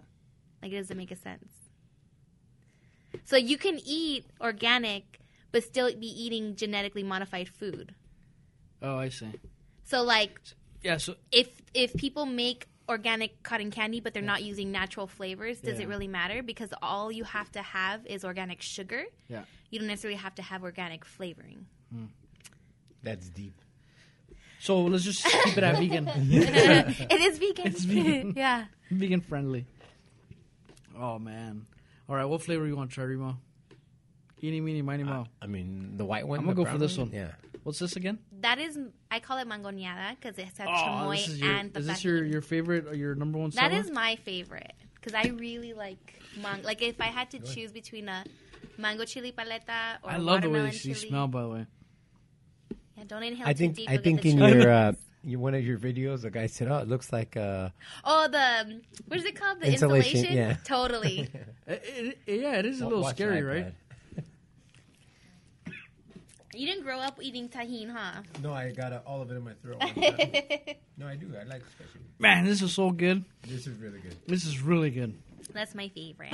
Like, 0.63 0.71
it 0.71 0.77
doesn't 0.77 0.97
make 0.97 1.11
a 1.11 1.15
sense. 1.15 1.51
So 3.25 3.37
you 3.37 3.57
can 3.57 3.79
eat 3.85 4.25
organic, 4.41 5.19
but 5.53 5.63
still 5.63 5.89
be 5.95 6.07
eating 6.07 6.57
genetically 6.57 7.03
modified 7.03 7.47
food. 7.47 7.95
Oh, 8.81 8.97
I 8.97 9.07
see. 9.07 9.31
So 9.85 10.03
like, 10.03 10.37
Yeah. 10.81 10.97
So 10.97 11.15
if 11.31 11.61
if 11.73 11.93
people 11.93 12.25
make 12.25 12.67
organic 12.89 13.41
cotton 13.43 13.71
candy 13.71 14.01
but 14.01 14.13
they're 14.13 14.21
not 14.21 14.43
using 14.43 14.69
natural 14.69 15.07
flavors 15.07 15.61
does 15.61 15.77
Yeah. 15.77 15.85
it 15.85 15.87
really 15.87 16.09
matter 16.09 16.43
because 16.43 16.73
all 16.81 17.09
you 17.13 17.23
have 17.23 17.49
to 17.53 17.61
have 17.61 18.05
is 18.05 18.25
organic 18.25 18.61
sugar 18.61 19.05
yeah. 19.29 19.43
you 19.69 19.79
don't 19.79 19.87
necessarily 19.87 20.17
have 20.17 20.35
to 20.35 20.41
have 20.41 20.63
organic 20.63 21.05
flavoring 21.05 21.65
hmm. 21.89 22.07
That's 23.01 23.29
deep. 23.29 23.53
So 24.59 24.81
let's 24.81 25.03
just 25.05 25.23
keep 25.25 25.57
it 25.57 25.63
at 25.63 25.77
vegan. 25.77 26.07
it 26.15 27.21
is 27.21 27.37
vegan 27.37 27.67
It's 27.67 27.83
vegan. 27.85 28.33
yeah 28.35 28.65
vegan 28.91 29.21
friendly. 29.21 29.65
Oh 30.97 31.19
man. 31.19 31.65
All 32.09 32.15
right. 32.17 32.25
What 32.25 32.41
flavor 32.41 32.67
you 32.67 32.75
want 32.75 32.89
to 32.89 32.95
try, 32.95 33.05
Remo? 33.05 33.37
Eeny, 34.43 34.59
meeny, 34.59 34.81
miny, 34.81 35.03
mo. 35.03 35.25
I 35.41 35.47
mean, 35.47 35.93
the 35.95 36.03
white 36.05 36.27
one. 36.27 36.39
I'm 36.39 36.45
gonna 36.45 36.55
go 36.55 36.65
for 36.65 36.77
this 36.77 36.97
one. 36.97 37.11
Yeah. 37.13 37.29
What's 37.63 37.79
this 37.79 37.95
again? 37.95 38.19
that 38.41 38.59
is 38.59 38.77
i 39.09 39.21
call 39.21 39.37
it 39.37 39.47
mangoneada 39.47 40.17
because 40.19 40.37
it 40.37 40.43
has 40.57 40.67
Oh, 40.67 40.71
chamoy 40.83 41.15
this 41.15 41.29
is 41.29 41.39
your, 41.39 41.49
and 41.49 41.77
is 41.77 41.87
this 41.87 42.03
your, 42.03 42.25
your 42.25 42.41
favorite 42.41 42.87
or 42.87 42.93
your 42.93 43.15
number 43.15 43.37
one 43.39 43.51
that 43.51 43.71
seller? 43.71 43.79
is 43.81 43.89
my 43.89 44.17
favorite 44.17 44.73
because 44.95 45.13
i 45.13 45.29
really 45.29 45.71
like 45.71 46.19
mang- 46.41 46.61
like 46.63 46.81
if 46.81 46.99
i 46.99 47.05
had 47.05 47.31
to 47.31 47.39
choose 47.39 47.71
between 47.71 48.09
a 48.09 48.25
mango 48.77 49.05
chili 49.05 49.31
paleta 49.31 49.95
or 50.03 50.11
I 50.11 50.17
love 50.17 50.41
the 50.41 50.49
way 50.49 50.59
watermelon 50.59 50.71
these 50.71 51.07
smell. 51.07 51.27
By 51.29 51.41
the 51.43 51.47
way, 51.47 51.65
yeah 52.97 53.03
don't 53.07 53.23
inhale 53.23 53.47
I 53.47 53.53
too 53.53 53.59
think 53.59 53.75
deep, 53.77 53.89
I 53.89 53.95
think 53.97 54.25
in 54.25 54.37
your 54.39 54.69
uh, 54.69 54.91
you, 55.23 55.39
one 55.39 55.55
of 55.55 55.63
your 55.65 55.77
videos, 55.77 56.23
the 56.23 56.31
guy 56.31 56.47
said, 56.47 56.67
"Oh, 56.67 56.79
it 56.79 56.89
looks 56.89 57.13
like 57.13 57.37
uh, 57.37 57.69
Oh, 58.03 58.27
the 58.29 58.81
what 59.07 59.19
is 59.19 59.25
it 59.25 59.35
called? 59.39 59.61
The 59.61 59.71
Insulation, 59.71 60.17
insulation. 60.19 60.37
yeah. 60.37 60.57
Totally. 60.65 61.29
It- 61.67 62.17
it- 62.27 62.41
yeah, 62.41 62.55
it 62.59 62.65
is 62.65 62.81
a 62.81 62.83
little 62.83 63.03
watch 63.03 63.15
scary, 63.15 63.37
your 63.37 63.47
right? 63.47 63.73
iPad. 66.53 66.59
you 66.59 66.67
didn't 66.67 66.83
grow 66.83 66.99
up 66.99 67.19
eating 67.21 67.49
Tajín, 67.49 67.91
huh? 67.91 68.21
No, 68.41 68.53
I 68.53 68.71
got 68.71 68.93
uh, 68.93 68.99
all 69.05 69.21
of 69.21 69.31
it 69.31 69.35
in 69.35 69.43
my 69.43 69.53
throat. 69.61 69.79
no, 70.97 71.07
I 71.07 71.15
do. 71.15 71.31
I 71.39 71.43
like 71.43 71.61
spicy. 71.65 71.99
Man, 72.19 72.45
this 72.45 72.61
is 72.61 72.73
so 72.73 72.91
good. 72.91 73.23
This 73.47 73.67
is 73.67 73.77
really 73.79 73.99
good. 73.99 74.15
This 74.27 74.45
is 74.45 74.61
really 74.61 74.89
good. 74.89 75.13
That's 75.53 75.75
my 75.75 75.89
favorite. 75.89 76.33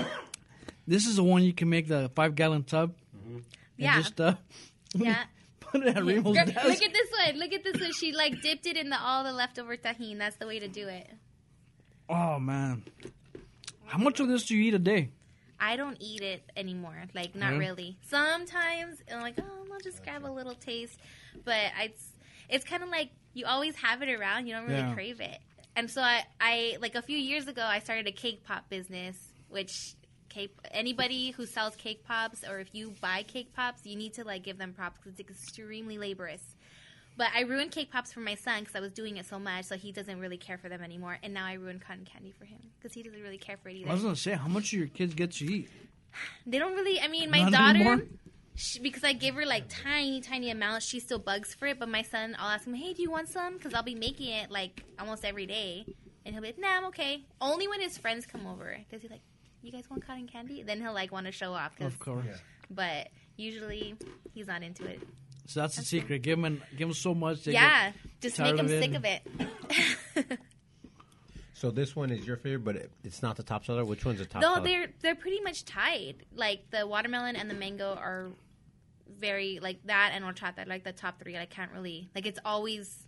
This 0.87 1.05
is 1.07 1.15
the 1.17 1.23
one 1.23 1.43
you 1.43 1.53
can 1.53 1.69
make 1.69 1.87
the 1.87 2.09
five 2.15 2.35
gallon 2.35 2.63
tub. 2.63 2.93
And 3.25 3.43
Yeah. 3.77 3.97
Just 3.97 4.19
uh, 4.19 4.35
Yeah. 4.95 5.23
put 5.59 5.81
it 5.83 5.95
at 5.95 6.03
Remo's 6.03 6.35
Girl, 6.35 6.45
desk. 6.45 6.65
look 6.67 6.81
at 6.83 6.93
this 6.93 7.09
one. 7.25 7.39
Look 7.39 7.53
at 7.53 7.63
this 7.63 7.79
one. 7.81 7.91
She 7.93 8.11
like 8.11 8.41
dipped 8.41 8.65
it 8.65 8.75
in 8.77 8.89
the 8.89 8.99
all 8.99 9.23
the 9.23 9.31
leftover 9.33 9.77
Tajín. 9.77 10.17
That's 10.17 10.35
the 10.37 10.47
way 10.47 10.59
to 10.59 10.67
do 10.67 10.87
it. 10.87 11.07
Oh 12.09 12.39
man, 12.39 12.83
how 13.85 13.99
much 13.99 14.19
of 14.19 14.27
this 14.27 14.45
do 14.47 14.55
you 14.57 14.63
eat 14.63 14.73
a 14.73 14.79
day? 14.79 15.09
I 15.59 15.75
don't 15.75 15.97
eat 15.99 16.21
it 16.21 16.43
anymore. 16.55 17.03
Like 17.13 17.35
not 17.35 17.53
Yeah. 17.53 17.59
really. 17.59 17.97
Sometimes 18.07 18.97
I'm 19.11 19.21
like, 19.21 19.35
oh, 19.39 19.65
I'll 19.73 19.79
just 19.81 20.03
grab 20.03 20.25
a 20.25 20.31
little 20.31 20.55
taste. 20.55 20.99
But 21.43 21.71
it's 21.81 22.13
it's 22.49 22.65
kind 22.65 22.83
of 22.83 22.89
like 22.89 23.11
you 23.33 23.45
always 23.45 23.75
have 23.77 24.01
it 24.01 24.09
around. 24.09 24.47
You 24.47 24.55
don't 24.55 24.65
really 24.65 24.79
Yeah. 24.79 24.93
crave 24.93 25.19
it. 25.21 25.37
And 25.75 25.89
so 25.89 26.01
I, 26.01 26.23
I 26.41 26.77
like 26.81 26.95
a 26.95 27.01
few 27.01 27.17
years 27.17 27.47
ago, 27.47 27.61
I 27.63 27.79
started 27.79 28.07
a 28.07 28.11
cake 28.11 28.43
pop 28.43 28.69
business, 28.69 29.17
which 29.49 29.95
cake 30.29 30.51
anybody 30.71 31.31
who 31.31 31.45
sells 31.45 31.75
cake 31.75 32.03
pops 32.05 32.43
or 32.47 32.59
if 32.59 32.69
you 32.73 32.93
buy 33.01 33.23
cake 33.23 33.53
pops, 33.55 33.85
you 33.85 33.95
need 33.95 34.13
to 34.13 34.23
like 34.23 34.43
give 34.43 34.57
them 34.57 34.73
props 34.73 34.97
because 34.97 35.19
it's 35.19 35.29
extremely 35.29 35.97
laborious. 35.97 36.55
But 37.19 37.27
I 37.35 37.41
ruined 37.41 37.71
cake 37.71 37.91
pops 37.91 38.13
for 38.13 38.21
my 38.21 38.35
son 38.35 38.61
because 38.61 38.75
I 38.77 38.79
was 38.79 38.93
doing 38.93 39.17
it 39.17 39.25
so 39.25 39.37
much, 39.37 39.65
so 39.65 39.75
he 39.75 39.91
doesn't 39.91 40.19
really 40.21 40.37
care 40.37 40.57
for 40.57 40.69
them 40.69 40.81
anymore. 40.81 41.17
And 41.21 41.33
now 41.33 41.45
I 41.45 41.53
ruined 41.53 41.81
cotton 41.81 42.05
candy 42.05 42.31
for 42.31 42.45
him 42.45 42.59
because 42.79 42.93
he 42.93 43.03
doesn't 43.03 43.21
really 43.21 43.37
care 43.37 43.57
for 43.57 43.67
it 43.67 43.75
either. 43.75 43.89
I 43.89 43.93
was 43.93 44.03
gonna 44.03 44.15
say, 44.15 44.35
how 44.35 44.47
much 44.47 44.69
do 44.69 44.77
your 44.77 44.87
kids 44.87 45.13
get 45.13 45.31
to 45.33 45.45
eat? 45.45 45.69
They 46.47 46.59
don't 46.59 46.75
really. 46.75 46.97
I 47.01 47.09
mean, 47.09 47.29
my 47.29 47.41
Not 47.49 47.75
daughter, 47.75 48.07
she, 48.55 48.79
because 48.79 49.03
I 49.03 49.11
give 49.11 49.35
her 49.35 49.45
like 49.45 49.65
tiny, 49.67 50.21
tiny 50.21 50.49
amounts, 50.49 50.85
she 50.85 51.01
still 51.01 51.19
bugs 51.19 51.53
for 51.53 51.67
it. 51.67 51.77
But 51.77 51.89
my 51.89 52.03
son, 52.03 52.37
I'll 52.39 52.51
ask 52.51 52.65
him, 52.65 52.73
"Hey, 52.73 52.93
do 52.93 53.01
you 53.01 53.11
want 53.11 53.27
some?" 53.27 53.57
Because 53.57 53.73
I'll 53.73 53.83
be 53.83 53.95
making 53.95 54.29
it 54.29 54.49
like 54.49 54.85
almost 54.97 55.25
every 55.25 55.45
day, 55.45 55.85
and 56.25 56.33
he'll 56.33 56.41
be 56.41 56.47
like, 56.47 56.57
"Nah, 56.57 56.77
I'm 56.77 56.85
okay." 56.85 57.25
Only 57.41 57.67
when 57.67 57.81
his 57.81 57.97
friends 57.97 58.25
come 58.25 58.47
over 58.47 58.77
does 58.89 59.01
he 59.01 59.09
like, 59.09 59.21
"You 59.61 59.73
guys 59.73 59.89
want 59.89 60.07
cotton 60.07 60.27
candy?" 60.27 60.63
Then 60.63 60.79
he'll 60.79 60.93
like 60.93 61.11
want 61.11 61.25
to 61.25 61.33
show 61.33 61.51
off. 61.51 61.77
'cause- 61.77 61.87
Of 61.87 61.99
course. 61.99 62.25
But 62.71 63.09
usually 63.35 63.95
he's 64.33 64.47
not 64.47 64.63
into 64.63 64.85
it. 64.85 65.01
So 65.49 65.61
that's 65.61 65.77
the 65.77 65.83
secret. 65.83 66.21
Give 66.21 66.39
them, 66.39 66.61
give 66.77 66.87
them 66.89 66.93
so 66.93 67.15
much. 67.15 67.43
They 67.43 67.53
yeah, 67.53 67.85
get 67.89 67.95
just 68.21 68.35
tired 68.35 68.55
make 68.55 68.67
them 68.67 68.77
of 68.77 68.83
sick 68.83 68.93
of 68.93 69.05
it. 70.25 70.39
So 71.55 71.71
this 71.71 71.93
one 71.93 72.09
is 72.09 72.25
your 72.25 72.37
favorite, 72.37 72.63
but 72.63 72.77
it, 72.77 72.91
it's 73.03 73.21
not 73.21 73.35
the 73.35 73.43
top 73.43 73.65
seller. 73.65 73.83
Which 73.83 74.05
one's 74.05 74.19
the 74.19 74.25
top 74.25 74.41
No, 74.41 74.53
seller? 74.53 74.65
they're 74.65 74.87
they're 75.01 75.15
pretty 75.15 75.41
much 75.41 75.65
tied. 75.65 76.23
Like 76.33 76.69
the 76.71 76.87
watermelon 76.87 77.35
and 77.35 77.49
the 77.49 77.53
mango 77.53 77.95
are 77.95 78.29
very 79.19 79.59
like 79.61 79.85
that 79.87 80.11
and 80.15 80.23
horchata, 80.23 80.65
like 80.69 80.85
the 80.85 80.93
top 80.93 81.21
three. 81.21 81.35
I 81.35 81.45
can't 81.45 81.69
really 81.73 82.09
like. 82.15 82.25
It's 82.25 82.39
always. 82.45 83.05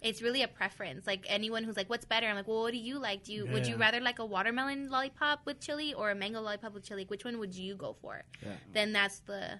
It's 0.00 0.22
really 0.22 0.42
a 0.44 0.48
preference. 0.48 1.04
Like 1.04 1.26
anyone 1.28 1.64
who's 1.64 1.76
like, 1.76 1.90
"What's 1.90 2.04
better?" 2.04 2.28
I'm 2.28 2.36
like, 2.36 2.46
"Well, 2.46 2.60
what 2.62 2.70
do 2.70 2.78
you 2.78 3.00
like? 3.00 3.24
Do 3.24 3.32
you 3.32 3.44
would 3.46 3.66
you 3.66 3.76
rather 3.76 3.98
like 3.98 4.20
a 4.20 4.24
watermelon 4.24 4.88
lollipop 4.88 5.40
with 5.44 5.58
chili 5.58 5.94
or 5.94 6.12
a 6.12 6.14
mango 6.14 6.40
lollipop 6.40 6.72
with 6.74 6.84
chili? 6.84 7.06
Which 7.08 7.24
one 7.24 7.40
would 7.40 7.56
you 7.56 7.74
go 7.74 7.96
for?" 8.00 8.22
Yeah. 8.40 8.52
Then 8.72 8.92
that's 8.92 9.18
the 9.18 9.58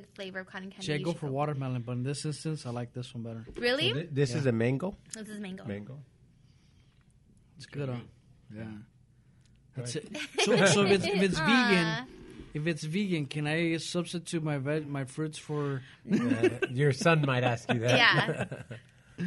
the 0.00 0.06
flavor 0.14 0.40
of 0.40 0.46
cotton 0.46 0.70
candy. 0.70 0.86
See, 0.86 0.94
I 0.94 0.98
go 0.98 1.12
should 1.12 1.20
for 1.20 1.26
watermelon, 1.28 1.82
but 1.82 1.92
in 1.92 2.02
this 2.02 2.24
instance, 2.24 2.66
I 2.66 2.70
like 2.70 2.92
this 2.92 3.14
one 3.14 3.22
better. 3.22 3.44
Really? 3.56 3.90
So 3.90 3.94
thi- 4.00 4.08
this 4.10 4.34
is 4.34 4.46
a 4.46 4.52
mango. 4.52 4.96
this 5.14 5.28
is 5.28 5.38
mango. 5.38 5.64
Mango. 5.64 5.98
It's 7.56 7.66
good, 7.66 7.88
huh? 7.88 7.96
Yeah. 8.54 8.64
That's 9.76 9.94
Right. 9.96 10.04
it. 10.04 10.16
So, 10.44 10.66
so 10.66 10.82
if 10.84 10.90
it's 10.92 11.06
if 11.06 11.22
it's 11.22 11.38
vegan, 11.50 12.06
if 12.54 12.66
it's 12.66 12.82
vegan, 12.84 13.26
can 13.26 13.46
I 13.46 13.76
substitute 13.78 14.42
my 14.42 14.58
veg, 14.58 14.86
my 14.88 15.04
fruits 15.04 15.38
for? 15.38 15.82
Uh, 16.12 16.48
your 16.70 16.92
son 16.92 17.22
might 17.26 17.44
ask 17.44 17.72
you 17.72 17.80
that. 17.80 17.96
Yeah. 17.96 19.24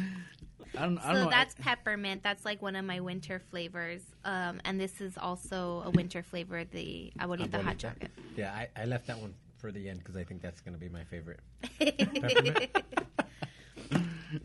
I 0.78 0.80
don't. 0.82 0.98
I 0.98 1.02
So 1.06 1.12
don't 1.14 1.24
know. 1.24 1.30
that's 1.30 1.54
peppermint. 1.58 2.22
That's 2.22 2.44
like 2.44 2.60
one 2.60 2.76
of 2.76 2.84
my 2.84 3.00
winter 3.00 3.40
flavors. 3.50 4.02
Um, 4.24 4.60
and 4.64 4.78
this 4.78 5.00
is 5.00 5.16
also 5.16 5.82
a 5.86 5.90
winter 5.90 6.22
flavor, 6.22 6.64
the 6.64 7.12
abuelita 7.18 7.62
hot 7.62 7.76
Abuelita. 7.76 7.78
chocolate. 7.78 8.10
Yeah, 8.36 8.52
I, 8.52 8.68
I 8.76 8.84
left 8.84 9.06
that 9.06 9.18
one 9.18 9.34
for 9.58 9.72
the 9.72 9.88
end 9.88 9.98
because 10.00 10.16
I 10.16 10.24
think 10.24 10.42
that's 10.42 10.60
going 10.60 10.74
to 10.74 10.80
be 10.80 10.88
my 10.88 11.04
favorite. 11.04 11.40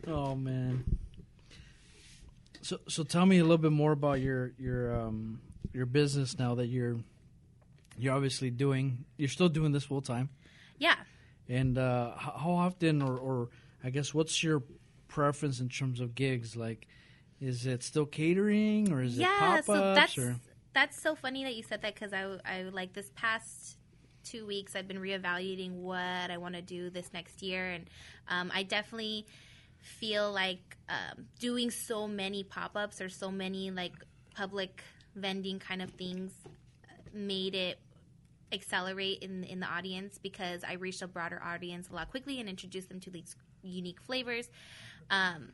Oh 0.06 0.34
man. 0.34 0.84
So 2.62 2.78
so 2.88 3.02
tell 3.02 3.26
me 3.26 3.38
a 3.38 3.42
little 3.42 3.58
bit 3.58 3.72
more 3.72 3.92
about 3.92 4.20
your 4.20 4.52
your 4.58 4.94
um 5.00 5.40
your 5.72 5.86
business 5.86 6.38
now 6.38 6.54
that 6.54 6.66
you're 6.66 6.96
you're 7.98 8.14
obviously 8.14 8.50
doing 8.50 9.04
you're 9.18 9.28
still 9.28 9.48
doing 9.48 9.72
this 9.72 9.84
full 9.84 10.00
time 10.00 10.28
Yeah. 10.78 10.94
and 11.48 11.76
uh 11.76 12.12
how 12.16 12.52
often 12.52 13.02
or 13.02 13.18
or 13.18 13.48
I 13.82 13.90
guess 13.90 14.14
what's 14.14 14.42
your 14.42 14.62
preference 15.08 15.60
in 15.60 15.68
terms 15.68 16.00
of 16.00 16.14
gigs 16.14 16.54
like 16.56 16.86
is 17.40 17.66
it 17.66 17.82
still 17.82 18.06
catering 18.06 18.92
or 18.92 19.02
is 19.02 19.18
it 19.18 19.22
yeah. 19.22 19.38
pop-ups 19.38 19.66
So 19.66 19.94
that's 19.94 20.18
or 20.18 20.36
that's 20.72 21.02
so 21.02 21.14
funny 21.16 21.42
that 21.44 21.54
you 21.56 21.64
said 21.64 21.82
that 21.82 21.94
because 21.94 22.12
I 22.12 22.38
I 22.44 22.62
like 22.62 22.92
this 22.92 23.10
past 23.16 23.76
two 24.24 24.46
weeks 24.46 24.74
I've 24.76 24.88
been 24.88 25.00
reevaluating 25.00 25.72
what 25.72 26.30
I 26.30 26.36
want 26.38 26.54
to 26.54 26.62
do 26.62 26.90
this 26.90 27.12
next 27.12 27.42
year, 27.42 27.70
and 27.70 27.86
um, 28.28 28.50
I 28.54 28.62
definitely 28.62 29.26
feel 29.80 30.32
like 30.32 30.76
um, 30.88 31.26
doing 31.40 31.70
so 31.70 32.06
many 32.06 32.44
pop 32.44 32.76
ups 32.76 33.00
or 33.00 33.08
so 33.08 33.30
many 33.30 33.70
like 33.70 33.92
public 34.34 34.82
vending 35.14 35.58
kind 35.58 35.82
of 35.82 35.90
things 35.90 36.32
made 37.12 37.54
it 37.54 37.78
accelerate 38.52 39.22
in 39.22 39.44
in 39.44 39.60
the 39.60 39.66
audience 39.66 40.18
because 40.18 40.62
I 40.64 40.74
reached 40.74 41.02
a 41.02 41.06
broader 41.06 41.40
audience 41.42 41.88
a 41.90 41.94
lot 41.94 42.10
quickly 42.10 42.38
and 42.40 42.48
introduced 42.48 42.88
them 42.88 43.00
to 43.00 43.10
these 43.10 43.36
unique 43.62 44.00
flavors. 44.00 44.48
Um, 45.10 45.52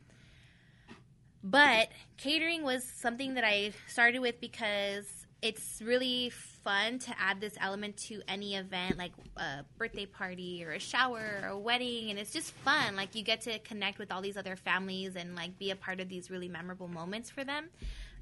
but 1.43 1.89
catering 2.17 2.63
was 2.63 2.83
something 2.83 3.35
that 3.35 3.45
I 3.45 3.71
started 3.87 4.19
with 4.19 4.41
because 4.41 5.05
it's 5.41 5.81
really 5.81 6.31
fun 6.63 6.99
to 6.99 7.13
add 7.17 7.39
this 7.39 7.53
element 7.61 7.95
to 7.95 8.21
any 8.27 8.55
event, 8.55 8.97
like 8.97 9.13
a 9.37 9.63
birthday 9.77 10.05
party 10.05 10.63
or 10.65 10.71
a 10.71 10.79
shower 10.79 11.39
or 11.43 11.47
a 11.49 11.57
wedding, 11.57 12.09
and 12.09 12.19
it's 12.19 12.33
just 12.33 12.51
fun. 12.51 12.95
Like 12.95 13.15
you 13.15 13.23
get 13.23 13.41
to 13.41 13.59
connect 13.59 13.99
with 13.99 14.11
all 14.11 14.21
these 14.21 14.35
other 14.35 14.55
families 14.55 15.15
and 15.15 15.35
like 15.35 15.57
be 15.57 15.71
a 15.71 15.75
part 15.75 16.01
of 16.01 16.09
these 16.09 16.29
really 16.29 16.49
memorable 16.49 16.87
moments 16.89 17.29
for 17.29 17.43
them. 17.43 17.69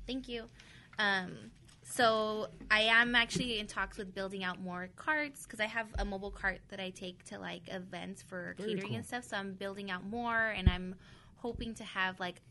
Thank 0.06 0.28
you. 0.28 0.44
Um, 1.00 1.52
so 1.84 2.48
I 2.70 2.82
am 2.82 3.16
actually 3.16 3.60
in 3.60 3.68
talks 3.68 3.98
with 3.98 4.14
building 4.14 4.44
out 4.44 4.60
more 4.60 4.90
carts 4.96 5.44
because 5.44 5.60
I 5.60 5.66
have 5.66 5.88
a 5.98 6.06
mobile 6.06 6.32
cart 6.32 6.60
that 6.70 6.80
I 6.80 6.90
take 6.92 7.24
to 7.26 7.40
like 7.40 7.64
events 7.70 8.22
for 8.22 8.56
Very 8.58 8.74
catering 8.74 8.90
cool. 8.90 8.98
and 8.98 9.06
stuff. 9.06 9.24
So 9.24 9.38
I'm 9.38 9.54
building 9.54 9.90
out 9.90 10.06
more, 10.06 10.50
and 10.50 10.70
I'm 10.70 10.96
hoping 11.38 11.74
to 11.76 11.84
have 11.84 12.20
like 12.20 12.42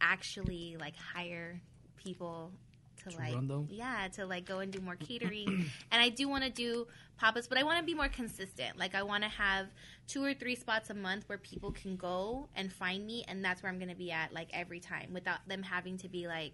actually 0.00 0.76
like 0.80 0.94
hire 0.96 1.60
people 1.96 2.52
to, 2.98 3.10
To 3.10 3.16
like 3.18 3.32
yeah 3.70 4.08
to 4.14 4.26
like 4.26 4.44
go 4.44 4.58
and 4.60 4.72
do 4.72 4.80
more 4.80 4.96
catering. 4.96 5.70
And 5.92 6.02
i 6.02 6.08
do 6.08 6.28
want 6.28 6.44
to 6.44 6.50
do 6.50 6.86
pop-ups 7.18 7.46
but 7.46 7.58
i 7.58 7.62
want 7.62 7.78
to 7.78 7.84
be 7.84 7.94
more 7.94 8.08
consistent. 8.08 8.78
Like 8.78 8.94
i 8.94 9.02
want 9.02 9.22
to 9.24 9.28
have 9.28 9.66
two 10.06 10.22
or 10.24 10.34
three 10.34 10.54
spots 10.54 10.90
a 10.90 10.94
month 10.94 11.24
where 11.28 11.38
people 11.38 11.72
can 11.72 11.96
go 11.96 12.48
and 12.54 12.72
find 12.72 13.06
me 13.06 13.24
and 13.28 13.44
that's 13.44 13.62
where 13.62 13.70
i'm 13.70 13.78
going 13.78 13.90
to 13.90 13.94
be 13.96 14.10
at 14.10 14.32
like 14.32 14.48
every 14.52 14.80
time 14.80 15.10
without 15.12 15.46
them 15.46 15.62
having 15.62 15.96
to 15.98 16.08
be 16.08 16.26
like 16.26 16.52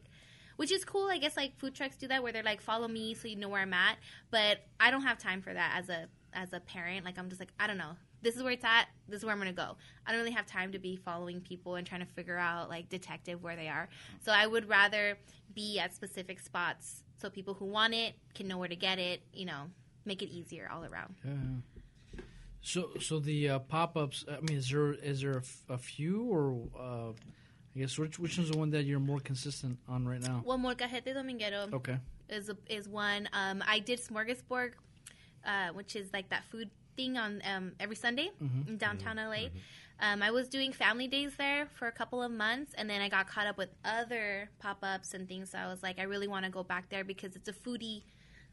which 0.57 0.73
is 0.73 0.85
cool 0.85 1.09
i 1.09 1.19
guess 1.19 1.37
like 1.37 1.57
food 1.59 1.75
trucks 1.75 1.97
do 1.97 2.09
that 2.09 2.23
where 2.23 2.33
they're 2.33 2.43
like 2.43 2.61
follow 2.61 2.89
me 2.89 3.15
so 3.15 3.29
you 3.29 3.37
know 3.37 3.49
where 3.49 3.61
i'm 3.63 3.75
at 3.75 3.97
but 4.31 4.59
i 4.81 4.91
don't 4.91 5.03
have 5.03 5.19
time 5.19 5.41
for 5.43 5.53
that 5.53 5.75
as 5.77 5.89
a 5.89 6.07
as 6.33 6.53
a 6.53 6.61
parent. 6.61 7.05
Like 7.05 7.19
i'm 7.19 7.29
just 7.29 7.41
like 7.41 7.53
i 7.61 7.67
don't 7.67 7.79
know 7.79 7.93
this 8.25 8.35
is 8.37 8.43
where 8.43 8.53
it's 8.53 8.65
at 8.65 8.87
this 9.09 9.19
is 9.19 9.25
where 9.25 9.33
i'm 9.33 9.39
gonna 9.39 9.53
go 9.53 9.77
i 10.07 10.11
don't 10.11 10.19
really 10.21 10.33
have 10.33 10.47
time 10.47 10.73
to 10.73 10.79
be 10.79 10.97
following 10.97 11.41
people 11.41 11.77
and 11.77 11.87
trying 11.87 12.01
to 12.01 12.07
figure 12.07 12.37
out 12.39 12.69
like 12.69 12.89
detective 12.89 13.43
where 13.43 13.55
they 13.57 13.69
are 13.69 13.89
so 14.25 14.33
i 14.33 14.47
would 14.47 14.69
rather 14.69 15.17
be 15.55 15.79
at 15.79 15.95
specific 15.95 16.41
spots 16.41 17.05
so 17.21 17.31
people 17.31 17.55
who 17.55 17.65
want 17.67 17.95
it 17.95 18.15
can 18.35 18.49
know 18.49 18.59
where 18.59 18.69
to 18.69 18.77
get 18.77 18.99
it 18.99 19.21
you 19.33 19.45
know 19.47 19.63
make 20.05 20.21
it 20.23 20.29
easier 20.31 20.69
all 20.73 20.85
around 20.85 21.15
Yeah. 21.25 21.33
So, 22.67 22.91
so 22.99 23.19
the 23.21 23.51
uh, 23.51 23.59
pop-ups. 23.59 24.25
I 24.27 24.41
mean, 24.41 24.57
is 24.57 24.71
there 24.71 24.95
is 24.95 25.21
there 25.21 25.33
a, 25.33 25.37
f- 25.39 25.65
a 25.69 25.77
few, 25.77 26.23
or 26.23 26.67
uh, 26.79 27.11
I 27.77 27.79
guess 27.79 27.99
which 27.99 28.19
which 28.19 28.39
one's 28.39 28.51
the 28.51 28.57
one 28.57 28.71
that 28.71 28.85
you're 28.85 29.01
more 29.01 29.21
consistent 29.21 29.79
on 29.87 30.09
right 30.09 30.23
now? 30.23 30.43
well 30.47 30.57
molcajete 30.59 31.15
dominguero 31.15 31.71
Okay. 31.75 31.99
is 32.31 32.49
a, 32.49 32.57
is 32.71 32.89
one. 32.89 33.29
Um, 33.35 33.63
I 33.69 33.81
did 33.81 33.99
Smorgasburg, 34.01 34.73
uh, 35.45 35.69
which 35.75 35.95
is 35.95 36.11
like 36.15 36.31
that 36.31 36.45
food 36.51 36.71
thing 36.97 37.17
on 37.17 37.43
um, 37.45 37.73
every 37.81 37.97
Sunday 37.97 38.31
in 38.69 38.77
downtown 38.79 39.17
LA. 39.17 39.49
Um, 40.01 40.23
I 40.23 40.31
was 40.33 40.49
doing 40.49 40.73
family 40.73 41.07
days 41.07 41.33
there 41.37 41.67
for 41.79 41.87
a 41.87 41.93
couple 41.93 42.23
of 42.23 42.33
months, 42.33 42.73
and 42.77 42.91
then 42.91 43.01
I 43.01 43.09
got 43.09 43.29
caught 43.29 43.47
up 43.47 43.57
with 43.57 43.71
other 43.85 44.51
pop 44.59 44.79
ups 44.83 45.15
and 45.15 45.29
things. 45.29 45.51
So 45.51 45.59
I 45.59 45.69
was 45.69 45.83
like, 45.83 45.99
I 45.99 46.03
really 46.03 46.27
want 46.29 46.45
to 46.45 46.51
go 46.51 46.65
back 46.65 46.89
there 46.91 47.05
because 47.05 47.37
it's 47.37 47.49
a 47.49 47.53
foodie 47.53 48.03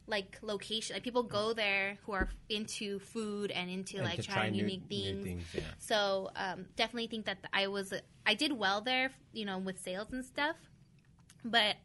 like 0.08 0.38
location. 0.42 0.96
Like 0.96 1.04
people 1.04 1.24
go 1.24 1.54
there 1.54 1.98
who 2.06 2.12
are 2.12 2.30
into 2.50 3.00
food 3.00 3.52
and 3.52 3.70
into 3.70 3.98
And 3.98 4.06
like 4.06 4.22
trying 4.22 4.54
unique 4.54 4.84
new 4.90 5.14
things. 5.14 5.26
things, 5.26 5.44
yeah. 5.54 5.62
So 5.80 6.30
um, 6.36 6.66
definitely 6.76 7.08
think 7.08 7.26
that 7.26 7.40
I 7.54 7.68
was 7.68 7.94
I 8.26 8.34
did 8.36 8.52
well 8.52 8.82
there, 8.82 9.12
you 9.34 9.46
know, 9.46 9.58
with 9.58 9.80
sales 9.80 10.08
and 10.12 10.24
stuff. 10.24 10.56
But 11.44 11.76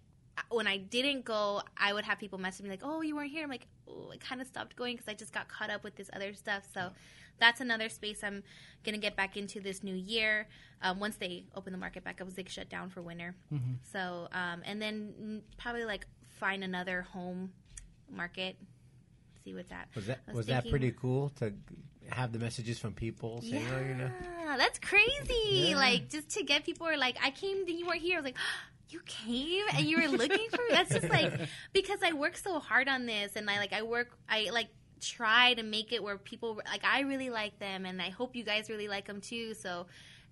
when 0.50 0.66
I 0.66 0.76
didn't 0.76 1.24
go, 1.24 1.62
I 1.76 1.92
would 1.92 2.04
have 2.04 2.18
people 2.18 2.38
message 2.38 2.64
me 2.64 2.70
like, 2.70 2.82
"Oh, 2.82 3.00
you 3.00 3.16
weren't 3.16 3.30
here." 3.30 3.44
I'm 3.44 3.50
like, 3.50 3.66
"Oh, 3.66 3.75
I 3.75 3.75
kind 4.20 4.40
of 4.40 4.46
stopped 4.46 4.76
going 4.76 4.96
because 4.96 5.08
I 5.08 5.14
just 5.14 5.32
got 5.32 5.48
caught 5.48 5.70
up 5.70 5.84
with 5.84 5.96
this 5.96 6.10
other 6.12 6.34
stuff." 6.34 6.64
So 6.72 6.90
that's 7.38 7.60
another 7.60 7.88
space 7.88 8.24
I'm 8.24 8.42
gonna 8.84 8.98
get 8.98 9.16
back 9.16 9.36
into 9.36 9.60
this 9.60 9.82
new 9.82 9.94
year. 9.94 10.48
Um, 10.82 11.00
once 11.00 11.16
they 11.16 11.44
open 11.54 11.72
the 11.72 11.78
market 11.78 12.04
back 12.04 12.20
up, 12.20 12.28
they 12.34 12.44
shut 12.44 12.68
down 12.68 12.90
for 12.90 13.02
winter. 13.02 13.34
So 13.92 14.28
um, 14.32 14.62
and 14.64 14.80
then 14.80 15.42
probably 15.58 15.84
like 15.84 16.06
find 16.38 16.62
another 16.64 17.02
home 17.02 17.52
market, 18.10 18.56
see 19.44 19.54
what's 19.54 19.72
at. 19.72 19.88
Was 19.94 20.06
that 20.06 20.20
I 20.28 20.32
was, 20.32 20.46
that 20.46 20.68
pretty 20.68 20.92
cool 20.92 21.30
to 21.40 21.52
have 22.10 22.32
the 22.32 22.38
messages 22.38 22.78
from 22.78 22.92
people 22.92 23.40
saying, 23.42 23.66
"Oh, 23.74 23.80
you 23.80 23.94
know." 23.94 24.10
Yeah, 24.38 24.56
that's 24.56 24.78
crazy. 24.78 25.70
Yeah. 25.70 25.76
Like 25.76 26.08
just 26.08 26.30
to 26.30 26.44
get 26.44 26.64
people 26.64 26.86
are 26.86 26.96
like, 26.96 27.16
I 27.22 27.30
came 27.30 27.58
and 27.58 27.78
you 27.78 27.86
weren't 27.86 28.02
here. 28.02 28.18
I 28.18 28.20
was 28.20 28.24
like, 28.24 28.38
you 28.88 29.00
came 29.06 29.64
and 29.74 29.86
you 29.86 30.00
were 30.00 30.08
looking 30.08 30.48
for 30.50 30.58
me. 30.58 30.68
That's 30.70 30.92
just 30.94 31.08
like 31.10 31.32
because 31.72 31.98
I 32.02 32.12
work 32.12 32.36
so 32.36 32.58
hard 32.60 32.88
on 32.88 33.06
this 33.06 33.32
and 33.36 33.48
I 33.50 33.58
like 33.58 33.72
I 33.72 33.82
work 33.82 34.16
I 34.28 34.50
like 34.52 34.68
try 35.00 35.54
to 35.54 35.62
make 35.62 35.92
it 35.92 36.02
where 36.02 36.16
people 36.18 36.60
like 36.70 36.84
I 36.84 37.00
really 37.00 37.30
like 37.30 37.58
them 37.58 37.84
and 37.84 38.00
I 38.00 38.10
hope 38.10 38.36
you 38.36 38.44
guys 38.44 38.70
really 38.70 38.88
like 38.88 39.06
them 39.06 39.20
too. 39.20 39.54
So 39.54 39.86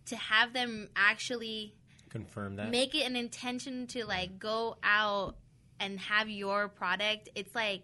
to 0.06 0.16
have 0.16 0.52
them 0.52 0.88
actually 0.96 1.74
Confirm 2.10 2.56
that. 2.56 2.70
make 2.70 2.94
it 2.94 3.02
an 3.02 3.16
intention 3.16 3.86
to 3.88 4.04
like 4.06 4.38
go 4.38 4.76
out 4.84 5.34
and 5.80 5.98
have 5.98 6.28
your 6.28 6.68
product 6.68 7.28
it's 7.34 7.52
like 7.56 7.82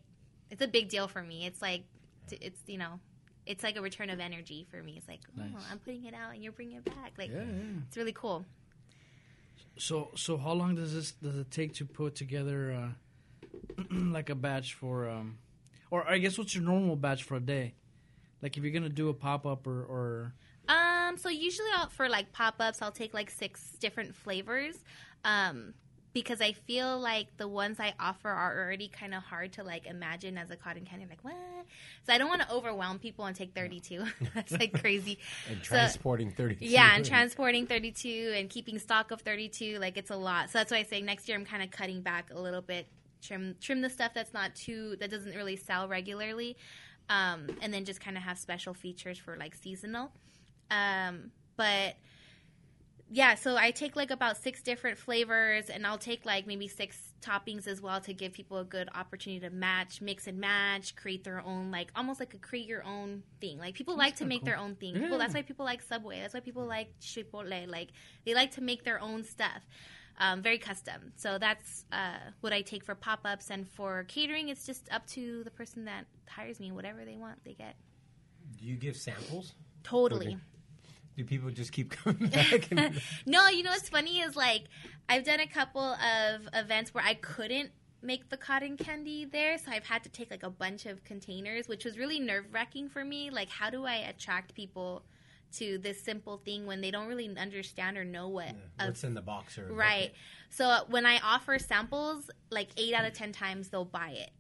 it's 0.51 0.63
a 0.63 0.69
big 0.69 0.89
deal 0.89 1.09
for 1.09 1.21
me 1.21 1.47
it's 1.47 1.61
like 1.61 1.83
it's 2.31 2.61
you 2.69 2.79
know 2.79 3.01
it's 3.47 3.65
like 3.65 3.77
a 3.77 3.81
return 3.81 4.09
of 4.11 4.21
energy 4.21 4.65
for 4.71 4.81
me 4.81 4.95
it's 4.97 5.09
like 5.09 5.19
oh 5.37 5.43
Nice. 5.43 5.51
i'm 5.73 5.81
putting 5.81 6.05
it 6.05 6.15
out 6.15 6.33
and 6.35 6.45
you're 6.45 6.53
bringing 6.53 6.77
it 6.77 6.85
back 6.85 7.13
like 7.19 7.31
Yeah, 7.33 7.39
yeah. 7.43 7.81
it's 7.89 7.97
really 7.97 8.13
cool 8.13 8.45
So, 9.81 10.11
so 10.15 10.37
how 10.37 10.53
long 10.53 10.75
does 10.75 10.95
this 10.95 11.13
does 11.13 11.39
it 11.39 11.51
take 11.51 11.73
to 11.75 11.87
put 11.87 12.15
together 12.15 12.71
uh, 12.71 13.85
like 13.91 14.29
a 14.29 14.35
batch 14.35 14.75
for, 14.75 15.09
um, 15.09 15.39
or 15.91 16.07
I 16.07 16.19
guess 16.19 16.37
what's 16.37 16.55
your 16.55 16.65
normal 16.65 16.97
batch 16.97 17.23
for 17.23 17.37
a 17.37 17.41
day? 17.41 17.73
Like 18.43 18.59
if 18.59 18.63
you're 18.63 18.73
gonna 18.73 18.91
do 18.91 19.09
a 19.09 19.15
pop 19.15 19.47
up 19.47 19.67
or, 19.67 19.83
or 19.85 20.35
Um, 20.69 21.17
so 21.17 21.31
usually 21.31 21.71
I'll, 21.75 21.89
for 21.89 22.11
like 22.11 22.31
pop 22.33 22.57
ups, 22.61 22.83
I'll 22.83 22.93
take 22.93 23.15
like 23.15 23.31
six 23.31 23.73
different 23.81 24.15
flavors. 24.15 24.77
Um, 25.25 25.73
because 26.13 26.41
I 26.41 26.53
feel 26.53 26.99
like 26.99 27.37
the 27.37 27.47
ones 27.47 27.79
I 27.79 27.95
offer 28.01 28.29
are 28.29 28.59
already 28.65 28.89
kind 28.89 29.15
of 29.15 29.23
hard 29.23 29.53
to 29.55 29.63
like 29.63 29.87
imagine 29.87 30.37
as 30.39 30.51
a 30.51 30.57
cotton 30.57 30.85
candy. 30.85 31.07
Like 31.09 31.23
what? 31.23 31.35
So 32.07 32.13
I 32.13 32.19
don't 32.19 32.29
want 32.29 32.43
to 32.43 32.53
overwhelm 32.53 32.99
people 32.99 33.27
and 33.27 33.37
take 33.37 33.55
32. 33.55 34.05
That's 34.35 34.53
like 34.53 34.73
crazy. 34.81 35.19
And 35.49 35.59
So- 35.65 35.71
transporting 35.77 36.33
32. 36.33 36.65
Yeah, 36.67 36.95
and 36.97 37.05
transporting 37.05 37.67
32 37.67 38.35
and 38.37 38.51
keeping 38.51 38.79
stock 38.79 39.11
of 39.13 39.21
32, 39.21 39.79
like 39.79 39.97
it's 39.97 40.11
a 40.11 40.17
lot. 40.17 40.51
So 40.51 40.59
that's 40.59 40.71
why 40.73 40.79
I 40.79 40.83
say 40.83 41.01
next 41.01 41.29
year 41.29 41.39
I'm 41.39 41.45
kind 41.45 41.63
of 41.63 41.71
cutting 41.71 42.01
back 42.03 42.31
a 42.35 42.41
little 42.41 42.63
bit, 42.63 42.87
trim 43.23 43.55
trim 43.61 43.81
the 43.81 43.91
stuff 43.91 44.13
that's 44.15 44.33
not 44.33 44.55
too 44.55 44.97
that 45.01 45.11
doesn't 45.11 45.35
really 45.37 45.57
sell 45.57 45.87
regularly, 45.89 46.57
um, 47.09 47.47
and 47.61 47.73
then 47.73 47.85
just 47.85 48.01
kind 48.01 48.17
of 48.17 48.23
have 48.25 48.39
special 48.39 48.75
features 48.75 49.19
for 49.19 49.37
like 49.37 49.55
seasonal. 49.55 50.11
Um, 50.71 51.31
but 51.57 51.95
yeah, 53.13 53.35
so 53.35 53.57
I 53.57 53.73
take 53.73 53.97
like 53.97 54.13
about 54.13 54.37
six 54.37 54.63
different 54.63 54.97
flavors, 54.97 55.69
and 55.69 55.85
I'll 55.85 55.99
take 55.99 56.25
like 56.25 56.47
maybe 56.47 56.69
six 56.69 56.97
toppings 57.21 57.67
as 57.67 57.81
well 57.83 58.01
to 58.03 58.15
give 58.15 58.33
people 58.33 58.59
a 58.59 58.65
good 58.65 58.89
opportunity 58.95 59.41
to 59.41 59.51
match, 59.51 60.01
mix 60.01 60.29
and 60.29 60.39
match, 60.39 60.95
create 60.95 61.25
their 61.25 61.41
own 61.45 61.73
like 61.73 61.91
almost 61.97 62.21
like 62.21 62.35
a 62.35 62.37
create 62.39 62.69
your 62.69 62.85
own 62.85 63.25
thing. 63.41 63.59
Like 63.59 63.75
people 63.75 63.97
like 63.97 64.15
to 64.17 64.25
make 64.25 64.43
cool. 64.43 64.47
their 64.47 64.59
own 64.59 64.77
thing. 64.77 64.95
People, 64.95 65.19
that's 65.19 65.35
why 65.35 65.43
people 65.43 65.65
like 65.65 65.83
Subway. 65.83 66.21
That's 66.21 66.35
why 66.35 66.41
people 66.41 66.65
like 66.65 66.93
Chipotle. 67.01 67.69
Like 67.69 67.89
they 68.25 68.33
like 68.33 68.53
to 68.53 68.61
make 68.61 68.85
their 68.85 69.01
own 69.01 69.25
stuff. 69.25 69.67
Um, 70.19 70.41
very 70.41 70.59
custom. 70.59 71.13
So 71.17 71.37
that's 71.39 71.87
uh, 71.91 72.19
what 72.43 72.53
I 72.53 72.61
take 72.61 72.85
for 72.85 72.95
pop 72.95 73.21
ups, 73.25 73.51
and 73.51 73.67
for 73.69 74.05
catering, 74.05 74.51
it's 74.51 74.67
just 74.67 74.89
up 74.93 75.05
to 75.09 75.43
the 75.43 75.51
person 75.51 75.87
that 75.87 76.05
hires 76.29 76.61
me. 76.61 76.71
Whatever 76.71 77.05
they 77.05 77.17
want, 77.17 77.43
they 77.43 77.55
get. 77.55 77.75
Do 78.57 78.67
you 78.67 78.77
give 78.77 78.97
samples? 78.97 79.55
Totally. 79.83 80.27
Okay. 80.29 80.37
Do 81.17 81.25
people 81.25 81.51
just 81.51 81.73
keep 81.73 81.91
coming 82.05 82.29
back? 82.29 82.71
And, 82.71 83.01
No, 83.27 83.49
you 83.49 83.63
know 83.63 83.71
what's 83.71 83.89
funny 83.89 84.21
is 84.21 84.37
like 84.37 84.65
I've 85.09 85.25
done 85.25 85.41
a 85.41 85.47
couple 85.47 85.83
of 85.83 86.49
events 86.55 86.95
where 86.95 87.05
I 87.05 87.15
couldn't 87.15 87.71
make 88.03 88.31
the 88.31 88.37
cotton 88.37 88.77
candy 88.77 89.25
there, 89.27 89.59
so 89.59 89.71
I've 89.71 89.85
had 89.85 90.03
to 90.05 90.09
take 90.09 90.31
like 90.31 90.43
a 90.43 90.51
bunch 90.51 90.87
of 90.87 91.05
containers, 91.05 91.69
which 91.69 91.85
was 91.85 91.99
really 91.99 92.19
nerve 92.21 92.47
wracking 92.53 92.89
for 92.89 93.05
me. 93.05 93.31
Like, 93.31 93.49
how 93.51 93.71
do 93.71 93.85
I 93.85 93.97
attract 93.97 94.55
people 94.55 95.05
to 95.53 95.79
this 95.79 96.01
simple 96.01 96.39
thing 96.39 96.65
when 96.65 96.81
they 96.81 96.91
don't 96.93 97.09
really 97.09 97.29
understand 97.37 97.99
or 97.99 98.05
know 98.05 98.29
what? 98.29 98.55
a- 98.79 98.87
what's 98.87 99.03
in 99.05 99.15
the 99.15 99.21
box 99.21 99.59
or 99.59 99.67
right. 99.73 100.13
So 100.49 100.85
when 100.89 101.05
I 101.07 101.19
offer 101.25 101.59
samples, 101.59 102.31
like 102.51 102.69
eight 102.77 102.95
out 102.95 103.05
of 103.05 103.13
ten 103.13 103.33
times 103.33 103.69
they'll 103.69 103.85
buy 103.85 104.11
it. 104.11 104.31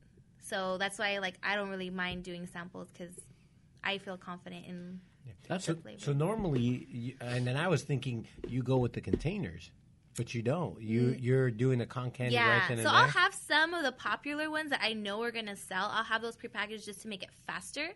So 0.40 0.78
that's 0.78 0.98
why 0.98 1.18
like 1.18 1.34
I 1.42 1.56
don't 1.56 1.68
really 1.68 1.90
mind 1.90 2.22
doing 2.22 2.46
samples 2.46 2.88
because 2.92 3.14
I 3.82 3.98
feel 3.98 4.16
confident 4.16 4.66
in 4.66 5.00
that's 5.48 5.64
So, 5.66 5.76
so 5.98 6.12
normally, 6.12 6.86
you, 6.90 7.14
and 7.20 7.46
then 7.46 7.56
I 7.56 7.68
was 7.68 7.82
thinking 7.82 8.26
you 8.48 8.62
go 8.62 8.76
with 8.78 8.92
the 8.92 9.00
containers, 9.00 9.70
but 10.16 10.34
you 10.34 10.42
don't. 10.42 10.80
You 10.80 11.16
you're 11.18 11.50
doing 11.50 11.78
the 11.78 11.86
con 11.86 12.10
candy 12.10 12.36
Mm. 12.36 12.40
yeah, 12.40 12.58
right 12.68 12.78
so 12.78 12.84
there. 12.84 12.92
I'll 12.92 13.08
have 13.08 13.34
some 13.34 13.74
of 13.74 13.82
the 13.84 13.92
popular 13.92 14.50
ones 14.50 14.70
that 14.70 14.80
I 14.82 14.92
know 14.92 15.22
are 15.22 15.30
gonna 15.30 15.56
sell. 15.56 15.88
I'll 15.92 16.04
have 16.04 16.22
those 16.22 16.36
prepackaged 16.36 16.84
just 16.84 17.02
to 17.02 17.08
make 17.08 17.22
it 17.22 17.30
faster. 17.46 17.88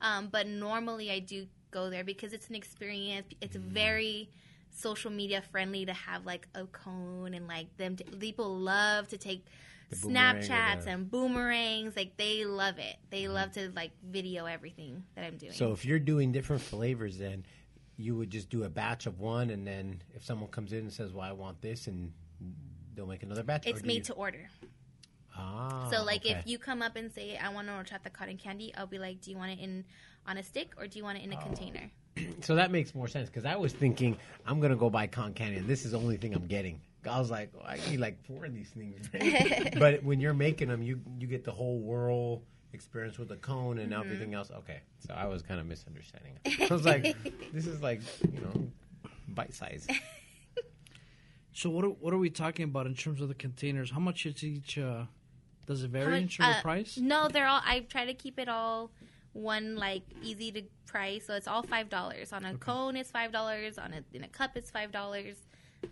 Um, 0.00 0.28
but 0.30 0.46
normally 0.46 1.10
I 1.10 1.18
do 1.20 1.46
go 1.70 1.90
there 1.90 2.04
because 2.04 2.32
it's 2.32 2.48
an 2.48 2.54
experience. 2.54 3.26
It's 3.40 3.56
Mm. 3.56 3.60
very 3.60 4.30
social 4.72 5.10
media 5.10 5.42
friendly 5.42 5.84
to 5.84 5.92
have 5.92 6.24
like 6.24 6.46
a 6.54 6.64
cone 6.66 7.34
and 7.34 7.46
like 7.48 7.76
them. 7.76 7.96
To, 7.96 8.04
people 8.04 8.56
love 8.58 9.08
to 9.08 9.18
take 9.18 9.44
Boomerang 10.02 10.36
Snapchats 10.42 10.84
the- 10.84 10.90
and 10.90 11.10
boomerangs. 11.10 11.96
Like 11.96 12.16
they 12.16 12.44
love 12.44 12.78
it. 12.78 12.96
They 13.10 13.28
love 13.28 13.52
to 13.52 13.70
like 13.74 13.90
video 14.08 14.46
everything 14.46 15.04
that 15.14 15.24
I'm 15.24 15.36
doing. 15.36 15.52
Mm-hmm. 15.52 15.58
so 15.58 15.72
if 15.72 15.84
you're 15.84 15.98
doing 15.98 16.32
different 16.32 16.62
flavors, 16.62 17.18
then 17.18 17.44
you 17.96 18.16
would 18.16 18.30
just 18.30 18.48
do 18.48 18.64
a 18.64 18.68
batch 18.68 19.06
of 19.06 19.20
one, 19.20 19.50
and 19.50 19.66
then 19.66 20.02
if 20.14 20.24
someone 20.24 20.50
comes 20.50 20.72
in 20.72 20.78
and 20.80 20.92
says, 20.92 21.12
"Well, 21.12 21.24
I 21.28 21.32
want 21.32 21.60
this," 21.60 21.86
and 21.86 22.12
they'll 22.94 23.06
make 23.06 23.22
another 23.22 23.42
batch. 23.42 23.66
it's 23.66 23.82
made 23.82 23.96
you- 23.98 24.02
to 24.04 24.12
order. 24.14 24.48
Ah, 25.36 25.88
So 25.92 26.02
like 26.04 26.24
okay. 26.26 26.34
if 26.34 26.46
you 26.46 26.58
come 26.58 26.82
up 26.82 26.96
and 26.96 27.10
say 27.12 27.36
I 27.36 27.48
want 27.50 27.68
to 27.68 27.84
try 27.84 27.98
the 28.02 28.10
cotton 28.10 28.36
candy, 28.36 28.74
I'll 28.76 28.86
be 28.86 28.98
like, 28.98 29.20
do 29.20 29.30
you 29.30 29.36
want 29.36 29.52
it 29.52 29.58
in 29.62 29.84
on 30.26 30.36
a 30.38 30.42
stick 30.42 30.72
or 30.76 30.86
do 30.86 30.98
you 30.98 31.04
want 31.04 31.18
it 31.18 31.24
in 31.24 31.32
a 31.32 31.36
Oh. 31.36 31.40
container? 31.42 31.90
So 32.42 32.56
that 32.56 32.70
makes 32.70 32.94
more 32.94 33.06
sense 33.08 33.28
because 33.30 33.44
I 33.46 33.56
was 33.56 33.72
thinking 33.72 34.16
I'm 34.44 34.60
gonna 34.60 34.76
go 34.76 34.90
buy 34.90 35.06
con 35.06 35.32
candy, 35.32 35.58
and 35.58 35.66
this 35.68 35.84
is 35.84 35.92
the 35.92 35.98
only 35.98 36.16
thing 36.16 36.34
I'm 36.34 36.46
getting. 36.46 36.80
I 37.08 37.18
was 37.18 37.30
like, 37.30 37.50
oh, 37.58 37.64
I 37.64 37.78
need 37.88 37.98
like 38.00 38.22
four 38.24 38.44
of 38.44 38.54
these 38.54 38.68
things. 38.70 39.08
right? 39.14 39.74
but 39.78 40.02
when 40.02 40.20
you're 40.20 40.34
making 40.34 40.68
them, 40.68 40.82
you 40.82 41.00
you 41.18 41.26
get 41.26 41.44
the 41.44 41.52
whole 41.52 41.78
whirl 41.80 42.42
experience 42.72 43.18
with 43.18 43.28
the 43.28 43.36
cone 43.36 43.78
and 43.78 43.90
Mm-hmm. 43.92 44.00
everything 44.02 44.34
else. 44.34 44.50
Okay, 44.50 44.80
so 45.06 45.14
I 45.14 45.26
was 45.26 45.42
kind 45.42 45.58
of 45.60 45.66
misunderstanding. 45.66 46.38
I 46.70 46.72
was 46.72 46.84
like, 46.84 47.16
this 47.52 47.66
is 47.66 47.82
like 47.82 48.00
you 48.32 48.40
know, 48.40 48.68
bite 49.28 49.54
size. 49.54 49.86
So 51.52 51.68
what 51.68 51.84
are, 51.84 51.88
what 51.88 52.14
are 52.14 52.18
we 52.18 52.30
talking 52.30 52.64
about 52.64 52.86
in 52.86 52.94
terms 52.94 53.20
of 53.20 53.28
the 53.28 53.34
containers? 53.34 53.90
How 53.90 53.98
much 53.98 54.24
is 54.24 54.42
each? 54.44 54.78
Uh, 54.78 55.04
does 55.66 55.82
it 55.82 55.88
How 55.88 55.92
vary 56.04 56.18
in 56.22 56.28
terms 56.28 56.54
uh, 56.54 56.56
of 56.58 56.62
price? 56.62 56.96
No, 56.96 57.28
they're 57.28 57.46
all. 57.48 57.60
I 57.64 57.80
try 57.80 58.06
to 58.06 58.14
keep 58.14 58.38
it 58.38 58.48
all 58.48 58.92
one 59.32 59.76
like 59.76 60.02
easy 60.22 60.52
to 60.52 60.62
price, 60.86 61.26
so 61.26 61.34
it's 61.34 61.48
all 61.48 61.62
five 61.62 61.88
dollars 61.90 62.32
on 62.32 62.44
a 62.44 62.54
cone. 62.56 62.96
It's 62.96 63.10
five 63.10 63.32
dollars 63.32 63.78
on 63.78 63.92
a 63.92 64.04
in 64.16 64.22
a 64.24 64.28
cup. 64.28 64.52
It's 64.56 64.70
five 64.70 64.92
dollars. 64.92 65.36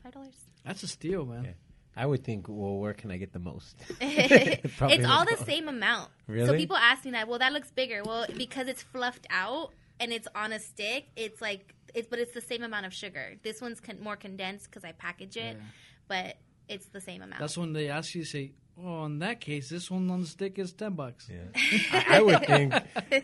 Five 0.02 0.12
dollars. 0.12 0.34
That's 0.64 0.82
a 0.82 0.88
steal, 0.88 1.24
man. 1.26 1.44
Yeah. 1.44 1.50
I 1.96 2.06
would 2.06 2.22
think, 2.22 2.46
well, 2.48 2.76
where 2.76 2.94
can 2.94 3.10
I 3.10 3.16
get 3.16 3.32
the 3.32 3.40
most? 3.40 3.76
it's 4.00 5.04
all 5.06 5.24
the 5.24 5.36
the 5.36 5.44
same 5.44 5.68
amount. 5.68 6.10
Really? 6.28 6.46
So 6.46 6.56
people 6.56 6.76
ask 6.76 7.04
me 7.04 7.10
that. 7.12 7.26
Well, 7.26 7.40
that 7.40 7.52
looks 7.52 7.70
bigger. 7.72 8.02
Well, 8.04 8.26
because 8.36 8.68
it's 8.68 8.82
fluffed 8.82 9.26
out 9.30 9.72
and 9.98 10.12
it's 10.12 10.28
on 10.34 10.52
a 10.52 10.60
stick, 10.60 11.06
it's 11.16 11.40
like 11.40 11.74
it's 11.94 12.06
but 12.08 12.18
it's 12.20 12.32
the 12.34 12.40
same 12.40 12.62
amount 12.62 12.86
of 12.86 12.94
sugar. 12.94 13.34
This 13.42 13.60
one's 13.60 13.80
con- 13.80 14.00
more 14.00 14.14
condensed 14.16 14.66
because 14.70 14.84
I 14.84 14.92
package 14.92 15.36
it, 15.36 15.56
Yeah. 15.56 15.64
but 16.06 16.36
it's 16.68 16.86
the 16.86 17.00
same 17.00 17.22
amount. 17.22 17.40
That's 17.40 17.58
when 17.58 17.72
they 17.72 17.88
ask 17.88 18.14
you, 18.14 18.24
say, 18.24 18.52
"Oh, 18.80 19.06
in 19.06 19.18
that 19.20 19.40
case, 19.40 19.68
this 19.70 19.90
one 19.90 20.08
on 20.10 20.20
the 20.20 20.26
stick 20.28 20.58
is 20.58 20.72
ten 20.72 20.92
bucks." 20.92 21.28
Yeah. 21.28 21.48
I, 21.92 22.18
I 22.18 22.22
would 22.22 22.46
think 22.46 22.74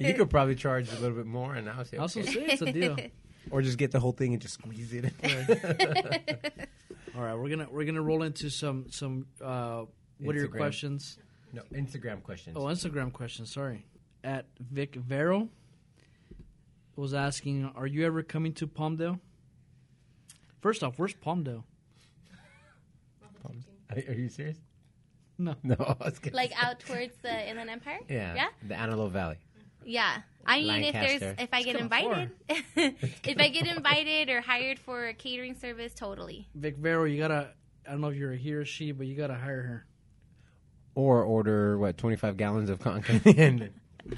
you 0.00 0.14
could 0.14 0.30
probably 0.30 0.56
charge 0.56 0.90
a 0.90 0.98
little 0.98 1.16
bit 1.16 1.26
more, 1.26 1.54
and 1.54 1.68
I 1.68 1.76
would 1.78 1.86
say, 1.86 1.98
I 1.98 2.00
also 2.00 2.22
say 2.22 2.46
it's 2.46 2.62
a 2.62 2.72
deal. 2.72 2.96
Or 3.50 3.62
just 3.62 3.78
get 3.78 3.90
the 3.90 4.00
whole 4.00 4.12
thing 4.12 4.32
and 4.32 4.42
just 4.42 4.54
squeeze 4.54 4.92
it. 4.92 5.12
All 7.16 7.22
right, 7.22 7.34
we're 7.34 7.48
gonna 7.48 7.68
we're 7.70 7.84
gonna 7.84 8.02
roll 8.02 8.22
into 8.22 8.50
some 8.50 8.86
some 8.90 9.26
uh, 9.42 9.84
what 10.18 10.34
are 10.34 10.38
your 10.38 10.48
questions? 10.48 11.18
no, 11.52 11.62
Instagram 11.72 12.22
questions. 12.22 12.56
Oh, 12.58 12.62
Instagram 12.64 13.12
questions. 13.12 13.52
Sorry, 13.52 13.84
at 14.24 14.46
Vic 14.58 14.94
Vero 14.96 15.48
was 16.96 17.14
asking, 17.14 17.70
"Are 17.76 17.86
you 17.86 18.04
ever 18.06 18.22
coming 18.22 18.52
to 18.54 18.66
Palmdale?" 18.66 19.20
First 20.60 20.82
off, 20.82 20.98
where's 20.98 21.14
Palmdale? 21.14 21.62
Are, 23.90 23.96
are 24.08 24.14
you 24.14 24.28
serious? 24.28 24.56
No. 25.38 25.54
No, 25.62 25.74
I 25.78 26.04
was 26.04 26.18
kidding. 26.18 26.36
like 26.36 26.52
out 26.62 26.80
towards 26.80 27.14
the 27.22 27.48
Inland 27.50 27.68
Empire. 27.68 27.98
yeah, 28.08 28.34
Yeah. 28.34 28.48
the 28.66 28.74
Antelope 28.76 29.12
Valley. 29.12 29.36
Yeah. 29.86 30.18
I 30.46 30.60
mean, 30.60 30.84
if 30.84 30.92
there's 30.92 31.22
if 31.38 31.48
I 31.52 31.62
get 31.62 31.76
kinda 31.76 31.80
invited, 31.82 32.30
if 32.76 33.38
I 33.40 33.48
get 33.48 33.66
invited 33.66 34.28
or 34.30 34.40
hired 34.40 34.78
for 34.78 35.06
a 35.08 35.14
catering 35.14 35.54
service, 35.54 35.94
totally. 35.94 36.48
Vic 36.54 36.76
Vero, 36.76 37.04
you 37.04 37.18
gotta. 37.18 37.50
I 37.86 37.92
don't 37.92 38.00
know 38.00 38.08
if 38.08 38.16
you're 38.16 38.32
a 38.32 38.36
he 38.36 38.52
or 38.54 38.64
she, 38.64 38.92
but 38.92 39.06
you 39.06 39.16
gotta 39.16 39.34
hire 39.34 39.62
her. 39.62 39.86
Or 40.94 41.22
order 41.24 41.78
what 41.78 41.96
twenty 41.98 42.16
five 42.16 42.36
gallons 42.36 42.68
of 42.70 42.78
cotton 42.80 43.02
candy. 43.20 43.70
yeah. 44.06 44.14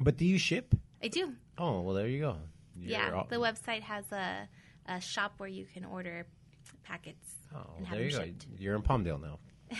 But 0.00 0.16
do 0.16 0.24
you 0.26 0.38
ship? 0.38 0.74
I 1.02 1.08
do. 1.08 1.32
Oh 1.58 1.80
well, 1.82 1.94
there 1.94 2.08
you 2.08 2.20
go. 2.20 2.36
yeah. 2.76 3.06
You're 3.06 3.16
all- 3.16 3.26
The 3.30 3.36
website 3.36 3.82
has 3.82 4.04
a 4.12 4.48
a 4.86 5.00
shop 5.00 5.34
where 5.38 5.48
you 5.48 5.64
can 5.72 5.84
order 5.84 6.26
packets. 6.82 7.34
Oh, 7.54 7.60
and 7.78 7.86
have 7.86 7.96
there 7.98 8.06
you 8.06 8.12
them 8.12 8.20
go. 8.20 8.26
shipped. 8.26 8.46
You're 8.60 8.74
in 8.74 8.82
Palmdale 8.82 9.20
now. 9.20 9.38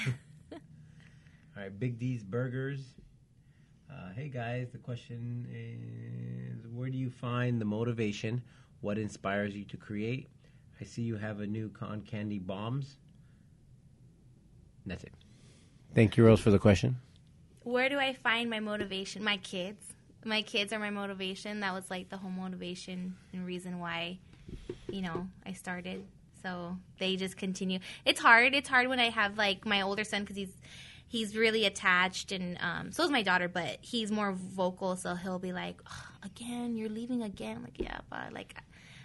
All 0.53 1.62
right, 1.62 1.78
Big 1.78 1.98
D's 1.98 2.22
Burgers. 2.22 2.80
Uh, 3.93 4.11
hey 4.14 4.28
guys, 4.28 4.68
the 4.72 4.78
question 4.78 5.47
is 5.53 6.66
where 6.68 6.88
do 6.88 6.97
you 6.97 7.11
find 7.11 7.61
the 7.61 7.64
motivation? 7.64 8.43
What 8.80 8.97
inspires 8.97 9.55
you 9.55 9.64
to 9.64 9.76
create? 9.76 10.28
I 10.80 10.84
see 10.84 11.03
you 11.03 11.16
have 11.16 11.40
a 11.40 11.47
new 11.47 11.68
con 11.68 12.01
candy 12.03 12.38
bombs. 12.38 12.97
That's 14.86 15.05
it. 15.05 15.12
Thank 15.95 16.16
you, 16.16 16.24
Rose, 16.24 16.40
for 16.40 16.51
the 16.51 16.59
question. 16.59 16.97
Where 17.64 17.88
do 17.88 17.99
I 17.99 18.14
find 18.14 18.49
my 18.49 18.61
motivation? 18.61 19.22
My 19.22 19.36
kids. 19.36 19.84
My 20.24 20.43
kids 20.43 20.72
are 20.72 20.78
my 20.78 20.90
motivation. 20.90 21.61
That 21.61 21.74
was 21.74 21.90
like 21.90 22.09
the 22.09 22.16
whole 22.16 22.30
motivation 22.30 23.16
and 23.32 23.45
reason 23.45 23.78
why, 23.78 24.18
you 24.88 25.03
know, 25.03 25.28
I 25.45 25.53
started. 25.53 26.05
So 26.43 26.76
they 26.99 27.16
just 27.16 27.36
continue. 27.36 27.78
It's 28.05 28.20
hard. 28.20 28.55
It's 28.55 28.68
hard 28.68 28.88
when 28.88 28.99
I 28.99 29.11
have 29.11 29.36
like 29.36 29.66
my 29.66 29.82
older 29.82 30.05
son 30.05 30.22
because 30.22 30.36
he's 30.36 30.57
he's 31.12 31.36
really 31.36 31.66
attached, 31.66 32.32
and 32.32 32.56
um, 32.60 32.90
so 32.90 33.04
is 33.04 33.10
my 33.10 33.22
daughter. 33.22 33.46
But 33.46 33.78
he's 33.82 34.10
more 34.10 34.32
vocal, 34.32 34.96
so 34.96 35.14
he'll 35.14 35.38
be 35.38 35.52
like, 35.52 35.80
"Ugh, 35.86 36.06
"Again, 36.24 36.74
you're 36.74 36.88
leaving 36.88 37.22
again." 37.22 37.58
I'm 37.58 37.62
like, 37.62 37.78
yeah, 37.78 37.98
but 38.08 38.32
like, 38.32 38.56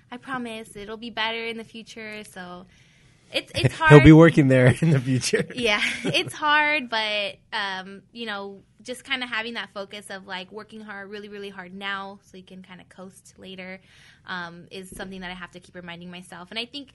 I 0.09 0.17
promise 0.17 0.75
it'll 0.75 0.97
be 0.97 1.09
better 1.09 1.45
in 1.45 1.57
the 1.57 1.65
future. 1.65 2.23
So 2.23 2.65
it's 3.33 3.51
it's 3.53 3.75
hard. 3.75 3.91
He'll 3.91 4.03
be 4.03 4.13
working 4.13 4.47
there 4.47 4.73
in 4.81 4.91
the 4.91 4.99
future. 4.99 5.45
yeah, 5.53 5.81
it's 6.05 6.33
hard, 6.33 6.89
but 6.89 7.35
um, 7.51 8.03
you 8.13 8.25
know, 8.25 8.63
just 8.81 9.03
kind 9.03 9.21
of 9.21 9.29
having 9.29 9.55
that 9.55 9.69
focus 9.73 10.09
of 10.09 10.25
like 10.25 10.49
working 10.51 10.79
hard, 10.79 11.09
really, 11.09 11.27
really 11.27 11.49
hard 11.49 11.73
now, 11.73 12.19
so 12.23 12.37
you 12.37 12.43
can 12.43 12.63
kind 12.63 12.79
of 12.79 12.87
coast 12.87 13.33
later, 13.37 13.81
um, 14.25 14.65
is 14.71 14.89
something 14.89 15.19
that 15.21 15.29
I 15.29 15.33
have 15.33 15.51
to 15.51 15.59
keep 15.59 15.75
reminding 15.75 16.09
myself. 16.09 16.51
And 16.51 16.57
I 16.57 16.65
think 16.65 16.93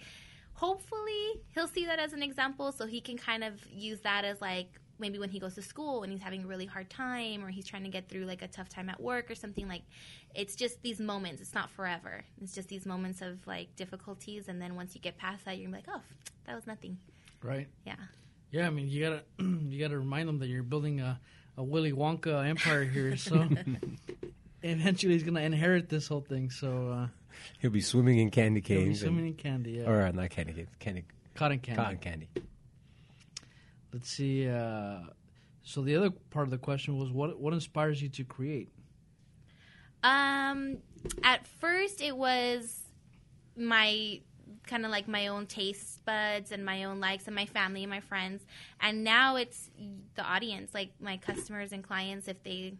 hopefully 0.54 1.42
he'll 1.54 1.68
see 1.68 1.84
that 1.84 1.98
as 1.98 2.14
an 2.14 2.22
example, 2.22 2.72
so 2.72 2.86
he 2.86 3.02
can 3.02 3.18
kind 3.18 3.44
of 3.44 3.54
use 3.70 4.00
that 4.00 4.24
as 4.24 4.40
like 4.40 4.80
maybe 5.03 5.18
when 5.18 5.28
he 5.28 5.38
goes 5.38 5.55
to 5.57 5.61
school 5.62 6.03
and 6.03 6.11
he's 6.11 6.22
having 6.22 6.44
a 6.44 6.46
really 6.46 6.64
hard 6.64 6.88
time 6.88 7.44
or 7.44 7.48
he's 7.50 7.66
trying 7.66 7.82
to 7.82 7.90
get 7.90 8.09
through 8.09 8.24
like 8.24 8.40
a 8.40 8.48
tough 8.48 8.70
time 8.70 8.88
at 8.88 8.98
work 9.00 9.30
or 9.30 9.34
something 9.34 9.68
like 9.68 9.82
it's 10.34 10.57
just 10.57 10.80
these 10.82 10.98
moments 11.00 11.42
it's 11.42 11.53
not 11.53 11.68
forever 11.70 12.24
it's 12.40 12.55
just 12.55 12.68
these 12.68 12.86
moments 12.86 13.20
of 13.20 13.46
like 13.46 13.76
difficulties 13.76 14.48
and 14.48 14.62
then 14.62 14.74
once 14.76 14.94
you 14.94 15.00
get 15.03 15.18
past 15.18 15.44
that 15.44 15.59
you're 15.59 15.68
gonna 15.68 15.82
be 15.82 15.86
like 15.86 15.96
oh 15.98 16.03
that 16.46 16.55
was 16.55 16.66
nothing 16.66 16.96
Right. 17.42 17.68
yeah 17.84 17.96
Yeah, 18.53 18.66
I 18.66 18.70
mean, 18.70 18.88
you 18.88 19.03
gotta 19.05 19.22
you 19.70 19.78
gotta 19.78 19.98
remind 19.98 20.28
them 20.28 20.38
that 20.38 20.46
you're 20.48 20.62
building 20.62 21.00
a, 21.00 21.18
a 21.59 21.62
Willy 21.62 21.92
Wonka 21.92 22.46
empire 22.48 22.84
here. 22.84 23.16
So 23.26 23.48
eventually, 24.62 25.14
he's 25.14 25.22
gonna 25.22 25.40
inherit 25.40 25.88
this 25.88 26.07
whole 26.09 26.20
thing. 26.20 26.50
So 26.50 26.88
uh, 26.88 27.07
He'll 27.61 27.70
be 27.70 27.80
swimming 27.80 28.18
in 28.18 28.30
candy 28.30 28.61
he'll 28.64 28.78
be 28.80 28.84
canes. 28.86 29.00
swimming 29.00 29.26
in 29.26 29.34
candy. 29.34 29.72
Yeah. 29.72 29.90
or 29.90 30.03
uh, 30.03 30.12
not 30.12 30.30
candy 30.30 30.53
canes, 30.53 30.68
candy, 30.78 31.05
Cotton 31.34 31.59
candy. 31.61 31.82
cotton 31.82 31.98
candy. 31.98 32.28
Let's 33.93 34.09
see. 34.09 34.49
Uh, 34.49 35.01
so 35.62 35.82
the 35.82 35.97
other 35.97 36.11
part 36.11 36.47
of 36.47 36.51
the 36.51 36.59
question 36.59 36.99
was, 36.99 37.11
what 37.11 37.38
what 37.38 37.53
inspires 37.53 38.03
you 38.03 38.09
to 38.11 38.24
create? 38.24 38.68
Um, 40.03 40.78
at 41.22 41.47
first 41.47 42.01
it 42.01 42.16
was 42.16 42.80
my 43.57 44.20
kind 44.66 44.84
of 44.84 44.90
like 44.90 45.09
my 45.09 45.28
own 45.28 45.47
taste 45.47 46.05
buds 46.05 46.53
and 46.53 46.64
my 46.64 46.84
own 46.84 47.01
likes 47.01 47.26
and 47.26 47.34
my 47.34 47.47
family 47.47 47.82
and 47.82 47.90
my 47.90 48.01
friends, 48.01 48.45
and 48.80 49.05
now 49.05 49.36
it's 49.36 49.70
the 50.14 50.22
audience, 50.22 50.72
like 50.74 50.93
my 51.01 51.16
customers 51.16 51.72
and 51.72 51.84
clients, 51.84 52.28
if 52.28 52.43
they 52.43 52.74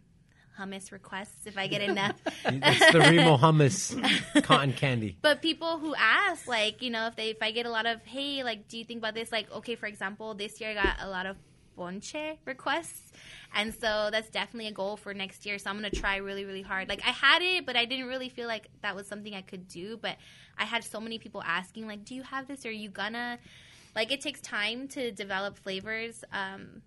hummus 0.59 0.93
requests, 0.93 1.47
if 1.47 1.57
I 1.57 1.67
get 1.67 1.83
enough. 1.83 2.17
It's 2.45 2.93
the 2.93 3.01
Remo 3.01 3.37
hummus 3.37 3.95
cotton 4.43 4.73
candy. 4.73 5.17
But 5.23 5.43
people 5.43 5.79
who 5.79 5.95
ask, 5.95 6.47
like, 6.47 6.83
you 6.83 6.91
know, 6.91 7.07
if 7.07 7.17
they 7.17 7.31
if 7.31 7.43
I 7.43 7.51
get 7.51 7.67
a 7.67 7.71
lot 7.71 7.87
of, 7.87 8.03
hey, 8.05 8.43
like, 8.45 8.69
do 8.69 8.79
you 8.79 8.85
think 8.85 8.99
about 8.99 9.15
this? 9.15 9.33
Like, 9.33 9.51
okay, 9.51 9.75
for 9.75 9.87
example, 9.87 10.35
this 10.35 10.61
year 10.61 10.71
I 10.71 10.75
got 10.75 10.97
a 11.01 11.09
lot 11.09 11.27
of 11.27 11.37
ponche 11.77 12.39
requests, 12.45 13.13
and 13.55 13.73
so 13.75 14.11
that's 14.13 14.29
definitely 14.31 14.69
a 14.69 14.73
goal 14.73 14.97
for 14.97 15.15
next 15.15 15.47
year. 15.47 15.59
So 15.59 15.71
I'm 15.71 15.77
gonna 15.77 15.91
try 15.91 16.17
really, 16.17 16.45
really 16.45 16.63
hard. 16.63 16.89
Like, 16.89 17.03
I 17.07 17.11
had 17.11 17.43
it, 17.43 17.65
but 17.67 17.77
I 17.77 17.85
didn't 17.85 18.07
really 18.07 18.29
feel 18.29 18.49
like 18.49 18.69
that 18.83 18.95
was 18.95 19.07
something 19.07 19.35
I 19.35 19.43
could 19.43 19.69
do. 19.69 19.97
But 19.97 20.17
I 20.59 20.65
had 20.65 20.85
so 20.85 21.01
many 21.01 21.19
people 21.19 21.43
asking, 21.43 21.87
like, 21.87 22.05
do 22.05 22.15
you 22.15 22.23
have 22.23 22.47
this? 22.47 22.65
Or 22.67 22.69
are 22.69 22.73
you 22.73 22.91
gonna? 22.91 23.39
Like, 23.95 24.11
it 24.11 24.21
takes 24.21 24.41
time 24.41 24.89
to 24.89 25.13
develop 25.13 25.59
flavors. 25.59 26.25
Um, 26.33 26.83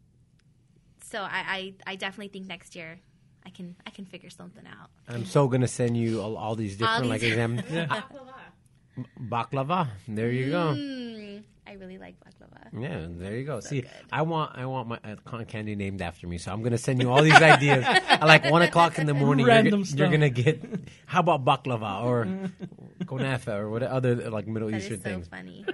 so 1.04 1.22
I, 1.22 1.74
I, 1.86 1.92
I 1.92 1.96
definitely 1.96 2.30
think 2.30 2.48
next 2.48 2.76
year. 2.76 3.00
I 3.46 3.50
can 3.52 3.76
I 3.86 3.90
can 3.92 4.06
figure 4.06 4.30
something 4.30 4.66
out. 4.68 4.90
I'm 5.08 5.26
so 5.26 5.48
gonna 5.48 5.68
send 5.68 5.96
you 5.98 6.22
all, 6.22 6.36
all 6.38 6.56
these 6.56 6.78
different 6.78 7.04
All 7.04 7.10
like 7.10 7.22
these- 7.22 7.32
exam 7.34 7.58
baklava. 9.20 9.88
There 10.08 10.32
you 10.32 10.50
go. 10.52 10.74
Mm, 10.76 11.44
I 11.68 11.74
really 11.74 11.98
like 11.98 12.16
baklava. 12.20 12.70
Yeah, 12.82 13.06
there 13.10 13.36
you 13.38 13.44
go. 13.46 13.60
See, 13.60 13.82
good. 13.82 13.90
I 14.12 14.22
want 14.24 14.58
I 14.58 14.66
want 14.66 14.88
my 14.88 15.00
uh, 15.04 15.16
cotton 15.26 15.46
candy 15.46 15.76
named 15.76 16.02
after 16.02 16.28
me, 16.28 16.38
so 16.38 16.52
I'm 16.52 16.62
gonna 16.64 16.78
send 16.78 17.02
you 17.02 17.12
all 17.12 17.22
these 17.22 17.34
ideas 17.42 17.86
at 17.88 18.24
like 18.26 18.50
one 18.50 18.62
o'clock 18.62 18.98
in 19.00 19.06
the 19.06 19.14
morning. 19.14 19.46
You're, 19.46 19.56
Random 19.56 19.84
g- 19.84 19.98
you're 19.98 20.10
gonna 20.10 20.30
get 20.30 20.64
how 21.06 21.20
about 21.22 21.46
baklava 21.46 22.04
or 22.04 22.26
kunafa 23.06 23.56
or 23.60 23.70
what 23.70 23.84
other 23.84 24.16
like 24.30 24.48
Middle 24.48 24.70
That 24.72 24.78
is 24.78 24.84
Eastern 24.86 25.00
so 25.02 25.10
things? 25.10 25.28
funny. 25.28 25.66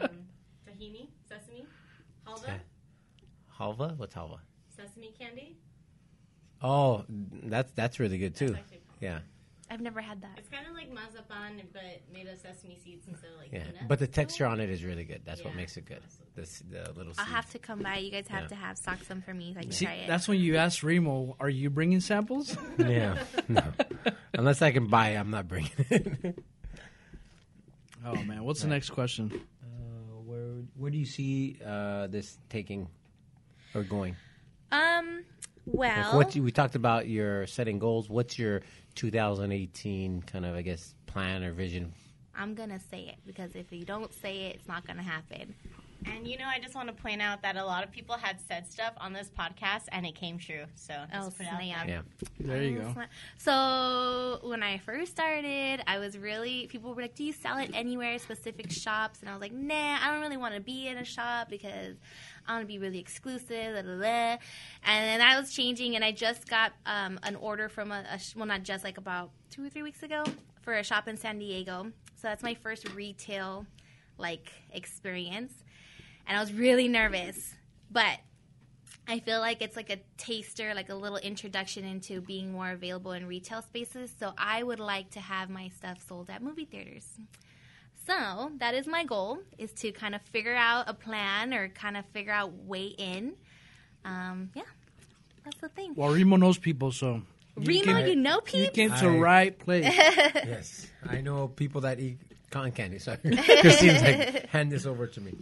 um, 0.00 0.08
tahini, 0.66 1.08
sesame, 1.28 1.66
halva, 2.26 2.46
Yeah. 2.48 2.58
Halva? 3.58 3.96
What's 3.96 4.14
halva? 4.14 4.38
sesame 4.76 5.12
candy. 5.18 5.56
Oh, 6.62 7.04
that's 7.08 7.72
that's 7.72 7.98
really 8.00 8.18
good 8.18 8.34
too. 8.36 8.54
Actually, 8.56 8.80
Yeah, 9.00 9.18
I've 9.70 9.80
never 9.80 10.00
had 10.00 10.20
that. 10.22 10.32
it's 10.38 10.48
kind 10.48 10.66
of 10.66 10.74
like 10.74 10.90
mazapan, 10.92 11.60
but 11.72 11.82
made 12.12 12.28
of 12.28 12.38
sesame 12.38 12.78
seeds 12.84 13.06
instead 13.08 13.30
of 13.32 13.38
like 13.38 13.50
yeah. 13.52 13.64
peanuts. 13.64 13.84
But 13.88 13.98
the 13.98 14.06
texture 14.06 14.46
on 14.46 14.60
it 14.60 14.70
is 14.70 14.84
really 14.84 15.04
good. 15.04 15.22
That's 15.24 15.42
what 15.42 15.50
Yeah. 15.54 15.56
makes 15.56 15.76
it 15.76 15.84
good. 15.86 16.00
This 16.36 16.60
the 16.70 16.92
little. 16.96 17.12
I'll 17.18 17.24
seeds. 17.24 17.28
have 17.36 17.50
to 17.50 17.58
come 17.58 17.80
by. 17.80 17.96
You 17.98 18.10
guys 18.10 18.28
have 18.28 18.42
Yeah. 18.42 18.48
to 18.48 18.54
have 18.54 18.76
stock 18.78 19.02
some 19.04 19.22
for 19.22 19.34
me 19.34 19.52
so 19.54 19.58
I 19.60 19.62
can 19.62 19.72
See, 19.72 19.84
try 19.86 19.94
it. 19.94 20.06
that's 20.08 20.28
when 20.28 20.38
you 20.40 20.56
ask 20.56 20.82
Remo, 20.82 21.36
"Are 21.40 21.48
you 21.50 21.68
bringing 21.70 22.00
samples?" 22.00 22.56
Yeah, 22.78 23.22
no. 23.48 23.62
Unless 24.34 24.62
I 24.62 24.70
can 24.72 24.86
buy, 24.86 25.10
it, 25.10 25.16
I'm 25.16 25.30
not 25.30 25.48
bringing 25.48 25.70
it. 25.90 26.38
oh 28.04 28.22
man, 28.22 28.44
what's 28.44 28.62
the 28.62 28.68
next 28.68 28.90
question? 28.90 29.30
Uh, 29.62 30.20
where 30.24 30.62
where 30.76 30.90
do 30.90 30.98
you 30.98 31.06
see 31.06 31.58
uh, 31.64 32.06
this 32.08 32.38
taking 32.48 32.88
or 33.74 33.82
going? 33.82 34.16
um, 34.70 35.21
Like, 35.66 35.76
well, 35.76 36.16
what 36.16 36.34
you, 36.34 36.42
we 36.42 36.50
talked 36.50 36.74
about 36.74 37.08
your 37.08 37.46
setting 37.46 37.78
goals. 37.78 38.08
What's 38.08 38.38
your 38.38 38.62
2018 38.96 40.22
kind 40.22 40.44
of 40.44 40.54
I 40.54 40.62
guess 40.62 40.94
plan 41.06 41.42
or 41.44 41.52
vision? 41.52 41.92
I'm 42.34 42.54
gonna 42.54 42.80
say 42.90 43.00
it 43.02 43.16
because 43.26 43.54
if 43.54 43.72
you 43.72 43.84
don't 43.84 44.12
say 44.12 44.46
it, 44.46 44.56
it's 44.56 44.68
not 44.68 44.86
gonna 44.86 45.02
happen. 45.02 45.54
And 46.06 46.26
you 46.26 46.36
know, 46.38 46.46
I 46.46 46.58
just 46.58 46.74
want 46.74 46.88
to 46.88 46.94
point 47.02 47.20
out 47.22 47.42
that 47.42 47.56
a 47.56 47.64
lot 47.64 47.84
of 47.84 47.90
people 47.90 48.16
had 48.16 48.40
said 48.48 48.70
stuff 48.70 48.92
on 48.98 49.12
this 49.12 49.30
podcast, 49.38 49.84
and 49.92 50.04
it 50.06 50.14
came 50.14 50.38
true. 50.38 50.64
So 50.74 50.94
Oh, 51.12 51.24
just 51.24 51.36
put 51.38 51.46
it 51.46 51.52
out 51.52 51.58
there. 51.60 51.84
Yeah, 51.88 52.00
There 52.40 52.62
you 52.62 52.78
go. 52.78 52.94
So 53.38 54.38
when 54.42 54.62
I 54.62 54.78
first 54.78 55.12
started, 55.12 55.82
I 55.86 55.98
was 55.98 56.16
really 56.18 56.66
people 56.68 56.94
were 56.94 57.02
like, 57.02 57.14
"Do 57.14 57.24
you 57.24 57.32
sell 57.32 57.58
it 57.58 57.70
anywhere, 57.74 58.18
specific 58.18 58.70
shops?" 58.70 59.20
And 59.20 59.28
I 59.28 59.32
was 59.32 59.40
like, 59.40 59.52
"Nah, 59.52 59.98
I 60.02 60.10
don't 60.10 60.20
really 60.20 60.36
want 60.36 60.54
to 60.54 60.60
be 60.60 60.88
in 60.88 60.96
a 60.98 61.04
shop 61.04 61.48
because 61.50 61.96
I 62.46 62.52
want 62.52 62.62
to 62.62 62.66
be 62.66 62.78
really 62.78 62.98
exclusive." 62.98 63.72
Blah, 63.74 63.82
blah, 63.82 63.96
blah. 63.96 64.36
And 64.86 65.04
then 65.06 65.20
I 65.20 65.38
was 65.38 65.52
changing, 65.52 65.96
and 65.96 66.04
I 66.04 66.12
just 66.12 66.48
got 66.48 66.72
um, 66.86 67.18
an 67.22 67.36
order 67.36 67.68
from 67.68 67.92
a, 67.92 68.04
a 68.10 68.18
well, 68.36 68.46
not 68.46 68.62
just 68.62 68.84
like 68.84 68.98
about 68.98 69.30
two 69.50 69.64
or 69.64 69.68
three 69.68 69.82
weeks 69.82 70.02
ago 70.02 70.24
for 70.62 70.74
a 70.74 70.82
shop 70.84 71.08
in 71.08 71.16
San 71.16 71.38
Diego. 71.38 71.92
So 72.16 72.28
that's 72.28 72.42
my 72.42 72.54
first 72.54 72.88
retail 72.94 73.66
like 74.18 74.52
experience, 74.72 75.52
and 76.26 76.36
I 76.36 76.40
was 76.40 76.52
really 76.52 76.88
nervous, 76.88 77.54
but 77.90 78.18
I 79.08 79.18
feel 79.18 79.40
like 79.40 79.62
it's 79.62 79.76
like 79.76 79.90
a 79.90 79.98
taster, 80.16 80.74
like 80.74 80.88
a 80.88 80.94
little 80.94 81.18
introduction 81.18 81.84
into 81.84 82.20
being 82.20 82.52
more 82.52 82.70
available 82.70 83.12
in 83.12 83.26
retail 83.26 83.62
spaces. 83.62 84.12
So 84.18 84.32
I 84.38 84.62
would 84.62 84.80
like 84.80 85.10
to 85.10 85.20
have 85.20 85.50
my 85.50 85.68
stuff 85.76 85.98
sold 86.06 86.30
at 86.30 86.42
movie 86.42 86.64
theaters. 86.64 87.06
So 88.06 88.50
that 88.58 88.74
is 88.74 88.86
my 88.86 89.04
goal: 89.04 89.38
is 89.58 89.72
to 89.74 89.92
kind 89.92 90.14
of 90.14 90.22
figure 90.22 90.54
out 90.54 90.88
a 90.88 90.94
plan 90.94 91.52
or 91.54 91.68
kind 91.68 91.96
of 91.96 92.04
figure 92.06 92.32
out 92.32 92.52
way 92.52 92.86
in. 92.86 93.34
Um, 94.04 94.50
yeah, 94.54 94.62
that's 95.44 95.56
the 95.58 95.68
thing. 95.68 95.94
Well, 95.94 96.12
Remo 96.12 96.36
knows 96.36 96.58
people, 96.58 96.90
so 96.90 97.22
Remo, 97.56 97.84
came- 97.84 98.06
you 98.08 98.16
know 98.16 98.40
people. 98.40 98.60
you 98.60 98.70
came 98.70 98.90
to 98.90 99.06
I- 99.08 99.18
right 99.18 99.58
place. 99.58 99.84
yes, 99.94 100.86
I 101.08 101.20
know 101.20 101.46
people 101.48 101.82
that 101.82 102.00
eat 102.00 102.18
cotton 102.50 102.72
candy. 102.72 102.98
So 102.98 103.16
Christine's 103.60 104.02
like, 104.02 104.46
hand 104.48 104.72
this 104.72 104.84
over 104.86 105.06
to 105.06 105.20
me. 105.20 105.34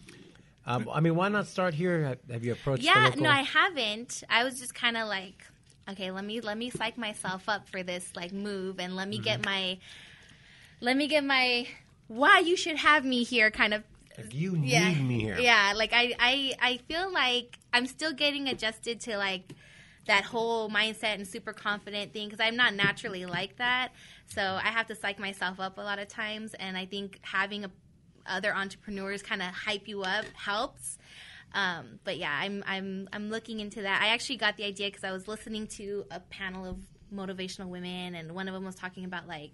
Um, 0.67 0.89
I 0.93 1.01
mean, 1.01 1.17
why 1.17 1.29
not 1.29 1.47
start 1.47 1.75
here? 1.75 2.05
Have- 2.05 2.19
Have 2.31 2.45
you 2.45 2.53
approached? 2.53 2.83
the 2.83 2.87
Yeah, 2.87 3.05
local- 3.07 3.23
no, 3.23 3.31
I 3.31 3.43
haven't. 3.43 4.23
I 4.29 4.45
was 4.45 4.61
just 4.61 4.75
kind 4.75 4.97
of 4.97 5.09
like, 5.09 5.45
okay, 5.89 6.11
let 6.11 6.25
me 6.25 6.41
let 6.41 6.57
me 6.59 6.71
psych 6.71 6.97
myself 6.99 7.49
up 7.49 7.69
for 7.69 7.83
this 7.83 8.13
like 8.15 8.33
move, 8.33 8.79
and 8.79 8.95
let 8.95 9.09
me 9.09 9.19
get 9.19 9.45
my, 9.45 9.79
let 10.81 10.97
me 10.97 11.09
get 11.09 11.25
my, 11.25 11.67
why 12.09 12.39
you 12.41 12.57
should 12.57 12.77
have 12.77 13.05
me 13.05 13.25
here 13.25 13.51
kind 13.51 13.75
of. 13.75 13.83
Like, 14.19 14.35
you 14.35 14.57
need 14.57 14.71
Yeah, 14.73 14.93
me 14.95 15.21
here. 15.21 15.39
yeah. 15.39 15.73
Like 15.75 15.93
I, 15.95 16.15
I, 16.19 16.55
I 16.61 16.77
feel 16.89 17.11
like 17.13 17.59
I'm 17.73 17.87
still 17.87 18.13
getting 18.13 18.49
adjusted 18.49 19.01
to 19.03 19.17
like 19.17 19.55
that 20.07 20.25
whole 20.25 20.69
mindset 20.69 21.15
and 21.15 21.27
super 21.27 21.53
confident 21.53 22.13
thing 22.13 22.29
because 22.29 22.41
I'm 22.45 22.57
not 22.57 22.75
naturally 22.75 23.25
like 23.27 23.57
that. 23.57 23.91
So 24.27 24.43
I 24.43 24.69
have 24.69 24.87
to 24.89 24.95
psych 24.95 25.19
myself 25.19 25.59
up 25.61 25.79
a 25.79 25.81
lot 25.81 25.99
of 25.99 26.09
times, 26.09 26.55
and 26.55 26.77
I 26.77 26.85
think 26.87 27.19
having 27.23 27.65
a, 27.65 27.71
other 28.31 28.55
entrepreneurs 28.55 29.23
kind 29.23 29.43
of 29.43 29.49
hype 29.49 29.89
you 29.89 30.03
up 30.03 30.25
helps. 30.35 30.99
Um, 31.53 31.99
but 32.05 32.17
yeah, 32.19 32.33
I'm 32.33 32.63
I'm 32.67 33.09
I'm 33.13 33.29
looking 33.31 33.61
into 33.61 33.83
that. 33.83 34.01
I 34.03 34.09
actually 34.09 34.37
got 34.37 34.57
the 34.57 34.65
idea 34.65 34.89
because 34.89 35.05
I 35.05 35.13
was 35.13 35.27
listening 35.27 35.67
to 35.79 36.05
a 36.11 36.21
panel 36.21 36.65
of 36.65 36.79
motivational 37.13 37.67
women, 37.67 38.15
and 38.15 38.33
one 38.33 38.49
of 38.49 38.55
them 38.55 38.65
was 38.65 38.77
talking 38.77 39.05
about 39.05 39.27
like 39.27 39.51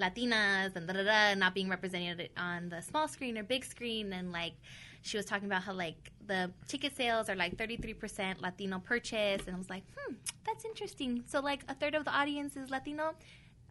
Latinas 0.00 0.76
and 0.76 0.86
da 0.86 0.94
da 0.94 1.02
da 1.02 1.34
not 1.34 1.54
being 1.54 1.68
represented 1.68 2.30
on 2.36 2.68
the 2.68 2.80
small 2.82 3.08
screen 3.08 3.36
or 3.36 3.42
big 3.42 3.64
screen, 3.64 4.12
and 4.12 4.30
like 4.32 4.54
she 5.02 5.16
was 5.16 5.26
talking 5.26 5.46
about 5.46 5.62
how 5.62 5.72
like 5.72 6.12
the 6.26 6.50
ticket 6.68 6.96
sales 6.96 7.28
are 7.28 7.34
like 7.34 7.56
33% 7.56 8.40
Latino 8.40 8.78
purchase, 8.78 9.42
and 9.46 9.56
I 9.56 9.58
was 9.58 9.70
like, 9.70 9.82
hmm, 9.96 10.14
that's 10.46 10.64
interesting. 10.64 11.24
So 11.26 11.40
like 11.40 11.64
a 11.68 11.74
third 11.74 11.94
of 11.94 12.04
the 12.04 12.12
audience 12.12 12.56
is 12.56 12.70
Latino. 12.70 13.14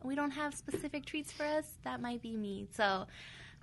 We 0.04 0.16
don't 0.16 0.32
have 0.32 0.54
specific 0.54 1.06
treats 1.06 1.32
for 1.32 1.44
us. 1.46 1.78
That 1.84 2.02
might 2.02 2.22
be 2.22 2.36
me. 2.36 2.68
So 2.76 3.06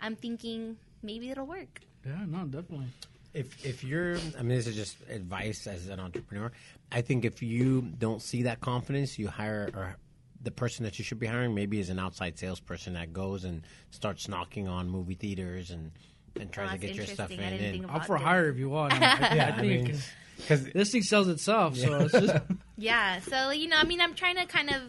I'm 0.00 0.16
thinking 0.16 0.76
maybe 1.06 1.30
it'll 1.30 1.46
work. 1.46 1.80
yeah, 2.04 2.24
no, 2.26 2.44
definitely. 2.44 2.88
If 3.32 3.64
if 3.64 3.84
you're, 3.84 4.16
I 4.38 4.42
mean, 4.42 4.56
this 4.56 4.66
is 4.66 4.74
just 4.76 4.96
advice 5.10 5.66
as 5.66 5.88
an 5.88 6.00
entrepreneur. 6.00 6.50
I 6.90 7.02
think 7.02 7.24
if 7.24 7.42
you 7.42 7.82
don't 7.82 8.20
see 8.22 8.42
that 8.44 8.60
confidence, 8.60 9.18
you 9.18 9.28
hire 9.28 9.70
or 9.74 9.96
the 10.42 10.50
person 10.50 10.84
that 10.84 10.98
you 10.98 11.04
should 11.04 11.18
be 11.18 11.26
hiring 11.26 11.54
maybe 11.54 11.78
is 11.80 11.88
an 11.90 11.98
outside 11.98 12.38
salesperson 12.38 12.94
that 12.94 13.12
goes 13.12 13.44
and 13.44 13.62
starts 13.90 14.28
knocking 14.28 14.68
on 14.68 14.88
movie 14.88 15.14
theaters 15.14 15.70
and 15.70 15.90
and 16.38 16.50
try 16.52 16.66
Oh, 16.66 16.72
to 16.72 16.78
get 16.78 16.94
your 16.94 17.06
stuff 17.06 17.30
in. 17.30 17.40
I 17.40 17.50
didn't 17.50 17.64
and- 17.64 17.80
think 17.82 17.92
I'm 17.92 18.00
for 18.02 18.16
hire 18.16 18.48
if 18.48 18.56
you 18.58 18.68
want. 18.70 18.92
I, 18.94 18.96
I 18.96 19.34
yeah, 19.34 19.54
I 19.56 19.60
think 19.60 19.84
mean, 19.88 19.98
because 20.38 20.64
this 20.72 20.90
thing 20.92 21.02
sells 21.02 21.28
itself, 21.28 21.76
so 21.76 22.00
it's 22.00 22.12
just 22.12 22.36
Yeah. 22.78 23.20
So 23.20 23.50
you 23.50 23.68
know, 23.68 23.76
I 23.76 23.84
mean, 23.84 24.00
I'm 24.00 24.14
trying 24.14 24.36
to 24.36 24.46
kind 24.46 24.70
of 24.70 24.80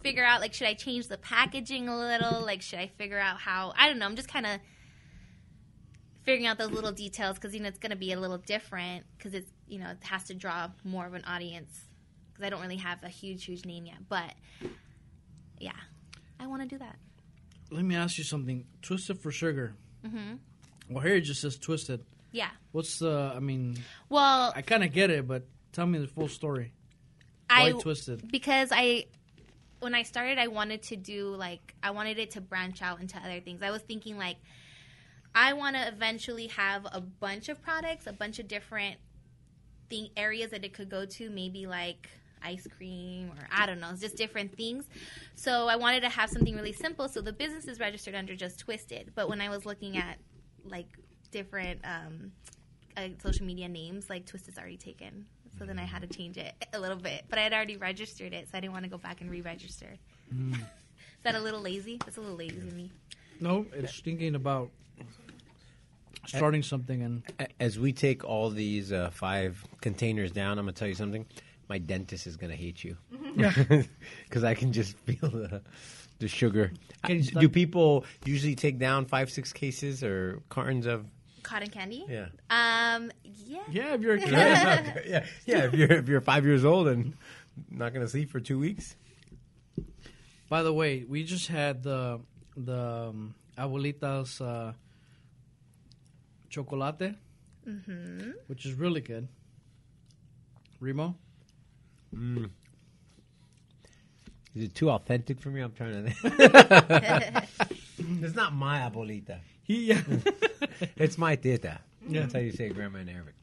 figure 0.00 0.24
out 0.24 0.40
like, 0.40 0.54
should 0.54 0.66
I 0.66 0.74
change 0.74 1.06
the 1.06 1.18
packaging 1.18 1.88
a 1.88 1.96
little? 1.96 2.40
Like, 2.44 2.62
should 2.62 2.80
I 2.80 2.88
figure 2.98 3.18
out 3.18 3.38
how? 3.38 3.72
I 3.78 3.86
don't 3.88 3.98
know. 4.00 4.06
I'm 4.06 4.16
just 4.16 4.28
kind 4.28 4.46
of 4.46 4.58
figuring 6.24 6.46
out 6.46 6.58
those 6.58 6.70
little 6.70 6.92
details 6.92 7.36
because 7.36 7.54
you 7.54 7.60
know 7.60 7.68
it's 7.68 7.78
going 7.78 7.90
to 7.90 7.96
be 7.96 8.12
a 8.12 8.20
little 8.20 8.38
different 8.38 9.04
because 9.16 9.34
it's 9.34 9.50
you 9.68 9.78
know 9.78 9.90
it 9.90 9.98
has 10.04 10.24
to 10.24 10.34
draw 10.34 10.68
more 10.84 11.06
of 11.06 11.14
an 11.14 11.24
audience 11.24 11.80
because 12.32 12.46
I 12.46 12.50
don't 12.50 12.60
really 12.62 12.76
have 12.76 13.02
a 13.02 13.08
huge 13.08 13.44
huge 13.44 13.64
name 13.64 13.86
yet. 13.86 13.96
But 14.08 14.32
yeah, 15.58 15.72
I 16.40 16.46
want 16.46 16.62
to 16.62 16.68
do 16.68 16.78
that. 16.78 16.96
let 17.70 17.84
me 17.84 17.94
ask 17.96 18.18
you 18.18 18.24
something. 18.24 18.64
Twisted 18.82 19.18
for 19.18 19.30
sugar. 19.30 19.74
hmm 20.04 20.34
Well, 20.88 21.02
here 21.02 21.14
it 21.16 21.22
just 21.22 21.40
says 21.40 21.56
twisted. 21.56 22.04
Yeah. 22.32 22.48
What's 22.72 22.98
the? 22.98 23.32
I 23.34 23.40
mean, 23.40 23.76
Well, 24.08 24.52
I 24.56 24.62
kind 24.62 24.82
of 24.82 24.92
get 24.92 25.10
it, 25.10 25.26
but 25.28 25.44
tell 25.72 25.86
me 25.86 25.98
the 25.98 26.06
full 26.06 26.28
story. 26.28 26.72
Why 27.48 27.66
I 27.66 27.72
twisted? 27.72 28.30
because 28.32 28.70
I 28.72 29.06
when 29.80 29.94
I 29.94 30.04
started 30.04 30.38
I 30.38 30.46
wanted 30.46 30.82
to 30.84 30.96
do 30.96 31.34
like 31.36 31.74
I 31.82 31.90
wanted 31.90 32.18
it 32.18 32.30
to 32.32 32.40
branch 32.40 32.80
out 32.80 33.00
into 33.00 33.18
other 33.18 33.40
things. 33.40 33.62
I 33.62 33.70
was 33.70 33.82
thinking 33.82 34.16
like 34.16 34.36
I 35.34 35.52
want 35.54 35.76
to 35.76 35.88
eventually 35.88 36.48
have 36.48 36.86
a 36.92 37.00
bunch 37.00 37.48
of 37.48 37.62
products, 37.62 38.06
a 38.06 38.12
bunch 38.12 38.38
of 38.38 38.48
different 38.48 38.96
thing 39.88 40.08
areas 40.16 40.50
that 40.50 40.64
it 40.64 40.72
could 40.72 40.88
go 40.88 41.06
to, 41.06 41.30
maybe 41.30 41.66
like 41.66 42.08
ice 42.44 42.66
cream 42.76 43.30
or 43.38 43.46
I 43.52 43.66
don't 43.66 43.80
know, 43.80 43.90
it's 43.90 44.00
just 44.00 44.16
different 44.16 44.56
things. 44.56 44.84
So 45.34 45.68
I 45.68 45.76
wanted 45.76 46.00
to 46.00 46.08
have 46.08 46.30
something 46.30 46.54
really 46.54 46.72
simple. 46.72 47.08
So 47.08 47.20
the 47.20 47.32
business 47.32 47.66
is 47.66 47.78
registered 47.78 48.14
under 48.14 48.34
just 48.34 48.58
Twisted, 48.58 49.12
but 49.14 49.28
when 49.28 49.40
I 49.40 49.48
was 49.48 49.64
looking 49.64 49.96
at 49.96 50.18
like 50.64 50.86
different 51.30 51.80
um, 51.84 52.32
uh, 52.96 53.08
social 53.22 53.46
media 53.46 53.68
names, 53.68 54.10
like 54.10 54.26
Twisted's 54.26 54.58
already 54.58 54.76
taken. 54.76 55.26
So 55.58 55.66
then 55.66 55.78
I 55.78 55.84
had 55.84 56.02
to 56.02 56.08
change 56.08 56.38
it 56.38 56.54
a 56.72 56.80
little 56.80 56.96
bit, 56.96 57.24
but 57.28 57.38
I 57.38 57.42
had 57.42 57.52
already 57.52 57.76
registered 57.76 58.32
it, 58.32 58.48
so 58.50 58.58
I 58.58 58.60
didn't 58.60 58.72
want 58.72 58.84
to 58.84 58.90
go 58.90 58.98
back 58.98 59.20
and 59.20 59.30
re-register. 59.30 59.98
Mm. 60.34 60.54
Is 60.54 60.60
that 61.24 61.34
a 61.34 61.40
little 61.40 61.60
lazy? 61.60 61.98
That's 61.98 62.16
a 62.16 62.20
little 62.20 62.36
lazy 62.36 62.58
of 62.58 62.74
me. 62.74 62.90
No, 63.38 63.66
it's 63.72 64.00
thinking 64.00 64.34
about 64.34 64.70
starting 66.26 66.62
something 66.62 67.02
and 67.02 67.22
As 67.60 67.78
we 67.78 67.92
take 67.92 68.24
all 68.24 68.50
these 68.50 68.92
uh, 68.92 69.10
five 69.10 69.64
containers 69.80 70.30
down, 70.32 70.58
I'm 70.58 70.64
gonna 70.64 70.72
tell 70.72 70.88
you 70.88 70.94
something. 70.94 71.26
My 71.68 71.78
dentist 71.78 72.26
is 72.26 72.36
gonna 72.36 72.56
hate 72.56 72.84
you 72.84 72.96
because 73.36 74.44
I 74.44 74.54
can 74.54 74.72
just 74.72 74.96
feel 74.98 75.30
the, 75.30 75.62
the 76.18 76.28
sugar. 76.28 76.72
I- 77.04 77.18
Do 77.18 77.48
people 77.48 78.04
usually 78.24 78.54
take 78.54 78.78
down 78.78 79.06
five, 79.06 79.30
six 79.30 79.52
cases 79.52 80.02
or 80.04 80.42
cartons 80.48 80.86
of? 80.86 81.06
Cotton 81.42 81.70
candy? 81.70 82.04
Yeah, 82.08 82.26
Um, 82.50 83.10
yeah. 83.46 83.58
yeah, 83.70 83.94
if 83.94 84.00
you're 84.02 84.14
a 84.14 84.18
kid, 84.20 84.30
yeah, 85.06 85.24
yeah. 85.44 85.64
If 85.64 85.74
you're 85.74 85.90
if 85.92 86.08
you're 86.08 86.20
five 86.20 86.44
years 86.44 86.64
old 86.64 86.86
and 86.88 87.14
not 87.70 87.92
gonna 87.92 88.06
sleep 88.08 88.30
for 88.30 88.38
two 88.40 88.58
weeks, 88.60 88.94
By 90.48 90.62
the 90.62 90.72
way, 90.72 91.04
we 91.08 91.24
just 91.24 91.48
had 91.48 91.82
the 91.82 92.20
the 92.56 93.08
um, 93.10 93.34
abuelita's 93.58 94.40
uh, 94.40 94.74
chocolate, 96.52 97.14
Mm-hmm. 97.68 98.30
which 98.48 98.66
is 98.66 98.74
really 98.74 99.00
good. 99.00 99.28
Remo, 100.80 101.14
mm. 102.12 102.50
is 104.56 104.64
it 104.64 104.74
too 104.74 104.90
authentic 104.90 105.40
for 105.40 105.48
me? 105.50 105.60
I'm 105.60 105.72
trying 105.72 106.06
to. 106.06 106.12
it's 108.20 108.34
not 108.34 108.52
my 108.52 108.80
abuelita. 108.80 109.38
he 109.62 109.86
yeah, 109.86 110.02
It's 110.96 111.16
my 111.16 111.36
tita. 111.36 111.78
Yeah. 112.08 112.22
That's 112.22 112.32
how 112.34 112.40
you 112.40 112.50
say 112.50 112.68
grandma 112.70 112.98
in 112.98 113.08
Arabic. 113.08 113.34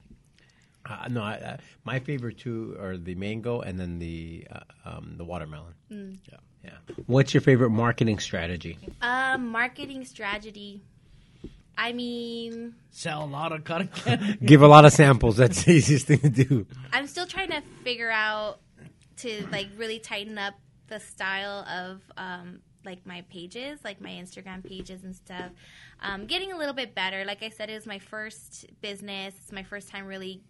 Uh, 0.85 1.07
no, 1.09 1.21
I, 1.23 1.35
uh, 1.35 1.57
my 1.85 1.99
favorite 1.99 2.37
two 2.39 2.75
are 2.77 2.97
the 2.97 3.15
mango 3.15 3.61
and 3.61 3.79
then 3.79 3.99
the 3.99 4.45
uh, 4.51 4.59
um, 4.85 5.13
the 5.17 5.23
watermelon. 5.23 5.73
Mm. 5.89 6.17
Yeah. 6.29 6.37
Yeah. 6.65 6.95
What's 7.05 7.33
your 7.33 7.39
favorite 7.39 7.69
marketing 7.69 8.19
strategy? 8.19 8.77
Um, 9.01 9.47
marketing 9.47 10.03
strategy. 10.03 10.81
I 11.81 11.93
mean, 11.93 12.75
sell 12.91 13.23
a 13.23 13.25
lot 13.25 13.53
of 13.53 13.63
cotton 13.63 13.87
candy. 13.87 14.37
Give 14.45 14.61
a 14.61 14.67
lot 14.67 14.83
of 14.83 14.91
samples. 14.91 15.37
That's 15.37 15.63
the 15.63 15.71
easiest 15.71 16.07
thing 16.07 16.19
to 16.19 16.29
do. 16.29 16.67
I'm 16.91 17.07
still 17.07 17.25
trying 17.25 17.51
to 17.51 17.61
figure 17.85 18.11
out 18.11 18.59
to 19.17 19.47
like 19.49 19.69
really 19.77 19.97
tighten 19.97 20.37
up 20.37 20.55
the 20.87 20.99
style 20.99 21.65
of 21.69 22.01
um, 22.17 22.59
like 22.83 23.05
my 23.05 23.21
pages, 23.31 23.79
like 23.85 24.01
my 24.01 24.09
Instagram 24.09 24.61
pages 24.67 25.05
and 25.05 25.15
stuff. 25.15 25.51
Um, 26.01 26.25
getting 26.25 26.51
a 26.51 26.57
little 26.57 26.73
bit 26.73 26.93
better. 26.93 27.23
Like 27.23 27.43
I 27.43 27.49
said, 27.49 27.69
it 27.69 27.75
was 27.75 27.85
my 27.85 27.99
first 27.99 28.65
business. 28.81 29.33
It's 29.41 29.53
my 29.53 29.63
first 29.63 29.87
time 29.87 30.05
really 30.05 30.41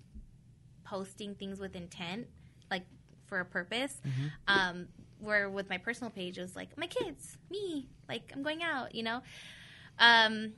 posting 0.83 1.35
things 1.35 1.59
with 1.59 1.75
intent, 1.75 2.25
like 2.71 2.85
for 3.27 3.39
a 3.39 3.45
purpose. 3.45 4.01
Um, 4.47 4.87
where 5.19 5.47
with 5.47 5.69
my 5.69 5.77
personal 5.77 6.09
page, 6.09 6.39
it 6.39 6.41
was 6.41 6.55
like 6.55 6.75
my 6.75 6.87
kids, 6.87 7.37
me, 7.51 7.87
like 8.07 8.31
I'm 8.33 8.41
going 8.41 8.63
out, 8.63 8.95
you 8.95 9.03
know. 9.03 9.21
Um, 9.99 10.53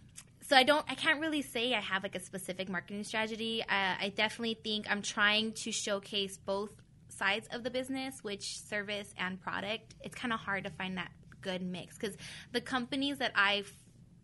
so 0.52 0.58
I 0.58 0.64
don't, 0.64 0.86
I 0.89 0.95
can't 0.95 1.22
really 1.22 1.43
say 1.43 1.74
I 1.74 1.80
have 1.80 2.04
like 2.04 2.14
a 2.14 2.20
specific 2.20 2.68
marketing 2.68 3.06
strategy. 3.06 3.64
I, 3.70 3.95
I 4.02 4.10
definitely 4.10 4.56
think 4.62 4.86
I'm 4.91 5.02
trying 5.02 5.54
to 5.54 5.72
showcase 5.72 6.38
both 6.38 6.72
sides 7.08 7.47
of 7.54 7.64
the 7.64 7.70
business, 7.70 8.22
which 8.22 8.60
service 8.60 9.14
and 9.18 9.39
product. 9.39 9.95
It's 10.02 10.14
kind 10.14 10.34
of 10.34 10.41
hard 10.41 10.66
to 10.66 10.70
find 10.72 10.97
that 10.97 11.10
good 11.39 11.62
mix 11.62 11.97
because 11.97 12.18
the 12.52 12.60
companies 12.60 13.20
that 13.20 13.32
I've 13.34 13.72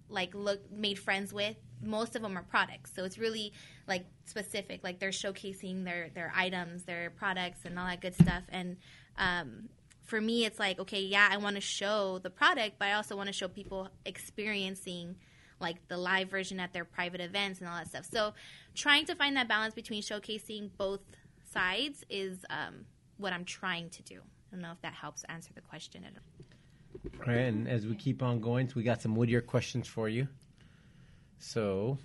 like 0.09 0.35
look 0.35 0.69
made 0.69 0.99
friends 0.99 1.31
with, 1.31 1.55
most 1.81 2.17
of 2.17 2.23
them 2.23 2.37
are 2.37 2.43
products. 2.43 2.91
So 2.93 3.05
it's 3.05 3.17
really 3.17 3.53
like 3.87 4.05
specific. 4.25 4.83
Like 4.83 4.99
they're 4.99 5.11
showcasing 5.11 5.85
their 5.85 6.09
their 6.13 6.33
items, 6.35 6.83
their 6.83 7.09
products, 7.09 7.59
and 7.63 7.79
all 7.79 7.87
that 7.87 8.01
good 8.01 8.15
stuff. 8.15 8.43
And 8.49 8.75
um, 9.17 9.69
for 10.03 10.19
me, 10.19 10.43
it's 10.43 10.59
like 10.59 10.77
okay, 10.77 11.03
yeah, 11.03 11.29
I 11.31 11.37
want 11.37 11.55
to 11.55 11.61
show 11.61 12.19
the 12.19 12.29
product, 12.29 12.79
but 12.79 12.89
I 12.89 12.93
also 12.95 13.15
want 13.15 13.27
to 13.27 13.33
show 13.33 13.47
people 13.47 13.87
experiencing 14.05 15.15
like 15.59 15.87
the 15.87 15.97
live 15.97 16.29
version 16.29 16.59
at 16.59 16.73
their 16.73 16.85
private 16.85 17.21
events 17.21 17.59
and 17.59 17.69
all 17.69 17.77
that 17.77 17.87
stuff. 17.87 18.07
So 18.11 18.33
trying 18.75 19.05
to 19.05 19.15
find 19.15 19.35
that 19.37 19.47
balance 19.47 19.73
between 19.73 20.01
showcasing 20.01 20.69
both 20.77 21.01
sides 21.51 22.03
is 22.09 22.45
um, 22.49 22.85
what 23.17 23.33
I'm 23.33 23.45
trying 23.45 23.89
to 23.91 24.03
do. 24.03 24.15
I 24.15 24.55
don't 24.55 24.61
know 24.61 24.71
if 24.71 24.81
that 24.81 24.93
helps 24.93 25.23
answer 25.25 25.51
the 25.53 25.61
question 25.61 26.03
at 26.05 26.13
all. 26.13 26.45
All 27.25 27.33
right, 27.33 27.41
and 27.41 27.67
as 27.67 27.85
we 27.85 27.95
keep 27.95 28.23
on 28.23 28.39
going, 28.39 28.71
we 28.75 28.83
got 28.83 29.01
some 29.01 29.15
Whittier 29.15 29.41
questions 29.41 29.87
for 29.87 30.09
you. 30.09 30.27
So, 31.39 31.99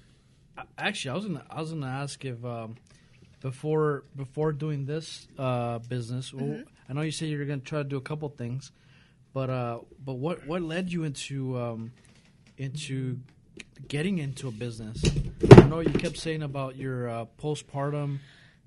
Actually, 0.76 1.10
I 1.10 1.14
was 1.14 1.26
gonna 1.26 1.44
I 1.50 1.60
was 1.60 1.72
gonna 1.72 1.86
ask 1.86 2.24
if 2.24 2.44
um, 2.44 2.76
before 3.40 4.04
before 4.16 4.52
doing 4.52 4.84
this 4.84 5.26
uh, 5.38 5.78
business, 5.78 6.32
well, 6.32 6.62
I 6.88 6.92
know 6.92 7.00
you 7.00 7.10
said 7.10 7.28
you're 7.28 7.44
gonna 7.46 7.60
try 7.60 7.78
to 7.78 7.84
do 7.84 7.96
a 7.96 8.02
couple 8.02 8.28
things, 8.28 8.70
but 9.32 9.48
uh, 9.48 9.78
but 10.04 10.14
what 10.14 10.46
what 10.46 10.60
led 10.62 10.92
you 10.92 11.04
into 11.04 11.58
um, 11.58 11.92
into 12.58 13.18
getting 13.88 14.18
into 14.18 14.48
a 14.48 14.50
business? 14.50 15.02
I 15.50 15.64
know 15.64 15.80
you 15.80 15.90
kept 15.90 16.16
saying 16.18 16.42
about 16.42 16.76
your 16.76 17.08
uh, 17.08 17.24
postpartum 17.40 18.18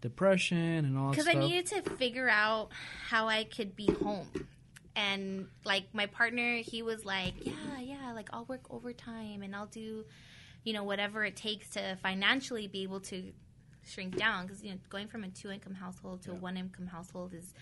depression 0.02 0.58
and 0.58 0.98
all 0.98 1.12
that 1.12 1.18
because. 1.18 1.28
I 1.28 1.40
needed 1.40 1.66
to 1.68 1.82
figure 1.96 2.30
out 2.30 2.70
how 3.08 3.28
I 3.28 3.44
could 3.44 3.76
be 3.76 3.88
home. 3.92 4.30
And 4.96 5.48
like 5.66 5.88
my 5.94 6.06
partner, 6.06 6.58
he 6.58 6.82
was 6.82 7.04
like, 7.04 7.34
"Yeah, 7.42 7.80
yeah, 7.82 8.14
like 8.14 8.30
I'll 8.32 8.46
work 8.46 8.62
overtime 8.70 9.42
and 9.42 9.54
I'll 9.56 9.66
do, 9.66 10.06
you 10.64 10.74
know, 10.74 10.84
whatever 10.84 11.26
it 11.26 11.36
takes 11.36 11.70
to 11.72 11.98
financially 12.02 12.68
be 12.68 12.84
able 12.84 13.02
to 13.02 13.34
shrink 13.86 14.18
down 14.18 14.46
because 14.46 14.64
you 14.64 14.72
know 14.72 14.78
going 14.90 15.08
from 15.08 15.24
a 15.24 15.30
two 15.30 15.52
income 15.52 15.76
household 15.76 16.22
to 16.24 16.32
a 16.32 16.34
one 16.34 16.58
income 16.58 16.88
household 16.88 17.34
is 17.34 17.54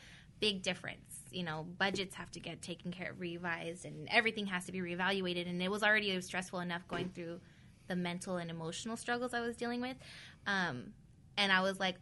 big 0.44 0.62
difference. 0.62 1.00
You 1.32 1.44
know, 1.44 1.66
budgets 1.78 2.16
have 2.16 2.30
to 2.32 2.39
get 2.39 2.62
taken 2.62 2.91
care 2.91 3.12
of, 3.12 3.20
revised, 3.20 3.86
and 3.86 4.08
everything 4.12 4.46
has 4.48 4.66
to 4.66 4.72
be 4.72 4.80
reevaluated. 4.80 5.50
And 5.50 5.62
it 5.62 5.72
was 5.72 5.84
already 5.84 6.20
stressful 6.22 6.60
enough 6.60 6.88
going 6.88 7.10
through 7.10 7.39
the 7.88 7.96
mental 7.96 8.38
and 8.38 8.52
emotional 8.52 8.98
struggles 8.98 9.34
I 9.34 9.39
was 9.39 9.56
dealing 9.56 9.82
with. 9.82 9.98
Um, 10.46 10.94
and 11.38 11.52
I 11.52 11.62
was 11.62 11.80
like, 11.80 11.96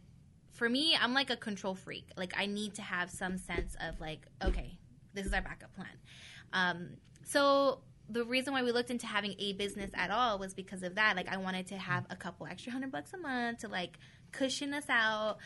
for 0.52 0.68
me, 0.68 0.96
I'm 1.00 1.14
like 1.14 1.30
a 1.30 1.36
control 1.36 1.74
freak. 1.74 2.10
Like 2.16 2.34
I 2.36 2.46
need 2.46 2.74
to 2.74 2.82
have 2.82 3.10
some 3.10 3.38
sense 3.38 3.76
of 3.80 4.00
like, 4.00 4.26
okay, 4.44 4.78
this 5.14 5.24
is 5.24 5.32
our 5.32 5.40
backup 5.40 5.74
plan. 5.74 5.88
Um, 6.52 6.88
so 7.24 7.80
the 8.08 8.24
reason 8.24 8.52
why 8.52 8.62
we 8.62 8.72
looked 8.72 8.90
into 8.90 9.06
having 9.06 9.34
a 9.38 9.52
business 9.54 9.90
at 9.94 10.10
all 10.10 10.38
was 10.38 10.52
because 10.52 10.82
of 10.82 10.96
that. 10.96 11.16
Like 11.16 11.28
I 11.28 11.38
wanted 11.38 11.68
to 11.68 11.78
have 11.78 12.04
a 12.10 12.16
couple 12.16 12.46
extra 12.46 12.72
hundred 12.72 12.92
bucks 12.92 13.12
a 13.14 13.16
month 13.16 13.60
to 13.60 13.68
like 13.68 13.98
cushion 14.32 14.74
us 14.74 14.88
out, 14.88 15.38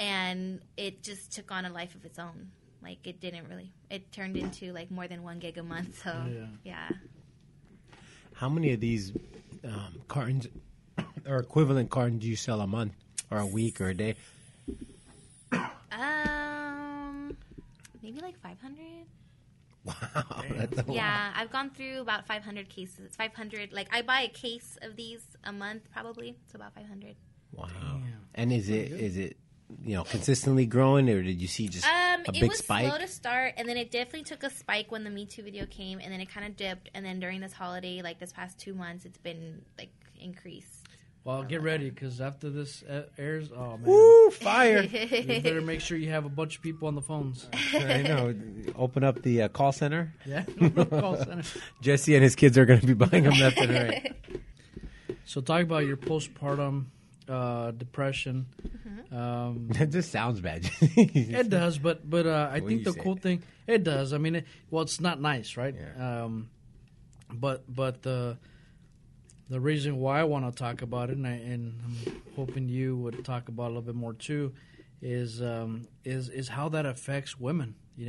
and 0.00 0.60
it 0.76 1.02
just 1.02 1.30
took 1.32 1.52
on 1.52 1.64
a 1.66 1.70
life 1.72 1.94
of 1.94 2.04
its 2.04 2.18
own. 2.18 2.50
Like 2.82 3.06
it 3.06 3.20
didn't 3.20 3.46
really. 3.48 3.70
It 3.90 4.10
turned 4.10 4.36
into 4.36 4.72
like 4.72 4.90
more 4.90 5.06
than 5.06 5.22
one 5.22 5.38
gig 5.38 5.58
a 5.58 5.62
month. 5.62 6.02
So 6.02 6.10
Yeah. 6.34 6.46
yeah. 6.64 6.88
how 8.34 8.48
many 8.48 8.72
of 8.72 8.80
these 8.80 9.12
um, 9.64 10.00
cartons 10.08 10.48
or 11.26 11.36
equivalent 11.38 11.90
cartons 11.90 12.22
do 12.22 12.28
you 12.28 12.36
sell 12.36 12.60
a 12.62 12.66
month 12.66 12.94
or 13.30 13.38
a 13.38 13.46
week 13.46 13.80
or 13.80 13.88
a 13.90 13.94
day? 13.94 14.14
Um, 15.92 17.36
maybe 18.02 18.20
like 18.20 18.38
five 18.40 18.58
hundred. 18.60 19.06
Wow. 19.84 19.94
That's 20.56 20.72
a 20.78 20.84
lot. 20.84 20.90
Yeah, 20.94 21.32
I've 21.34 21.50
gone 21.50 21.70
through 21.70 22.00
about 22.00 22.26
500 22.26 22.68
cases. 22.68 23.00
It's 23.06 23.16
500. 23.16 23.72
Like 23.72 23.88
I 23.94 24.02
buy 24.02 24.20
a 24.20 24.28
case 24.28 24.76
of 24.82 24.94
these 24.94 25.22
a 25.44 25.52
month, 25.52 25.84
probably. 25.90 26.36
It's 26.44 26.54
about 26.54 26.74
500. 26.74 27.16
Wow. 27.52 27.66
And 28.34 28.52
is 28.52 28.68
it 28.68 28.92
is 28.92 29.16
it 29.16 29.36
you 29.84 29.94
know 29.94 30.04
consistently 30.04 30.66
growing, 30.66 31.08
or 31.08 31.22
did 31.22 31.40
you 31.40 31.48
see 31.48 31.68
just 31.68 31.86
Um, 31.86 32.22
a 32.26 32.32
big 32.32 32.34
spike? 32.34 32.36
it 32.36 32.40
big 32.40 32.50
was 32.50 32.58
spike? 32.58 32.88
slow 32.88 32.98
to 32.98 33.08
start, 33.08 33.54
and 33.56 33.68
then 33.68 33.76
it 33.76 33.90
definitely 33.90 34.22
took 34.24 34.42
a 34.42 34.50
spike 34.50 34.90
when 34.92 35.04
the 35.04 35.10
Mitú 35.10 35.42
video 35.44 35.66
came, 35.66 36.00
and 36.00 36.12
then 36.12 36.20
it 36.20 36.28
kind 36.28 36.46
of 36.46 36.56
dipped, 36.56 36.90
and 36.94 37.04
then 37.04 37.20
during 37.20 37.40
this 37.40 37.52
holiday, 37.52 38.02
like 38.02 38.18
this 38.18 38.32
past 38.32 38.58
two 38.58 38.74
months, 38.74 39.04
it's 39.04 39.18
been 39.18 39.62
like 39.78 39.90
increased. 40.20 40.86
Well, 41.22 41.42
get 41.42 41.60
ready 41.60 41.90
because 41.90 42.18
after 42.22 42.48
this 42.48 42.82
uh, 42.82 43.02
airs, 43.18 43.50
oh 43.52 43.72
man, 43.76 43.82
Woo, 43.84 44.30
fire! 44.30 44.82
you 44.84 45.42
better 45.42 45.60
make 45.60 45.82
sure 45.82 45.98
you 45.98 46.08
have 46.10 46.24
a 46.24 46.30
bunch 46.30 46.56
of 46.56 46.62
people 46.62 46.88
on 46.88 46.94
the 46.94 47.02
phones. 47.02 47.46
I 47.74 48.00
know. 48.00 48.34
Open 48.74 49.04
up 49.04 49.20
the 49.22 49.42
uh, 49.42 49.48
call 49.48 49.72
center. 49.72 50.14
Yeah, 50.24 50.44
call 50.90 51.16
center. 51.18 51.42
Jesse 51.82 52.14
and 52.14 52.22
his 52.24 52.34
kids 52.36 52.56
are 52.56 52.64
going 52.64 52.80
to 52.80 52.86
be 52.86 52.94
buying 52.94 53.24
them 53.24 53.34
left 53.34 53.58
and 53.58 53.70
right. 53.70 54.16
So 55.26 55.42
talk 55.42 55.62
about 55.62 55.84
your 55.86 55.98
postpartum 55.98 56.86
uh, 57.30 57.70
depression. 57.70 58.46
Mm-hmm. 58.62 59.16
Um, 59.16 59.68
That 59.78 59.90
just 59.90 60.10
sounds 60.10 60.40
bad. 60.40 60.68
it 60.80 61.48
does, 61.48 61.78
but 61.78 62.08
but 62.08 62.26
uh, 62.26 62.50
I 62.52 62.60
What 62.60 62.68
think 62.68 62.84
the 62.84 62.92
say? 62.92 63.00
cool 63.00 63.16
thing 63.16 63.42
it 63.66 63.84
does. 63.84 64.12
I 64.12 64.18
mean, 64.18 64.36
it, 64.36 64.46
well, 64.70 64.82
it's 64.82 65.00
not 65.00 65.20
nice, 65.20 65.56
right? 65.56 65.74
Yeah. 65.74 66.24
Um, 66.24 66.50
but 67.32 67.62
but 67.72 68.02
the 68.02 68.36
the 69.48 69.60
reason 69.60 69.96
why 69.96 70.20
I 70.20 70.24
want 70.24 70.46
to 70.46 70.52
talk 70.56 70.82
about 70.82 71.10
it, 71.10 71.16
and, 71.16 71.26
I, 71.26 71.30
and 71.32 71.74
I'm 71.84 72.22
hoping 72.36 72.68
you 72.68 72.96
would 72.98 73.24
talk 73.24 73.48
about 73.48 73.64
it 73.64 73.66
a 73.66 73.68
little 73.68 73.82
bit 73.82 73.94
more 73.96 74.12
too, 74.14 74.52
is 75.02 75.40
um, 75.42 75.86
is 76.04 76.28
is 76.28 76.48
how 76.48 76.68
that 76.70 76.86
affects 76.86 77.38
women. 77.38 77.74
You 77.96 78.06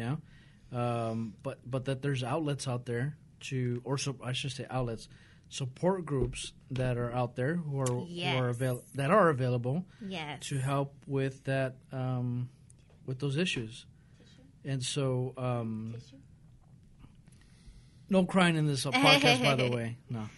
know, 0.72 0.78
um, 0.80 1.34
but 1.44 1.60
but 1.70 1.86
that 1.86 2.02
there's 2.02 2.24
outlets 2.24 2.68
out 2.68 2.86
there 2.86 3.18
to, 3.42 3.82
or 3.84 3.98
so 3.98 4.16
I 4.24 4.34
should 4.34 4.52
say 4.52 4.66
outlets, 4.70 5.10
support 5.52 6.06
groups 6.06 6.54
that 6.72 6.98
are 6.98 7.12
out 7.12 7.36
there 7.36 7.56
who 7.56 7.80
are 7.82 7.86
who 7.88 8.02
are 8.04 8.08
Yes. 8.08 8.56
avail- 8.56 8.84
that 8.96 9.12
are 9.12 9.30
available 9.30 9.86
Yes. 10.02 10.48
to 10.48 10.58
help 10.60 10.96
with 11.06 11.44
that 11.44 11.76
um, 11.92 12.50
with 13.06 13.20
those 13.20 13.36
issues. 13.38 13.86
And 14.64 14.82
so, 14.84 15.34
um, 15.38 15.96
no 18.10 18.26
crying 18.26 18.56
in 18.56 18.68
this 18.68 18.86
uh, 18.86 18.92
podcast, 18.92 19.42
by 19.44 19.56
the 19.56 19.70
way, 19.76 19.98
no, 20.10 20.30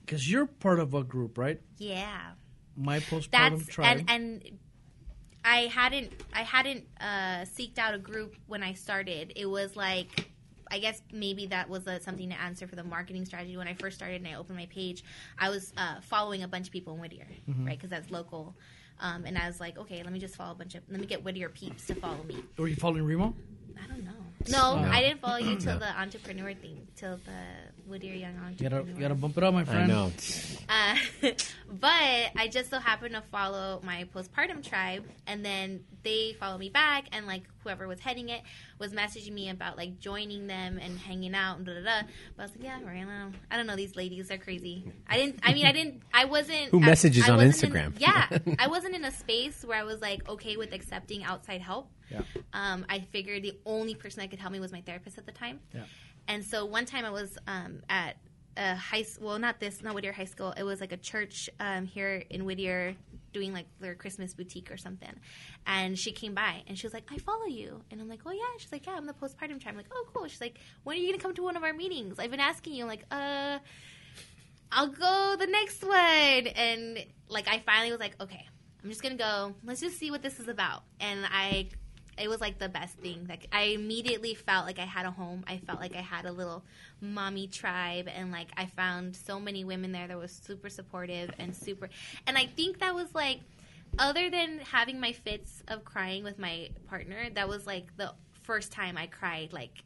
because 0.00 0.30
you're 0.30 0.46
part 0.46 0.78
of 0.80 0.94
a 0.94 1.02
group, 1.02 1.36
right? 1.38 1.60
Yeah. 1.78 2.32
My 2.76 3.00
postpartum 3.00 3.30
That's 3.58 3.66
tribe. 3.66 3.98
and 4.08 4.10
and 4.10 4.58
I 5.44 5.66
hadn't 5.66 6.12
I 6.32 6.42
hadn't 6.42 6.84
uh, 7.00 7.44
seeked 7.44 7.78
out 7.78 7.94
a 7.94 7.98
group 7.98 8.36
when 8.46 8.62
I 8.62 8.72
started. 8.74 9.32
It 9.36 9.46
was 9.46 9.76
like 9.76 10.30
I 10.72 10.78
guess 10.78 11.02
maybe 11.12 11.46
that 11.46 11.68
was 11.68 11.86
uh 11.86 11.98
something 12.00 12.30
to 12.30 12.40
answer 12.40 12.66
for 12.66 12.76
the 12.76 12.82
marketing 12.84 13.24
strategy 13.26 13.56
when 13.58 13.68
I 13.68 13.74
first 13.74 13.96
started 13.96 14.16
and 14.22 14.26
I 14.26 14.34
opened 14.34 14.56
my 14.58 14.66
page. 14.66 15.04
I 15.38 15.50
was 15.50 15.72
uh, 15.76 16.00
following 16.00 16.42
a 16.42 16.48
bunch 16.48 16.66
of 16.68 16.72
people 16.72 16.94
in 16.94 17.00
Whittier, 17.00 17.26
Mm-hmm. 17.48 17.66
right? 17.66 17.76
Because 17.78 17.90
that's 17.90 18.10
local. 18.10 18.56
Um, 18.98 19.24
and 19.26 19.36
I 19.36 19.46
was 19.46 19.60
like, 19.60 19.76
okay, 19.78 20.02
let 20.02 20.12
me 20.12 20.18
just 20.18 20.34
follow 20.36 20.52
a 20.52 20.54
bunch 20.54 20.74
of, 20.74 20.82
let 20.88 20.98
me 21.00 21.06
get 21.06 21.22
Whittier 21.24 21.48
peeps 21.50 21.86
to 21.88 21.94
follow 21.94 22.22
me. 22.24 22.42
Were 22.56 22.68
you 22.68 22.76
following 22.76 23.04
Remo? 23.04 23.34
I 23.82 23.86
don't 23.88 24.04
know. 24.04 24.12
No, 24.48 24.80
No. 24.82 24.90
I 24.90 25.00
didn't 25.02 25.20
follow 25.20 25.38
you 25.38 25.56
till 25.64 25.78
the 25.78 25.90
entrepreneur 26.00 26.54
thing, 26.54 26.86
till 26.96 27.16
the 27.24 27.71
Whittier 27.86 28.14
Young 28.14 28.34
You 28.58 28.68
gotta, 28.68 28.84
you 28.88 28.94
gotta 28.94 29.14
bump 29.14 29.36
it 29.36 29.44
up, 29.44 29.52
my 29.54 29.64
friend. 29.64 29.92
I 29.92 30.10
friend. 30.10 30.98
know. 31.18 31.30
Uh, 31.30 31.32
but 31.80 32.32
I 32.36 32.48
just 32.50 32.70
so 32.70 32.78
happened 32.78 33.14
to 33.14 33.22
follow 33.22 33.80
my 33.82 34.06
postpartum 34.14 34.66
tribe, 34.66 35.04
and 35.26 35.44
then 35.44 35.84
they 36.02 36.36
followed 36.38 36.58
me 36.58 36.68
back, 36.68 37.06
and 37.12 37.26
like 37.26 37.42
whoever 37.62 37.86
was 37.86 38.00
heading 38.00 38.28
it 38.28 38.42
was 38.78 38.92
messaging 38.92 39.32
me 39.32 39.50
about 39.50 39.76
like 39.76 40.00
joining 40.00 40.46
them 40.46 40.78
and 40.78 40.98
hanging 40.98 41.34
out 41.34 41.58
and 41.58 41.66
da 41.66 41.74
da 41.74 41.80
da. 41.82 42.06
But 42.36 42.42
I 42.42 42.46
was 42.46 42.56
like, 42.56 42.64
yeah, 42.64 42.78
right 42.84 43.06
now, 43.06 43.30
I 43.50 43.56
don't 43.56 43.66
know, 43.66 43.76
these 43.76 43.96
ladies 43.96 44.30
are 44.30 44.38
crazy. 44.38 44.90
I 45.08 45.16
didn't. 45.16 45.40
I 45.42 45.54
mean, 45.54 45.66
I 45.66 45.72
didn't. 45.72 46.02
I 46.12 46.24
wasn't. 46.24 46.68
Who 46.70 46.80
messages 46.80 47.28
I 47.28 47.32
on 47.32 47.38
Instagram? 47.40 47.94
In, 47.94 47.94
yeah, 47.98 48.38
I 48.58 48.68
wasn't 48.68 48.94
in 48.94 49.04
a 49.04 49.12
space 49.12 49.64
where 49.64 49.78
I 49.78 49.84
was 49.84 50.00
like 50.00 50.28
okay 50.28 50.56
with 50.56 50.72
accepting 50.72 51.24
outside 51.24 51.60
help. 51.60 51.90
Yeah. 52.10 52.22
Um, 52.52 52.84
I 52.88 53.00
figured 53.00 53.42
the 53.42 53.56
only 53.64 53.94
person 53.94 54.20
that 54.20 54.30
could 54.30 54.38
help 54.38 54.52
me 54.52 54.60
was 54.60 54.72
my 54.72 54.82
therapist 54.82 55.18
at 55.18 55.26
the 55.26 55.32
time. 55.32 55.60
Yeah. 55.74 55.84
And 56.28 56.44
so 56.44 56.64
one 56.64 56.86
time 56.86 57.04
I 57.04 57.10
was 57.10 57.36
um, 57.46 57.80
at 57.88 58.16
a 58.56 58.74
high 58.76 59.00
s- 59.00 59.18
well, 59.20 59.38
not 59.38 59.60
this, 59.60 59.82
not 59.82 59.94
Whittier 59.94 60.12
High 60.12 60.26
School. 60.26 60.52
It 60.56 60.62
was 60.62 60.80
like 60.80 60.92
a 60.92 60.96
church 60.96 61.48
um, 61.58 61.86
here 61.86 62.22
in 62.30 62.44
Whittier 62.44 62.94
doing 63.32 63.52
like 63.52 63.66
their 63.80 63.94
Christmas 63.94 64.34
boutique 64.34 64.70
or 64.70 64.76
something. 64.76 65.12
And 65.66 65.98
she 65.98 66.12
came 66.12 66.34
by 66.34 66.62
and 66.66 66.78
she 66.78 66.86
was 66.86 66.92
like, 66.92 67.04
"I 67.10 67.18
follow 67.18 67.46
you." 67.46 67.82
And 67.90 68.00
I'm 68.00 68.08
like, 68.08 68.20
"Oh 68.26 68.30
yeah." 68.32 68.42
She's 68.58 68.70
like, 68.72 68.86
"Yeah, 68.86 68.92
I'm 68.94 69.06
the 69.06 69.14
postpartum 69.14 69.60
tribe." 69.60 69.68
I'm 69.68 69.76
like, 69.76 69.86
"Oh 69.92 70.06
cool." 70.12 70.28
She's 70.28 70.40
like, 70.40 70.58
"When 70.84 70.96
are 70.96 71.00
you 71.00 71.08
gonna 71.10 71.22
come 71.22 71.34
to 71.34 71.42
one 71.42 71.56
of 71.56 71.62
our 71.62 71.72
meetings?" 71.72 72.18
I've 72.18 72.30
been 72.30 72.40
asking 72.40 72.74
you. 72.74 72.82
I'm 72.84 72.88
like, 72.88 73.04
"Uh." 73.10 73.58
I'll 74.74 74.88
go 74.88 75.36
the 75.38 75.46
next 75.46 75.82
one. 75.84 76.46
And 76.56 77.04
like 77.28 77.46
I 77.48 77.58
finally 77.60 77.90
was 77.90 78.00
like, 78.00 78.18
okay, 78.20 78.46
I'm 78.82 78.88
just 78.88 79.02
gonna 79.02 79.16
go. 79.16 79.54
Let's 79.64 79.80
just 79.80 79.98
see 79.98 80.10
what 80.10 80.22
this 80.22 80.40
is 80.40 80.48
about. 80.48 80.82
And 80.98 81.26
I, 81.30 81.68
it 82.18 82.28
was 82.28 82.40
like 82.40 82.58
the 82.58 82.68
best 82.68 82.96
thing. 82.98 83.26
Like 83.28 83.48
I 83.52 83.62
immediately 83.64 84.34
felt 84.34 84.66
like 84.66 84.78
I 84.78 84.84
had 84.84 85.06
a 85.06 85.10
home. 85.10 85.44
I 85.46 85.58
felt 85.58 85.80
like 85.80 85.96
I 85.96 86.00
had 86.00 86.26
a 86.26 86.32
little 86.32 86.62
mommy 87.00 87.46
tribe, 87.46 88.08
and 88.14 88.30
like 88.30 88.48
I 88.56 88.66
found 88.66 89.16
so 89.16 89.40
many 89.40 89.64
women 89.64 89.92
there 89.92 90.06
that 90.06 90.18
was 90.18 90.32
super 90.32 90.68
supportive 90.68 91.30
and 91.38 91.54
super. 91.54 91.88
And 92.26 92.36
I 92.36 92.46
think 92.46 92.80
that 92.80 92.94
was 92.94 93.14
like, 93.14 93.40
other 93.98 94.30
than 94.30 94.58
having 94.60 95.00
my 95.00 95.12
fits 95.12 95.62
of 95.68 95.84
crying 95.84 96.24
with 96.24 96.38
my 96.38 96.70
partner, 96.86 97.28
that 97.34 97.48
was 97.48 97.66
like 97.66 97.96
the 97.96 98.12
first 98.42 98.72
time 98.72 98.96
I 98.98 99.06
cried 99.06 99.52
like 99.52 99.82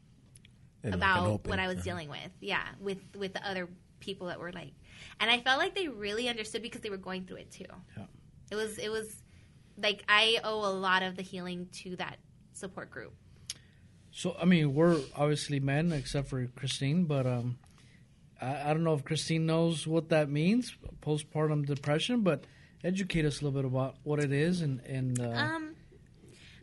And 0.83 0.93
like 0.93 0.99
about 0.99 1.27
open- 1.27 1.51
what 1.51 1.59
I 1.59 1.67
was 1.69 1.77
uh-huh. 1.77 1.85
dealing 1.85 2.09
with. 2.09 2.31
Yeah, 2.41 2.65
with 2.81 2.99
with 3.17 3.35
the 3.35 3.47
other 3.49 3.69
people 4.01 4.27
that 4.29 4.41
were 4.41 4.53
like, 4.53 4.73
and 5.21 5.31
I 5.31 5.41
felt 5.41 5.59
like 5.59 5.75
they 5.75 5.89
really 5.89 6.29
understood 6.29 6.63
because 6.63 6.81
they 6.81 6.91
were 6.91 6.97
going 6.97 7.25
through 7.25 7.39
it 7.39 7.51
too. 7.53 7.65
Yeah. 7.97 8.05
It 8.51 8.57
was 8.57 8.79
it 8.79 8.91
was 8.91 9.23
like 9.77 10.05
I 10.09 10.39
owe 10.45 10.65
a 10.65 10.73
lot 10.73 11.03
of 11.03 11.17
the 11.17 11.23
healing 11.23 11.69
to 11.83 11.97
that 11.97 12.19
support 12.53 12.91
group. 12.91 13.15
So 14.11 14.37
I 14.41 14.45
mean, 14.45 14.75
we're 14.75 14.99
obviously 15.15 15.61
men, 15.61 15.93
except 15.93 16.29
for 16.29 16.47
Christine. 16.47 17.05
But 17.05 17.27
um, 17.27 17.59
I, 18.41 18.71
I 18.71 18.75
don't 18.75 18.85
know 18.85 18.95
if 18.95 19.05
Christine 19.05 19.47
knows 19.47 19.87
what 19.87 20.09
that 20.09 20.31
means, 20.31 20.77
postpartum 21.03 21.67
depression. 21.67 22.23
But 22.23 22.45
educate 22.85 23.25
us 23.25 23.41
a 23.41 23.45
little 23.45 23.61
bit 23.61 23.67
about 23.67 23.97
what 24.05 24.21
it 24.21 24.33
is 24.33 24.63
and 24.63 24.81
and 24.81 25.21
uh, 25.21 25.31
Um, 25.31 25.75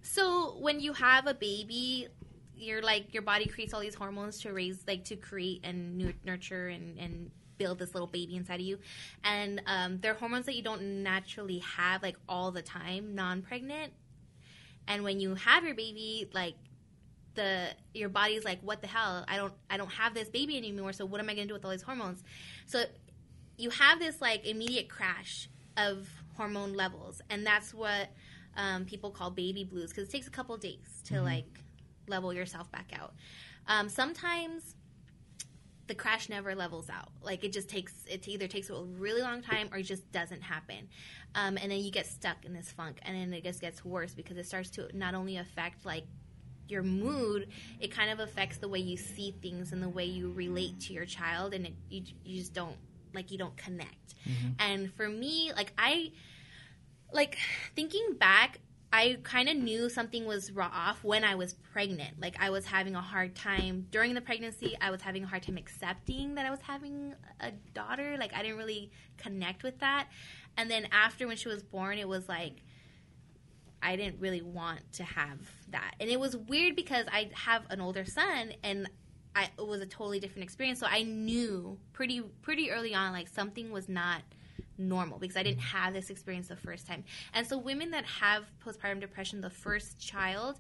so 0.02 0.58
when 0.60 0.80
you 0.80 0.94
have 0.94 1.28
a 1.28 1.34
baby, 1.34 2.08
you're 2.56 2.82
like 2.82 3.14
your 3.14 3.24
body 3.24 3.46
creates 3.46 3.74
all 3.74 3.82
these 3.82 3.96
hormones 3.96 4.40
to 4.42 4.54
raise, 4.54 4.84
like 4.88 5.06
to 5.06 5.16
create 5.16 5.62
and 5.64 6.14
nurture 6.26 6.68
and 6.70 6.98
and 6.98 7.32
build 7.64 7.80
this 7.80 7.94
little 7.94 8.08
baby 8.08 8.36
inside 8.36 8.56
of 8.56 8.66
you, 8.66 8.78
and 9.24 9.62
um, 9.66 10.00
they're 10.02 10.16
hormones 10.16 10.46
that 10.48 10.56
you 10.56 10.64
don't 10.64 11.04
naturally 11.04 11.60
have 11.60 12.04
like 12.04 12.18
all 12.28 12.52
the 12.52 12.62
time, 12.62 13.16
non-pregnant. 13.16 13.94
And 14.88 15.04
when 15.04 15.22
you 15.22 15.36
have 15.36 15.64
your 15.64 15.76
baby, 15.76 16.30
like 16.34 16.56
the 17.36 17.70
your 17.94 18.10
body's 18.10 18.44
like, 18.44 18.60
what 18.62 18.82
the 18.82 18.88
hell? 18.88 19.24
I 19.28 19.38
don't 19.38 19.54
I 19.70 19.78
don't 19.78 19.92
have 19.92 20.14
this 20.14 20.30
baby 20.30 20.58
anymore. 20.58 20.92
So 20.94 21.06
what 21.06 21.22
am 21.22 21.30
I 21.30 21.36
gonna 21.36 21.48
do 21.48 21.54
with 21.54 21.64
all 21.64 21.72
these 21.72 21.82
hormones? 21.82 22.22
So 22.66 22.84
you 23.58 23.70
have 23.70 24.00
this 24.00 24.20
like 24.20 24.46
immediate 24.46 24.90
crash 24.90 25.48
of 25.78 26.10
hormone 26.36 26.74
levels, 26.74 27.22
and 27.30 27.46
that's 27.46 27.74
what 27.74 28.10
um, 28.58 28.86
people 28.86 29.10
call 29.10 29.32
baby 29.32 29.64
blues 29.64 29.90
because 29.92 30.10
it 30.10 30.12
takes 30.12 30.28
a 30.28 30.32
couple 30.32 30.58
days 30.58 31.02
to 31.06 31.22
like 31.22 31.48
level 32.08 32.34
yourself 32.34 32.70
back 32.72 32.92
out. 33.00 33.14
Um, 33.68 33.88
sometimes 33.88 34.76
the 35.88 35.96
crash 35.96 36.30
never 36.30 36.56
levels 36.56 36.90
out. 36.90 37.10
Like 37.22 37.44
it 37.44 37.52
just 37.52 37.70
takes 37.70 37.94
it 38.10 38.28
either 38.28 38.48
takes 38.48 38.70
a 38.70 38.76
really 38.76 39.22
long 39.22 39.42
time 39.42 39.70
or 39.72 39.78
it 39.78 39.84
just 39.84 40.10
doesn't 40.12 40.42
happen, 40.42 40.88
um, 41.36 41.58
and 41.58 41.72
then 41.72 41.80
you 41.80 41.92
get 41.92 42.06
stuck 42.06 42.46
in 42.46 42.54
this 42.54 42.72
funk, 42.72 43.00
and 43.04 43.16
then 43.16 43.34
it 43.34 43.44
just 43.44 43.62
gets 43.62 43.84
worse 43.84 44.14
because 44.14 44.38
it 44.38 44.46
starts 44.46 44.70
to 44.72 44.90
not 44.98 45.14
only 45.14 45.38
affect 45.38 45.86
like 45.86 46.06
your 46.70 46.84
mood, 46.84 47.50
it 47.80 47.92
kind 47.92 48.10
of 48.10 48.20
affects 48.20 48.58
the 48.58 48.68
way 48.68 48.80
you 48.80 48.96
see 48.98 49.36
things 49.42 49.74
and 49.74 49.84
the 49.84 49.90
way 49.90 50.06
you 50.06 50.32
relate 50.32 50.80
to 50.80 50.94
your 50.94 51.06
child, 51.06 51.54
and 51.54 51.66
it, 51.66 51.74
you 51.90 52.04
you 52.24 52.40
just 52.40 52.54
don't 52.54 52.78
like 53.14 53.32
you 53.32 53.38
don't 53.38 53.58
connect. 53.58 54.16
And 54.60 54.94
for 54.94 55.10
me, 55.10 55.52
like 55.56 55.74
I 55.78 56.12
like 57.12 57.38
thinking 57.76 58.16
back, 58.18 58.60
I 58.94 59.18
kind 59.24 59.50
of 59.50 59.58
knew 59.58 59.90
something 59.90 60.24
was 60.24 60.52
off 60.56 61.04
when 61.04 61.24
I 61.24 61.34
was 61.34 61.54
pregnant. 61.54 62.22
Like 62.22 62.36
I 62.40 62.52
was 62.52 62.68
having 62.68 62.96
a 62.96 63.02
hard 63.02 63.34
time 63.34 63.88
during 63.90 64.14
the 64.14 64.22
pregnancy. 64.22 64.78
I 64.80 64.92
was 64.92 65.02
having 65.02 65.24
a 65.24 65.28
hard 65.28 65.42
time 65.42 65.58
accepting 65.58 66.36
that 66.36 66.46
I 66.46 66.52
was 66.52 66.62
having 66.62 67.16
a 67.40 67.50
daughter. 67.74 68.18
Like 68.20 68.36
I 68.36 68.44
didn't 68.44 68.58
really 68.58 68.92
connect 69.18 69.64
with 69.64 69.80
that. 69.80 70.10
And 70.58 70.70
then 70.70 70.88
after 70.92 71.26
when 71.26 71.38
she 71.38 71.48
was 71.48 71.64
born, 71.64 71.98
it 71.98 72.08
was 72.08 72.30
like 72.30 72.58
I 73.82 73.96
didn't 73.96 74.20
really 74.20 74.44
want 74.44 74.82
to 74.94 75.04
have 75.04 75.40
that. 75.72 75.96
And 76.00 76.08
it 76.08 76.20
was 76.20 76.38
weird 76.38 76.76
because 76.76 77.08
I 77.12 77.32
have 77.34 77.64
an 77.72 77.82
older 77.82 78.06
son 78.06 78.54
and 78.64 78.88
I, 79.36 79.50
it 79.58 79.68
was 79.68 79.82
a 79.82 79.88
totally 79.88 80.20
different 80.20 80.44
experience. 80.44 80.80
So 80.80 80.86
I 80.88 81.02
knew 81.02 81.80
pretty 81.94 82.22
pretty 82.44 82.70
early 82.70 82.94
on 82.94 83.12
like 83.12 83.28
something 83.28 83.72
was 83.72 83.90
not 83.90 84.22
normal 84.78 85.20
because 85.20 85.38
I 85.38 85.44
didn't 85.44 85.60
mm-hmm. 85.60 85.78
have 85.78 85.94
this 85.94 86.10
experience 86.10 86.48
the 86.48 86.56
first 86.56 86.88
time. 86.88 87.04
And 87.34 87.46
so 87.46 87.58
women 87.58 87.92
that 87.92 88.06
have 88.06 88.46
postpartum 88.66 89.00
depression 89.00 89.42
the 89.42 89.50
first 89.50 90.00
child, 90.00 90.60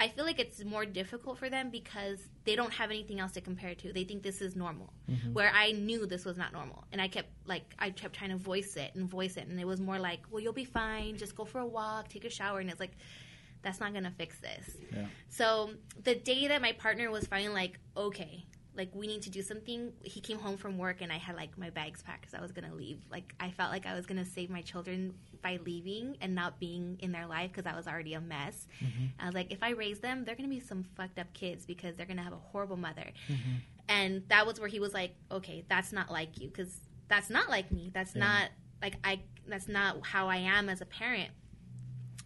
I 0.00 0.08
feel 0.08 0.24
like 0.24 0.40
it's 0.40 0.64
more 0.64 0.84
difficult 0.84 1.38
for 1.38 1.48
them 1.48 1.70
because 1.70 2.18
they 2.44 2.56
don't 2.56 2.72
have 2.72 2.90
anything 2.90 3.20
else 3.20 3.32
to 3.32 3.40
compare 3.40 3.74
to. 3.76 3.92
They 3.92 4.04
think 4.04 4.22
this 4.22 4.40
is 4.40 4.56
normal, 4.56 4.92
mm-hmm. 5.08 5.32
where 5.32 5.52
I 5.54 5.72
knew 5.72 6.06
this 6.06 6.24
was 6.24 6.36
not 6.36 6.52
normal, 6.52 6.84
and 6.90 7.00
I 7.00 7.08
kept 7.08 7.28
like 7.46 7.74
I 7.78 7.90
kept 7.90 8.16
trying 8.16 8.30
to 8.30 8.36
voice 8.36 8.76
it 8.76 8.92
and 8.94 9.08
voice 9.08 9.36
it, 9.36 9.46
and 9.46 9.60
it 9.60 9.66
was 9.66 9.80
more 9.80 9.98
like, 9.98 10.20
"Well, 10.30 10.42
you'll 10.42 10.52
be 10.52 10.64
fine. 10.64 11.16
Just 11.16 11.36
go 11.36 11.44
for 11.44 11.60
a 11.60 11.66
walk, 11.66 12.08
take 12.08 12.24
a 12.24 12.30
shower," 12.30 12.58
and 12.58 12.68
it's 12.68 12.80
like, 12.80 12.96
that's 13.62 13.80
not 13.80 13.94
gonna 13.94 14.12
fix 14.16 14.38
this. 14.38 14.76
Yeah. 14.92 15.06
So 15.28 15.70
the 16.02 16.14
day 16.14 16.48
that 16.48 16.60
my 16.60 16.72
partner 16.72 17.10
was 17.10 17.26
finally 17.26 17.54
like, 17.54 17.78
okay, 17.96 18.44
like 18.74 18.88
we 18.94 19.06
need 19.06 19.22
to 19.22 19.30
do 19.30 19.42
something, 19.42 19.92
he 20.02 20.20
came 20.20 20.38
home 20.38 20.56
from 20.56 20.78
work 20.78 21.02
and 21.02 21.12
I 21.12 21.18
had 21.18 21.36
like 21.36 21.58
my 21.58 21.70
bags 21.70 22.02
packed 22.02 22.22
because 22.22 22.34
I 22.34 22.40
was 22.40 22.52
gonna 22.52 22.74
leave. 22.74 23.00
Like 23.10 23.34
I 23.38 23.50
felt 23.50 23.70
like 23.70 23.86
I 23.86 23.94
was 23.94 24.06
gonna 24.06 24.24
save 24.24 24.48
my 24.48 24.62
children 24.62 25.14
by 25.42 25.58
leaving 25.64 26.16
and 26.20 26.34
not 26.34 26.58
being 26.58 26.96
in 27.00 27.12
their 27.12 27.26
life 27.26 27.50
because 27.52 27.70
I 27.70 27.76
was 27.76 27.86
already 27.86 28.14
a 28.14 28.20
mess. 28.20 28.66
Mm-hmm. 28.82 29.06
I 29.20 29.26
was 29.26 29.34
like, 29.34 29.52
if 29.52 29.62
I 29.62 29.70
raise 29.70 30.00
them, 30.00 30.24
they're 30.24 30.36
gonna 30.36 30.48
be 30.48 30.60
some 30.60 30.84
fucked 30.96 31.18
up 31.18 31.32
kids 31.34 31.66
because 31.66 31.96
they're 31.96 32.06
gonna 32.06 32.22
have 32.22 32.32
a 32.32 32.36
horrible 32.36 32.76
mother. 32.76 33.12
Mm-hmm. 33.28 33.56
And 33.88 34.22
that 34.28 34.46
was 34.46 34.58
where 34.58 34.68
he 34.68 34.80
was 34.80 34.94
like, 34.94 35.14
okay, 35.30 35.64
that's 35.68 35.92
not 35.92 36.10
like 36.10 36.40
you 36.40 36.48
because 36.48 36.74
that's 37.08 37.28
not 37.28 37.50
like 37.50 37.70
me. 37.70 37.90
That's 37.92 38.14
not 38.14 38.48
like 38.80 38.96
I. 39.04 39.20
That's 39.46 39.68
not 39.68 40.06
how 40.06 40.28
I 40.28 40.36
am 40.36 40.68
as 40.68 40.80
a 40.80 40.86
parent 40.86 41.30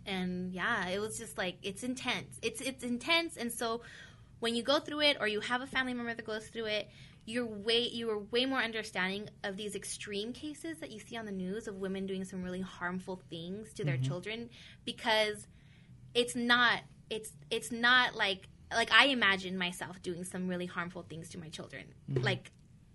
and 0.06 0.52
yeah 0.52 0.86
it 0.88 1.00
was 1.00 1.18
just 1.18 1.36
like 1.36 1.56
it's 1.62 1.82
intense 1.82 2.38
it's 2.40 2.60
it's 2.60 2.84
intense 2.84 3.36
and 3.36 3.52
so 3.52 3.80
when 4.40 4.54
you 4.54 4.62
go 4.62 4.78
through 4.78 5.00
it 5.00 5.16
or 5.20 5.28
you 5.28 5.40
have 5.40 5.62
a 5.62 5.66
family 5.66 5.94
member 5.94 6.14
that 6.14 6.24
goes 6.24 6.48
through 6.48 6.66
it 6.66 6.88
you're 7.24 7.44
way 7.44 7.80
you 7.80 8.08
are 8.08 8.18
way 8.18 8.46
more 8.46 8.60
understanding 8.60 9.28
of 9.42 9.56
these 9.56 9.74
extreme 9.74 10.32
cases 10.32 10.78
that 10.78 10.92
you 10.92 11.00
see 11.00 11.16
on 11.16 11.26
the 11.26 11.32
news 11.32 11.66
of 11.66 11.76
women 11.76 12.06
doing 12.06 12.24
some 12.24 12.42
really 12.42 12.60
harmful 12.60 13.20
things 13.28 13.72
to 13.72 13.84
their 13.84 13.94
mm-hmm. 13.94 14.04
children 14.04 14.48
because 14.84 15.48
it's 16.14 16.36
not 16.36 16.80
it's 17.10 17.32
it's 17.50 17.70
not 17.70 18.14
like 18.14 18.48
like 18.72 18.90
I 18.92 19.06
imagine 19.06 19.56
myself 19.56 20.02
doing 20.02 20.24
some 20.24 20.48
really 20.48 20.66
harmful 20.66 21.02
things 21.02 21.28
to 21.30 21.38
my 21.38 21.48
children. 21.48 21.84
Mm-hmm. 22.10 22.24
Like 22.24 22.50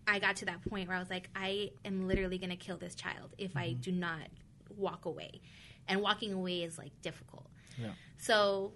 I 0.08 0.20
got 0.20 0.38
to 0.38 0.46
that 0.46 0.62
point 0.68 0.88
where 0.88 0.98
I 0.98 1.00
was 1.00 1.10
like 1.10 1.30
I 1.36 1.72
am 1.86 2.08
literally 2.08 2.38
going 2.38 2.50
to 2.50 2.56
kill 2.56 2.78
this 2.78 2.96
child 2.96 3.34
if 3.38 3.56
I 3.56 3.70
mm-hmm. 3.70 3.82
do 3.82 3.92
not 3.92 4.28
walk 4.76 5.06
away. 5.06 5.42
And 5.88 6.02
walking 6.02 6.34
away 6.34 6.64
is 6.64 6.78
like 6.78 6.92
difficult. 7.02 7.48
Yeah. 7.78 7.90
So 8.18 8.74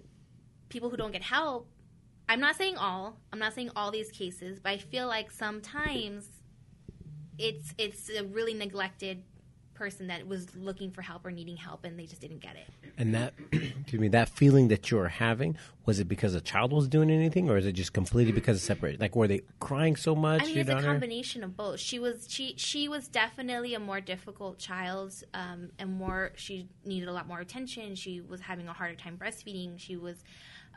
people 0.68 0.90
who 0.90 0.96
don't 0.96 1.12
get 1.12 1.22
help, 1.22 1.68
I'm 2.28 2.40
not 2.40 2.56
saying 2.56 2.76
all, 2.76 3.18
I'm 3.32 3.38
not 3.38 3.54
saying 3.54 3.70
all 3.76 3.90
these 3.90 4.10
cases, 4.10 4.58
but 4.58 4.70
I 4.70 4.78
feel 4.78 5.06
like 5.06 5.30
sometimes 5.30 6.28
it's 7.38 7.74
it's 7.78 8.10
a 8.10 8.24
really 8.24 8.54
neglected 8.54 9.22
person 9.76 10.06
that 10.06 10.26
was 10.26 10.54
looking 10.56 10.90
for 10.90 11.02
help 11.02 11.24
or 11.26 11.30
needing 11.30 11.56
help 11.56 11.84
and 11.84 11.98
they 11.98 12.06
just 12.06 12.20
didn't 12.20 12.40
get 12.40 12.56
it. 12.56 12.66
And 12.98 13.14
that, 13.14 13.34
excuse 13.52 14.00
me, 14.00 14.08
that 14.08 14.28
feeling 14.30 14.68
that 14.68 14.90
you 14.90 14.96
were 14.96 15.08
having, 15.08 15.56
was 15.84 16.00
it 16.00 16.08
because 16.08 16.34
a 16.34 16.40
child 16.40 16.72
was 16.72 16.88
doing 16.88 17.10
anything, 17.10 17.50
or 17.50 17.58
is 17.58 17.66
it 17.66 17.72
just 17.72 17.92
completely 17.92 18.32
because 18.32 18.56
of 18.56 18.62
separate? 18.62 18.98
Like, 18.98 19.14
were 19.14 19.28
they 19.28 19.42
crying 19.60 19.94
so 19.96 20.14
much? 20.14 20.42
I 20.42 20.46
mean, 20.46 20.58
it's 20.58 20.70
a 20.70 20.82
combination 20.82 21.44
of 21.44 21.56
both. 21.56 21.78
She 21.78 21.98
was 21.98 22.26
she 22.28 22.54
she 22.56 22.88
was 22.88 23.06
definitely 23.06 23.74
a 23.74 23.80
more 23.80 24.00
difficult 24.00 24.58
child, 24.58 25.12
um, 25.34 25.70
and 25.78 25.92
more 25.92 26.32
she 26.36 26.68
needed 26.84 27.08
a 27.08 27.12
lot 27.12 27.28
more 27.28 27.40
attention. 27.40 27.94
She 27.94 28.20
was 28.20 28.40
having 28.40 28.66
a 28.68 28.72
harder 28.72 28.94
time 28.94 29.18
breastfeeding. 29.18 29.78
She 29.78 29.96
was 29.96 30.24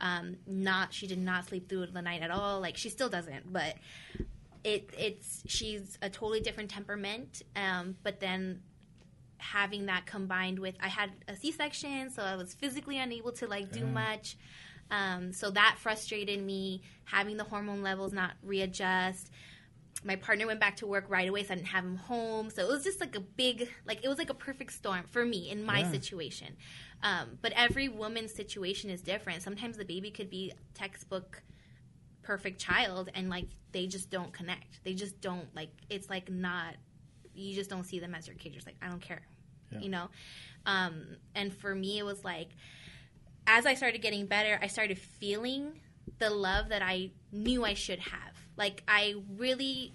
um, 0.00 0.36
not 0.46 0.92
she 0.92 1.06
did 1.06 1.18
not 1.18 1.48
sleep 1.48 1.68
through 1.68 1.86
the 1.86 2.02
night 2.02 2.22
at 2.22 2.30
all. 2.30 2.60
Like 2.60 2.76
she 2.76 2.88
still 2.88 3.08
doesn't, 3.08 3.52
but 3.52 3.74
it 4.64 4.90
it's 4.98 5.42
she's 5.46 5.98
a 6.02 6.10
totally 6.10 6.40
different 6.40 6.70
temperament. 6.70 7.42
Um, 7.56 7.96
but 8.02 8.20
then 8.20 8.62
having 9.38 9.86
that 9.86 10.06
combined 10.06 10.58
with 10.58 10.74
I 10.80 10.88
had 10.88 11.10
a 11.28 11.36
C 11.36 11.52
section, 11.52 12.10
so 12.10 12.22
I 12.22 12.36
was 12.36 12.54
physically 12.54 12.98
unable 12.98 13.32
to 13.32 13.46
like 13.46 13.72
do 13.72 13.86
much. 13.86 14.36
Um, 14.90 15.32
so 15.32 15.50
that 15.50 15.76
frustrated 15.78 16.42
me. 16.42 16.82
Having 17.04 17.36
the 17.36 17.44
hormone 17.44 17.82
levels 17.82 18.12
not 18.12 18.32
readjust. 18.42 19.30
My 20.02 20.16
partner 20.16 20.46
went 20.46 20.60
back 20.60 20.76
to 20.76 20.86
work 20.86 21.04
right 21.08 21.28
away, 21.28 21.44
so 21.44 21.52
I 21.52 21.56
didn't 21.56 21.68
have 21.68 21.84
him 21.84 21.96
home. 21.96 22.48
So 22.50 22.62
it 22.62 22.68
was 22.68 22.84
just 22.84 23.00
like 23.00 23.14
a 23.16 23.20
big, 23.20 23.68
like 23.86 24.02
it 24.02 24.08
was 24.08 24.18
like 24.18 24.30
a 24.30 24.34
perfect 24.34 24.72
storm 24.72 25.04
for 25.10 25.24
me 25.24 25.50
in 25.50 25.62
my 25.64 25.82
situation. 25.90 26.56
Um, 27.02 27.38
but 27.42 27.52
every 27.54 27.88
woman's 27.88 28.32
situation 28.32 28.90
is 28.90 29.02
different. 29.02 29.42
Sometimes 29.42 29.76
the 29.76 29.84
baby 29.84 30.10
could 30.10 30.30
be 30.30 30.52
textbook 30.74 31.42
perfect 32.22 32.60
child, 32.60 33.10
and 33.14 33.28
like 33.28 33.46
they 33.72 33.86
just 33.86 34.10
don't 34.10 34.32
connect. 34.32 34.82
They 34.84 34.94
just 34.94 35.20
don't 35.20 35.54
like. 35.54 35.70
It's 35.90 36.08
like 36.08 36.30
not. 36.30 36.76
You 37.34 37.54
just 37.54 37.70
don't 37.70 37.84
see 37.84 37.98
them 37.98 38.14
as 38.14 38.26
your 38.26 38.36
kid. 38.36 38.50
You're 38.50 38.56
just 38.56 38.66
like 38.66 38.76
I 38.82 38.88
don't 38.88 39.00
care, 39.02 39.22
you 39.82 39.88
know. 39.90 40.08
Um, 40.66 41.16
and 41.34 41.52
for 41.52 41.74
me, 41.74 41.98
it 41.98 42.04
was 42.04 42.24
like 42.24 42.50
as 43.46 43.66
I 43.66 43.74
started 43.74 44.00
getting 44.02 44.26
better, 44.26 44.58
I 44.62 44.66
started 44.68 44.98
feeling 44.98 45.72
the 46.18 46.30
love 46.30 46.68
that 46.68 46.82
I 46.82 47.10
knew 47.32 47.64
I 47.64 47.74
should 47.74 47.98
have. 47.98 48.39
Like 48.56 48.82
I 48.88 49.14
really 49.36 49.94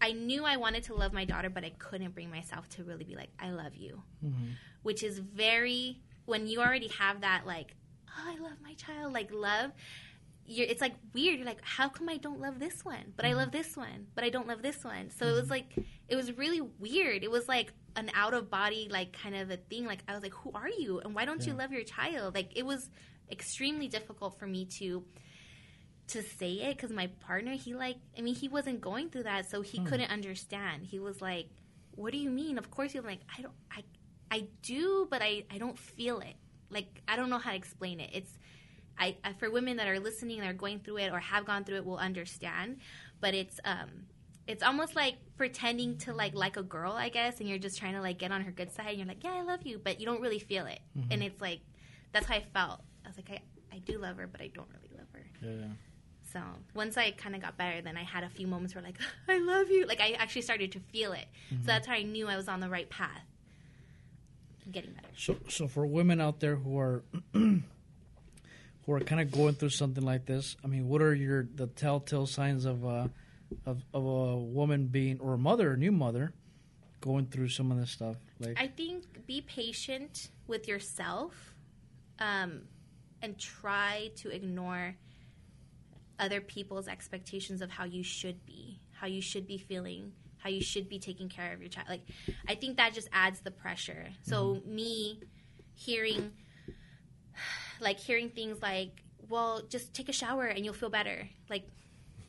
I 0.00 0.12
knew 0.12 0.44
I 0.44 0.56
wanted 0.56 0.84
to 0.84 0.94
love 0.94 1.12
my 1.12 1.24
daughter, 1.24 1.50
but 1.50 1.64
I 1.64 1.70
couldn't 1.70 2.14
bring 2.14 2.30
myself 2.30 2.68
to 2.70 2.84
really 2.84 3.04
be 3.04 3.16
like, 3.16 3.30
I 3.38 3.50
love 3.50 3.74
you. 3.74 4.02
Mm-hmm. 4.24 4.52
Which 4.82 5.02
is 5.02 5.18
very 5.18 6.00
when 6.24 6.46
you 6.46 6.60
already 6.60 6.88
have 6.98 7.22
that 7.22 7.42
like, 7.46 7.74
oh, 8.08 8.30
I 8.30 8.38
love 8.40 8.58
my 8.62 8.74
child, 8.74 9.12
like 9.12 9.30
love, 9.32 9.72
you're, 10.46 10.66
it's 10.66 10.80
like 10.80 10.94
weird. 11.14 11.38
You're 11.38 11.46
like, 11.46 11.62
how 11.62 11.88
come 11.88 12.08
I 12.08 12.16
don't 12.16 12.40
love 12.40 12.58
this 12.58 12.84
one, 12.84 13.12
but 13.16 13.24
I 13.24 13.30
mm-hmm. 13.30 13.38
love 13.38 13.52
this 13.52 13.76
one, 13.76 14.06
but 14.14 14.24
I 14.24 14.30
don't 14.30 14.48
love 14.48 14.62
this 14.62 14.82
one? 14.84 15.10
So 15.10 15.26
it 15.26 15.32
was 15.32 15.42
mm-hmm. 15.42 15.50
like, 15.50 15.74
it 16.08 16.16
was 16.16 16.36
really 16.36 16.60
weird. 16.60 17.22
It 17.22 17.30
was 17.30 17.48
like 17.48 17.72
an 17.96 18.10
out 18.14 18.34
of 18.34 18.50
body, 18.50 18.88
like 18.90 19.12
kind 19.12 19.36
of 19.36 19.50
a 19.50 19.56
thing. 19.56 19.86
Like 19.86 20.02
I 20.08 20.14
was 20.14 20.22
like, 20.22 20.34
who 20.34 20.50
are 20.54 20.68
you, 20.68 21.00
and 21.00 21.14
why 21.14 21.24
don't 21.24 21.46
you 21.46 21.52
love 21.52 21.72
your 21.72 21.84
child? 21.84 22.34
Like 22.34 22.56
it 22.56 22.64
was 22.64 22.90
extremely 23.30 23.86
difficult 23.86 24.38
for 24.38 24.46
me 24.46 24.64
to 24.64 25.04
to 26.10 26.22
say 26.22 26.52
it 26.52 26.76
because 26.76 26.90
my 26.90 27.08
partner, 27.20 27.52
he 27.52 27.74
like, 27.74 27.96
I 28.16 28.20
mean, 28.20 28.34
he 28.34 28.48
wasn't 28.48 28.80
going 28.80 29.10
through 29.10 29.24
that, 29.24 29.50
so 29.50 29.60
he 29.62 29.78
couldn't 29.80 30.10
understand. 30.10 30.86
He 30.86 30.98
was 30.98 31.20
like, 31.20 31.48
what 31.92 32.12
do 32.12 32.18
you 32.18 32.30
mean? 32.30 32.58
Of 32.58 32.70
course, 32.70 32.94
you're 32.94 33.02
like, 33.02 33.20
I 33.36 33.42
don't, 33.42 33.54
I, 33.70 33.84
I 34.30 34.46
do, 34.62 35.06
but 35.10 35.22
I, 35.22 35.44
I 35.50 35.58
don't 35.58 35.78
feel 35.78 36.20
it. 36.20 36.36
Like 36.70 37.02
I 37.08 37.16
don't 37.16 37.30
know 37.30 37.38
how 37.38 37.50
to 37.50 37.56
explain 37.56 38.00
it. 38.00 38.10
It's 38.12 38.30
I, 38.98 39.16
I 39.24 39.32
for 39.32 39.50
women 39.50 39.76
that 39.78 39.88
are 39.88 39.98
listening 39.98 40.38
and 40.40 40.48
are 40.48 40.54
going 40.54 40.78
through 40.80 40.98
it 40.98 41.12
or 41.12 41.18
have 41.18 41.44
gone 41.44 41.64
through 41.64 41.76
it 41.76 41.84
will 41.84 41.98
understand. 41.98 42.78
But 43.20 43.34
it's 43.34 43.58
um 43.64 43.88
it's 44.46 44.62
almost 44.62 44.96
like 44.96 45.16
pretending 45.36 45.98
to 45.98 46.14
like 46.14 46.34
like 46.34 46.56
a 46.56 46.62
girl, 46.62 46.92
I 46.92 47.08
guess, 47.08 47.40
and 47.40 47.48
you're 47.48 47.58
just 47.58 47.78
trying 47.78 47.94
to 47.94 48.00
like 48.00 48.18
get 48.18 48.30
on 48.30 48.42
her 48.42 48.50
good 48.52 48.72
side 48.72 48.88
and 48.88 48.98
you're 48.98 49.06
like, 49.06 49.24
Yeah, 49.24 49.34
I 49.34 49.42
love 49.42 49.62
you, 49.64 49.80
but 49.82 50.00
you 50.00 50.06
don't 50.06 50.20
really 50.20 50.38
feel 50.38 50.66
it. 50.66 50.80
And 51.10 51.22
it's 51.22 51.40
like 51.40 51.60
that's 52.12 52.26
how 52.26 52.36
I 52.36 52.44
felt. 52.54 52.82
I 53.04 53.08
was 53.08 53.16
like, 53.16 53.30
I, 53.30 53.76
I 53.76 53.78
do 53.80 53.98
love 53.98 54.16
her, 54.16 54.26
but 54.26 54.40
I 54.40 54.48
don't 54.48 54.68
really 54.68 54.96
love 54.96 55.06
her. 55.12 55.26
Yeah. 55.42 55.66
So 56.32 56.40
once 56.74 56.96
I 56.96 57.10
kind 57.10 57.34
of 57.34 57.42
got 57.42 57.56
better, 57.56 57.82
then 57.82 57.96
I 57.96 58.04
had 58.04 58.22
a 58.22 58.28
few 58.28 58.46
moments 58.46 58.74
where 58.74 58.84
like, 58.84 58.98
I 59.28 59.38
love 59.38 59.70
you. 59.70 59.86
Like 59.86 60.00
I 60.00 60.12
actually 60.12 60.42
started 60.42 60.72
to 60.72 60.80
feel 60.80 61.12
it. 61.12 61.26
So 61.50 61.56
that's 61.64 61.86
how 61.86 61.94
I 61.94 62.02
knew 62.02 62.28
I 62.28 62.36
was 62.36 62.48
on 62.48 62.60
the 62.60 62.68
right 62.68 62.88
path. 62.88 63.24
Getting 64.70 64.92
better. 64.92 65.08
So, 65.16 65.36
so 65.48 65.66
for 65.66 65.84
women 65.84 66.20
out 66.20 66.38
there 66.38 66.54
who 66.54 66.78
are 66.78 67.02
who 67.32 67.62
are 68.88 69.00
kind 69.00 69.20
of 69.20 69.32
going 69.32 69.54
through 69.54 69.70
something 69.70 70.04
like 70.04 70.26
this, 70.26 70.56
I 70.64 70.68
mean, 70.68 70.88
what 70.88 71.02
are 71.02 71.14
your 71.14 71.48
the 71.54 71.66
telltale 71.66 72.26
signs 72.26 72.64
of 72.64 72.84
a 72.84 73.10
of 73.66 73.82
of 73.92 74.04
a 74.04 74.36
woman 74.36 74.86
being 74.86 75.18
or 75.18 75.34
a 75.34 75.38
mother, 75.38 75.72
a 75.72 75.76
new 75.76 75.90
mother, 75.90 76.32
going 77.00 77.26
through 77.26 77.48
some 77.48 77.72
of 77.72 77.78
this 77.78 77.90
stuff? 77.90 78.16
Like, 78.38 78.60
I 78.60 78.68
think 78.68 79.26
be 79.26 79.40
patient 79.40 80.30
with 80.46 80.68
yourself 80.68 81.54
um, 82.20 82.62
and 83.22 83.36
try 83.38 84.12
to 84.16 84.30
ignore 84.30 84.94
other 86.20 86.40
people's 86.40 86.86
expectations 86.86 87.62
of 87.62 87.70
how 87.70 87.84
you 87.84 88.04
should 88.04 88.44
be, 88.46 88.80
how 88.92 89.06
you 89.06 89.20
should 89.20 89.46
be 89.46 89.58
feeling, 89.58 90.12
how 90.38 90.50
you 90.50 90.62
should 90.62 90.88
be 90.88 90.98
taking 90.98 91.28
care 91.28 91.52
of 91.52 91.60
your 91.60 91.68
child. 91.68 91.88
Like, 91.88 92.02
I 92.48 92.54
think 92.54 92.76
that 92.76 92.92
just 92.92 93.08
adds 93.12 93.40
the 93.40 93.50
pressure. 93.50 94.08
So, 94.22 94.54
mm-hmm. 94.54 94.74
me 94.74 95.20
hearing, 95.74 96.32
like, 97.80 97.98
hearing 97.98 98.30
things 98.30 98.60
like, 98.62 99.02
well, 99.28 99.62
just 99.68 99.94
take 99.94 100.08
a 100.08 100.12
shower 100.12 100.46
and 100.46 100.64
you'll 100.64 100.74
feel 100.74 100.90
better. 100.90 101.28
Like, 101.48 101.66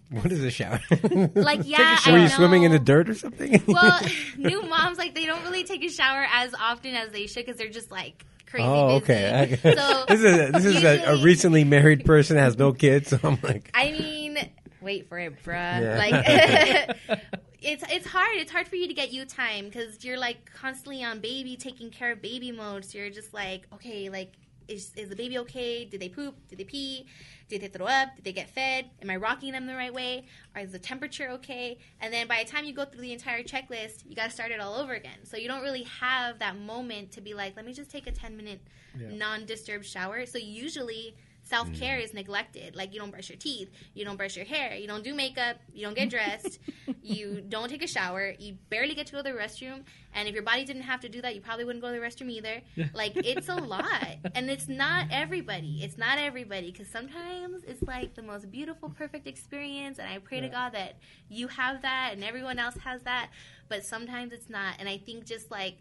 What 0.09 0.31
is 0.31 0.43
a 0.43 0.51
shower? 0.51 0.79
like 1.35 1.61
yeah, 1.65 1.97
Were 2.07 2.17
I 2.17 2.23
you 2.23 2.29
swimming 2.29 2.63
in 2.63 2.71
the 2.71 2.79
dirt 2.79 3.09
or 3.09 3.15
something? 3.15 3.63
Well, 3.67 3.99
new 4.37 4.61
moms 4.63 4.97
like 4.97 5.15
they 5.15 5.25
don't 5.25 5.43
really 5.43 5.63
take 5.63 5.83
a 5.83 5.89
shower 5.89 6.25
as 6.31 6.53
often 6.53 6.95
as 6.95 7.11
they 7.11 7.27
should 7.27 7.45
because 7.45 7.57
they're 7.57 7.69
just 7.69 7.91
like 7.91 8.25
crazy. 8.51 8.67
oh, 8.67 8.99
busy. 8.99 9.13
okay. 9.13 9.59
So 9.75 10.05
this 10.07 10.19
is 10.19 10.39
a, 10.39 10.51
this 10.51 10.65
is 10.65 10.83
a, 10.83 11.03
a 11.05 11.23
recently 11.23 11.63
married 11.63 12.05
person 12.05 12.37
has 12.37 12.57
no 12.57 12.73
kids, 12.73 13.09
so 13.11 13.19
I'm 13.23 13.39
like, 13.41 13.71
I 13.73 13.91
mean, 13.91 14.37
wait 14.81 15.07
for 15.07 15.17
it, 15.17 15.43
bruh. 15.43 15.81
Yeah. 15.81 15.97
Like, 15.97 17.21
it's 17.61 17.83
it's 17.89 18.07
hard. 18.07 18.35
It's 18.35 18.51
hard 18.51 18.67
for 18.67 18.75
you 18.75 18.87
to 18.87 18.93
get 18.93 19.11
you 19.11 19.25
time 19.25 19.65
because 19.65 20.03
you're 20.03 20.17
like 20.17 20.51
constantly 20.53 21.03
on 21.03 21.19
baby, 21.19 21.55
taking 21.55 21.89
care 21.89 22.11
of 22.11 22.21
baby 22.21 22.51
mode. 22.51 22.85
So 22.85 22.97
you're 22.97 23.09
just 23.09 23.33
like, 23.33 23.67
okay, 23.73 24.09
like. 24.09 24.33
Is, 24.67 24.91
is 24.95 25.09
the 25.09 25.15
baby 25.15 25.37
okay? 25.39 25.85
Did 25.85 25.99
they 26.01 26.09
poop? 26.09 26.35
Did 26.47 26.59
they 26.59 26.63
pee? 26.63 27.05
Did 27.49 27.61
they 27.61 27.67
throw 27.67 27.85
up? 27.87 28.15
Did 28.15 28.23
they 28.23 28.31
get 28.33 28.49
fed? 28.49 28.89
Am 29.01 29.09
I 29.09 29.17
rocking 29.17 29.51
them 29.51 29.67
the 29.67 29.75
right 29.75 29.93
way? 29.93 30.25
Or 30.55 30.61
is 30.61 30.71
the 30.71 30.79
temperature 30.79 31.29
okay? 31.31 31.77
And 31.99 32.13
then 32.13 32.27
by 32.27 32.43
the 32.43 32.49
time 32.49 32.63
you 32.65 32.73
go 32.73 32.85
through 32.85 33.01
the 33.01 33.11
entire 33.11 33.43
checklist, 33.43 34.03
you 34.07 34.15
got 34.15 34.25
to 34.25 34.31
start 34.31 34.51
it 34.51 34.59
all 34.61 34.75
over 34.75 34.93
again. 34.93 35.19
So 35.23 35.35
you 35.37 35.47
don't 35.49 35.61
really 35.61 35.83
have 35.99 36.39
that 36.39 36.57
moment 36.57 37.11
to 37.13 37.21
be 37.21 37.33
like, 37.33 37.55
let 37.57 37.65
me 37.65 37.73
just 37.73 37.91
take 37.91 38.07
a 38.07 38.11
10 38.11 38.37
minute 38.37 38.61
Yeah. 38.97 39.09
non 39.11 39.45
disturbed 39.45 39.85
shower. 39.85 40.25
So 40.25 40.37
usually 40.37 41.15
self 41.51 41.67
care 41.73 41.97
mm-hmm. 41.97 42.05
is 42.05 42.13
neglected. 42.13 42.77
Like 42.77 42.93
you 42.93 42.99
don't 43.01 43.11
brush 43.11 43.29
your 43.29 43.37
teeth, 43.37 43.69
you 43.93 44.05
don't 44.05 44.15
brush 44.15 44.37
your 44.37 44.45
hair, 44.45 44.73
you 44.75 44.87
don't 44.87 45.03
do 45.03 45.13
makeup, 45.13 45.57
you 45.73 45.85
don't 45.85 45.95
get 45.95 46.09
dressed, 46.09 46.59
you 47.03 47.41
don't 47.41 47.69
take 47.69 47.83
a 47.83 47.87
shower, 47.87 48.33
you 48.39 48.55
barely 48.69 48.95
get 48.95 49.07
to 49.07 49.11
go 49.11 49.17
to 49.17 49.23
the 49.23 49.37
restroom. 49.37 49.83
And 50.13 50.29
if 50.29 50.33
your 50.33 50.43
body 50.43 50.63
didn't 50.63 50.83
have 50.83 51.01
to 51.01 51.09
do 51.09 51.21
that, 51.21 51.35
you 51.35 51.41
probably 51.41 51.65
wouldn't 51.65 51.83
go 51.83 51.93
to 51.93 51.99
the 51.99 52.05
restroom 52.05 52.31
either. 52.31 52.61
Like 52.93 53.13
it's 53.17 53.49
a 53.49 53.55
lot, 53.75 54.15
and 54.33 54.49
it's 54.49 54.69
not 54.69 55.07
everybody. 55.11 55.83
It's 55.83 55.97
not 55.97 56.17
everybody 56.17 56.71
because 56.71 56.87
sometimes 56.87 57.63
it's 57.67 57.83
like 57.83 58.15
the 58.15 58.23
most 58.23 58.49
beautiful, 58.49 58.89
perfect 58.89 59.27
experience. 59.27 59.99
And 59.99 60.07
I 60.07 60.19
pray 60.19 60.39
to 60.39 60.47
God 60.47 60.71
that 60.71 60.99
you 61.27 61.49
have 61.49 61.81
that 61.81 62.11
and 62.13 62.23
everyone 62.23 62.59
else 62.59 62.77
has 62.85 63.01
that. 63.03 63.29
But 63.67 63.83
sometimes 63.83 64.31
it's 64.31 64.49
not. 64.49 64.75
And 64.79 64.87
I 64.87 64.97
think 64.97 65.25
just 65.25 65.51
like 65.51 65.75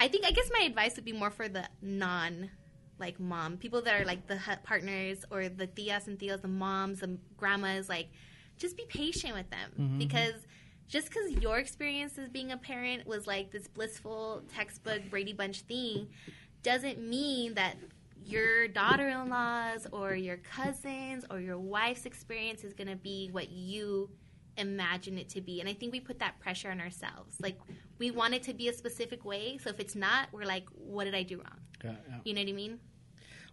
I 0.00 0.08
think 0.08 0.24
I 0.24 0.30
guess 0.30 0.50
my 0.52 0.64
advice 0.64 0.94
would 0.96 1.04
be 1.04 1.12
more 1.12 1.30
for 1.30 1.48
the 1.48 1.64
non 1.82 2.50
like 2.98 3.20
mom 3.20 3.56
people 3.56 3.82
that 3.82 4.00
are 4.00 4.04
like 4.04 4.26
the 4.26 4.38
partners 4.64 5.24
or 5.30 5.48
the 5.48 5.66
tias 5.66 6.06
and 6.06 6.18
tios, 6.18 6.42
the 6.42 6.48
moms, 6.48 7.00
the 7.00 7.18
grandmas. 7.36 7.88
Like, 7.88 8.08
just 8.56 8.76
be 8.76 8.84
patient 8.88 9.34
with 9.34 9.48
them. 9.50 9.70
Mm-hmm, 9.72 9.82
mm-hmm. 9.82 9.98
Because 9.98 10.34
just 10.88 11.08
because 11.08 11.30
your 11.32 11.58
experience 11.58 12.18
as 12.18 12.28
being 12.28 12.52
a 12.52 12.56
parent 12.56 13.06
was 13.06 13.26
like 13.26 13.50
this 13.50 13.68
blissful 13.68 14.42
textbook 14.54 15.02
Brady 15.10 15.32
Bunch 15.32 15.60
thing 15.60 16.08
doesn't 16.62 16.98
mean 16.98 17.54
that 17.54 17.76
your 18.24 18.68
daughter-in-laws 18.68 19.86
or 19.92 20.14
your 20.14 20.38
cousins 20.38 21.24
or 21.30 21.40
your 21.40 21.58
wife's 21.58 22.04
experience 22.04 22.64
is 22.64 22.72
going 22.72 22.88
to 22.88 22.96
be 22.96 23.28
what 23.32 23.50
you 23.50 24.10
imagine 24.56 25.18
it 25.18 25.28
to 25.28 25.40
be. 25.40 25.60
And 25.60 25.68
i 25.68 25.72
think 25.72 25.92
we 25.92 26.00
put 26.00 26.18
that 26.18 26.40
pressure 26.40 26.70
on 26.70 26.80
ourselves. 26.80 27.36
Like 27.40 27.58
we 27.98 28.10
want 28.10 28.34
it 28.34 28.42
to 28.44 28.54
be 28.54 28.68
a 28.68 28.72
specific 28.72 29.24
way. 29.24 29.58
So 29.62 29.70
if 29.70 29.78
it's 29.78 29.94
not 29.94 30.28
we're 30.32 30.44
like 30.44 30.64
what 30.74 31.04
did 31.04 31.14
i 31.14 31.22
do 31.22 31.36
wrong 31.36 31.60
Yeah, 31.84 31.92
yeah. 32.08 32.16
you 32.24 32.34
know 32.34 32.40
what 32.40 32.48
i 32.48 32.52
mean 32.52 32.78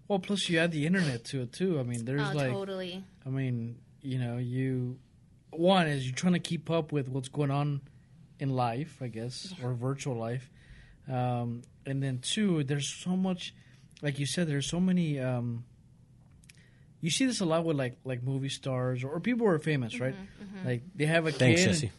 Well, 0.07 0.19
plus 0.19 0.49
you 0.49 0.59
add 0.59 0.71
the 0.71 0.86
internet 0.86 1.23
to 1.26 1.41
it 1.41 1.51
too. 1.53 1.80
I 1.80 1.84
mean, 1.84 2.05
there's 2.05 2.30
oh 2.30 2.34
like, 2.38 2.51
totally 2.51 3.03
I 3.26 3.30
mean, 3.30 3.78
you 4.01 4.19
know, 4.19 4.38
you 4.38 4.97
one 5.51 5.88
is 5.88 6.05
you're 6.05 6.15
trying 6.15 6.34
to 6.34 6.39
keep 6.39 6.69
up 6.69 6.91
with 6.91 7.07
what's 7.09 7.30
going 7.30 7.51
on 7.51 7.82
in 8.39 8.49
life, 8.49 8.97
I 9.01 9.07
guess, 9.07 9.53
or 9.63 9.73
virtual 9.73 10.15
life, 10.15 10.49
um, 11.07 11.61
and 11.86 12.03
then 12.03 12.19
two, 12.19 12.63
there's 12.63 12.88
so 12.88 13.15
much, 13.15 13.53
like 14.01 14.19
you 14.19 14.26
said, 14.26 14.47
there's 14.47 14.67
so 14.67 14.80
many. 14.80 15.19
Um, 15.19 15.63
you 17.01 17.09
see 17.11 17.26
this 17.26 17.39
a 17.41 17.45
lot 17.45 17.63
with 17.65 17.78
like 17.78 17.97
like 18.03 18.23
movie 18.23 18.49
stars 18.49 19.03
or, 19.03 19.09
or 19.09 19.19
people 19.19 19.45
who 19.47 19.53
are 19.53 19.59
famous, 19.59 19.99
right? 19.99 20.15
Like 20.65 20.82
they 20.95 21.05
have 21.05 21.26
a 21.28 21.32
Thanks, 21.32 21.61
kid. 21.61 21.67
Jesse. 21.67 21.91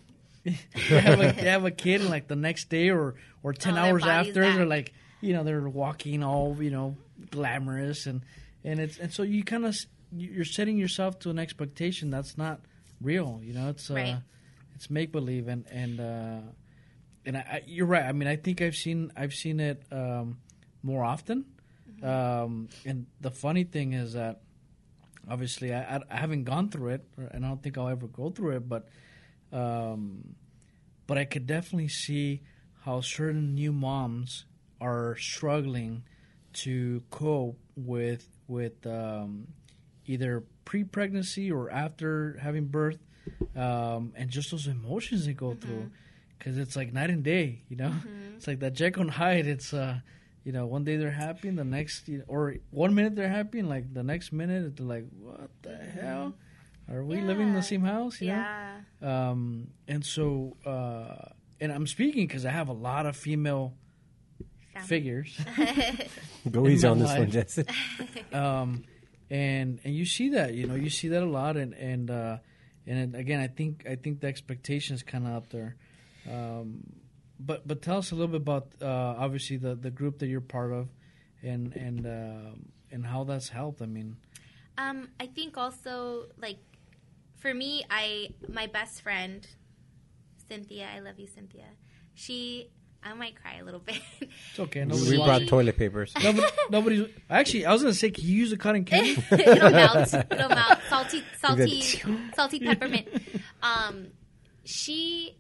they, 0.45 1.01
have 1.01 1.21
a, 1.21 1.33
they 1.43 1.49
have 1.51 1.65
a 1.65 1.71
kid, 1.71 2.01
and 2.03 2.11
like 2.11 2.29
the 2.29 2.37
next 2.37 2.69
day 2.69 2.91
or 2.91 3.15
or 3.43 3.53
ten 3.53 3.73
Oh, 3.75 3.83
their 3.83 3.85
hours 3.93 4.05
after, 4.05 4.43
back. 4.43 4.55
they're 4.57 4.67
like, 4.67 4.93
you 5.27 5.33
know, 5.35 5.43
they're 5.45 5.69
walking 5.69 6.23
all 6.23 6.57
you 6.63 6.71
know 6.71 6.97
glamorous, 7.31 8.07
and 8.07 8.23
and 8.65 8.79
it's 8.81 8.99
and 8.99 9.13
so 9.13 9.23
you 9.23 9.43
kind 9.45 9.67
of 9.67 9.77
you're 10.13 10.45
setting 10.45 10.79
yourself 10.79 11.19
to 11.21 11.31
an 11.31 11.39
expectation 11.39 12.11
that's 12.11 12.39
not 12.39 12.61
real. 13.01 13.41
You 13.43 13.53
know, 13.55 13.69
it's 13.71 13.91
uh, 13.91 13.95
Right. 13.95 14.21
it's 14.75 14.89
make 14.91 15.11
believe, 15.13 15.49
and 15.49 15.67
and 15.71 16.01
uh, 16.01 16.41
and 17.27 17.37
I, 17.37 17.41
I, 17.41 17.63
you're 17.67 17.87
right. 17.87 18.05
I 18.05 18.13
mean, 18.13 18.29
I 18.29 18.37
think 18.37 18.63
I've 18.63 18.77
seen 18.77 19.13
I've 19.17 19.33
seen 19.35 19.61
it 19.61 19.83
um, 19.91 20.39
more 20.83 21.05
often, 21.05 21.45
Mm-hmm. 22.03 22.07
um, 22.45 22.69
and 22.85 23.07
the 23.21 23.31
funny 23.31 23.65
thing 23.65 23.95
is 23.95 24.13
that 24.13 24.41
obviously 25.29 25.73
I, 25.73 25.97
I, 25.97 26.01
I 26.11 26.17
haven't 26.17 26.45
gone 26.45 26.69
through 26.69 26.91
it, 26.91 27.05
and 27.17 27.45
I 27.45 27.49
don't 27.49 27.63
think 27.63 27.79
I'll 27.79 27.89
ever 27.89 28.07
go 28.07 28.31
through 28.31 28.57
it, 28.57 28.69
but 28.69 28.89
um, 29.53 30.35
but 31.07 31.17
I 31.19 31.25
could 31.25 31.47
definitely 31.47 31.89
see 31.89 32.43
how 32.85 33.01
certain 33.01 33.55
new 33.55 33.73
moms 33.73 34.45
are 34.81 35.17
struggling 35.17 36.05
to 36.53 37.03
cope 37.11 37.59
with 37.77 38.29
with 38.49 38.87
um, 38.87 39.49
either 40.07 40.45
pre-pregnancy 40.65 41.51
or 41.51 41.71
after 41.71 42.39
having 42.41 42.67
birth, 42.67 42.99
um, 43.55 44.13
and 44.17 44.31
just 44.31 44.51
those 44.51 44.67
emotions 44.67 45.27
they 45.27 45.33
go 45.33 45.55
through, 45.55 45.91
because 46.39 46.59
it's 46.59 46.77
like 46.77 46.93
night 46.93 47.11
and 47.11 47.23
day. 47.23 47.63
You 47.69 47.77
know, 47.77 47.93
it's 48.37 48.47
like 48.47 48.61
that 48.61 48.75
Jekyll 48.75 49.03
and 49.03 49.11
Hyde. 49.11 49.47
It's 49.47 49.75
uh, 49.75 50.01
you 50.45 50.53
know, 50.53 50.67
one 50.67 50.85
day 50.85 50.97
they're 50.97 51.11
happy, 51.11 51.49
and 51.49 51.59
the 51.59 51.65
next, 51.65 52.09
you 52.09 52.19
know, 52.19 52.25
or 52.29 52.57
one 52.71 52.95
minute 52.95 53.17
they're 53.17 53.29
happy, 53.29 53.59
and 53.59 53.69
like 53.69 53.93
the 53.93 54.03
next 54.03 54.33
minute 54.33 54.77
they're 54.77 54.87
like, 54.87 55.05
what 55.19 55.51
the 55.63 55.77
hell? 55.77 56.35
Are 56.89 57.03
we 57.03 57.21
living 57.21 57.49
in 57.49 57.55
the 57.55 57.63
same 57.63 57.83
house? 57.83 58.21
You 58.21 58.29
know? 58.29 58.35
yeah 58.35 58.77
um, 59.03 59.69
and 59.89 60.05
so 60.05 60.57
uh, 60.65 61.31
and 61.61 61.73
I'm 61.73 61.87
speaking 61.87 62.27
because 62.27 62.47
I 62.47 62.51
have 62.51 62.69
a 62.69 62.75
lot 62.75 63.07
of 63.07 63.17
female. 63.17 63.75
Figures, 64.85 65.39
Go 66.51 66.67
easy 66.69 66.87
on 66.87 66.99
this 66.99 67.09
life. 67.09 67.19
one, 67.21 67.31
Jesse. 67.31 67.65
um, 68.33 68.85
and 69.31 69.81
and 69.85 69.95
you 69.95 70.05
see 70.05 70.31
that 70.31 70.55
you 70.55 70.67
know 70.67 70.75
you 70.75 70.91
see 70.91 71.09
that 71.09 71.23
a 71.23 71.27
lot, 71.27 71.57
and 71.57 71.75
and 71.75 72.11
uh, 72.11 72.39
and 72.87 73.15
again 73.17 73.41
I 73.41 73.49
think 73.49 73.85
I 73.89 73.97
think 73.97 74.21
the 74.21 74.27
expectation 74.29 74.95
is 74.95 75.03
kind 75.03 75.27
of 75.27 75.33
up 75.35 75.51
there. 75.51 75.77
Um, 76.31 76.83
but 77.39 77.67
but 77.67 77.83
tell 77.83 77.99
us 77.99 78.13
a 78.13 78.15
little 78.15 78.29
bit 78.33 78.41
about 78.43 78.69
uh, 78.81 78.87
obviously 78.87 79.57
the 79.57 79.75
the 79.75 79.91
group 79.91 80.19
that 80.21 80.27
you're 80.29 80.41
part 80.41 80.73
of, 80.73 80.89
and 81.43 81.75
and 81.75 82.07
um 82.07 82.67
and 82.93 83.05
how 83.05 83.25
that's 83.25 83.49
helped. 83.49 83.83
I 83.83 83.87
mean, 83.87 84.17
Um, 84.79 85.09
I 85.19 85.27
think 85.27 85.57
also 85.57 86.27
like 86.39 86.59
for 87.37 87.53
me, 87.53 87.85
I 87.91 88.31
my 88.49 88.67
best 88.69 89.03
friend, 89.03 89.47
Cynthia. 90.49 90.89
I 90.95 91.01
love 91.01 91.19
you, 91.19 91.27
Cynthia. 91.27 91.67
She, 92.15 92.71
I 93.07 93.15
might 93.15 93.41
cry 93.41 93.57
a 93.61 93.65
little 93.65 93.81
bit. 93.81 94.01
it's 94.21 94.59
okay. 94.61 94.81
we 94.81 94.87
Nobody's 94.87 95.11
we 95.11 95.17
Nobody- 95.19 95.45
brought 95.47 95.49
toilet 95.49 95.77
papers. 95.79 96.13
Nobody, 96.23 96.47
nobody's 96.71 97.09
actually. 97.31 97.67
I 97.67 97.73
was 97.73 97.83
gonna 97.83 97.95
say, 97.95 98.11
can 98.11 98.25
you 98.25 98.35
use 98.37 98.53
a 98.53 98.57
cotton 98.57 98.85
candy? 98.91 99.17
It'll 99.31 99.71
melt. 99.71 100.15
It'll 100.15 100.49
melt. 100.49 100.79
Salty, 100.89 101.23
salty, 101.41 101.81
salty 102.35 102.61
peppermint. 102.61 103.09
Um, 103.63 104.09
she 104.65 105.37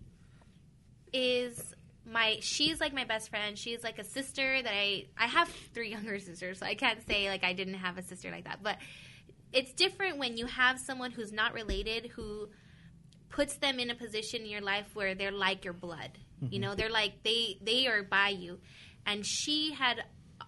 is 1.12 1.74
my. 2.04 2.38
She's 2.40 2.80
like 2.80 2.92
my 2.94 3.04
best 3.04 3.30
friend. 3.30 3.58
She's 3.58 3.82
like 3.82 3.98
a 3.98 4.04
sister 4.04 4.62
that 4.62 4.72
I. 4.72 5.06
I 5.18 5.26
have 5.26 5.48
three 5.74 5.90
younger 5.90 6.18
sisters, 6.18 6.58
so 6.60 6.66
I 6.66 6.74
can't 6.74 7.06
say 7.06 7.28
like 7.28 7.44
I 7.44 7.52
didn't 7.52 7.74
have 7.74 7.98
a 7.98 8.02
sister 8.02 8.30
like 8.30 8.44
that. 8.44 8.62
But 8.62 8.78
it's 9.52 9.72
different 9.72 10.18
when 10.18 10.36
you 10.36 10.46
have 10.46 10.78
someone 10.78 11.10
who's 11.12 11.32
not 11.32 11.54
related 11.54 12.06
who 12.14 12.48
puts 13.28 13.56
them 13.58 13.78
in 13.78 13.90
a 13.90 13.94
position 13.94 14.42
in 14.42 14.46
your 14.48 14.60
life 14.60 14.86
where 14.94 15.14
they're 15.14 15.32
like 15.32 15.64
your 15.64 15.74
blood. 15.74 16.10
You 16.50 16.58
know, 16.60 16.74
they're 16.74 16.90
like 16.90 17.22
they 17.22 17.58
they 17.62 17.86
are 17.86 18.02
by 18.02 18.28
you. 18.28 18.58
And 19.06 19.24
she 19.24 19.72
had 19.72 20.04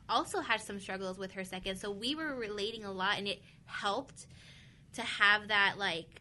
also 0.09 0.41
had 0.41 0.61
some 0.61 0.81
struggles 0.81 1.19
with 1.19 1.33
her 1.33 1.45
second, 1.45 1.77
so 1.77 1.91
we 1.91 2.15
were 2.15 2.35
relating 2.35 2.85
a 2.85 2.93
lot, 2.93 3.19
and 3.19 3.27
it 3.27 3.41
helped 3.65 4.27
to 4.95 5.03
have 5.03 5.49
that 5.49 5.77
like 5.79 6.21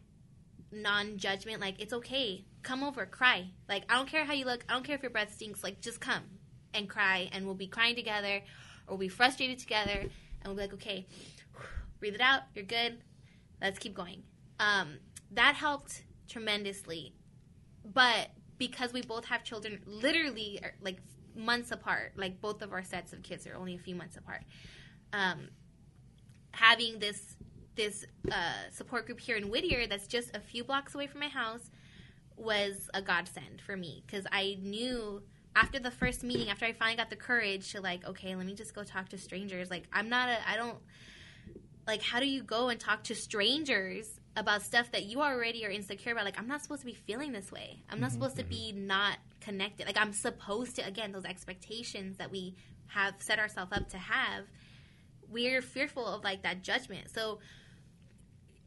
non-judgment. 0.72 1.60
Like 1.60 1.80
it's 1.80 1.92
okay, 1.92 2.44
come 2.62 2.82
over, 2.82 3.04
cry. 3.06 3.48
Like 3.68 3.84
I 3.90 3.96
don't 3.96 4.08
care 4.08 4.24
how 4.24 4.32
you 4.32 4.46
look, 4.46 4.64
I 4.68 4.72
don't 4.72 4.84
care 4.84 4.96
if 4.96 5.02
your 5.02 5.10
breath 5.10 5.34
stinks. 5.34 5.62
Like 5.62 5.80
just 5.80 6.00
come 6.00 6.22
and 6.72 6.88
cry, 6.88 7.28
and 7.32 7.44
we'll 7.44 7.54
be 7.54 7.66
crying 7.66 7.94
together, 7.94 8.40
or 8.86 8.90
we'll 8.90 8.98
be 8.98 9.08
frustrated 9.08 9.58
together, 9.58 10.00
and 10.00 10.10
we'll 10.46 10.54
be 10.54 10.62
like, 10.62 10.74
okay, 10.74 11.06
breathe 12.00 12.14
it 12.14 12.20
out. 12.20 12.42
You're 12.54 12.64
good. 12.64 12.98
Let's 13.60 13.78
keep 13.78 13.94
going. 13.94 14.22
Um, 14.60 14.98
that 15.32 15.56
helped 15.56 16.04
tremendously. 16.28 17.14
But 17.84 18.30
because 18.58 18.92
we 18.92 19.02
both 19.02 19.24
have 19.26 19.44
children, 19.44 19.80
literally 19.86 20.60
like 20.80 20.98
months 21.34 21.70
apart, 21.70 22.12
like 22.16 22.40
both 22.40 22.62
of 22.62 22.72
our 22.72 22.82
sets 22.82 23.12
of 23.12 23.22
kids 23.22 23.46
are 23.46 23.54
only 23.54 23.74
a 23.74 23.78
few 23.78 23.94
months 23.94 24.16
apart. 24.16 24.42
Um, 25.12 25.48
having 26.52 26.98
this 26.98 27.36
this 27.76 28.04
uh, 28.32 28.70
support 28.72 29.06
group 29.06 29.20
here 29.20 29.36
in 29.36 29.50
Whittier, 29.50 29.86
that's 29.86 30.08
just 30.08 30.34
a 30.36 30.40
few 30.40 30.64
blocks 30.64 30.96
away 30.96 31.06
from 31.06 31.20
my 31.20 31.28
house, 31.28 31.70
was 32.36 32.90
a 32.92 33.00
godsend 33.00 33.60
for 33.64 33.76
me 33.76 34.02
because 34.04 34.26
I 34.32 34.58
knew 34.60 35.22
after 35.54 35.78
the 35.78 35.90
first 35.92 36.24
meeting, 36.24 36.50
after 36.50 36.66
I 36.66 36.72
finally 36.72 36.96
got 36.96 37.08
the 37.08 37.16
courage 37.16 37.72
to 37.72 37.80
like, 37.80 38.04
okay, 38.04 38.34
let 38.34 38.46
me 38.46 38.54
just 38.54 38.74
go 38.74 38.82
talk 38.82 39.08
to 39.10 39.18
strangers. 39.18 39.70
Like, 39.70 39.84
I'm 39.92 40.08
not 40.08 40.28
a, 40.28 40.38
I 40.48 40.56
don't 40.56 40.78
like 41.86 42.02
how 42.02 42.20
do 42.20 42.26
you 42.26 42.42
go 42.42 42.68
and 42.68 42.78
talk 42.78 43.04
to 43.04 43.14
strangers 43.14 44.20
about 44.38 44.62
stuff 44.62 44.90
that 44.92 45.04
you 45.04 45.20
already 45.20 45.66
are 45.66 45.70
insecure 45.70 46.12
about 46.12 46.24
like 46.24 46.38
i'm 46.38 46.46
not 46.46 46.62
supposed 46.62 46.80
to 46.80 46.86
be 46.86 46.94
feeling 46.94 47.32
this 47.32 47.50
way. 47.52 47.82
I'm 47.90 48.00
not 48.00 48.10
mm-hmm. 48.10 48.20
supposed 48.20 48.36
to 48.36 48.42
mm-hmm. 48.42 48.50
be 48.50 48.72
not 48.72 49.18
connected. 49.40 49.86
Like 49.86 49.98
i'm 49.98 50.12
supposed 50.12 50.76
to 50.76 50.86
again 50.86 51.12
those 51.12 51.24
expectations 51.24 52.16
that 52.18 52.30
we 52.30 52.54
have 52.88 53.14
set 53.18 53.38
ourselves 53.38 53.72
up 53.72 53.88
to 53.90 53.98
have 53.98 54.44
we're 55.30 55.60
fearful 55.60 56.06
of 56.06 56.24
like 56.24 56.42
that 56.42 56.62
judgment. 56.62 57.10
So 57.10 57.40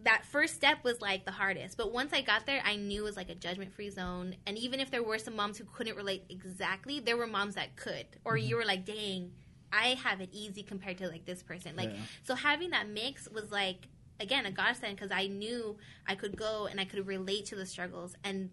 that 0.03 0.25
first 0.25 0.55
step 0.55 0.83
was 0.83 0.99
like 1.01 1.25
the 1.25 1.31
hardest. 1.31 1.77
But 1.77 1.91
once 1.91 2.11
i 2.13 2.21
got 2.21 2.45
there 2.45 2.61
i 2.65 2.75
knew 2.75 3.01
it 3.01 3.05
was 3.05 3.17
like 3.17 3.29
a 3.29 3.35
judgment 3.35 3.73
free 3.73 3.89
zone. 3.89 4.35
And 4.45 4.57
even 4.57 4.79
if 4.79 4.91
there 4.91 5.03
were 5.03 5.17
some 5.17 5.35
moms 5.35 5.57
who 5.57 5.63
couldn't 5.63 5.95
relate 5.95 6.25
exactly 6.29 6.99
there 6.99 7.17
were 7.17 7.27
moms 7.27 7.55
that 7.55 7.75
could. 7.75 8.05
Or 8.25 8.35
mm-hmm. 8.35 8.47
you 8.47 8.55
were 8.57 8.65
like 8.65 8.85
dang 8.85 9.31
i 9.73 9.95
have 10.03 10.19
it 10.19 10.29
easy 10.33 10.63
compared 10.63 10.97
to 10.97 11.07
like 11.07 11.25
this 11.25 11.41
person. 11.41 11.75
Like 11.75 11.91
Yeah. 11.91 11.99
so 12.23 12.35
having 12.35 12.71
that 12.71 12.89
mix 12.89 13.29
was 13.29 13.51
like 13.51 13.87
again 14.21 14.45
a 14.45 14.51
godsend 14.51 14.95
because 14.95 15.11
i 15.11 15.27
knew 15.27 15.77
i 16.07 16.15
could 16.15 16.37
go 16.37 16.67
and 16.69 16.79
i 16.79 16.85
could 16.85 17.05
relate 17.05 17.45
to 17.45 17.55
the 17.55 17.65
struggles 17.65 18.15
and 18.23 18.49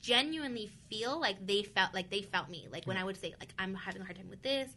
genuinely 0.00 0.70
feel 0.88 1.20
like 1.20 1.44
they 1.46 1.62
felt 1.62 1.92
like 1.92 2.08
they 2.08 2.22
felt 2.22 2.48
me 2.48 2.68
like 2.70 2.86
when 2.86 2.96
i 2.96 3.02
would 3.02 3.16
say 3.16 3.34
like 3.40 3.52
i'm 3.58 3.74
having 3.74 4.00
a 4.00 4.04
hard 4.04 4.16
time 4.16 4.28
with 4.30 4.42
this 4.42 4.70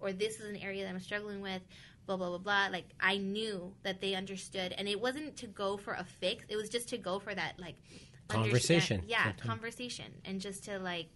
or 0.00 0.12
this 0.12 0.40
is 0.40 0.48
an 0.48 0.56
area 0.56 0.84
that 0.84 0.90
I'm 0.90 1.00
struggling 1.00 1.40
with, 1.40 1.62
blah 2.06 2.16
blah 2.16 2.28
blah 2.28 2.38
blah. 2.38 2.68
Like 2.70 2.86
I 3.00 3.18
knew 3.18 3.74
that 3.82 4.00
they 4.00 4.14
understood, 4.14 4.74
and 4.76 4.88
it 4.88 5.00
wasn't 5.00 5.36
to 5.38 5.46
go 5.46 5.76
for 5.76 5.94
a 5.94 6.04
fix. 6.04 6.44
It 6.48 6.56
was 6.56 6.68
just 6.68 6.88
to 6.90 6.98
go 6.98 7.18
for 7.18 7.34
that 7.34 7.54
like 7.58 7.76
Conversation. 8.28 9.04
Yeah, 9.06 9.24
Sometimes. 9.24 9.48
conversation, 9.48 10.12
and 10.26 10.40
just 10.40 10.64
to 10.64 10.78
like 10.78 11.06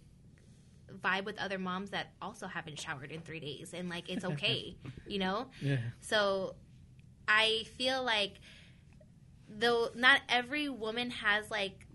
vibe 1.03 1.25
with 1.25 1.37
other 1.37 1.59
moms 1.59 1.91
that 1.91 2.07
also 2.21 2.47
haven't 2.47 2.79
showered 2.79 3.11
in 3.11 3.21
three 3.21 3.39
days, 3.39 3.73
and 3.73 3.87
like 3.87 4.09
it's 4.09 4.25
okay, 4.25 4.75
you 5.07 5.19
know. 5.19 5.47
Yeah. 5.61 5.77
So 6.01 6.55
I 7.27 7.65
feel 7.77 8.03
like 8.03 8.33
though 9.59 9.89
not 9.95 10.21
every 10.29 10.69
woman 10.69 11.09
has 11.11 11.49
like 11.51 11.85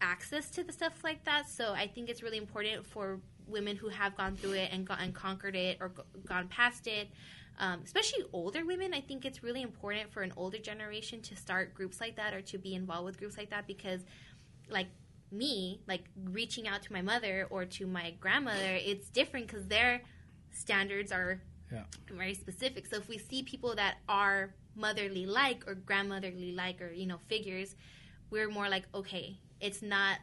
access 0.00 0.50
to 0.50 0.64
the 0.64 0.72
stuff 0.72 1.04
like 1.04 1.24
that, 1.24 1.48
so 1.48 1.72
I 1.72 1.86
think 1.86 2.08
it's 2.08 2.22
really 2.22 2.38
important 2.38 2.86
for 2.86 3.20
women 3.46 3.76
who 3.76 3.88
have 3.88 4.16
gone 4.16 4.36
through 4.36 4.52
it 4.52 4.70
and, 4.72 4.88
and 4.98 5.14
conquered 5.14 5.56
it 5.56 5.78
or 5.80 5.88
go, 5.88 6.04
gone 6.24 6.48
past 6.48 6.86
it. 6.86 7.08
Um, 7.58 7.80
especially 7.84 8.24
older 8.32 8.64
women, 8.64 8.94
I 8.94 9.00
think 9.00 9.24
it's 9.26 9.42
really 9.42 9.60
important 9.60 10.10
for 10.12 10.22
an 10.22 10.32
older 10.36 10.58
generation 10.58 11.20
to 11.22 11.36
start 11.36 11.74
groups 11.74 12.00
like 12.00 12.16
that 12.16 12.32
or 12.32 12.40
to 12.42 12.58
be 12.58 12.74
involved 12.74 13.04
with 13.04 13.18
groups 13.18 13.36
like 13.36 13.50
that 13.50 13.66
because, 13.66 14.00
like 14.70 14.86
me, 15.30 15.80
like 15.86 16.04
reaching 16.24 16.66
out 16.66 16.82
to 16.82 16.92
my 16.92 17.02
mother 17.02 17.46
or 17.50 17.64
to 17.66 17.86
my 17.86 18.12
grandmother, 18.20 18.78
it's 18.80 19.08
different 19.10 19.46
because 19.46 19.66
their 19.66 20.00
standards 20.52 21.12
are 21.12 21.42
Yeah. 21.70 21.84
very 22.08 22.34
specific. 22.34 22.86
So 22.86 22.96
if 22.96 23.08
we 23.08 23.18
see 23.18 23.42
people 23.42 23.74
that 23.76 23.98
are 24.08 24.54
motherly 24.74 25.26
like 25.26 25.66
or 25.66 25.74
grandmotherly 25.74 26.52
like 26.52 26.80
or 26.80 26.92
you 26.92 27.06
know 27.06 27.18
figures, 27.28 27.74
we're 28.30 28.48
more 28.48 28.68
like 28.68 28.84
okay, 28.94 29.38
it's 29.60 29.82
not 29.82 30.18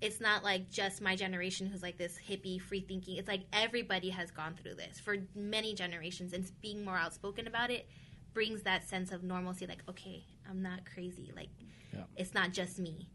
it's 0.00 0.20
not 0.20 0.44
like 0.44 0.70
just 0.70 1.00
my 1.02 1.16
generation 1.16 1.66
who's 1.66 1.82
like 1.82 1.98
this 1.98 2.16
hippie 2.28 2.60
free 2.60 2.80
thinking. 2.80 3.16
It's 3.16 3.26
like 3.28 3.42
everybody 3.52 4.10
has 4.10 4.30
gone 4.30 4.54
through 4.62 4.74
this 4.76 5.00
for 5.00 5.16
many 5.34 5.74
generations 5.74 6.32
and 6.32 6.48
being 6.62 6.84
more 6.84 6.96
outspoken 6.96 7.46
about 7.46 7.70
it 7.70 7.88
brings 8.34 8.62
that 8.62 8.88
sense 8.88 9.10
of 9.10 9.22
normalcy 9.24 9.66
like 9.66 9.82
okay, 9.88 10.24
I'm 10.48 10.62
not 10.62 10.80
crazy. 10.94 11.32
Like 11.34 11.48
Yeah. 11.92 12.04
it's 12.16 12.34
not 12.34 12.52
just 12.52 12.78
me, 12.78 13.08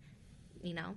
you 0.62 0.74
know? 0.74 0.96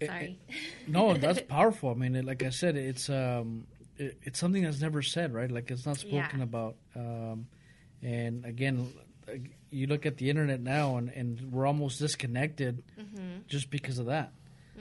It- 0.00 0.06
Sorry. 0.06 0.38
no, 0.86 1.14
that's 1.14 1.40
powerful. 1.48 1.90
I 1.90 1.94
mean, 1.94 2.16
it, 2.16 2.24
like 2.24 2.42
I 2.42 2.50
said, 2.50 2.76
it's 2.76 3.08
um, 3.10 3.66
it, 4.00 4.18
it's 4.22 4.38
something 4.38 4.62
that's 4.64 4.80
never 4.80 5.02
said, 5.02 5.32
right? 5.34 5.50
Like 5.50 5.70
it's 5.70 5.86
not 5.86 5.98
spoken 5.98 6.38
Yeah. 6.38 6.42
about. 6.50 6.76
Um, 6.96 7.46
and 8.02 8.44
again, 8.44 8.92
you 9.70 9.86
look 9.86 10.06
at 10.06 10.16
the 10.16 10.30
internet 10.30 10.60
now, 10.60 10.96
and, 10.96 11.10
and 11.10 11.52
we're 11.52 11.66
almost 11.66 11.98
disconnected 11.98 12.82
Mm-hmm. 12.98 13.42
just 13.46 13.70
because 13.70 13.98
of 13.98 14.06
that. 14.06 14.32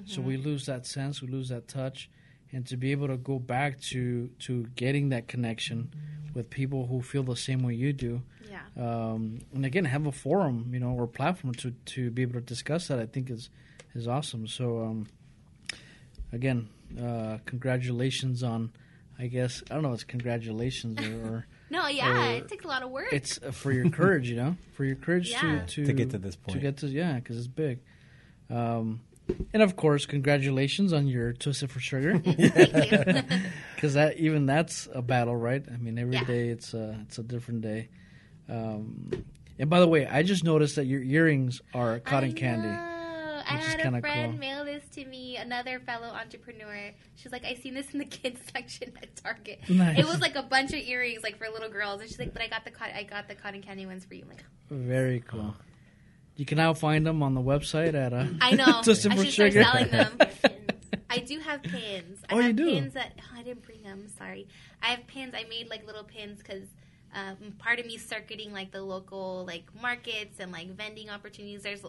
So 0.06 0.22
we 0.22 0.38
lose 0.38 0.66
that 0.68 0.86
sense, 0.88 1.22
we 1.22 1.28
lose 1.28 1.50
that 1.50 1.68
touch, 1.68 2.10
and 2.54 2.66
to 2.68 2.78
be 2.78 2.92
able 2.94 3.08
to 3.10 3.18
go 3.18 3.38
back 3.38 3.80
to 3.92 4.30
to 4.46 4.64
getting 4.76 5.10
that 5.10 5.28
connection 5.28 5.92
with 6.34 6.50
people 6.50 6.88
who 6.88 7.02
feel 7.02 7.24
the 7.24 7.36
same 7.36 7.62
way 7.64 7.74
you 7.76 7.92
do, 7.92 8.22
yeah. 8.50 8.62
um, 8.78 9.40
and 9.54 9.66
again 9.66 9.84
have 9.86 10.06
a 10.08 10.12
forum, 10.14 10.70
you 10.72 10.80
know, 10.80 10.92
or 10.92 11.06
platform 11.06 11.54
to 11.56 11.72
to 11.94 12.10
be 12.12 12.22
able 12.22 12.36
to 12.36 12.42
discuss 12.56 12.88
that. 12.88 12.98
I 12.98 13.06
think 13.08 13.30
is 13.30 13.50
is 13.94 14.08
awesome. 14.08 14.48
So 14.48 14.66
um, 14.86 15.08
again, 16.32 16.70
uh, 17.00 17.38
congratulations 17.46 18.42
on. 18.44 18.72
I 19.20 19.28
guess 19.28 19.62
I 19.70 19.74
don't 19.74 19.84
know. 19.84 19.92
It's 19.94 20.04
congratulations 20.06 20.98
or, 21.00 21.28
or 21.28 21.46
No, 21.70 21.88
yeah, 21.88 22.30
or- 22.30 22.32
it 22.38 22.48
takes 22.48 22.64
a 22.66 22.68
lot 22.68 22.82
of 22.84 22.90
work. 22.90 23.12
it's 23.12 23.40
uh, 23.46 23.52
for 23.52 23.72
your 23.72 23.90
courage. 23.90 24.30
You 24.30 24.38
know, 24.38 24.58
for 24.74 24.86
your 24.86 24.96
courage 24.96 25.30
Yeah. 25.30 25.62
to, 25.66 25.66
to 25.66 25.86
To 25.88 25.94
get 25.94 26.12
to 26.12 26.18
this 26.18 26.36
point. 26.36 26.48
To 26.48 26.52
point. 26.54 26.62
get 26.62 26.78
to 26.78 26.88
yeah, 26.88 27.16
because 27.16 27.38
it's 27.38 27.48
big. 27.48 27.80
Um, 28.50 29.02
and 29.54 29.62
of 29.62 29.76
course, 29.76 30.08
congratulations 30.08 30.92
on 30.94 31.06
your 31.08 31.34
twisted 31.34 31.70
for 31.70 31.80
sugar. 31.80 32.18
Thank 32.26 32.92
you. 32.92 33.40
because 33.76 33.94
that 33.94 34.18
even 34.18 34.46
that's 34.48 34.88
a 34.94 35.02
battle, 35.04 35.36
right? 35.36 35.64
I 35.72 35.78
mean, 35.78 36.00
every 36.00 36.20
day 36.26 36.46
Yeah. 36.48 36.54
it's 36.54 36.74
a 36.74 36.98
it's 37.04 37.20
a 37.20 37.24
different 37.24 37.62
day. 37.62 37.90
Um, 38.48 39.12
and 39.60 39.70
by 39.70 39.80
the 39.82 39.88
way, 39.88 40.08
I 40.08 40.24
just 40.24 40.44
noticed 40.44 40.78
that 40.78 40.86
your 40.86 41.04
earrings 41.04 41.62
are 41.76 42.00
cotton 42.00 42.30
I 42.32 42.34
candy. 42.34 42.68
know. 42.70 42.89
I 43.50 43.58
had 43.58 43.80
a 43.94 44.00
friend 44.02 44.32
cool. 44.34 44.40
mail 44.40 44.66
this 44.66 44.84
to 44.96 45.06
me, 45.06 45.38
another 45.38 45.80
fellow 45.80 46.08
entrepreneur. 46.08 46.92
She's 47.16 47.32
like, 47.32 47.46
I 47.46 47.56
seen 47.56 47.74
this 47.74 47.92
in 47.92 48.00
the 48.00 48.06
kids 48.20 48.40
section 48.54 48.94
at 49.02 49.16
Target. 49.16 49.62
Nice. 49.70 50.00
It 50.00 50.06
was 50.06 50.20
like 50.20 50.36
a 50.36 50.44
bunch 50.44 50.72
of 50.74 50.80
earrings, 50.80 51.24
like 51.24 51.38
for 51.38 51.48
little 51.50 51.70
girls, 51.70 52.02
and 52.02 52.10
she's 52.10 52.20
like, 52.20 52.34
but 52.34 52.42
I 52.42 52.48
got 52.48 52.64
the 52.66 52.72
I 52.96 53.04
got 53.04 53.28
the 53.28 53.36
cotton 53.36 53.62
candy 53.62 53.86
ones 53.86 54.06
for 54.06 54.14
you. 54.16 54.24
I'm 54.24 54.30
like, 54.30 54.44
Very 54.70 55.20
cool. 55.22 55.56
You 56.36 56.46
can 56.46 56.58
now 56.58 56.74
find 56.74 57.06
them 57.06 57.22
on 57.22 57.34
the 57.34 57.42
website 57.42 57.96
at 57.96 58.14
uh, 58.14 58.26
I 58.40 58.52
know. 58.52 58.82
Twisted 58.84 59.12
I 59.12 59.16
for 59.18 59.26
should 59.26 59.34
start 59.34 59.52
Sugar. 59.54 59.64
selling 59.66 59.90
them. 59.90 60.18
I 61.10 61.18
do 61.20 61.40
have 61.40 61.64
pins. 61.64 62.20
I 62.30 62.34
Oh, 62.36 62.38
you 62.38 62.44
have 62.44 62.56
do? 62.56 62.66
pins 62.72 62.94
that 62.94 63.14
oh, 63.20 63.38
I 63.40 63.44
didn't 63.44 63.66
bring 63.66 63.82
them. 63.84 64.08
Sorry. 64.18 64.48
I 64.82 64.88
have 64.88 65.08
pins. 65.08 65.34
I 65.36 65.44
made 65.50 65.70
like 65.70 65.86
little 65.86 66.04
pins 66.04 66.38
because 66.38 66.64
um, 67.16 67.54
part 67.58 67.80
of 67.80 67.88
me 67.88 67.98
circuiting 67.98 68.54
like 68.54 68.72
the 68.72 68.82
local 68.84 69.44
like 69.46 69.64
markets 69.82 70.40
and 70.40 70.52
like 70.52 70.70
vending 70.78 71.10
opportunities. 71.10 71.64
There's 71.64 71.82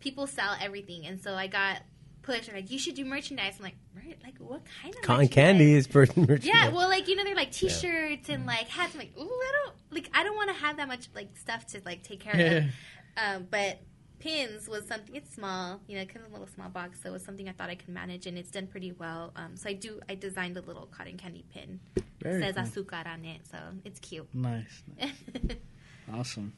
people 0.00 0.26
sell 0.26 0.56
everything, 0.60 1.06
and 1.06 1.20
so 1.20 1.34
I 1.34 1.46
got 1.46 1.82
pushed. 2.22 2.46
They're 2.46 2.56
like, 2.56 2.70
you 2.70 2.78
should 2.78 2.94
do 2.94 3.04
merchandise. 3.04 3.54
I'm 3.58 3.64
like, 3.64 3.76
right? 3.96 4.18
Like 4.22 4.36
what 4.38 4.62
kind 4.82 4.94
of 4.94 5.02
Cotton 5.02 5.28
candy 5.28 5.74
is 5.74 5.86
person 5.86 6.22
merchandise. 6.22 6.44
Yeah, 6.46 6.68
well, 6.68 6.88
like 6.88 7.08
you 7.08 7.16
know, 7.16 7.24
they're 7.24 7.34
like 7.34 7.52
T-shirts 7.52 8.28
and 8.28 8.46
like 8.46 8.68
hats. 8.68 8.94
I'm 8.94 9.00
like, 9.00 9.12
ooh, 9.18 9.22
I 9.22 9.52
don't 9.64 9.74
like. 9.90 10.10
I 10.14 10.22
don't 10.24 10.36
want 10.36 10.48
to 10.50 10.56
have 10.56 10.76
that 10.78 10.88
much 10.88 11.08
like 11.14 11.36
stuff 11.36 11.66
to 11.68 11.80
like 11.84 12.02
take 12.02 12.20
care 12.20 12.36
Yeah. 12.36 12.52
of. 12.58 13.36
Um, 13.36 13.46
but 13.50 13.80
pins 14.20 14.68
was 14.68 14.86
something. 14.86 15.14
It's 15.14 15.32
small, 15.34 15.80
you 15.88 15.96
know, 15.96 16.02
it 16.02 16.08
comes 16.08 16.24
in 16.24 16.30
a 16.30 16.34
little 16.34 16.52
small 16.52 16.68
box, 16.68 17.00
so 17.02 17.08
it 17.08 17.12
was 17.12 17.24
something 17.24 17.48
I 17.48 17.52
thought 17.52 17.70
I 17.70 17.74
could 17.76 17.88
manage, 17.88 18.26
and 18.26 18.36
it's 18.38 18.50
done 18.50 18.66
pretty 18.66 18.92
well. 18.92 19.32
Um, 19.36 19.56
so 19.56 19.68
I 19.70 19.72
do. 19.72 20.00
I 20.08 20.14
designed 20.14 20.56
a 20.56 20.60
little 20.60 20.86
cotton 20.86 21.16
candy 21.16 21.44
pin. 21.52 21.80
Very 22.22 22.42
it 22.42 22.54
says 22.54 22.70
cool. 22.74 22.84
azúcar 22.84 23.06
on 23.06 23.24
it, 23.24 23.40
so 23.50 23.58
it's 23.84 23.98
cute. 24.00 24.28
nice, 24.34 24.82
awesome. 26.12 26.52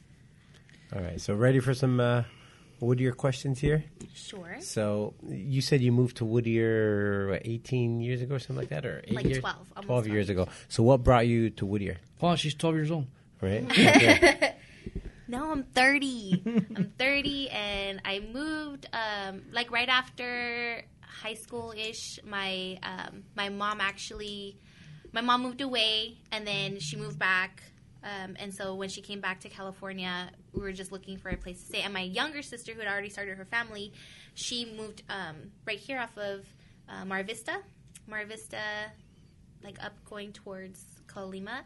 All 0.93 1.01
right, 1.01 1.19
so 1.21 1.33
ready 1.35 1.59
for 1.59 1.73
some 1.73 1.99
uh, 1.99 2.23
Whittier 2.81 3.11
questions 3.13 3.59
here? 3.59 3.83
sure. 4.13 4.57
So 4.61 5.13
you 5.27 5.61
said 5.61 5.81
you 5.81 5.91
moved 5.91 6.17
to 6.17 6.25
Whittier 6.25 7.39
18 7.45 8.01
years 8.01 8.21
ago 8.21 8.35
or 8.35 8.39
something 8.39 8.57
like 8.57 8.69
that, 8.69 8.85
or 8.85 9.01
eight 9.07 9.13
Like 9.13 9.25
years? 9.25 9.39
12, 9.39 9.55
almost 9.77 9.87
12 9.87 10.07
years 10.07 10.29
ago. 10.29 10.47
So 10.67 10.83
what 10.83 11.03
brought 11.03 11.27
you 11.27 11.49
to 11.51 11.65
Whittier, 11.65 11.97
Paul, 12.19 12.35
she's 12.35 12.53
twelve 12.55 12.75
years 12.75 12.91
old. 12.91 13.07
right? 13.41 13.63
Okay. 13.69 14.55
No, 15.27 15.49
I'm 15.51 15.63
30. 15.63 16.43
I'm 16.75 16.91
30, 16.99 17.49
and 17.51 18.01
I 18.03 18.19
moved 18.19 18.85
um, 18.91 19.43
like 19.53 19.71
right 19.71 19.87
after 19.87 20.83
high 20.99 21.35
school 21.35 21.73
ish. 21.77 22.19
My 22.25 22.77
um, 22.83 23.23
my 23.35 23.47
mom 23.47 23.79
actually, 23.79 24.57
my 25.13 25.21
mom 25.21 25.43
moved 25.43 25.61
away, 25.61 26.17
and 26.33 26.45
then 26.45 26.79
she 26.79 26.97
moved 26.97 27.17
back. 27.17 27.63
Um, 28.03 28.35
and 28.39 28.53
so 28.53 28.75
when 28.75 28.89
she 28.89 28.99
came 29.01 29.21
back 29.21 29.39
to 29.41 29.49
California, 29.49 30.31
we 30.53 30.61
were 30.61 30.71
just 30.73 30.91
looking 30.91 31.17
for 31.17 31.29
a 31.29 31.37
place 31.37 31.59
to 31.61 31.65
stay. 31.65 31.81
And 31.81 31.93
my 31.93 32.01
younger 32.01 32.41
sister, 32.41 32.73
who 32.73 32.79
had 32.79 32.87
already 32.89 33.09
started 33.09 33.37
her 33.37 33.45
family, 33.45 33.93
she 34.33 34.73
moved 34.77 35.03
um, 35.09 35.35
right 35.65 35.79
here 35.79 35.99
off 35.99 36.17
of 36.17 36.45
uh, 36.89 37.05
Mar 37.05 37.23
Vista. 37.23 37.57
Mar 38.07 38.25
Vista 38.25 38.57
like 39.63 39.81
up 39.83 39.93
going 40.09 40.31
towards 40.33 40.83
Colima. 41.07 41.61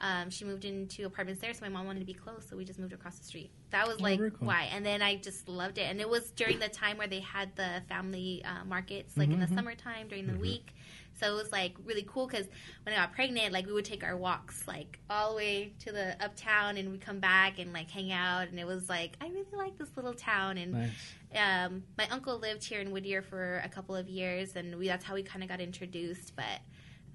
Um, 0.00 0.30
she 0.30 0.44
moved 0.44 0.64
into 0.64 1.04
apartments 1.04 1.40
there, 1.42 1.52
so 1.52 1.60
my 1.62 1.68
mom 1.68 1.84
wanted 1.86 2.00
to 2.00 2.06
be 2.06 2.14
close, 2.14 2.46
so 2.48 2.56
we 2.56 2.64
just 2.64 2.78
moved 2.78 2.92
across 2.92 3.18
the 3.18 3.24
street. 3.24 3.50
That 3.70 3.86
was 3.86 3.96
Oh, 3.98 4.02
like 4.04 4.18
cool. 4.18 4.30
why. 4.46 4.68
And 4.72 4.86
then 4.86 5.02
I 5.02 5.16
just 5.16 5.48
loved 5.48 5.78
it. 5.78 5.82
And 5.82 6.00
it 6.00 6.08
was 6.08 6.30
during 6.30 6.58
the 6.58 6.68
time 6.68 6.96
where 6.96 7.06
they 7.08 7.20
had 7.20 7.54
the 7.56 7.82
family 7.88 8.42
uh, 8.44 8.64
markets, 8.64 9.16
like 9.16 9.30
in 9.30 9.40
the 9.40 9.48
summertime 9.48 10.08
during 10.08 10.26
the 10.26 10.38
week. 10.38 10.74
So 11.20 11.26
it 11.32 11.42
was 11.42 11.52
like 11.52 11.74
really 11.84 12.04
cool 12.08 12.26
because 12.26 12.46
when 12.84 12.94
I 12.94 12.98
got 12.98 13.12
pregnant, 13.12 13.52
like 13.52 13.66
we 13.66 13.72
would 13.74 13.84
take 13.84 14.02
our 14.02 14.16
walks 14.16 14.66
like 14.66 14.98
all 15.10 15.30
the 15.30 15.36
way 15.36 15.72
to 15.80 15.92
the 15.92 16.16
uptown, 16.24 16.78
and 16.78 16.90
we 16.90 16.98
come 16.98 17.20
back 17.20 17.58
and 17.58 17.72
like 17.72 17.90
hang 17.90 18.10
out. 18.10 18.48
And 18.48 18.58
it 18.58 18.66
was 18.66 18.88
like 18.88 19.16
I 19.20 19.28
really 19.28 19.44
like 19.56 19.76
this 19.78 19.90
little 19.96 20.14
town, 20.14 20.56
and 20.58 20.72
Nice. 20.72 20.90
um, 21.36 21.82
my 21.98 22.08
uncle 22.08 22.38
lived 22.38 22.64
here 22.64 22.80
in 22.80 22.90
Whittier 22.90 23.20
for 23.22 23.60
a 23.64 23.68
couple 23.68 23.94
of 23.94 24.08
years, 24.08 24.56
and 24.56 24.76
we, 24.78 24.88
that's 24.88 25.04
how 25.04 25.14
we 25.14 25.22
kind 25.22 25.42
of 25.42 25.48
got 25.50 25.60
introduced. 25.60 26.34
But 26.34 26.60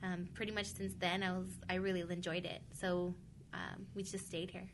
um, 0.04 0.28
pretty 0.36 0.52
much 0.52 0.68
since 0.68 0.94
then, 1.00 1.24
I 1.24 1.32
was 1.32 1.48
I 1.70 1.76
really 1.76 2.02
enjoyed 2.02 2.46
it. 2.46 2.62
So 2.74 3.16
um, 3.54 3.88
we 3.96 4.04
just 4.04 4.28
stayed 4.28 4.52
here. 4.52 4.70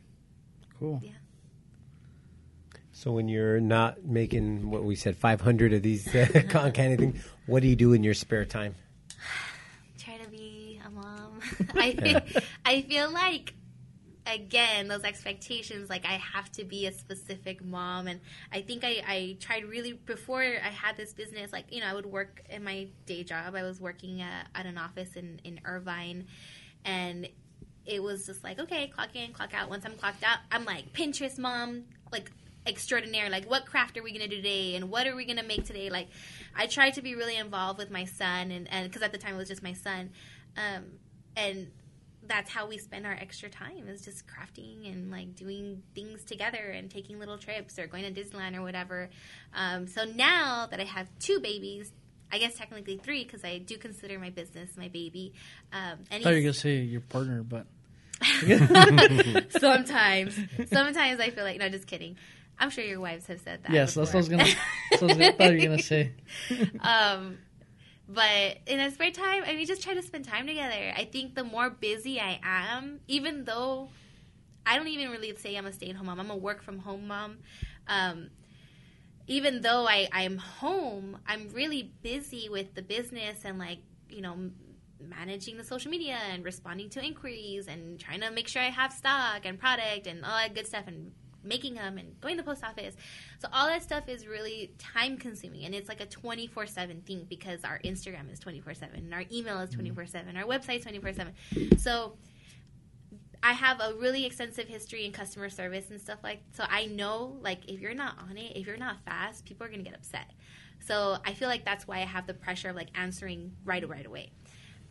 Cool. 0.78 1.00
Yeah. 1.02 1.12
so 2.90 3.12
when 3.12 3.28
you're 3.28 3.60
not 3.60 4.04
making 4.04 4.70
what 4.70 4.84
we 4.84 4.94
said 4.96 5.16
500 5.16 5.72
of 5.72 5.82
these 5.82 6.12
uh, 6.14 6.42
cotton 6.48 6.72
candy 6.72 6.96
things, 6.96 7.24
what 7.46 7.62
do 7.62 7.68
you 7.68 7.76
do 7.76 7.92
in 7.94 8.02
your 8.04 8.14
spare 8.14 8.44
time? 8.44 8.74
I 11.74 12.22
I 12.64 12.82
feel 12.82 13.10
like 13.10 13.54
again 14.24 14.86
those 14.86 15.02
expectations 15.02 15.90
like 15.90 16.06
i 16.06 16.12
have 16.12 16.48
to 16.52 16.62
be 16.62 16.86
a 16.86 16.92
specific 16.92 17.60
mom 17.64 18.06
and 18.06 18.20
i 18.52 18.60
think 18.60 18.84
I, 18.84 19.02
I 19.04 19.36
tried 19.40 19.64
really 19.64 19.94
before 19.94 20.42
i 20.42 20.68
had 20.68 20.96
this 20.96 21.12
business 21.12 21.52
like 21.52 21.64
you 21.72 21.80
know 21.80 21.86
i 21.86 21.92
would 21.92 22.06
work 22.06 22.40
in 22.48 22.62
my 22.62 22.86
day 23.04 23.24
job. 23.24 23.56
I 23.56 23.64
was 23.64 23.80
working 23.80 24.22
at, 24.22 24.46
at 24.54 24.64
an 24.64 24.78
office 24.78 25.16
in, 25.16 25.40
in 25.42 25.60
irvine 25.64 26.28
and 26.84 27.28
it 27.84 28.00
was 28.00 28.24
just 28.26 28.44
like 28.44 28.60
okay 28.60 28.86
clock 28.94 29.16
in 29.16 29.32
clock 29.32 29.54
out. 29.54 29.68
Once 29.68 29.84
i'm 29.84 29.96
clocked 29.96 30.22
out 30.22 30.38
i'm 30.52 30.64
like 30.64 30.92
pinterest 30.92 31.36
mom 31.36 31.82
like 32.12 32.30
extraordinary. 32.66 33.28
Like, 33.28 33.50
what 33.50 33.66
craft 33.66 33.96
are 33.98 34.02
we 34.02 34.10
going 34.10 34.28
to 34.28 34.28
do 34.28 34.36
today, 34.36 34.76
and 34.76 34.90
what 34.90 35.06
are 35.06 35.16
we 35.16 35.24
going 35.24 35.38
to 35.38 35.44
make 35.44 35.64
today? 35.64 35.90
Like, 35.90 36.08
I 36.54 36.66
tried 36.66 36.94
to 36.94 37.02
be 37.02 37.14
really 37.14 37.36
involved 37.36 37.78
with 37.78 37.90
my 37.90 38.04
son, 38.04 38.50
and 38.50 38.68
and 38.70 38.88
because 38.88 39.02
at 39.02 39.12
the 39.12 39.18
time 39.18 39.34
it 39.34 39.38
was 39.38 39.48
just 39.48 39.62
my 39.62 39.72
son, 39.72 40.10
um, 40.56 40.84
and 41.36 41.70
that's 42.24 42.50
how 42.50 42.66
we 42.68 42.78
spend 42.78 43.04
our 43.04 43.12
extra 43.12 43.48
time 43.50 43.88
is 43.88 44.02
just 44.04 44.24
crafting 44.28 44.88
and 44.90 45.10
like 45.10 45.34
doing 45.34 45.82
things 45.94 46.22
together 46.24 46.58
and 46.70 46.88
taking 46.90 47.18
little 47.18 47.36
trips 47.36 47.78
or 47.80 47.86
going 47.88 48.04
to 48.14 48.22
Disneyland 48.24 48.56
or 48.56 48.62
whatever. 48.62 49.10
Um, 49.54 49.88
so 49.88 50.04
now 50.04 50.66
that 50.70 50.78
I 50.80 50.84
have 50.84 51.08
two 51.18 51.40
babies, 51.40 51.90
I 52.30 52.38
guess 52.38 52.54
technically 52.54 52.96
three 52.98 53.24
because 53.24 53.44
I 53.44 53.58
do 53.58 53.76
consider 53.76 54.18
my 54.18 54.30
business 54.30 54.70
my 54.76 54.88
baby. 54.88 55.32
Um, 55.72 55.98
I 56.10 56.14
and 56.14 56.22
thought 56.24 56.30
you 56.30 56.36
were 56.36 56.40
gonna 56.42 56.54
say 56.54 56.76
your 56.76 57.00
partner, 57.02 57.42
but 57.42 57.66
sometimes, 59.50 60.38
sometimes 60.70 61.20
I 61.20 61.30
feel 61.34 61.44
like 61.44 61.58
no, 61.58 61.68
just 61.68 61.86
kidding. 61.86 62.16
I'm 62.58 62.70
sure 62.70 62.84
your 62.84 63.00
wives 63.00 63.26
have 63.26 63.40
said 63.40 63.62
that. 63.64 63.72
yes, 63.72 63.94
that's 63.94 64.10
what 64.10 64.14
I 64.14 64.18
was 64.18 64.28
gonna. 64.28 64.44
That's 64.90 65.02
what 65.02 65.02
I 65.02 65.06
was 65.06 65.16
gonna- 65.18 65.32
thought 65.32 65.52
you 65.52 65.58
were 65.58 65.64
gonna 65.76 65.82
say. 65.82 66.12
um, 66.80 67.38
but 68.08 68.58
in 68.66 68.80
a 68.80 68.90
spare 68.90 69.10
time, 69.10 69.44
I 69.46 69.54
mean, 69.54 69.66
just 69.66 69.82
try 69.82 69.94
to 69.94 70.02
spend 70.02 70.24
time 70.24 70.46
together. 70.46 70.92
I 70.96 71.04
think 71.04 71.34
the 71.34 71.44
more 71.44 71.70
busy 71.70 72.20
I 72.20 72.40
am, 72.42 73.00
even 73.08 73.44
though 73.44 73.88
I 74.66 74.76
don't 74.76 74.88
even 74.88 75.10
really 75.10 75.34
say 75.36 75.56
I'm 75.56 75.66
a 75.66 75.72
stay 75.72 75.90
at 75.90 75.96
home 75.96 76.06
mom, 76.06 76.20
I'm 76.20 76.30
a 76.30 76.36
work 76.36 76.62
from 76.62 76.78
home 76.78 77.08
mom. 77.08 77.38
Um, 77.86 78.30
even 79.26 79.62
though 79.62 79.86
I, 79.86 80.08
I'm 80.12 80.36
home, 80.36 81.18
I'm 81.26 81.48
really 81.50 81.92
busy 82.02 82.48
with 82.48 82.74
the 82.74 82.82
business 82.82 83.44
and 83.44 83.58
like, 83.58 83.78
you 84.10 84.20
know, 84.20 84.50
managing 85.00 85.56
the 85.56 85.64
social 85.64 85.90
media 85.90 86.18
and 86.30 86.44
responding 86.44 86.90
to 86.90 87.04
inquiries 87.04 87.66
and 87.66 87.98
trying 87.98 88.20
to 88.20 88.30
make 88.30 88.48
sure 88.48 88.62
I 88.62 88.70
have 88.70 88.92
stock 88.92 89.44
and 89.44 89.58
product 89.58 90.06
and 90.06 90.24
all 90.24 90.36
that 90.36 90.54
good 90.54 90.66
stuff 90.66 90.84
and 90.86 91.12
making 91.44 91.74
them 91.74 91.98
and 91.98 92.20
going 92.20 92.36
to 92.36 92.42
the 92.42 92.46
post 92.46 92.64
office. 92.64 92.94
So 93.38 93.48
all 93.52 93.66
that 93.66 93.82
stuff 93.82 94.08
is 94.08 94.26
really 94.26 94.72
time 94.78 95.16
consuming 95.16 95.64
and 95.64 95.74
it's 95.74 95.88
like 95.88 96.00
a 96.00 96.06
24/7 96.06 97.02
thing 97.02 97.26
because 97.28 97.64
our 97.64 97.78
Instagram 97.80 98.32
is 98.32 98.40
24/7 98.40 98.94
and 98.94 99.14
our 99.14 99.24
email 99.32 99.60
is 99.60 99.70
24/7, 99.70 100.36
our 100.36 100.44
website 100.44 100.78
is 100.78 100.84
24/7. 100.84 101.78
So 101.78 102.16
I 103.42 103.52
have 103.52 103.80
a 103.80 103.94
really 103.94 104.24
extensive 104.24 104.68
history 104.68 105.04
in 105.04 105.12
customer 105.12 105.50
service 105.50 105.90
and 105.90 106.00
stuff 106.00 106.20
like 106.22 106.42
so 106.52 106.64
I 106.68 106.86
know 106.86 107.38
like 107.40 107.68
if 107.68 107.80
you're 107.80 107.94
not 107.94 108.16
on 108.18 108.36
it, 108.38 108.56
if 108.56 108.66
you're 108.66 108.76
not 108.76 109.04
fast, 109.04 109.44
people 109.44 109.66
are 109.66 109.68
going 109.68 109.82
to 109.82 109.90
get 109.90 109.98
upset. 109.98 110.30
So 110.80 111.18
I 111.24 111.34
feel 111.34 111.48
like 111.48 111.64
that's 111.64 111.86
why 111.86 111.98
I 111.98 112.04
have 112.04 112.26
the 112.26 112.34
pressure 112.34 112.70
of 112.70 112.76
like 112.76 112.88
answering 112.94 113.52
right 113.64 113.86
right 113.88 114.06
away. 114.06 114.30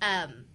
Um, 0.02 0.46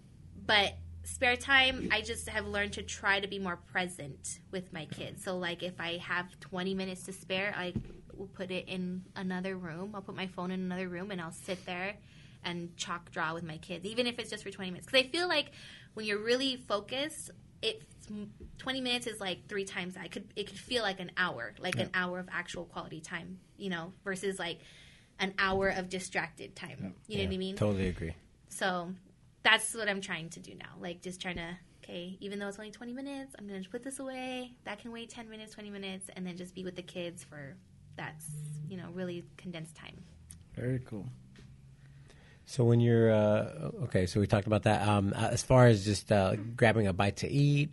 but 0.47 0.75
spare 1.07 1.37
time, 1.37 1.89
I 1.93 2.01
just 2.01 2.29
have 2.29 2.47
learned 2.47 2.75
to 2.75 2.83
try 2.83 3.21
to 3.21 3.29
be 3.29 3.39
more 3.39 3.57
present 3.57 4.41
with 4.51 4.73
my 4.73 4.87
kids. 4.87 5.25
So 5.25 5.39
like 5.39 5.63
if 5.63 5.81
I 5.81 5.99
have 5.99 6.39
20 6.41 6.75
minutes 6.75 7.05
to 7.05 7.13
spare, 7.13 7.55
I 7.57 7.73
will 8.15 8.27
put 8.27 8.51
it 8.51 8.69
in 8.69 9.05
another 9.15 9.57
room. 9.57 9.93
I'll 9.95 10.03
put 10.03 10.17
my 10.17 10.27
phone 10.27 10.51
in 10.51 10.61
another 10.61 10.89
room 10.89 11.11
and 11.11 11.21
I'll 11.21 11.33
sit 11.33 11.65
there 11.65 11.95
and 12.45 12.77
chalk 12.77 13.11
draw 13.11 13.35
with 13.35 13.45
my 13.45 13.59
kids, 13.59 13.85
even 13.85 14.07
if 14.07 14.19
it's 14.19 14.31
just 14.31 14.43
for 14.43 14.51
20 14.51 14.71
minutes. 14.71 14.87
Because 14.87 15.07
I 15.07 15.09
feel 15.09 15.29
like 15.29 15.53
when 15.95 16.07
you're 16.07 16.23
really 16.23 16.57
focused, 16.57 17.31
it's 17.63 17.85
20 18.59 18.81
minutes 18.81 19.07
is 19.07 19.21
like 19.21 19.49
three 19.49 19.65
times 19.65 19.95
that. 19.95 20.07
It 20.07 20.13
could 20.13 20.29
it 20.37 20.47
could 20.47 20.59
feel 20.59 20.83
like 20.83 21.01
an 21.01 21.11
hour, 21.17 21.55
like 21.59 21.79
an 21.79 21.91
hour 21.95 22.19
of 22.19 22.29
actual 22.31 22.65
quality 22.65 23.01
time, 23.01 23.39
you 23.57 23.71
know, 23.71 23.93
versus 24.05 24.39
like 24.39 24.61
an 25.19 25.35
hour 25.39 25.69
of 25.69 25.89
distracted 25.89 26.55
time. 26.55 26.95
You 27.09 27.19
know 27.19 27.25
what 27.25 27.35
I 27.35 27.39
mean? 27.39 27.57
Totally 27.57 27.89
agree. 27.89 28.15
So 28.49 28.91
that's 29.47 29.75
what 29.75 29.89
I'm 29.89 30.01
trying 30.01 30.29
to 30.31 30.41
do 30.41 30.55
now. 30.55 30.75
Like 30.81 31.03
just 31.03 31.21
trying 31.21 31.37
to 31.37 31.57
okay, 31.85 32.17
even 32.21 32.41
though 32.41 32.49
it's 32.49 32.59
only 32.59 32.73
20 32.73 32.93
minutes, 32.93 33.37
I'm 33.39 33.47
going 33.47 33.63
to 33.63 33.71
put 33.71 33.85
this 33.85 34.01
away. 34.01 34.53
That 34.65 34.81
can 34.81 34.91
wait 34.91 35.09
10 35.09 35.31
minutes, 35.31 35.55
20 35.55 35.71
minutes 35.71 36.11
and 36.17 36.27
then 36.27 36.37
just 36.37 36.53
be 36.53 36.65
with 36.65 36.75
the 36.75 36.83
kids 36.83 37.23
for 37.23 37.57
that's, 37.97 38.27
you 38.69 38.77
know, 38.77 38.89
really 38.93 39.25
condensed 39.37 39.77
time. 39.77 39.97
Very 40.57 40.81
cool. 40.81 41.07
So 42.45 42.65
when 42.65 42.81
you're 42.81 43.13
uh, 43.13 43.71
okay, 43.85 44.07
so 44.07 44.19
we 44.21 44.27
talked 44.27 44.47
about 44.47 44.65
that. 44.65 44.87
Um, 44.87 45.13
uh, 45.17 45.29
as 45.31 45.43
far 45.43 45.67
as 45.67 45.85
just 45.85 46.11
uh, 46.11 46.35
grabbing 46.57 46.87
a 46.87 46.93
bite 46.93 47.17
to 47.19 47.29
eat 47.29 47.71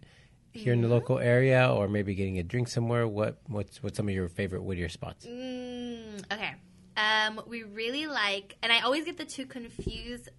here 0.52 0.74
in 0.74 0.82
the 0.82 0.88
local 0.88 1.20
area, 1.20 1.72
or 1.72 1.88
maybe 1.88 2.16
getting 2.16 2.40
a 2.40 2.44
drink 2.44 2.68
somewhere, 2.68 3.08
what 3.08 3.38
what's 3.48 3.84
what's 3.84 3.98
some 3.98 4.08
of 4.08 4.16
your 4.16 4.28
favorite 4.28 4.64
Whittier 4.64 4.90
spots? 4.90 5.26
Mm, 5.28 6.24
okay. 6.32 6.56
Um, 6.98 7.42
we 7.48 7.64
really 7.64 8.08
like, 8.08 8.58
and 8.64 8.72
I 8.72 8.82
always 8.82 9.06
get 9.06 9.18
the 9.18 9.26
two 9.26 9.46
confused. 9.46 10.30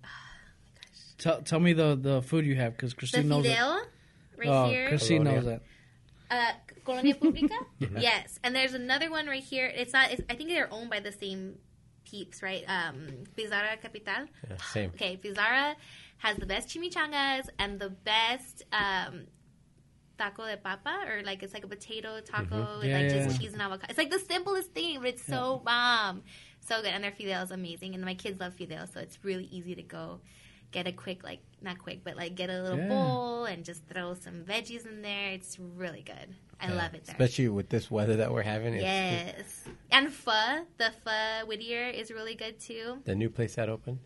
Tell, 1.24 1.40
tell 1.40 1.58
me 1.60 1.72
the, 1.72 1.96
the 2.00 2.20
food 2.20 2.44
you 2.44 2.54
have 2.56 2.72
because 2.76 2.90
The 2.90 2.96
Christine 2.98 3.28
knows 3.28 3.46
it. 3.46 3.48
Fidel, 3.48 3.82
right 4.36 4.48
Oh, 4.48 4.66
here. 4.68 4.88
Christine 4.88 5.22
Colonia. 5.24 5.40
knows 5.40 5.44
that. 5.50 5.62
Uh, 6.30 6.52
Colonia 6.84 7.14
Publica? 7.14 7.54
Yes. 7.98 8.38
And 8.44 8.54
there's 8.54 8.74
another 8.74 9.10
one 9.10 9.26
right 9.26 9.42
here. 9.42 9.66
It's 9.74 9.94
not, 9.94 10.10
it's, 10.12 10.20
I 10.28 10.34
think 10.34 10.50
they're 10.50 10.70
owned 10.70 10.90
by 10.90 11.00
the 11.00 11.12
same 11.12 11.56
peeps, 12.04 12.42
right? 12.42 12.62
Um, 12.68 13.06
Pizarra 13.36 13.78
Capital. 13.80 14.26
Yeah, 14.50 14.56
same. 14.70 14.90
Okay, 14.90 15.16
Pizarra 15.16 15.76
has 16.18 16.36
the 16.36 16.44
best 16.44 16.68
chimichangas 16.68 17.48
and 17.58 17.80
the 17.80 17.88
best 17.88 18.62
um, 18.72 19.24
taco 20.18 20.46
de 20.46 20.58
papa, 20.58 21.04
or 21.08 21.22
like 21.24 21.42
it's 21.42 21.54
like 21.54 21.64
a 21.64 21.68
potato 21.68 22.20
taco 22.20 22.80
with 22.80 22.88
Yeah, 22.88 22.98
like 22.98 23.04
yeah, 23.04 23.08
just 23.08 23.30
yeah. 23.30 23.38
cheese 23.38 23.52
and 23.54 23.62
avocado. 23.62 23.86
It's 23.88 23.98
like 23.98 24.10
the 24.10 24.18
simplest 24.18 24.72
thing, 24.74 24.98
but 25.00 25.08
it's 25.08 25.24
so 25.26 25.62
bomb. 25.64 26.22
So 26.60 26.82
good. 26.82 26.92
And 26.92 27.02
their 27.02 27.12
fidel 27.12 27.42
is 27.44 27.50
amazing. 27.50 27.94
And 27.94 28.04
my 28.04 28.14
kids 28.14 28.38
love 28.38 28.52
fidel, 28.54 28.86
so 28.92 29.00
it's 29.00 29.18
really 29.24 29.44
easy 29.50 29.74
to 29.74 29.82
go 29.82 30.20
get 30.74 30.86
a 30.86 30.92
quick, 30.92 31.22
like, 31.24 31.40
not 31.62 31.78
quick, 31.78 32.00
but 32.04 32.16
like 32.16 32.34
get 32.34 32.50
a 32.50 32.60
little 32.62 32.78
Yeah. 32.78 32.88
bowl 32.88 33.44
and 33.46 33.64
just 33.64 33.86
throw 33.86 34.12
some 34.14 34.44
veggies 34.44 34.84
in 34.84 35.00
there. 35.02 35.30
It's 35.30 35.56
really 35.58 36.02
good. 36.02 36.34
I 36.60 36.68
love 36.68 36.94
it 36.94 37.04
there. 37.04 37.14
especially 37.14 37.48
with 37.48 37.68
this 37.70 37.90
weather 37.90 38.16
that 38.16 38.32
we're 38.32 38.42
having. 38.42 38.74
It's 38.74 38.82
Yes. 38.84 39.64
And 39.90 40.12
pho, 40.12 40.66
the 40.76 40.90
pho 41.04 41.46
Whittier 41.46 41.88
is 41.88 42.10
really 42.10 42.34
good 42.34 42.58
too. 42.60 43.00
the 43.04 43.14
new 43.14 43.30
place 43.30 43.54
that 43.54 43.68
opened. 43.68 44.00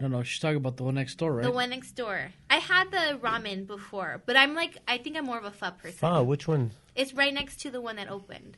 No, 0.00 0.08
no, 0.08 0.22
she's 0.22 0.40
talking 0.40 0.56
about 0.56 0.78
the 0.78 0.84
one 0.84 0.94
next 0.94 1.16
door, 1.16 1.34
right? 1.34 1.44
The 1.44 1.50
one 1.52 1.70
next 1.70 1.92
door. 1.92 2.32
I 2.48 2.56
had 2.56 2.90
the 2.90 3.18
ramen 3.22 3.66
before, 3.66 4.22
but 4.24 4.34
I'm 4.34 4.54
like, 4.54 4.78
I 4.88 4.96
think 4.98 5.16
I'm 5.16 5.26
more 5.26 5.38
of 5.38 5.44
a 5.44 5.50
pho 5.50 5.70
person. 5.72 5.98
Oh, 6.10 6.22
which 6.22 6.48
one? 6.48 6.72
It's 6.96 7.12
right 7.12 7.34
next 7.34 7.60
to 7.60 7.70
the 7.70 7.80
one 7.82 7.96
that 7.96 8.08
opened. 8.10 8.56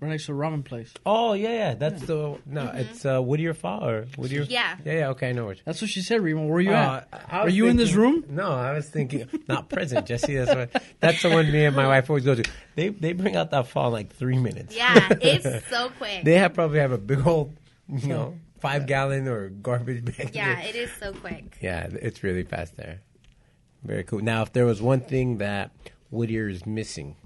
Right 0.00 0.10
next 0.10 0.26
to 0.26 0.32
the 0.32 0.38
ramen 0.38 0.64
place. 0.64 0.92
Oh 1.06 1.32
yeah, 1.32 1.50
yeah. 1.52 1.74
That's 1.74 2.02
the 2.02 2.38
no. 2.46 2.70
It's 2.74 3.04
uh, 3.06 3.20
Whittier 3.22 3.54
Pho 3.54 3.78
or 3.82 4.06
Whittier. 4.16 4.42
Mm-hmm. 4.42 4.52
Yeah. 4.52 4.76
yeah, 4.84 4.92
yeah. 4.92 5.08
Okay, 5.10 5.30
I 5.30 5.32
know 5.32 5.46
which. 5.46 5.62
That's 5.64 5.80
what 5.80 5.90
she 5.90 6.02
said, 6.02 6.20
Rima. 6.20 6.42
Where 6.46 6.58
are 6.58 6.60
you 6.60 6.70
Oh, 6.70 6.74
at? 6.74 7.08
I- 7.12 7.18
I 7.36 7.40
Are 7.40 7.44
was 7.46 7.56
you 7.56 7.66
in 7.68 7.76
this 7.76 7.88
thinking- 7.90 8.02
room? 8.02 8.24
No, 8.28 8.50
I 8.52 8.72
was 8.72 8.88
thinking 8.88 9.28
not 9.48 9.68
present, 9.68 10.06
Jesse. 10.06 10.36
That's 10.36 10.54
what. 10.54 10.82
That's 11.00 11.22
the 11.22 11.30
one 11.30 11.50
me 11.50 11.64
and 11.64 11.74
my 11.74 11.86
wife 11.86 12.10
always 12.10 12.24
go 12.24 12.34
to. 12.34 12.44
They 12.74 12.90
they 12.90 13.12
bring 13.14 13.36
out 13.36 13.50
that 13.52 13.68
pho 13.68 13.86
in 13.86 13.92
like 13.92 14.12
three 14.14 14.38
minutes. 14.38 14.76
Yeah, 14.76 15.08
it's 15.20 15.66
so 15.68 15.88
quick. 15.98 16.24
They 16.24 16.34
have 16.34 16.52
probably 16.54 16.80
have 16.80 16.92
a 16.92 16.98
big 16.98 17.26
old, 17.26 17.56
you 17.88 18.08
know, 18.08 18.34
five 18.60 18.86
gallon 18.86 19.28
or 19.28 19.48
garbage 19.48 20.04
bag. 20.04 20.30
yeah, 20.34 20.60
it 20.60 20.76
is 20.76 20.90
so 21.00 21.12
quick. 21.14 21.56
yeah, 21.60 21.86
it's 21.90 22.22
really 22.22 22.42
fast 22.42 22.76
there. 22.76 23.00
Very 23.82 24.04
cool. 24.04 24.20
Now, 24.20 24.42
if 24.42 24.52
there 24.52 24.66
was 24.66 24.82
one 24.82 25.00
thing 25.00 25.38
that 25.38 25.70
Whittier 26.10 26.48
is 26.48 26.66
missing, 26.66 27.16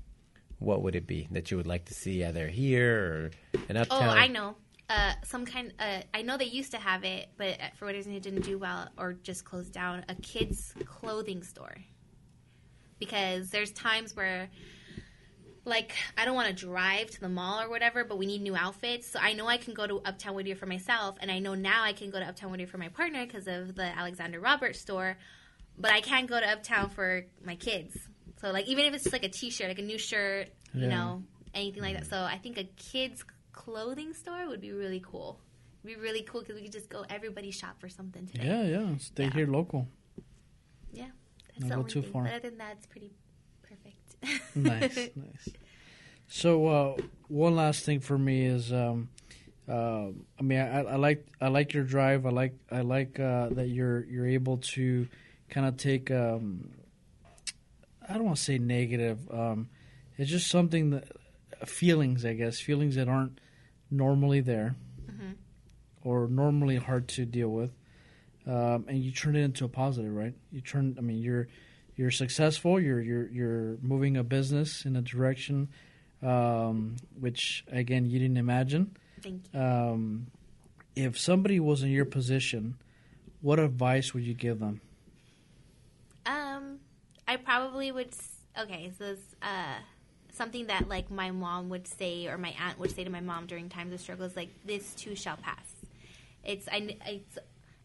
what 0.60 0.82
would 0.82 0.94
it 0.94 1.06
be 1.06 1.26
that 1.32 1.50
you 1.50 1.56
would 1.56 1.66
like 1.66 1.86
to 1.86 1.94
see 1.94 2.22
either 2.22 2.46
here 2.46 3.32
or 3.56 3.60
in 3.68 3.76
Uptown? 3.76 4.02
Oh, 4.02 4.10
I 4.10 4.28
know. 4.28 4.54
Uh, 4.88 5.12
some 5.24 5.46
kind. 5.46 5.72
Uh, 5.78 6.00
I 6.12 6.22
know 6.22 6.36
they 6.36 6.44
used 6.44 6.72
to 6.72 6.78
have 6.78 7.04
it, 7.04 7.28
but 7.36 7.58
for 7.76 7.86
whatever 7.86 7.98
reason, 7.98 8.14
it 8.14 8.22
didn't 8.22 8.42
do 8.42 8.58
well 8.58 8.88
or 8.98 9.14
just 9.14 9.44
closed 9.44 9.72
down. 9.72 10.04
A 10.08 10.14
kids' 10.16 10.74
clothing 10.84 11.42
store, 11.42 11.76
because 12.98 13.50
there's 13.50 13.70
times 13.70 14.16
where, 14.16 14.50
like, 15.64 15.94
I 16.18 16.24
don't 16.24 16.34
want 16.34 16.48
to 16.48 16.54
drive 16.54 17.10
to 17.12 17.20
the 17.20 17.28
mall 17.28 17.62
or 17.62 17.70
whatever, 17.70 18.04
but 18.04 18.18
we 18.18 18.26
need 18.26 18.42
new 18.42 18.56
outfits. 18.56 19.06
So 19.06 19.20
I 19.22 19.32
know 19.32 19.46
I 19.46 19.58
can 19.58 19.74
go 19.74 19.86
to 19.86 20.00
Uptown 20.04 20.34
Whittier 20.34 20.56
for 20.56 20.66
myself, 20.66 21.16
and 21.20 21.30
I 21.30 21.38
know 21.38 21.54
now 21.54 21.84
I 21.84 21.92
can 21.92 22.10
go 22.10 22.18
to 22.18 22.26
Uptown 22.26 22.50
Whittier 22.50 22.66
for 22.66 22.78
my 22.78 22.88
partner 22.88 23.24
because 23.24 23.46
of 23.46 23.76
the 23.76 23.84
Alexander 23.84 24.40
Roberts 24.40 24.80
store. 24.80 25.16
But 25.78 25.92
I 25.92 26.00
can't 26.00 26.28
go 26.28 26.38
to 26.40 26.46
Uptown 26.46 26.90
for 26.90 27.24
my 27.44 27.54
kids. 27.54 27.96
So 28.40 28.50
like, 28.50 28.66
even 28.68 28.84
if 28.86 28.94
it's 28.94 29.04
just 29.04 29.12
like 29.12 29.24
a 29.24 29.28
T-shirt, 29.28 29.68
like 29.68 29.78
a 29.78 29.82
new 29.82 29.98
shirt, 29.98 30.48
you 30.74 30.82
Yeah. 30.82 30.88
know, 30.88 31.22
anything 31.54 31.82
like 31.82 31.96
that. 31.98 32.06
So 32.06 32.16
I 32.22 32.38
think 32.38 32.56
a 32.58 32.64
kids 32.64 33.24
clothing 33.52 34.14
store 34.14 34.48
would 34.48 34.60
be 34.60 34.72
really 34.72 35.00
cool. 35.04 35.38
It'd 35.84 35.96
be 35.96 36.02
really 36.02 36.22
cool 36.22 36.40
because 36.40 36.54
we 36.56 36.62
could 36.62 36.72
just 36.72 36.88
go 36.88 37.04
everybody 37.10 37.50
shop 37.50 37.80
for 37.80 37.88
something 37.88 38.26
today. 38.26 38.46
Yeah, 38.46 38.62
yeah. 38.64 38.96
Stay 38.98 39.24
Yeah. 39.24 39.30
here 39.30 39.46
local. 39.46 39.88
Yeah, 40.92 41.06
that's 41.48 41.60
Not 41.60 41.68
the 41.68 41.74
go 41.74 41.80
only 41.80 41.92
too 41.92 42.02
thing. 42.02 42.12
far. 42.12 42.24
But 42.24 42.32
other 42.34 42.48
than 42.50 42.58
that, 42.58 42.76
it's 42.78 42.86
pretty 42.86 43.12
perfect. 43.62 44.56
nice, 44.56 45.10
nice. 45.16 45.48
So 46.32 46.66
uh, 46.68 46.96
one 47.26 47.56
last 47.56 47.84
thing 47.84 47.98
for 47.98 48.16
me 48.16 48.44
is, 48.46 48.72
um, 48.72 49.08
uh, 49.68 50.08
I 50.38 50.42
mean, 50.42 50.60
I, 50.60 50.82
I 50.82 50.96
like 50.96 51.26
I 51.40 51.48
like 51.48 51.74
your 51.74 51.82
drive. 51.82 52.24
I 52.24 52.30
like 52.30 52.54
I 52.70 52.82
like 52.82 53.18
uh, 53.18 53.48
that 53.50 53.68
you're 53.68 54.04
you're 54.04 54.26
able 54.28 54.58
to 54.74 55.08
kind 55.48 55.66
of 55.66 55.76
take. 55.76 56.10
Um, 56.10 56.70
I 58.10 58.14
don't 58.14 58.24
want 58.24 58.36
to 58.36 58.42
say 58.42 58.58
negative. 58.58 59.18
Um, 59.30 59.68
it's 60.18 60.30
just 60.30 60.50
something 60.50 60.90
that 60.90 61.04
feelings, 61.66 62.24
I 62.24 62.34
guess, 62.34 62.60
feelings 62.60 62.96
that 62.96 63.08
aren't 63.08 63.38
normally 63.90 64.40
there 64.40 64.76
or 66.02 66.28
normally 66.28 66.76
hard 66.76 67.08
to 67.08 67.24
deal 67.24 67.48
with, 67.48 67.72
um, 68.46 68.86
and 68.88 68.98
you 68.98 69.12
turn 69.12 69.36
it 69.36 69.42
into 69.42 69.64
a 69.64 69.68
positive, 69.68 70.14
right? 70.14 70.34
You 70.50 70.60
turn. 70.60 70.96
I 70.98 71.02
mean, 71.02 71.18
you're 71.18 71.48
you're 71.96 72.10
successful. 72.10 72.80
You're 72.80 73.00
you're 73.00 73.28
you're 73.28 73.76
moving 73.80 74.16
a 74.16 74.24
business 74.24 74.84
in 74.84 74.96
a 74.96 75.02
direction 75.02 75.68
um, 76.22 76.96
which 77.18 77.64
again 77.70 78.06
you 78.06 78.18
didn't 78.18 78.36
imagine. 78.36 78.96
Thank 79.22 79.42
you. 79.52 79.60
Um, 79.60 80.26
if 80.96 81.18
somebody 81.18 81.60
was 81.60 81.82
in 81.82 81.90
your 81.90 82.04
position, 82.04 82.76
what 83.40 83.58
advice 83.58 84.12
would 84.12 84.24
you 84.24 84.34
give 84.34 84.58
them? 84.58 84.80
Um, 86.26 86.78
I 87.30 87.36
probably 87.36 87.92
would. 87.92 88.08
Okay, 88.58 88.90
so 88.98 89.04
it's, 89.04 89.36
uh, 89.40 89.76
something 90.32 90.66
that 90.66 90.88
like 90.88 91.12
my 91.12 91.30
mom 91.30 91.68
would 91.68 91.86
say 91.86 92.26
or 92.26 92.36
my 92.36 92.52
aunt 92.60 92.76
would 92.80 92.90
say 92.90 93.04
to 93.04 93.10
my 93.10 93.20
mom 93.20 93.46
during 93.46 93.68
times 93.68 93.92
of 93.92 94.00
struggle 94.00 94.26
is 94.26 94.34
like, 94.34 94.48
"This 94.64 94.94
too 94.96 95.14
shall 95.14 95.36
pass." 95.36 95.64
It's 96.42 96.66
I. 96.66 96.96
It's, 97.06 97.38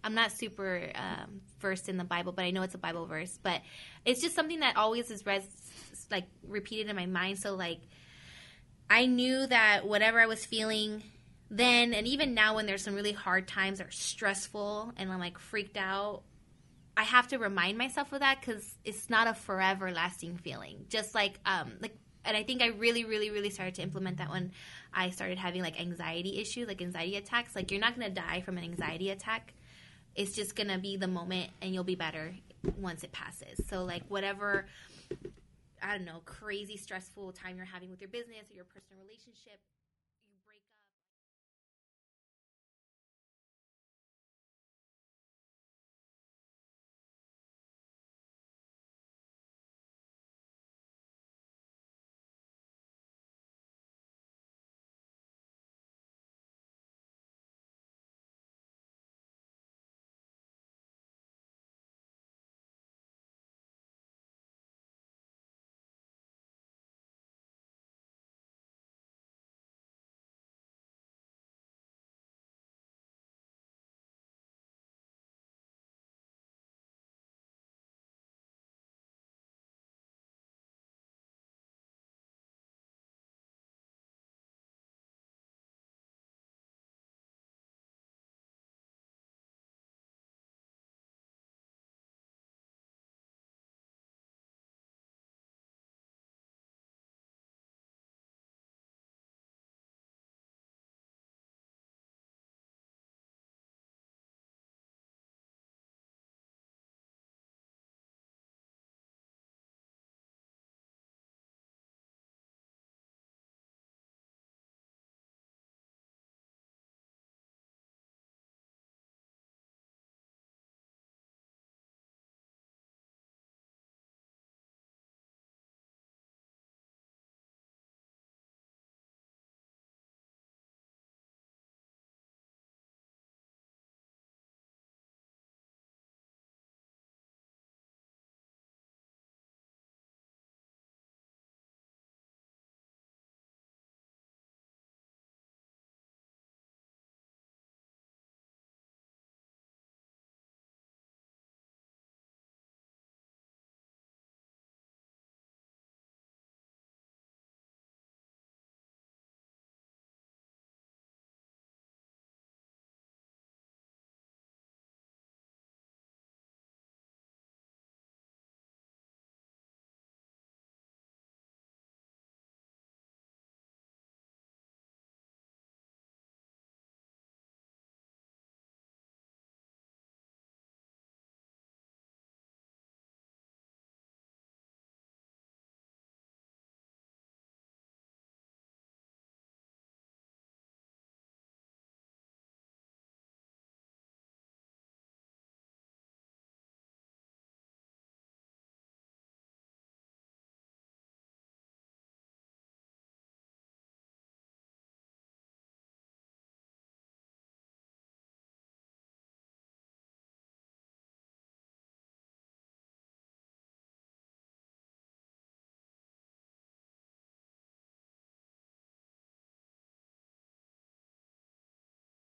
I'm 0.04 0.16
not 0.16 0.32
super 0.32 0.90
um, 0.96 1.42
versed 1.60 1.90
in 1.90 1.98
the 1.98 2.04
Bible, 2.04 2.32
but 2.32 2.44
I 2.44 2.50
know 2.50 2.64
it's 2.64 2.74
a 2.74 2.80
Bible 2.80 3.06
verse. 3.06 3.38
But 3.42 3.62
it's 4.04 4.20
just 4.20 4.34
something 4.36 4.62
that 4.62 4.78
always 4.78 5.12
is 5.12 5.24
res- 5.28 6.08
like 6.10 6.26
repeated 6.48 6.90
in 6.90 6.96
my 6.96 7.06
mind. 7.06 7.38
So 7.38 7.54
like, 7.54 7.82
I 8.90 9.06
knew 9.06 9.46
that 9.46 9.86
whatever 9.86 10.20
I 10.20 10.26
was 10.26 10.44
feeling 10.44 11.04
then, 11.52 11.94
and 11.94 12.08
even 12.08 12.34
now 12.34 12.56
when 12.56 12.66
there's 12.66 12.84
some 12.84 12.96
really 12.96 13.12
hard 13.12 13.48
times 13.48 13.80
or 13.80 13.92
stressful, 13.92 14.92
and 14.98 15.12
I'm 15.12 15.20
like 15.20 15.38
freaked 15.38 15.78
out, 15.78 16.24
I 16.98 17.04
have 17.04 17.28
to 17.30 17.38
remind 17.38 17.78
myself 17.78 18.14
of 18.14 18.20
that 18.20 18.40
because 18.40 18.76
it's 18.84 19.10
not 19.10 19.28
a 19.28 19.34
forever 19.34 19.92
lasting 19.92 20.38
feeling. 20.38 20.86
Just 20.90 21.14
like 21.14 21.40
um 21.46 21.74
like 21.82 21.96
and 22.24 22.36
I 22.36 22.44
think 22.44 22.62
I 22.62 22.68
really 22.68 23.04
really 23.06 23.30
really 23.30 23.50
started 23.50 23.76
to 23.76 23.82
implement 23.82 24.18
that 24.18 24.30
when 24.30 24.52
I 24.94 25.10
started 25.10 25.38
having 25.38 25.62
like 25.62 25.80
anxiety 25.80 26.40
issues, 26.40 26.68
like 26.68 26.82
anxiety 26.82 27.18
attacks. 27.18 27.56
Like 27.56 27.72
you're 27.72 27.82
not 27.82 27.96
gonna 28.00 28.10
die 28.10 28.42
from 28.42 28.58
an 28.58 28.64
anxiety 28.64 29.10
attack. 29.10 29.54
It's 30.16 30.34
just 30.34 30.56
gonna 30.56 30.80
be 30.80 30.96
the 30.96 31.10
moment, 31.10 31.52
and 31.62 31.74
you'll 31.74 31.84
be 31.84 31.96
better 31.96 32.34
once 32.78 33.04
it 33.04 33.12
passes. 33.12 33.68
So 33.68 33.84
like 33.84 34.04
whatever. 34.08 34.66
I 35.84 35.98
don't 35.98 36.06
know, 36.06 36.22
crazy 36.26 36.78
stressful 36.78 37.34
time 37.34 37.58
you're 37.58 37.66
having 37.66 37.92
with 37.92 38.02
your 38.02 38.10
business 38.10 38.50
or 38.50 38.56
your 38.56 38.66
personal 38.66 39.04
relationship, 39.04 39.60